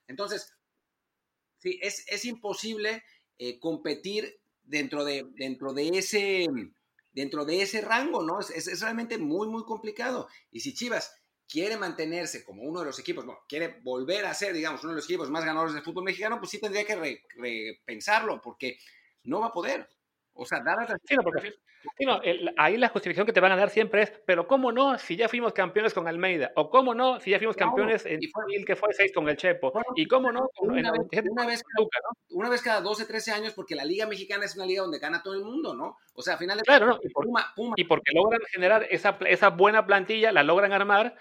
Entonces, 0.06 0.54
sí, 1.58 1.78
es, 1.82 2.04
es 2.06 2.24
imposible 2.24 3.02
eh, 3.38 3.58
competir 3.58 4.40
dentro 4.62 5.04
de, 5.04 5.26
dentro, 5.34 5.72
de 5.72 5.88
ese, 5.98 6.46
dentro 7.10 7.44
de 7.44 7.62
ese 7.62 7.80
rango, 7.80 8.22
¿no? 8.22 8.38
Es, 8.38 8.50
es, 8.50 8.80
realmente 8.80 9.18
muy, 9.18 9.48
muy 9.48 9.64
complicado. 9.64 10.28
Y 10.52 10.60
si 10.60 10.72
Chivas 10.72 11.12
quiere 11.48 11.76
mantenerse 11.76 12.44
como 12.44 12.62
uno 12.62 12.80
de 12.80 12.86
los 12.86 12.98
equipos, 13.00 13.24
bueno, 13.24 13.40
quiere 13.48 13.80
volver 13.82 14.24
a 14.26 14.34
ser, 14.34 14.52
digamos, 14.52 14.84
uno 14.84 14.92
de 14.92 14.96
los 14.96 15.06
equipos 15.06 15.30
más 15.30 15.44
ganadores 15.44 15.74
del 15.74 15.82
fútbol 15.82 16.04
mexicano, 16.04 16.38
pues 16.38 16.50
sí 16.50 16.60
tendría 16.60 16.84
que 16.84 17.22
repensarlo, 17.36 18.40
porque 18.40 18.78
no 19.24 19.40
va 19.40 19.46
a 19.46 19.52
poder. 19.52 19.88
O 20.40 20.46
sea, 20.46 20.60
dar 20.60 20.86
sí, 21.04 21.16
no, 21.16 21.22
porque, 21.24 21.52
sí, 21.98 22.06
no, 22.06 22.20
ahí 22.56 22.76
la 22.76 22.88
justificación 22.90 23.26
que 23.26 23.32
te 23.32 23.40
van 23.40 23.50
a 23.50 23.56
dar 23.56 23.70
siempre 23.70 24.02
es, 24.02 24.12
pero 24.24 24.46
¿cómo 24.46 24.70
no 24.70 24.96
si 24.96 25.16
ya 25.16 25.28
fuimos 25.28 25.52
campeones 25.52 25.92
con 25.92 26.06
Almeida? 26.06 26.52
¿O 26.54 26.70
cómo 26.70 26.94
no 26.94 27.18
si 27.18 27.32
ya 27.32 27.38
fuimos 27.38 27.56
campeones 27.56 28.06
en 28.06 28.20
el 28.54 28.64
que 28.64 28.76
fue 28.76 28.94
6 28.94 29.10
con 29.12 29.28
el 29.28 29.36
Chepo? 29.36 29.72
¿Y 29.96 30.06
cómo 30.06 30.30
no? 30.30 30.48
Una, 30.60 30.92
vez, 30.92 31.00
una, 31.28 31.44
vez, 31.44 31.64
una, 32.30 32.48
vez, 32.48 32.62
cada 32.62 32.80
12, 32.80 33.04
13 33.06 33.32
años, 33.32 33.52
porque 33.52 33.74
la 33.74 33.84
Liga 33.84 34.06
Mexicana 34.06 34.44
es 34.44 34.54
una 34.54 34.64
liga 34.64 34.82
donde 34.82 35.00
gana 35.00 35.24
todo 35.24 35.34
el 35.34 35.42
mundo, 35.42 35.74
¿no? 35.74 35.96
O 36.14 36.22
sea, 36.22 36.34
al 36.34 36.38
final... 36.38 36.56
De 36.56 36.62
claro, 36.62 36.86
no, 36.86 37.00
y, 37.02 37.82
y 37.82 37.84
porque 37.84 38.12
logran 38.14 38.40
generar 38.52 38.86
esa, 38.90 39.18
esa 39.26 39.50
buena 39.50 39.86
plantilla, 39.86 40.30
la 40.30 40.44
logran 40.44 40.72
armar, 40.72 41.16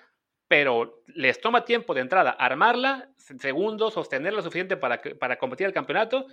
pero 0.48 1.02
les 1.08 1.42
toma 1.42 1.66
tiempo 1.66 1.96
de 1.96 2.02
entrada 2.02 2.30
armarla, 2.30 3.10
segundo, 3.18 3.90
sostenerla 3.90 4.44
suficiente 4.44 4.78
para, 4.78 5.02
para 5.20 5.40
competir 5.40 5.66
el 5.66 5.74
campeonato 5.74 6.28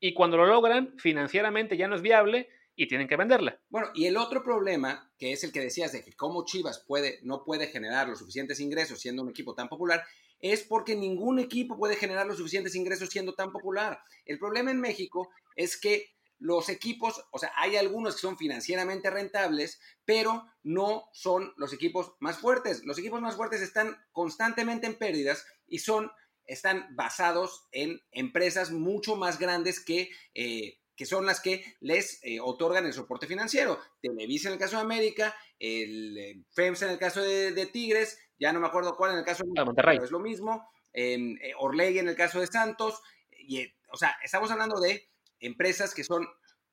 y 0.00 0.14
cuando 0.14 0.38
lo 0.38 0.46
logran, 0.46 0.94
financieramente 0.98 1.76
ya 1.76 1.86
no 1.86 1.94
es 1.94 2.02
viable 2.02 2.48
y 2.74 2.88
tienen 2.88 3.08
que 3.08 3.16
venderla. 3.16 3.60
Bueno, 3.68 3.88
y 3.94 4.06
el 4.06 4.16
otro 4.16 4.42
problema, 4.42 5.12
que 5.18 5.32
es 5.32 5.44
el 5.44 5.52
que 5.52 5.60
decías 5.60 5.92
de 5.92 6.02
que 6.02 6.14
cómo 6.14 6.44
Chivas 6.46 6.82
puede, 6.86 7.20
no 7.22 7.44
puede 7.44 7.66
generar 7.66 8.08
los 8.08 8.18
suficientes 8.18 8.58
ingresos 8.60 9.00
siendo 9.00 9.22
un 9.22 9.28
equipo 9.28 9.54
tan 9.54 9.68
popular, 9.68 10.02
es 10.40 10.62
porque 10.62 10.96
ningún 10.96 11.38
equipo 11.38 11.76
puede 11.76 11.96
generar 11.96 12.26
los 12.26 12.38
suficientes 12.38 12.74
ingresos 12.74 13.10
siendo 13.10 13.34
tan 13.34 13.52
popular. 13.52 14.00
El 14.24 14.38
problema 14.38 14.70
en 14.70 14.80
México 14.80 15.28
es 15.54 15.78
que 15.78 16.14
los 16.38 16.70
equipos, 16.70 17.22
o 17.32 17.38
sea, 17.38 17.52
hay 17.54 17.76
algunos 17.76 18.14
que 18.14 18.22
son 18.22 18.38
financieramente 18.38 19.10
rentables, 19.10 19.78
pero 20.06 20.46
no 20.62 21.10
son 21.12 21.52
los 21.58 21.74
equipos 21.74 22.14
más 22.18 22.38
fuertes. 22.38 22.82
Los 22.86 22.98
equipos 22.98 23.20
más 23.20 23.36
fuertes 23.36 23.60
están 23.60 23.94
constantemente 24.12 24.86
en 24.86 24.96
pérdidas 24.96 25.44
y 25.66 25.80
son 25.80 26.10
están 26.50 26.88
basados 26.96 27.68
en 27.70 28.02
empresas 28.10 28.72
mucho 28.72 29.14
más 29.14 29.38
grandes 29.38 29.78
que, 29.78 30.10
eh, 30.34 30.78
que 30.96 31.06
son 31.06 31.24
las 31.24 31.40
que 31.40 31.64
les 31.80 32.18
eh, 32.24 32.40
otorgan 32.40 32.86
el 32.86 32.92
soporte 32.92 33.28
financiero. 33.28 33.78
Televisa 34.02 34.48
en 34.48 34.54
el 34.54 34.58
caso 34.58 34.76
de 34.76 34.82
América, 34.82 35.34
el, 35.60 36.18
eh, 36.18 36.42
FEMS 36.50 36.82
en 36.82 36.90
el 36.90 36.98
caso 36.98 37.22
de, 37.22 37.66
Tigres, 37.66 38.18
ya 38.38 38.52
no 38.52 38.58
me 38.58 38.66
acuerdo 38.66 38.96
cuál 38.96 39.12
en 39.12 39.18
el 39.18 39.24
caso 39.24 39.44
de 39.46 39.64
Monterrey, 39.64 39.96
pero 39.96 40.04
es 40.04 40.10
lo 40.10 40.18
mismo, 40.18 40.68
eh, 40.92 41.14
en 41.14 42.08
el 42.08 42.16
caso 42.16 42.40
de 42.40 42.48
Santos, 42.48 43.00
y, 43.30 43.64
o 43.92 43.96
sea, 43.96 44.16
estamos 44.24 44.50
hablando 44.50 44.80
de 44.80 45.08
empresas 45.38 45.94
que 45.94 46.02
son 46.02 46.26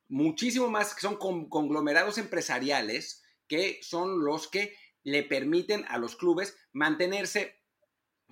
muchísimo 0.08 0.68
más, 0.68 0.92
que 0.94 1.02
son 1.02 1.16
conglomerados 1.16 2.18
empresariales, 2.18 3.22
que 3.46 3.78
son 3.82 4.24
los 4.24 4.48
que 4.48 4.74
le 5.04 5.22
permiten 5.22 5.84
a 5.88 5.98
los 5.98 6.16
clubes 6.16 6.56
mantenerse 6.72 7.57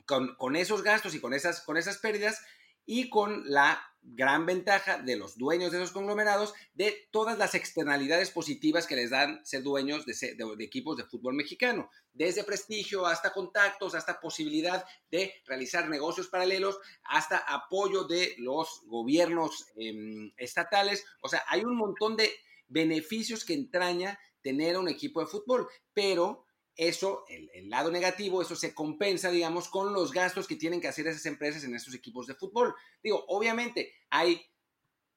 con, 0.05 0.57
esos 0.57 0.83
gastos 0.83 1.15
y 1.15 1.21
con 1.21 1.35
esas, 1.35 1.63
con 1.63 1.77
esas 1.77 1.99
pérdidas 1.99 2.41
y 2.85 3.11
con 3.11 3.43
la 3.51 3.81
gran 4.03 4.47
ventaja 4.47 4.99
de 4.99 5.17
los 5.17 5.37
dueños 5.37 5.73
de 5.73 5.79
esos 5.79 5.91
conglomerados 5.91 6.55
de 6.75 7.09
todas 7.11 7.37
las 7.39 7.57
externalidades 7.57 8.31
positivas 8.31 8.87
que 8.87 8.95
les 8.95 9.11
dan 9.11 9.45
ser 9.45 9.65
dueños 9.65 10.07
de, 10.07 10.15
equipos 10.61 10.97
de 10.97 11.05
fútbol 11.05 11.35
mexicano, 11.35 11.91
desde 12.13 12.45
prestigio 12.45 13.07
hasta 13.07 13.33
contactos, 13.33 13.97
hasta 13.97 14.21
posibilidad 14.21 14.85
de 15.11 15.35
realizar 15.47 15.89
negocios 15.89 16.29
paralelos, 16.29 16.79
hasta 17.03 17.39
apoyo 17.39 18.05
de 18.05 18.37
los 18.39 18.83
gobiernos 18.87 19.67
em, 19.77 20.31
estatales. 20.37 21.05
O 21.21 21.29
sea, 21.29 21.43
hay 21.49 21.65
un 21.65 21.77
montón 21.77 22.17
de 22.17 22.31
beneficios 22.69 23.45
que 23.45 23.55
entraña 23.55 24.19
tener 24.41 24.79
un 24.79 24.89
equipo 24.89 25.21
de 25.21 25.27
fútbol, 25.27 25.67
pero 25.93 26.46
eso, 26.77 27.25
el, 27.29 27.71
lado 27.71 27.91
negativo, 27.91 28.43
eso 28.43 28.55
se 28.55 28.75
compensa, 28.75 29.31
digamos, 29.31 29.69
con 29.69 29.93
los 29.93 30.13
gastos 30.13 30.47
que 30.47 30.57
tienen 30.57 30.81
que 30.81 30.89
hacer 30.89 31.07
esas 31.07 31.27
empresas 31.27 31.65
en 31.65 31.75
estos 31.75 31.95
equipos 31.95 32.27
de 32.27 32.35
fútbol. 32.35 32.75
Digo, 33.03 33.25
obviamente 33.29 33.93
hay 34.11 34.41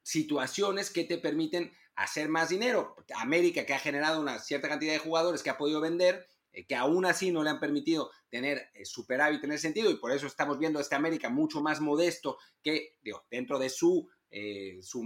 situaciones 0.02 0.90
que 0.90 1.04
te 1.04 1.18
permiten 1.18 1.72
hacer 1.96 2.30
más 2.30 2.50
dinero. 2.50 2.96
América, 3.16 3.66
que 3.66 3.74
ha 3.74 3.80
generado 3.80 4.22
una 4.22 4.40
cierta 4.40 4.70
cantidad 4.70 4.94
de 4.94 5.00
jugadores 5.00 5.44
que 5.44 5.50
ha 5.50 5.58
podido 5.58 5.82
vender, 5.82 6.26
eh, 6.54 6.66
que 6.66 6.76
aún 6.76 7.06
así 7.06 7.32
no 7.32 7.44
le 7.44 7.50
han 7.50 7.60
permitido 7.60 8.10
tener 8.30 8.70
eh, 8.74 8.86
superávit 8.86 9.44
en 9.44 9.52
ese 9.52 9.64
sentido, 9.64 9.92
y 9.92 9.98
por 9.98 10.12
eso 10.12 10.28
estamos 10.28 10.58
viendo 10.58 10.80
a 10.80 10.82
este 10.82 10.96
América 10.96 11.30
mucho 11.30 11.62
más 11.62 11.82
modesto 11.82 12.38
que, 12.64 12.98
digo, 13.02 13.26
dentro 13.30 13.60
de 13.60 13.70
su, 13.70 14.10
eh, 14.32 14.80
su 14.82 15.04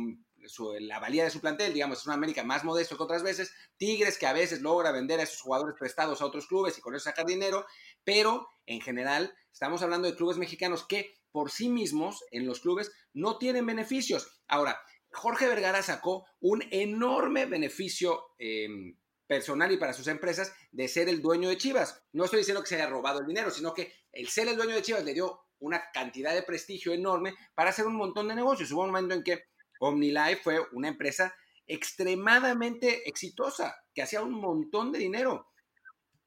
la 0.79 0.99
valía 0.99 1.23
de 1.23 1.29
su 1.29 1.41
plantel, 1.41 1.73
digamos, 1.73 1.99
es 1.99 2.05
una 2.05 2.15
América 2.15 2.43
más 2.43 2.63
modesto 2.63 2.97
que 2.97 3.03
otras 3.03 3.23
veces, 3.23 3.53
Tigres 3.77 4.17
que 4.17 4.27
a 4.27 4.33
veces 4.33 4.61
logra 4.61 4.91
vender 4.91 5.19
a 5.19 5.23
esos 5.23 5.41
jugadores 5.41 5.75
prestados 5.77 6.21
a 6.21 6.25
otros 6.25 6.47
clubes 6.47 6.77
y 6.77 6.81
con 6.81 6.95
eso 6.95 7.05
sacar 7.05 7.25
dinero, 7.25 7.65
pero 8.03 8.47
en 8.65 8.81
general 8.81 9.35
estamos 9.51 9.81
hablando 9.81 10.07
de 10.07 10.15
clubes 10.15 10.37
mexicanos 10.37 10.85
que 10.85 11.13
por 11.31 11.51
sí 11.51 11.69
mismos 11.69 12.23
en 12.31 12.45
los 12.45 12.59
clubes 12.59 12.91
no 13.13 13.37
tienen 13.37 13.65
beneficios. 13.65 14.41
Ahora, 14.47 14.79
Jorge 15.11 15.47
Vergara 15.47 15.81
sacó 15.81 16.25
un 16.39 16.63
enorme 16.71 17.45
beneficio 17.45 18.33
em, 18.37 18.97
personal 19.27 19.71
y 19.71 19.77
para 19.77 19.93
sus 19.93 20.07
empresas 20.07 20.53
de 20.71 20.87
ser 20.87 21.09
el 21.09 21.21
dueño 21.21 21.49
de 21.49 21.57
Chivas. 21.57 22.03
No 22.11 22.25
estoy 22.25 22.39
diciendo 22.39 22.61
que 22.61 22.69
se 22.69 22.75
haya 22.75 22.87
robado 22.87 23.19
el 23.19 23.27
dinero, 23.27 23.51
sino 23.51 23.73
que 23.73 23.93
el 24.11 24.27
ser 24.29 24.47
el 24.47 24.55
dueño 24.55 24.75
de 24.75 24.81
Chivas 24.81 25.03
le 25.03 25.13
dio 25.13 25.39
una 25.59 25.81
cantidad 25.93 26.33
de 26.33 26.43
prestigio 26.43 26.93
enorme 26.93 27.35
para 27.55 27.69
hacer 27.69 27.87
un 27.87 27.95
montón 27.95 28.27
de 28.27 28.35
negocios. 28.35 28.71
Hubo 28.71 28.81
un 28.81 28.87
momento 28.87 29.15
en 29.15 29.23
que 29.23 29.45
OmniLife 29.83 30.41
fue 30.41 30.59
una 30.71 30.87
empresa 30.87 31.35
extremadamente 31.67 33.07
exitosa, 33.07 33.75
que 33.93 34.01
hacía 34.01 34.21
un 34.21 34.31
montón 34.31 34.91
de 34.91 34.99
dinero. 34.99 35.47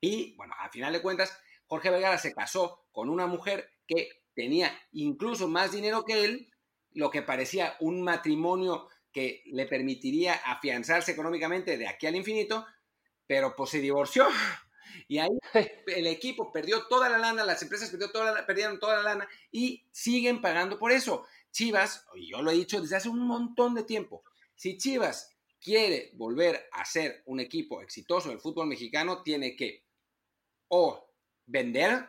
Y 0.01 0.37
bueno, 0.37 0.55
al 0.59 0.71
final 0.71 0.93
de 0.93 1.03
cuentas, 1.03 1.39
Jorge 1.67 1.91
Vergara 1.91 2.19
se 2.19 2.33
casó 2.33 2.87
con 2.93 3.09
una 3.09 3.27
mujer 3.27 3.71
que 3.87 4.09
tenía 4.35 4.79
incluso 4.93 5.49
más 5.49 5.73
dinero 5.73 6.05
que 6.05 6.25
él, 6.25 6.53
lo 6.93 7.11
que 7.11 7.23
parecía 7.23 7.77
un 7.81 8.03
matrimonio 8.03 8.89
que 9.13 9.43
le 9.47 9.67
permitiría 9.67 10.35
afianzarse 10.35 11.13
económicamente 11.13 11.79
de 11.79 11.89
aquí 11.89 12.07
al 12.07 12.17
infinito, 12.17 12.67
pero 13.27 13.55
pues 13.57 13.71
se 13.71 13.81
divorció. 13.81 14.27
Y 15.09 15.19
ahí 15.19 15.29
el 15.87 16.07
equipo 16.07 16.53
perdió 16.53 16.87
toda 16.87 17.09
la 17.09 17.19
lana, 17.19 17.45
las 17.45 17.63
empresas 17.63 17.95
toda 18.13 18.47
perdieron 18.47 18.79
toda 18.79 18.97
la 18.97 19.03
lana 19.03 19.29
y 19.51 19.87
siguen 19.91 20.41
pagando 20.41 20.79
por 20.79 20.93
eso. 20.93 21.27
Chivas, 21.57 22.05
y 22.15 22.29
yo 22.29 22.43
lo 22.43 22.51
he 22.51 22.55
dicho 22.55 22.83
desde 22.83 22.97
hace 22.97 23.09
un 23.09 23.27
montón 23.27 23.75
de 23.75 23.83
tiempo, 23.83 24.23
si 24.55 24.77
Chivas 24.77 25.35
quiere 25.59 26.11
volver 26.13 26.69
a 26.71 26.85
ser 26.85 27.23
un 27.25 27.41
equipo 27.41 27.81
exitoso 27.81 28.29
en 28.29 28.35
el 28.35 28.43
fútbol 28.43 28.67
mexicano, 28.67 29.23
tiene 29.23 29.57
que 29.57 29.87
o 30.69 31.15
vender, 31.47 32.09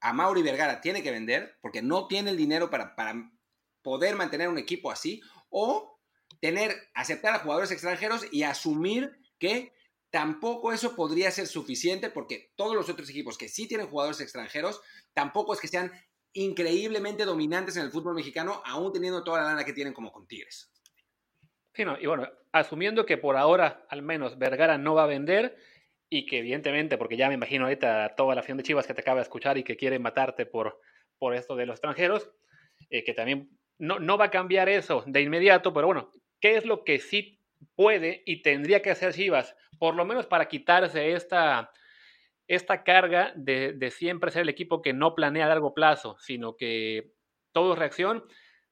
a 0.00 0.12
Mauri 0.12 0.42
Vergara 0.42 0.82
tiene 0.82 1.02
que 1.02 1.10
vender, 1.10 1.56
porque 1.62 1.80
no 1.80 2.06
tiene 2.06 2.28
el 2.28 2.36
dinero 2.36 2.68
para, 2.68 2.94
para 2.94 3.32
poder 3.80 4.14
mantener 4.14 4.50
un 4.50 4.58
equipo 4.58 4.90
así, 4.90 5.22
o 5.48 5.98
tener, 6.42 6.76
aceptar 6.92 7.34
a 7.34 7.38
jugadores 7.38 7.70
extranjeros 7.70 8.26
y 8.30 8.42
asumir 8.42 9.18
que 9.38 9.72
tampoco 10.10 10.74
eso 10.74 10.94
podría 10.94 11.30
ser 11.30 11.46
suficiente 11.46 12.10
porque 12.10 12.52
todos 12.56 12.74
los 12.74 12.90
otros 12.90 13.08
equipos 13.08 13.38
que 13.38 13.48
sí 13.48 13.66
tienen 13.66 13.88
jugadores 13.88 14.20
extranjeros, 14.20 14.82
tampoco 15.14 15.54
es 15.54 15.60
que 15.60 15.68
sean 15.68 15.92
increíblemente 16.36 17.24
dominantes 17.24 17.76
en 17.76 17.84
el 17.84 17.90
fútbol 17.90 18.14
mexicano, 18.14 18.62
aún 18.64 18.92
teniendo 18.92 19.24
toda 19.24 19.40
la 19.40 19.48
lana 19.48 19.64
que 19.64 19.72
tienen 19.72 19.94
como 19.94 20.12
con 20.12 20.26
Tigres. 20.26 20.70
Sí, 21.72 21.84
no, 21.84 21.98
y 21.98 22.06
bueno, 22.06 22.28
asumiendo 22.52 23.04
que 23.04 23.18
por 23.18 23.36
ahora 23.36 23.86
al 23.88 24.02
menos 24.02 24.38
Vergara 24.38 24.78
no 24.78 24.94
va 24.94 25.04
a 25.04 25.06
vender 25.06 25.56
y 26.08 26.26
que 26.26 26.38
evidentemente, 26.38 26.98
porque 26.98 27.16
ya 27.16 27.28
me 27.28 27.34
imagino 27.34 27.64
ahorita 27.64 28.14
toda 28.16 28.34
la 28.34 28.40
afición 28.40 28.58
de 28.58 28.64
Chivas 28.64 28.86
que 28.86 28.94
te 28.94 29.00
acaba 29.00 29.16
de 29.16 29.22
escuchar 29.22 29.58
y 29.58 29.64
que 29.64 29.76
quiere 29.76 29.98
matarte 29.98 30.46
por, 30.46 30.80
por 31.18 31.34
esto 31.34 31.56
de 31.56 31.66
los 31.66 31.74
extranjeros, 31.74 32.30
eh, 32.90 33.02
que 33.02 33.14
también 33.14 33.50
no, 33.78 33.98
no 33.98 34.16
va 34.18 34.26
a 34.26 34.30
cambiar 34.30 34.68
eso 34.68 35.04
de 35.06 35.22
inmediato, 35.22 35.72
pero 35.72 35.86
bueno, 35.86 36.10
¿qué 36.40 36.56
es 36.56 36.64
lo 36.66 36.84
que 36.84 36.98
sí 36.98 37.40
puede 37.74 38.22
y 38.26 38.42
tendría 38.42 38.82
que 38.82 38.90
hacer 38.90 39.14
Chivas? 39.14 39.56
Por 39.78 39.94
lo 39.94 40.04
menos 40.04 40.26
para 40.26 40.48
quitarse 40.48 41.12
esta 41.12 41.72
esta 42.48 42.84
carga 42.84 43.32
de, 43.36 43.90
siempre 43.90 44.30
ser 44.30 44.42
el 44.42 44.48
equipo 44.48 44.82
que 44.82 44.92
no 44.92 45.14
planea 45.14 45.46
a 45.46 45.48
largo 45.48 45.74
plazo, 45.74 46.16
sino 46.20 46.56
que 46.56 47.12
todo 47.52 47.74
reacción, 47.74 48.24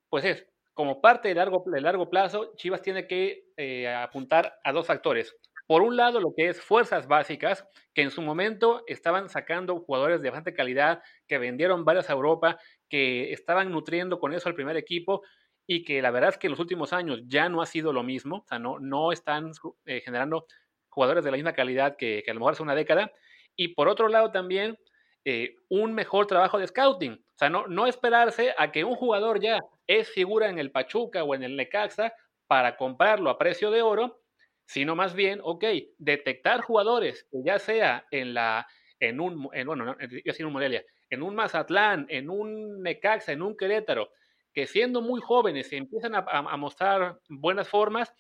pues 0.09 0.25
es 0.25 0.47
como 0.75 1.01
parte 1.01 1.29
de 1.29 1.35
largo, 1.35 2.11
plazo, 2.11 2.53
Chivas 2.57 2.83
tiene 2.83 3.07
que 3.07 3.47
eh, 3.57 3.89
apuntar 3.89 4.59
a 4.65 4.73
dos 4.73 4.87
factores. 4.87 5.37
Por 5.67 5.83
un 5.83 5.97
lado, 5.97 6.21
lo 6.21 6.35
que 6.37 6.49
es 6.49 6.61
fuerzas 6.61 7.07
básicas, 7.07 7.67
que 7.95 8.03
en 8.03 8.11
su 8.11 8.21
momento 8.21 8.83
estaban 8.87 9.31
sacando 9.31 9.81
jugadores 9.81 10.21
de 10.21 10.29
bastante 10.29 10.53
calidad, 10.53 11.03
que 11.27 11.39
vendieron 11.39 11.85
varios 11.85 12.11
a 12.11 12.13
Europa, 12.13 12.59
que 12.89 13.33
estaban 13.33 13.71
nutriendo 13.71 14.19
con 14.19 14.35
eso 14.35 14.49
al 14.49 14.55
primer 14.55 14.77
equipo 14.77 15.23
y 15.67 15.85
que 15.85 16.03
la 16.03 16.11
verdad 16.11 16.31
es 16.31 16.39
que 16.39 16.49
en 16.49 16.51
los 16.51 16.61
últimos 16.61 16.93
años 16.93 17.23
ya 17.27 17.49
no 17.49 17.63
ha 17.63 17.67
sido 17.67 17.93
lo 17.95 18.03
mismo, 18.03 18.39
o 18.39 18.47
sea, 18.47 18.59
no, 18.59 18.79
no 18.79 19.11
están 19.11 19.53
eh, 19.87 20.03
generando 20.05 20.47
jugadores 20.91 21.25
de 21.25 21.31
la 21.31 21.37
misma 21.39 21.55
calidad 21.55 21.97
que, 21.97 22.23
que, 22.25 22.31
a 22.31 22.35
lo 22.35 22.41
mejor 22.41 22.53
hace 22.53 22.63
una 22.63 22.75
década. 22.75 23.11
Y 23.57 23.69
por 23.69 23.89
otro 23.89 24.09
lado 24.09 24.31
también 24.31 24.79
eh, 25.25 25.57
un 25.69 25.95
mejor 25.95 26.27
trabajo 26.27 26.59
de 26.59 26.67
scouting, 26.67 27.13
o 27.13 27.39
sea, 27.39 27.49
no, 27.49 27.67
no 27.67 27.87
esperarse 27.87 28.55
a 28.59 28.71
que 28.71 28.85
un 28.85 28.95
jugador 28.95 29.41
ya 29.41 29.59
es 29.87 30.11
figura 30.11 30.49
en 30.49 30.59
el 30.59 30.71
Pachuca 30.71 31.25
o 31.25 31.35
en 31.35 31.43
el 31.43 31.57
Necaxa 31.57 32.13
para 32.47 32.77
comprarlo 32.77 33.31
a 33.31 33.39
precio 33.39 33.71
de 33.71 33.83
oro 33.83 34.25
sino 34.67 34.97
más 34.97 35.15
bien, 35.15 35.41
ok, 35.43 35.65
detectar 35.99 36.61
jugadores, 36.63 37.27
ya 37.33 37.59
sea 37.59 38.07
en 38.11 38.35
la, 38.35 38.67
en 38.99 39.21
un, 39.21 39.49
en, 39.53 39.67
bueno, 39.67 39.97
yo 39.99 40.33
en 40.39 40.47
un 40.47 40.53
Morelia, 40.53 40.85
en 41.11 41.23
un 41.23 41.35
Mazatlán, 41.35 42.07
en 42.09 42.31
un 42.31 42.83
Necaxa, 42.83 43.33
en 43.33 43.43
un 43.43 43.57
Querétaro, 43.57 44.11
que 44.53 44.67
siendo 44.67 45.03
muy 45.03 45.21
jóvenes 45.21 45.69
se 45.69 45.77
empiezan 45.77 46.15
a, 46.15 46.25
a, 46.27 46.57
mostrar 46.57 47.19
buenas 47.29 47.69
formas, 47.69 48.15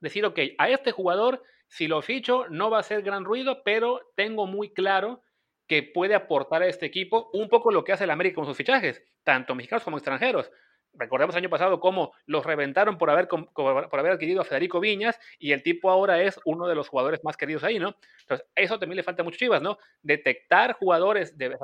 decir, 0.00 0.24
ok, 0.24 0.38
a 0.58 0.68
este 0.68 0.92
jugador, 0.92 1.42
si 1.68 1.86
lo 1.88 2.02
ficho, 2.02 2.46
no 2.48 2.70
va 2.70 2.78
a 2.78 2.80
hacer 2.80 3.02
gran 3.02 3.24
ruido, 3.24 3.62
pero 3.64 4.00
tengo 4.16 4.46
muy 4.46 4.72
claro 4.72 5.22
que 5.66 5.82
puede 5.82 6.14
aportar 6.14 6.62
a 6.62 6.66
este 6.66 6.86
equipo 6.86 7.30
un 7.32 7.48
poco 7.48 7.70
lo 7.70 7.84
que 7.84 7.92
hace 7.92 8.04
el 8.04 8.10
América 8.10 8.36
con 8.36 8.46
sus 8.46 8.56
fichajes, 8.56 9.02
tanto 9.22 9.54
mexicanos 9.54 9.84
como 9.84 9.98
extranjeros 9.98 10.50
recordemos 10.94 11.34
el 11.34 11.40
año 11.40 11.50
pasado 11.50 11.80
cómo 11.80 12.12
los 12.26 12.44
reventaron 12.44 12.98
por 12.98 13.10
haber, 13.10 13.28
por 13.28 13.98
haber 13.98 14.12
adquirido 14.12 14.40
a 14.40 14.44
Federico 14.44 14.80
Viñas 14.80 15.18
y 15.38 15.52
el 15.52 15.62
tipo 15.62 15.90
ahora 15.90 16.22
es 16.22 16.38
uno 16.44 16.66
de 16.66 16.74
los 16.74 16.88
jugadores 16.88 17.22
más 17.24 17.36
queridos 17.36 17.64
ahí, 17.64 17.78
¿no? 17.78 17.96
Entonces, 18.20 18.46
eso 18.54 18.78
también 18.78 18.96
le 18.96 19.02
falta 19.02 19.22
mucho 19.22 19.38
Chivas, 19.38 19.62
¿no? 19.62 19.78
Detectar 20.02 20.72
jugadores 20.74 21.36
de, 21.38 21.56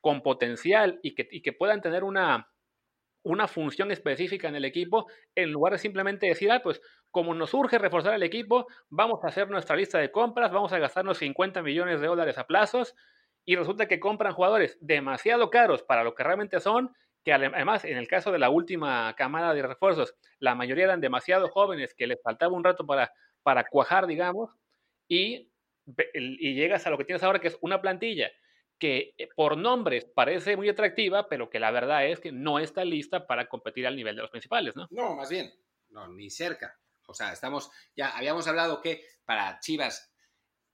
con 0.00 0.22
potencial 0.22 0.98
y 1.02 1.14
que, 1.14 1.28
que 1.28 1.52
puedan 1.52 1.80
tener 1.80 2.04
una, 2.04 2.48
una 3.22 3.48
función 3.48 3.90
específica 3.90 4.48
en 4.48 4.56
el 4.56 4.64
equipo, 4.64 5.06
en 5.34 5.50
lugar 5.50 5.72
de 5.72 5.78
simplemente 5.78 6.26
decir, 6.26 6.50
ah, 6.50 6.60
pues 6.62 6.80
como 7.10 7.34
nos 7.34 7.54
urge 7.54 7.78
reforzar 7.78 8.14
el 8.14 8.22
equipo, 8.22 8.66
vamos 8.88 9.22
a 9.24 9.28
hacer 9.28 9.48
nuestra 9.50 9.76
lista 9.76 9.98
de 9.98 10.10
compras, 10.10 10.52
vamos 10.52 10.72
a 10.72 10.78
gastarnos 10.78 11.18
50 11.18 11.62
millones 11.62 12.00
de 12.00 12.06
dólares 12.06 12.38
a 12.38 12.46
plazos 12.46 12.94
y 13.44 13.56
resulta 13.56 13.88
que 13.88 14.00
compran 14.00 14.34
jugadores 14.34 14.78
demasiado 14.80 15.50
caros 15.50 15.82
para 15.82 16.04
lo 16.04 16.14
que 16.14 16.22
realmente 16.22 16.60
son 16.60 16.94
que 17.24 17.32
además 17.32 17.84
en 17.84 17.96
el 17.96 18.08
caso 18.08 18.32
de 18.32 18.38
la 18.38 18.50
última 18.50 19.14
camada 19.16 19.52
de 19.52 19.62
refuerzos, 19.62 20.14
la 20.38 20.54
mayoría 20.54 20.84
eran 20.84 21.00
demasiado 21.00 21.48
jóvenes 21.48 21.94
que 21.94 22.06
les 22.06 22.22
faltaba 22.22 22.56
un 22.56 22.64
rato 22.64 22.86
para, 22.86 23.12
para 23.42 23.64
cuajar, 23.64 24.06
digamos, 24.06 24.50
y, 25.06 25.50
y 26.14 26.54
llegas 26.54 26.86
a 26.86 26.90
lo 26.90 26.96
que 26.96 27.04
tienes 27.04 27.22
ahora, 27.22 27.40
que 27.40 27.48
es 27.48 27.58
una 27.60 27.80
plantilla 27.80 28.30
que 28.78 29.14
eh, 29.18 29.28
por 29.36 29.58
nombres 29.58 30.06
parece 30.06 30.56
muy 30.56 30.68
atractiva, 30.68 31.28
pero 31.28 31.50
que 31.50 31.60
la 31.60 31.70
verdad 31.70 32.06
es 32.06 32.20
que 32.20 32.32
no 32.32 32.58
está 32.58 32.84
lista 32.84 33.26
para 33.26 33.46
competir 33.46 33.86
al 33.86 33.96
nivel 33.96 34.16
de 34.16 34.22
los 34.22 34.30
principales, 34.30 34.74
¿no? 34.74 34.88
No, 34.90 35.14
más 35.14 35.28
bien, 35.28 35.52
no, 35.90 36.08
ni 36.08 36.30
cerca. 36.30 36.78
O 37.10 37.14
sea, 37.14 37.32
estamos, 37.32 37.70
ya 37.96 38.08
habíamos 38.10 38.46
hablado 38.46 38.80
que 38.80 39.04
para 39.24 39.58
Chivas 39.60 40.12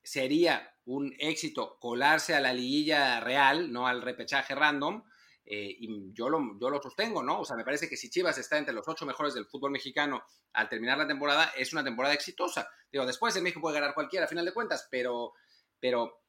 sería 0.03 0.73
un 0.85 1.15
éxito 1.19 1.79
colarse 1.81 2.35
a 2.35 2.41
la 2.41 2.53
liguilla 2.53 3.21
real, 3.21 3.73
no 3.73 3.87
al 3.87 4.03
repechaje 4.03 4.55
random, 4.55 5.03
eh, 5.45 5.77
y 5.79 6.13
yo 6.13 6.29
lo, 6.29 6.59
yo 6.61 6.71
lo 6.71 6.83
sostengo, 6.83 7.23
¿no? 7.23 7.41
O 7.41 7.45
sea, 7.45 7.57
me 7.57 7.65
parece 7.65 7.89
que 7.89 7.97
si 7.97 8.11
Chivas 8.11 8.37
está 8.39 8.59
entre 8.59 8.75
los 8.75 8.87
ocho 8.89 9.07
mejores 9.07 9.35
del 9.35 9.47
fútbol 9.47 9.71
mexicano 9.71 10.25
al 10.53 10.69
terminar 10.69 10.99
la 10.99 11.07
temporada, 11.07 11.53
es 11.57 11.73
una 11.73 11.85
temporada 11.85 12.15
exitosa. 12.15 12.69
Digo, 12.91 13.07
después 13.07 13.35
en 13.37 13.45
México 13.45 13.61
puede 13.61 13.79
ganar 13.79 13.95
cualquiera 13.95 14.27
a 14.27 14.29
final 14.29 14.45
de 14.45 14.53
cuentas, 14.53 14.89
pero, 14.91 15.35
pero 15.79 16.23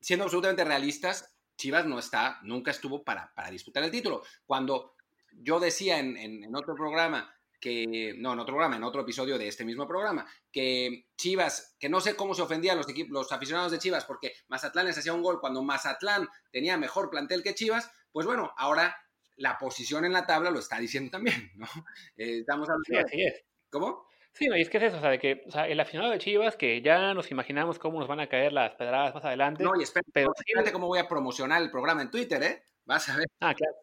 siendo 0.00 0.24
absolutamente 0.24 0.64
realistas, 0.64 1.32
Chivas 1.56 1.86
no 1.86 1.98
está, 1.98 2.38
nunca 2.42 2.70
estuvo 2.70 3.04
para, 3.04 3.32
para 3.34 3.50
disputar 3.50 3.82
el 3.82 3.90
título. 3.90 4.22
Cuando 4.44 4.96
yo 5.32 5.60
decía 5.60 5.98
en, 5.98 6.16
en, 6.16 6.54
otro 6.54 6.74
programa 6.74 7.32
que, 7.66 8.14
no, 8.16 8.32
en 8.32 8.38
otro 8.38 8.54
programa, 8.54 8.76
en 8.76 8.84
otro 8.84 9.00
episodio 9.00 9.36
de 9.36 9.48
este 9.48 9.64
mismo 9.64 9.88
programa, 9.88 10.24
que 10.52 11.08
Chivas, 11.16 11.76
que 11.80 11.88
no 11.88 12.00
sé 12.00 12.14
cómo 12.14 12.32
se 12.32 12.42
ofendían 12.42 12.76
los, 12.76 12.88
equipos, 12.88 13.10
los 13.10 13.32
aficionados 13.32 13.72
de 13.72 13.80
Chivas 13.80 14.04
porque 14.04 14.34
Mazatlán 14.46 14.86
les 14.86 14.96
hacía 14.96 15.12
un 15.12 15.22
gol 15.22 15.40
cuando 15.40 15.64
Mazatlán 15.64 16.28
tenía 16.52 16.76
mejor 16.76 17.10
plantel 17.10 17.42
que 17.42 17.56
Chivas, 17.56 17.90
pues 18.12 18.24
bueno, 18.24 18.52
ahora 18.56 18.96
la 19.34 19.58
posición 19.58 20.04
en 20.04 20.12
la 20.12 20.26
tabla 20.26 20.50
lo 20.50 20.60
está 20.60 20.78
diciendo 20.78 21.10
también, 21.10 21.50
¿no? 21.56 21.66
Eh, 22.16 22.38
estamos 22.38 22.68
hablando... 22.68 22.84
Sí, 22.86 22.96
así 22.96 23.22
es. 23.22 23.44
¿Cómo? 23.68 24.06
Sí, 24.32 24.46
y 24.54 24.60
es 24.60 24.70
que 24.70 24.76
es 24.76 24.84
eso, 24.84 24.98
o 24.98 25.00
sea, 25.00 25.10
de 25.10 25.18
que 25.18 25.42
o 25.46 25.50
sea, 25.50 25.66
el 25.66 25.80
aficionado 25.80 26.12
de 26.12 26.18
Chivas, 26.18 26.56
que 26.56 26.80
ya 26.82 27.14
nos 27.14 27.32
imaginamos 27.32 27.80
cómo 27.80 27.98
nos 27.98 28.08
van 28.08 28.20
a 28.20 28.28
caer 28.28 28.52
las 28.52 28.76
pedradas 28.76 29.12
más 29.12 29.24
adelante. 29.24 29.64
No, 29.64 29.72
y 29.76 29.82
espérate, 29.82 30.10
pero 30.14 30.30
fíjate 30.46 30.72
cómo 30.72 30.86
voy 30.86 31.00
a 31.00 31.08
promocionar 31.08 31.60
el 31.62 31.70
programa 31.70 32.02
en 32.02 32.12
Twitter, 32.12 32.40
¿eh? 32.42 32.62
Vas 32.84 33.08
a 33.08 33.16
ver. 33.16 33.26
Ah, 33.40 33.54
claro. 33.54 33.74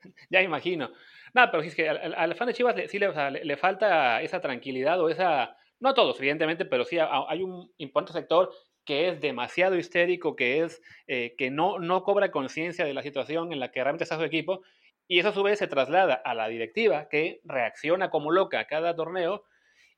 Ya 0.28 0.42
imagino. 0.42 0.90
No, 1.34 1.50
pero 1.50 1.62
es 1.62 1.74
que 1.74 1.88
al, 1.88 2.14
al 2.14 2.34
fan 2.34 2.48
de 2.48 2.54
Chivas 2.54 2.76
sí 2.88 2.98
le, 2.98 3.08
o 3.08 3.14
sea, 3.14 3.30
le, 3.30 3.44
le, 3.44 3.56
falta 3.56 4.20
esa 4.22 4.40
tranquilidad 4.40 5.00
o 5.00 5.08
esa. 5.08 5.56
No 5.80 5.90
a 5.90 5.94
todos, 5.94 6.18
evidentemente, 6.18 6.64
pero 6.64 6.84
sí 6.84 6.98
hay 6.98 7.42
un 7.42 7.72
importante 7.78 8.12
sector 8.12 8.52
que 8.84 9.08
es 9.08 9.20
demasiado 9.20 9.76
histérico, 9.76 10.36
que 10.36 10.62
es 10.62 10.80
eh, 11.06 11.34
que 11.38 11.50
no, 11.50 11.78
no 11.78 12.02
cobra 12.02 12.30
conciencia 12.30 12.84
de 12.84 12.94
la 12.94 13.02
situación 13.02 13.52
en 13.52 13.60
la 13.60 13.70
que 13.70 13.82
realmente 13.82 14.04
está 14.04 14.16
su 14.16 14.24
equipo, 14.24 14.62
y 15.08 15.18
eso 15.18 15.28
a 15.28 15.32
su 15.32 15.42
vez 15.42 15.58
se 15.58 15.68
traslada 15.68 16.14
a 16.14 16.34
la 16.34 16.48
directiva, 16.48 17.08
que 17.08 17.40
reacciona 17.44 18.10
como 18.10 18.30
loca 18.30 18.60
a 18.60 18.66
cada 18.66 18.94
torneo, 18.94 19.44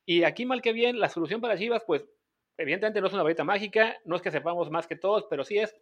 y 0.05 0.23
aquí 0.23 0.45
mal 0.45 0.61
que 0.61 0.73
bien, 0.73 0.99
la 0.99 1.09
solución 1.09 1.41
para 1.41 1.57
Chivas, 1.57 1.83
pues 1.85 2.05
evidentemente 2.57 3.01
no 3.01 3.07
es 3.07 3.13
una 3.13 3.23
varita 3.23 3.43
mágica, 3.43 3.97
no 4.05 4.15
es 4.15 4.21
que 4.21 4.31
sepamos 4.31 4.69
más 4.69 4.87
que 4.87 4.95
todos, 4.95 5.25
pero 5.29 5.43
sí 5.43 5.57
es 5.57 5.75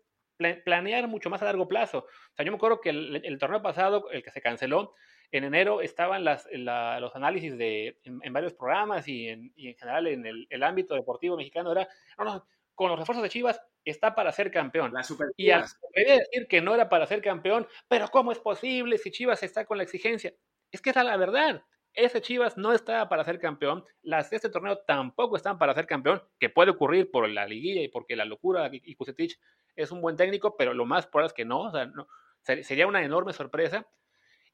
planear 0.66 1.08
mucho 1.08 1.30
más 1.30 1.42
a 1.42 1.46
largo 1.46 1.68
plazo. 1.68 2.00
O 2.00 2.36
sea, 2.36 2.46
yo 2.46 2.52
me 2.52 2.58
acuerdo 2.58 2.82
que 2.82 2.90
el, 2.90 3.38
torneo 3.40 3.62
pasado, 3.62 4.10
el 4.12 4.24
que 4.24 4.32
se 4.32 4.42
canceló, 4.42 4.94
en 5.38 5.46
enero 5.46 5.82
estaban 5.82 6.24
las, 6.24 6.48
los 6.52 7.16
análisis 7.16 7.58
de, 7.58 7.98
en, 8.04 8.34
varios 8.34 8.54
programas 8.54 9.08
y 9.08 9.30
en, 9.30 9.52
y 9.56 9.70
en 9.70 9.76
general 9.76 10.08
en 10.08 10.26
el, 10.26 10.48
el, 10.50 10.64
ámbito 10.64 10.94
deportivo 10.96 11.36
mexicano, 11.36 11.72
era, 11.72 11.88
no, 12.18 12.24
no, 12.26 12.48
con 12.76 12.90
los 12.90 13.00
refuerzos 13.00 13.24
de 13.24 13.30
Chivas 13.30 13.62
está 13.86 14.16
para 14.16 14.32
ser 14.32 14.52
campeón. 14.52 14.94
y 15.36 15.50
al 15.52 15.66
decir 15.96 16.48
que 16.48 16.62
no 16.62 16.74
era 16.74 16.90
para 16.90 17.06
ser 17.06 17.22
campeón, 17.22 17.68
pero 17.88 18.08
¿cómo 18.10 18.32
es 18.32 18.40
posible 18.40 18.98
si 18.98 19.12
Chivas 19.12 19.44
está 19.44 19.66
con 19.66 19.78
la 19.78 19.84
exigencia? 19.84 20.34
Es 20.72 20.82
que 20.82 20.92
esa 20.92 21.02
es 21.02 21.08
la 21.08 21.18
verdad. 21.18 21.64
Ese 21.94 22.22
Chivas 22.22 22.58
no 22.58 22.74
está 22.74 23.08
para 23.08 23.24
ser 23.24 23.40
campeón. 23.40 23.84
Las 24.02 24.30
de 24.30 24.38
este 24.38 24.50
torneo 24.50 24.80
tampoco 24.80 25.36
están 25.36 25.60
para 25.60 25.76
ser 25.76 25.86
campeón, 25.86 26.24
que 26.40 26.50
puede 26.50 26.72
ocurrir 26.72 27.12
por 27.12 27.30
la 27.30 27.46
liguilla 27.46 27.82
y 27.82 27.88
porque 27.88 28.16
la 28.16 28.26
locura 28.26 28.70
y 28.72 28.96
Kusetich 28.96 29.40
es 29.76 29.92
un 29.92 30.02
buen 30.02 30.16
técnico, 30.16 30.56
pero 30.58 30.74
lo 30.74 30.86
más 30.86 31.06
probable 31.06 31.28
es 31.28 31.34
que 31.34 31.46
no. 31.46 31.62
O 31.62 31.72
sea, 31.72 31.86
no 31.86 32.08
sería 32.44 32.88
una 32.88 33.04
enorme 33.04 33.34
sorpresa. 33.34 33.88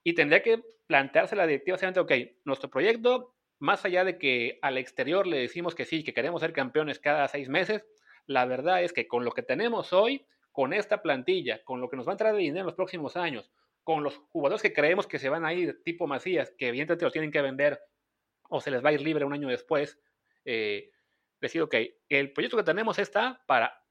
Y 0.04 0.14
tendría 0.14 0.42
que 0.42 0.64
plantearse 0.88 1.36
la 1.36 1.46
directiva, 1.46 1.78
ok, 1.98 2.12
nuestro 2.46 2.70
proyecto, 2.70 3.36
más 3.60 3.86
allá 3.86 4.04
de 4.04 4.18
que 4.18 4.58
al 4.62 4.78
exterior 4.78 5.28
le 5.28 5.38
decimos 5.38 5.76
que 5.76 5.86
sí, 5.86 6.04
que 6.04 6.14
queremos 6.14 6.42
ser 6.42 6.54
campeones 6.54 7.00
cada 7.00 7.28
seis 7.28 7.50
meses, 7.50 7.86
la 8.26 8.46
verdad 8.46 8.84
es 8.84 8.94
que 8.94 9.08
con 9.08 9.26
lo 9.26 9.32
que 9.32 9.44
tenemos 9.44 9.94
hoy, 9.94 10.26
con 10.52 10.74
esta 10.74 11.02
plantilla, 11.02 11.64
con 11.64 11.82
lo 11.82 11.90
que 11.90 11.98
nos 11.98 12.08
va 12.08 12.12
a 12.12 12.14
entrar 12.14 12.34
de 12.34 12.40
dinero 12.40 12.62
en 12.62 12.66
los 12.68 12.76
próximos 12.76 13.18
años, 13.18 13.52
con 13.84 14.04
los 14.04 14.18
jugadores 14.30 14.62
que 14.62 14.74
creemos 14.74 15.08
que 15.08 15.20
se 15.20 15.30
van 15.30 15.46
a 15.46 15.54
ir, 15.54 15.82
tipo 15.84 16.08
Macías, 16.08 16.54
que 16.58 16.68
evidentemente 16.68 17.06
los 17.06 17.14
tienen 17.14 17.32
que 17.32 17.42
vender 17.42 17.80
o 18.50 18.62
se 18.62 18.72
les 18.72 18.84
va 18.84 18.90
a 18.90 18.94
ir 18.94 19.02
libre 19.02 19.26
un 19.26 19.34
año 19.34 19.48
después, 19.48 20.00
eh, 20.46 20.92
decir, 21.40 21.62
ok, 21.62 21.76
el 22.10 22.34
proyecto 22.34 22.58
que 22.58 22.64
tenemos 22.64 23.00
está 23.00 23.44
para 23.48 23.84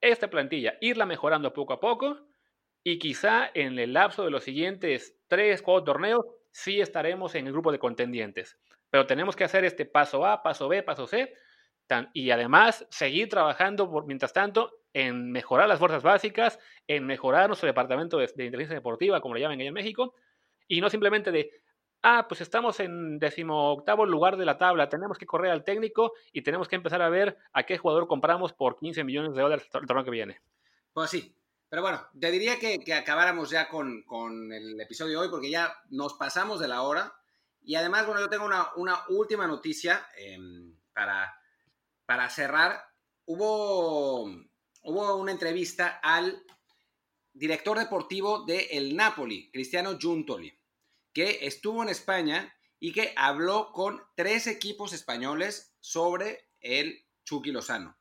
esta 0.00 0.28
plantilla, 0.28 0.76
irla 0.80 1.06
mejorando 1.06 1.52
poco 1.52 1.72
a 1.72 1.80
poco 1.80 2.26
y 2.84 2.98
quizá 2.98 3.50
en 3.54 3.78
el 3.78 3.94
lapso 3.94 4.24
de 4.24 4.30
los 4.30 4.44
siguientes 4.44 5.16
tres, 5.26 5.62
cuatro 5.62 5.84
torneos 5.84 6.26
sí 6.50 6.80
estaremos 6.80 7.34
en 7.34 7.46
el 7.46 7.52
grupo 7.52 7.72
de 7.72 7.78
contendientes. 7.78 8.58
Pero 8.90 9.06
tenemos 9.06 9.34
que 9.34 9.44
hacer 9.44 9.64
este 9.64 9.86
paso 9.86 10.24
A, 10.26 10.42
paso 10.42 10.68
B, 10.68 10.82
paso 10.82 11.06
C, 11.06 11.34
y 12.12 12.30
además 12.30 12.86
seguir 12.90 13.28
trabajando, 13.28 13.90
por, 13.90 14.06
mientras 14.06 14.32
tanto, 14.32 14.70
en 14.92 15.32
mejorar 15.32 15.66
las 15.66 15.78
fuerzas 15.78 16.02
básicas, 16.02 16.60
en 16.86 17.04
mejorar 17.06 17.48
nuestro 17.48 17.66
departamento 17.66 18.18
de, 18.18 18.24
inteligencia 18.24 18.76
deportiva, 18.76 19.20
como 19.20 19.34
lo 19.34 19.40
llaman 19.40 19.58
ahí 19.58 19.66
en 19.66 19.74
México, 19.74 20.14
y 20.68 20.80
no 20.80 20.88
simplemente 20.88 21.32
de, 21.32 21.50
ah, 22.02 22.26
pues 22.28 22.42
estamos 22.42 22.78
en 22.80 23.18
decimoctavo 23.18 24.06
lugar 24.06 24.36
de 24.36 24.44
la 24.44 24.58
tabla, 24.58 24.88
tenemos 24.88 25.18
que 25.18 25.26
correr 25.26 25.50
al 25.50 25.64
técnico 25.64 26.12
y 26.32 26.42
tenemos 26.42 26.68
que 26.68 26.76
empezar 26.76 27.02
a 27.02 27.08
ver 27.08 27.36
a 27.52 27.64
qué 27.64 27.78
jugador 27.78 28.06
compramos 28.06 28.52
por 28.52 28.76
15 28.76 29.04
millones 29.04 29.34
de 29.34 29.42
dólares 29.42 29.68
el 29.72 29.86
torneo 29.86 30.04
que 30.04 30.10
viene. 30.10 30.40
Pues 30.92 31.10
sí, 31.10 31.34
pero 31.68 31.82
bueno, 31.82 32.06
te 32.18 32.30
diría 32.30 32.58
que, 32.58 32.94
acabáramos 32.94 33.50
ya 33.50 33.68
con, 33.68 34.02
con, 34.02 34.52
el 34.52 34.80
episodio 34.80 35.20
de 35.20 35.26
hoy 35.26 35.30
porque 35.30 35.50
ya 35.50 35.74
nos 35.90 36.14
pasamos 36.14 36.60
de 36.60 36.68
la 36.68 36.82
hora. 36.82 37.14
Y 37.62 37.74
además, 37.74 38.06
bueno, 38.06 38.20
yo 38.20 38.28
tengo 38.28 38.44
una, 38.44 38.68
una 38.76 39.04
última 39.08 39.46
noticia 39.46 40.06
eh, 40.16 40.38
para, 40.92 41.34
para 42.06 42.28
cerrar, 42.30 42.84
hubo, 43.26 44.24
hubo 44.82 45.16
una 45.16 45.32
entrevista 45.32 46.00
al 46.02 46.44
director 47.32 47.78
deportivo 47.78 48.44
de 48.44 48.68
el 48.72 48.96
Napoli, 48.96 49.50
Cristiano 49.50 49.98
Giuntoli, 49.98 50.56
que 51.12 51.46
estuvo 51.46 51.82
en 51.82 51.88
España 51.88 52.54
y 52.78 52.92
que 52.92 53.12
habló 53.16 53.72
con 53.72 54.02
tres 54.14 54.46
equipos 54.46 54.92
españoles 54.92 55.74
sobre 55.80 56.50
el 56.60 57.04
Chucky 57.24 57.50
Lozano, 57.50 57.96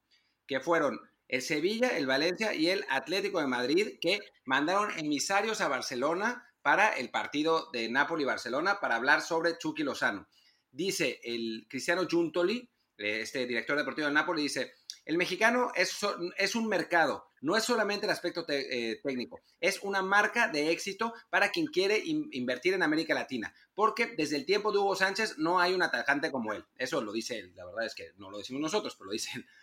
que 0.46 0.60
fueron 0.60 1.00
el 1.34 1.42
Sevilla, 1.42 1.98
el 1.98 2.06
Valencia 2.06 2.54
y 2.54 2.70
el 2.70 2.86
Atlético 2.90 3.40
de 3.40 3.48
Madrid, 3.48 3.98
que 4.00 4.20
mandaron 4.46 4.92
emisarios 5.00 5.62
a 5.62 5.68
Barcelona 5.68 6.48
para 6.62 6.92
el 6.92 7.10
partido 7.10 7.72
de 7.74 7.90
Napoli-Barcelona 7.90 8.80
para 8.80 8.98
hablar 8.98 9.24
sobre 9.24 9.58
Chucky 9.58 9.82
Lozano. 9.82 10.28
Dice 10.72 11.20
el 11.24 11.66
Cristiano 11.68 12.08
Giuntoli, 12.08 12.70
eh, 13.00 13.22
este 13.22 13.48
director 13.48 13.76
deportivo 13.76 14.10
de 14.10 14.14
Napoli, 14.14 14.44
dice, 14.44 14.74
el 15.06 15.18
mexicano 15.18 15.72
es, 15.74 15.98
es 16.38 16.54
un 16.54 16.68
mercado, 16.68 17.26
no 17.42 17.58
es 17.58 17.64
solamente 17.64 18.06
el 18.06 18.12
aspecto 18.12 18.46
eh, 18.48 19.02
técnico, 19.04 19.42
es 19.60 19.80
una 19.82 20.04
marca 20.04 20.50
de 20.50 20.70
éxito 20.70 21.16
para 21.32 21.50
quien 21.50 21.66
quiere 21.66 22.00
invertir 22.06 22.76
en 22.76 22.84
América 22.84 23.16
Latina, 23.16 23.52
porque 23.74 24.14
desde 24.16 24.36
el 24.36 24.46
tiempo 24.46 24.72
de 24.72 24.78
Hugo 24.78 24.96
Sánchez 24.96 25.40
no 25.40 25.60
hay 25.60 25.74
un 25.74 25.82
atacante 25.82 26.32
como 26.32 26.54
él. 26.54 26.64
Eso 26.76 27.02
lo 27.02 27.12
dice 27.12 27.40
él, 27.40 27.54
la 27.56 27.66
verdad 27.66 27.88
es 27.88 27.96
que 27.96 28.12
no 28.18 28.30
lo 28.30 28.38
decimos 28.38 28.62
nosotros, 28.62 28.94
pero 28.96 29.08
lo 29.08 29.14
dice 29.14 29.32
él. 29.34 29.46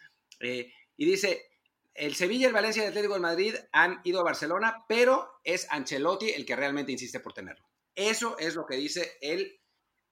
Eh, 0.42 0.72
y 0.96 1.04
dice, 1.04 1.49
el 1.94 2.14
Sevilla, 2.14 2.46
el 2.46 2.52
Valencia 2.52 2.82
y 2.82 2.84
el 2.84 2.90
Atlético 2.90 3.14
de 3.14 3.20
Madrid 3.20 3.54
han 3.72 4.00
ido 4.04 4.20
a 4.20 4.24
Barcelona, 4.24 4.84
pero 4.88 5.40
es 5.44 5.66
Ancelotti 5.70 6.30
el 6.30 6.46
que 6.46 6.56
realmente 6.56 6.92
insiste 6.92 7.20
por 7.20 7.32
tenerlo. 7.32 7.68
Eso 7.94 8.38
es 8.38 8.54
lo 8.54 8.66
que 8.66 8.76
dice 8.76 9.18
el 9.20 9.60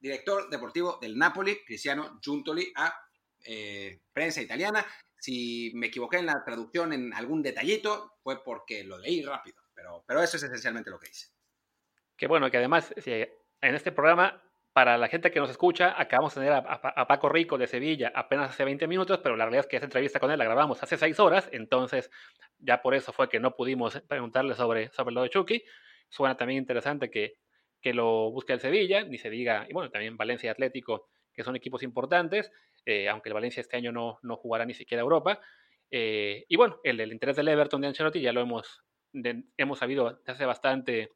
director 0.01 0.49
deportivo 0.51 0.99
del 1.01 1.17
Napoli, 1.17 1.65
Cristiano 1.65 2.19
Giuntoli, 2.23 2.73
a 2.77 2.95
eh, 3.45 4.01
prensa 4.13 4.43
italiana. 4.43 4.85
Si 5.17 5.73
me 5.75 5.87
equivoqué 5.87 6.19
en 6.19 6.27
la 6.27 6.45
traducción 6.45 6.93
en 6.93 7.13
algún 7.13 7.43
detallito, 7.43 8.19
fue 8.23 8.43
porque 8.45 8.85
lo 8.85 8.99
leí 8.99 9.23
rápido, 9.23 9.63
pero, 9.75 10.05
pero 10.07 10.23
eso 10.23 10.37
es 10.37 10.43
esencialmente 10.43 10.91
lo 10.91 10.99
que 10.99 11.09
dice. 11.09 11.29
Que 12.17 12.27
bueno, 12.27 12.51
que 12.51 12.59
además 12.59 12.93
en 12.97 13.75
este 13.75 13.93
programa, 13.93 14.43
para 14.73 14.97
la 14.99 15.09
gente 15.09 15.31
que 15.31 15.41
nos 15.41 15.51
escucha, 15.51 16.01
acabamos 16.01 16.35
de 16.35 16.41
tener 16.43 16.53
a, 16.55 17.07
Paco 17.09 17.29
Rico 17.29 17.59
de 17.59 17.67
Sevilla 17.67 18.13
apenas 18.15 18.51
hace 18.51 18.65
20 18.65 18.87
minutos, 18.87 19.19
pero 19.23 19.37
la 19.37 19.45
realidad 19.45 19.65
es 19.65 19.67
que 19.67 19.77
esa 19.77 19.87
entrevista 19.87 20.21
con 20.21 20.31
él 20.31 20.39
la 20.39 20.45
grabamos 20.45 20.83
hace 20.83 20.97
6 20.97 21.19
horas, 21.21 21.49
entonces 21.53 22.11
ya 22.59 22.81
por 22.81 22.95
eso 22.95 23.13
fue 23.13 23.29
que 23.29 23.41
no 23.41 23.57
pudimos 23.57 24.01
preguntarle 24.09 24.55
sobre, 24.55 24.91
sobre 24.91 25.15
lo 25.15 25.23
de 25.23 25.31
Chucky. 25.31 25.65
Suena 26.09 26.37
también 26.37 26.59
interesante 26.59 27.11
que, 27.11 27.35
que 27.81 27.93
lo 27.93 28.31
busque 28.31 28.53
el 28.53 28.61
Sevilla, 28.61 29.03
ni 29.05 29.19
se 29.19 29.31
diga, 29.31 29.67
y 29.69 29.73
bueno, 29.73 29.91
también 29.91 30.17
Valencia 30.17 30.49
y 30.49 30.51
Atlético, 30.51 31.09
que 31.33 31.43
son 31.43 31.57
equipos 31.57 31.83
importantes. 31.83 32.51
Eh, 32.85 33.09
aunque 33.09 33.29
el 33.29 33.35
Valencia 33.35 33.61
este 33.61 33.77
año 33.77 33.93
no, 33.93 34.19
no 34.23 34.37
jugará 34.37 34.65
ni 34.65 34.75
siquiera 34.75 35.03
Europa. 35.03 35.41
Eh, 35.91 36.45
y 36.49 36.57
bueno, 36.57 36.81
el, 36.83 37.01
interés 37.13 37.37
del 37.37 37.49
Everton 37.49 37.81
de 37.81 37.89
Ancelotti 37.89 38.21
ya 38.21 38.33
lo 38.33 38.41
hemos, 38.41 38.83
hemos 39.57 39.79
sabido 39.79 40.21
hace 40.27 40.47
bastante 40.47 41.13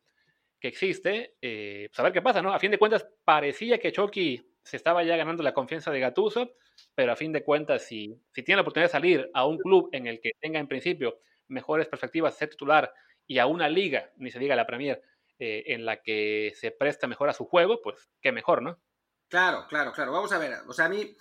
que 0.63 0.69
existe. 0.69 1.35
Eh, 1.43 1.89
pues 1.91 1.99
a 1.99 2.05
ver 2.05 2.13
qué 2.13 2.23
pasa, 2.23 2.41
¿no? 2.41 2.55
A 2.55 2.61
fin 2.61 2.71
de 2.71 2.79
cuentas, 2.79 3.05
parecía 3.25 3.79
que 3.79 3.91
Chucky 3.91 4.49
se 4.63 4.77
estaba 4.77 5.03
ya 5.03 5.17
ganando 5.17 5.43
la 5.43 5.53
confianza 5.53 5.91
de 5.91 5.99
Gattuso, 5.99 6.55
pero 6.95 7.11
a 7.11 7.17
fin 7.17 7.33
de 7.33 7.43
cuentas, 7.43 7.85
si, 7.85 8.17
si 8.33 8.45
tiene 8.45 8.59
la 8.59 8.63
oportunidad 8.63 8.87
de 8.87 8.93
salir 8.93 9.31
a 9.35 9.45
un 9.45 9.59
club 9.59 9.89
en 9.91 10.07
el 10.07 10.21
que 10.21 10.31
tenga 10.41 10.61
en 10.61 10.69
principio 10.69 11.19
mejores 11.49 11.89
perspectivas 11.89 12.35
de 12.35 12.39
ser 12.39 12.51
titular 12.51 12.95
y 13.27 13.41
a 13.41 13.47
una 13.47 13.69
liga, 13.69 14.13
ni 14.19 14.31
se 14.31 14.39
diga 14.39 14.55
la 14.55 14.67
Premier, 14.67 15.03
en 15.45 15.85
la 15.85 16.01
que 16.01 16.53
se 16.55 16.71
presta 16.71 17.09
mejor 17.09 17.29
a 17.29 17.33
su 17.33 17.47
juego, 17.47 17.81
pues 17.83 18.09
qué 18.21 18.31
mejor, 18.31 18.63
¿no? 18.63 18.81
Claro, 19.27 19.67
claro, 19.69 19.91
claro. 19.91 20.13
Vamos 20.13 20.31
a 20.31 20.39
ver. 20.39 20.53
O 20.69 20.73
sea, 20.73 20.85
a 20.85 20.89
mí 20.89 21.17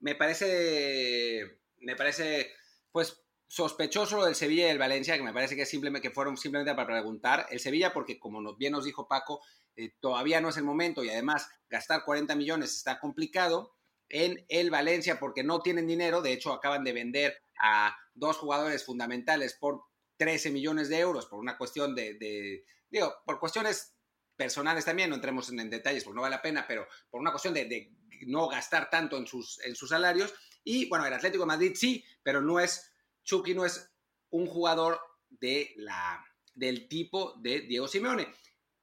me 0.00 0.14
parece, 0.14 1.60
me 1.78 1.96
parece, 1.96 2.52
pues, 2.92 3.23
sospechoso 3.54 4.16
lo 4.16 4.24
del 4.24 4.34
Sevilla 4.34 4.66
y 4.66 4.70
el 4.70 4.78
Valencia, 4.80 5.16
que 5.16 5.22
me 5.22 5.32
parece 5.32 5.54
que, 5.54 5.64
simplemente, 5.64 6.08
que 6.08 6.12
fueron 6.12 6.36
simplemente 6.36 6.74
para 6.74 6.88
preguntar. 6.88 7.46
El 7.50 7.60
Sevilla, 7.60 7.92
porque 7.92 8.18
como 8.18 8.56
bien 8.56 8.72
nos 8.72 8.84
dijo 8.84 9.06
Paco, 9.06 9.42
eh, 9.76 9.92
todavía 10.00 10.40
no 10.40 10.48
es 10.48 10.56
el 10.56 10.64
momento 10.64 11.04
y 11.04 11.10
además 11.10 11.48
gastar 11.70 12.04
40 12.04 12.34
millones 12.34 12.74
está 12.74 12.98
complicado. 12.98 13.76
En 14.08 14.44
el 14.48 14.70
Valencia, 14.70 15.20
porque 15.20 15.44
no 15.44 15.60
tienen 15.60 15.86
dinero, 15.86 16.20
de 16.20 16.32
hecho 16.32 16.52
acaban 16.52 16.82
de 16.82 16.92
vender 16.92 17.38
a 17.62 17.96
dos 18.12 18.38
jugadores 18.38 18.84
fundamentales 18.84 19.54
por 19.54 19.84
13 20.16 20.50
millones 20.50 20.88
de 20.88 20.98
euros, 20.98 21.26
por 21.26 21.38
una 21.38 21.56
cuestión 21.56 21.94
de, 21.94 22.64
digo, 22.90 23.14
por 23.24 23.38
cuestiones 23.38 23.94
personales 24.36 24.84
también, 24.84 25.10
no 25.10 25.16
entremos 25.16 25.48
en, 25.48 25.70
detalles 25.70 26.02
porque 26.02 26.16
no 26.16 26.22
vale 26.22 26.36
la 26.36 26.42
pena, 26.42 26.64
pero 26.66 26.88
por 27.08 27.20
una 27.20 27.30
cuestión 27.30 27.54
de, 27.54 27.92
no 28.26 28.48
gastar 28.48 28.90
tanto 28.90 29.16
en 29.16 29.28
sus, 29.28 29.60
en 29.64 29.76
sus 29.76 29.90
salarios. 29.90 30.34
Y 30.64 30.88
bueno, 30.88 31.06
el 31.06 31.14
Atlético 31.14 31.44
de 31.44 31.48
Madrid 31.48 31.72
sí, 31.76 32.04
pero 32.22 32.40
no 32.40 32.58
es, 32.58 32.90
Chucky 33.24 33.54
no 33.54 33.64
es 33.64 33.90
un 34.30 34.46
jugador 34.46 35.00
de 35.28 35.72
la, 35.76 36.24
del 36.54 36.88
tipo 36.88 37.34
de 37.40 37.60
Diego 37.60 37.88
Simeone. 37.88 38.28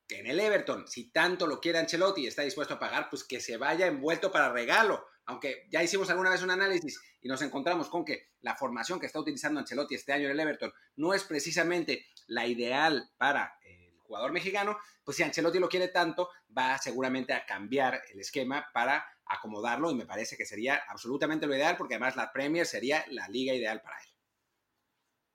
Que 0.08 0.20
en 0.20 0.28
el 0.28 0.40
Everton, 0.40 0.88
si 0.88 1.10
tanto 1.12 1.48
lo 1.48 1.62
quiere 1.62 1.80
Ancelotti 1.80 2.24
y 2.24 2.28
está 2.28 2.42
dispuesto 2.42 2.74
a 2.74 2.80
pagar, 2.80 3.10
pues 3.10 3.24
que 3.24 3.40
se 3.40 3.56
vaya 3.56 3.88
envuelto 3.88 4.32
para 4.32 4.52
regalo. 4.52 5.06
Aunque 5.26 5.68
ya 5.72 5.82
hicimos 5.82 6.10
alguna 6.10 6.30
vez 6.30 6.42
un 6.42 6.52
análisis 6.52 7.00
y 7.22 7.30
nos 7.30 7.42
encontramos 7.42 7.88
con 7.88 8.04
que 8.04 8.32
la 8.42 8.56
formación 8.56 9.00
que 9.00 9.06
está 9.06 9.20
utilizando 9.20 9.60
Ancelotti 9.60 9.96
este 9.96 10.12
año 10.12 10.26
en 10.26 10.32
el 10.32 10.40
Everton 10.40 10.74
no 10.98 11.14
es 11.14 11.24
precisamente 11.24 12.08
la 12.28 12.46
ideal 12.48 13.10
para 13.18 13.58
el 13.64 13.98
jugador 14.00 14.34
mexicano, 14.34 14.78
pues 15.06 15.16
si 15.16 15.24
Ancelotti 15.24 15.60
lo 15.60 15.70
quiere 15.70 15.88
tanto, 15.88 16.30
va 16.58 16.78
seguramente 16.78 17.34
a 17.34 17.46
cambiar 17.46 18.02
el 18.12 18.20
esquema 18.20 18.70
para 18.74 19.06
acomodarlo 19.26 19.90
y 19.92 19.96
me 19.96 20.06
parece 20.06 20.36
que 20.36 20.46
sería 20.46 20.84
absolutamente 20.90 21.48
lo 21.48 21.56
ideal 21.56 21.78
porque 21.78 21.96
además 21.96 22.18
la 22.18 22.34
Premier 22.34 22.66
sería 22.66 23.06
la 23.10 23.30
liga 23.30 23.54
ideal 23.54 23.82
para 23.82 23.98
él. 24.02 24.11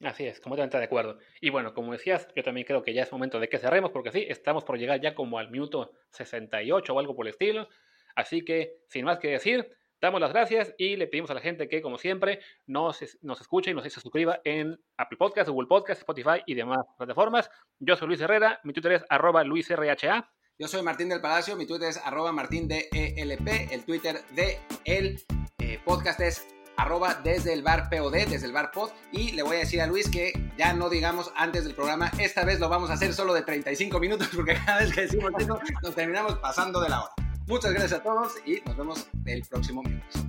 Así 0.02 0.26
es, 0.26 0.40
completamente 0.40 0.76
de 0.78 0.84
acuerdo. 0.84 1.18
Y 1.40 1.50
bueno, 1.50 1.72
como 1.72 1.92
decías, 1.92 2.28
yo 2.36 2.42
también 2.42 2.66
creo 2.66 2.82
que 2.82 2.92
ya 2.92 3.02
es 3.02 3.12
momento 3.12 3.40
de 3.40 3.48
que 3.48 3.58
cerremos 3.58 3.90
porque 3.90 4.12
sí, 4.12 4.26
estamos 4.28 4.64
por 4.64 4.78
llegar 4.78 5.00
ya 5.00 5.14
como 5.14 5.38
al 5.38 5.50
minuto 5.50 5.92
68 6.10 6.92
o 6.92 6.98
algo 6.98 7.16
por 7.16 7.26
el 7.26 7.30
estilo. 7.30 7.68
Así 8.14 8.44
que, 8.44 8.74
sin 8.88 9.06
más 9.06 9.18
que 9.18 9.28
decir, 9.28 9.74
damos 10.00 10.20
las 10.20 10.32
gracias 10.32 10.74
y 10.76 10.96
le 10.96 11.06
pedimos 11.06 11.30
a 11.30 11.34
la 11.34 11.40
gente 11.40 11.68
que, 11.68 11.80
como 11.80 11.96
siempre, 11.96 12.40
nos, 12.66 13.00
nos 13.22 13.40
escuche 13.40 13.70
y 13.70 13.74
nos 13.74 13.84
se 13.84 13.90
suscriba 14.00 14.40
en 14.44 14.78
Apple 14.98 15.18
Podcast, 15.18 15.48
Google 15.48 15.68
Podcast, 15.68 16.00
Spotify 16.00 16.42
y 16.46 16.54
demás 16.54 16.84
plataformas. 16.98 17.50
Yo 17.78 17.96
soy 17.96 18.08
Luis 18.08 18.20
Herrera, 18.20 18.60
mi 18.64 18.72
Twitter 18.74 18.92
es 18.92 19.04
arroba 19.08 19.44
luisrha. 19.44 20.30
Yo 20.58 20.68
soy 20.68 20.82
Martín 20.82 21.08
del 21.08 21.20
Palacio, 21.20 21.56
mi 21.56 21.66
Twitter 21.66 21.88
es 21.88 21.98
arroba 21.98 22.32
martindelp, 22.32 22.86
el 22.92 23.84
Twitter 23.84 24.16
de 24.34 24.58
el 24.84 25.22
eh, 25.58 25.78
podcast 25.84 26.20
es 26.20 26.55
arroba 26.76 27.20
desde 27.22 27.52
el 27.52 27.62
bar 27.62 27.88
POD, 27.88 28.28
desde 28.28 28.46
el 28.46 28.52
bar 28.52 28.70
pod, 28.70 28.90
y 29.12 29.32
le 29.32 29.42
voy 29.42 29.56
a 29.56 29.60
decir 29.60 29.80
a 29.80 29.86
Luis 29.86 30.08
que 30.08 30.32
ya 30.56 30.72
no 30.72 30.88
digamos 30.88 31.32
antes 31.36 31.64
del 31.64 31.74
programa, 31.74 32.10
esta 32.18 32.44
vez 32.44 32.60
lo 32.60 32.68
vamos 32.68 32.90
a 32.90 32.94
hacer 32.94 33.12
solo 33.14 33.34
de 33.34 33.42
35 33.42 33.98
minutos 34.00 34.28
porque 34.34 34.54
cada 34.54 34.80
vez 34.80 34.92
que 34.92 35.02
decimos 35.02 35.32
eso 35.38 35.58
nos 35.82 35.94
terminamos 35.94 36.38
pasando 36.38 36.80
de 36.80 36.88
la 36.88 37.02
hora. 37.02 37.12
Muchas 37.46 37.72
gracias 37.72 38.00
a 38.00 38.02
todos 38.02 38.34
y 38.44 38.60
nos 38.66 38.76
vemos 38.76 39.06
el 39.24 39.42
próximo 39.44 39.82
miércoles. 39.82 40.26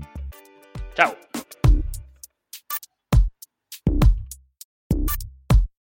Chao. 0.95 1.15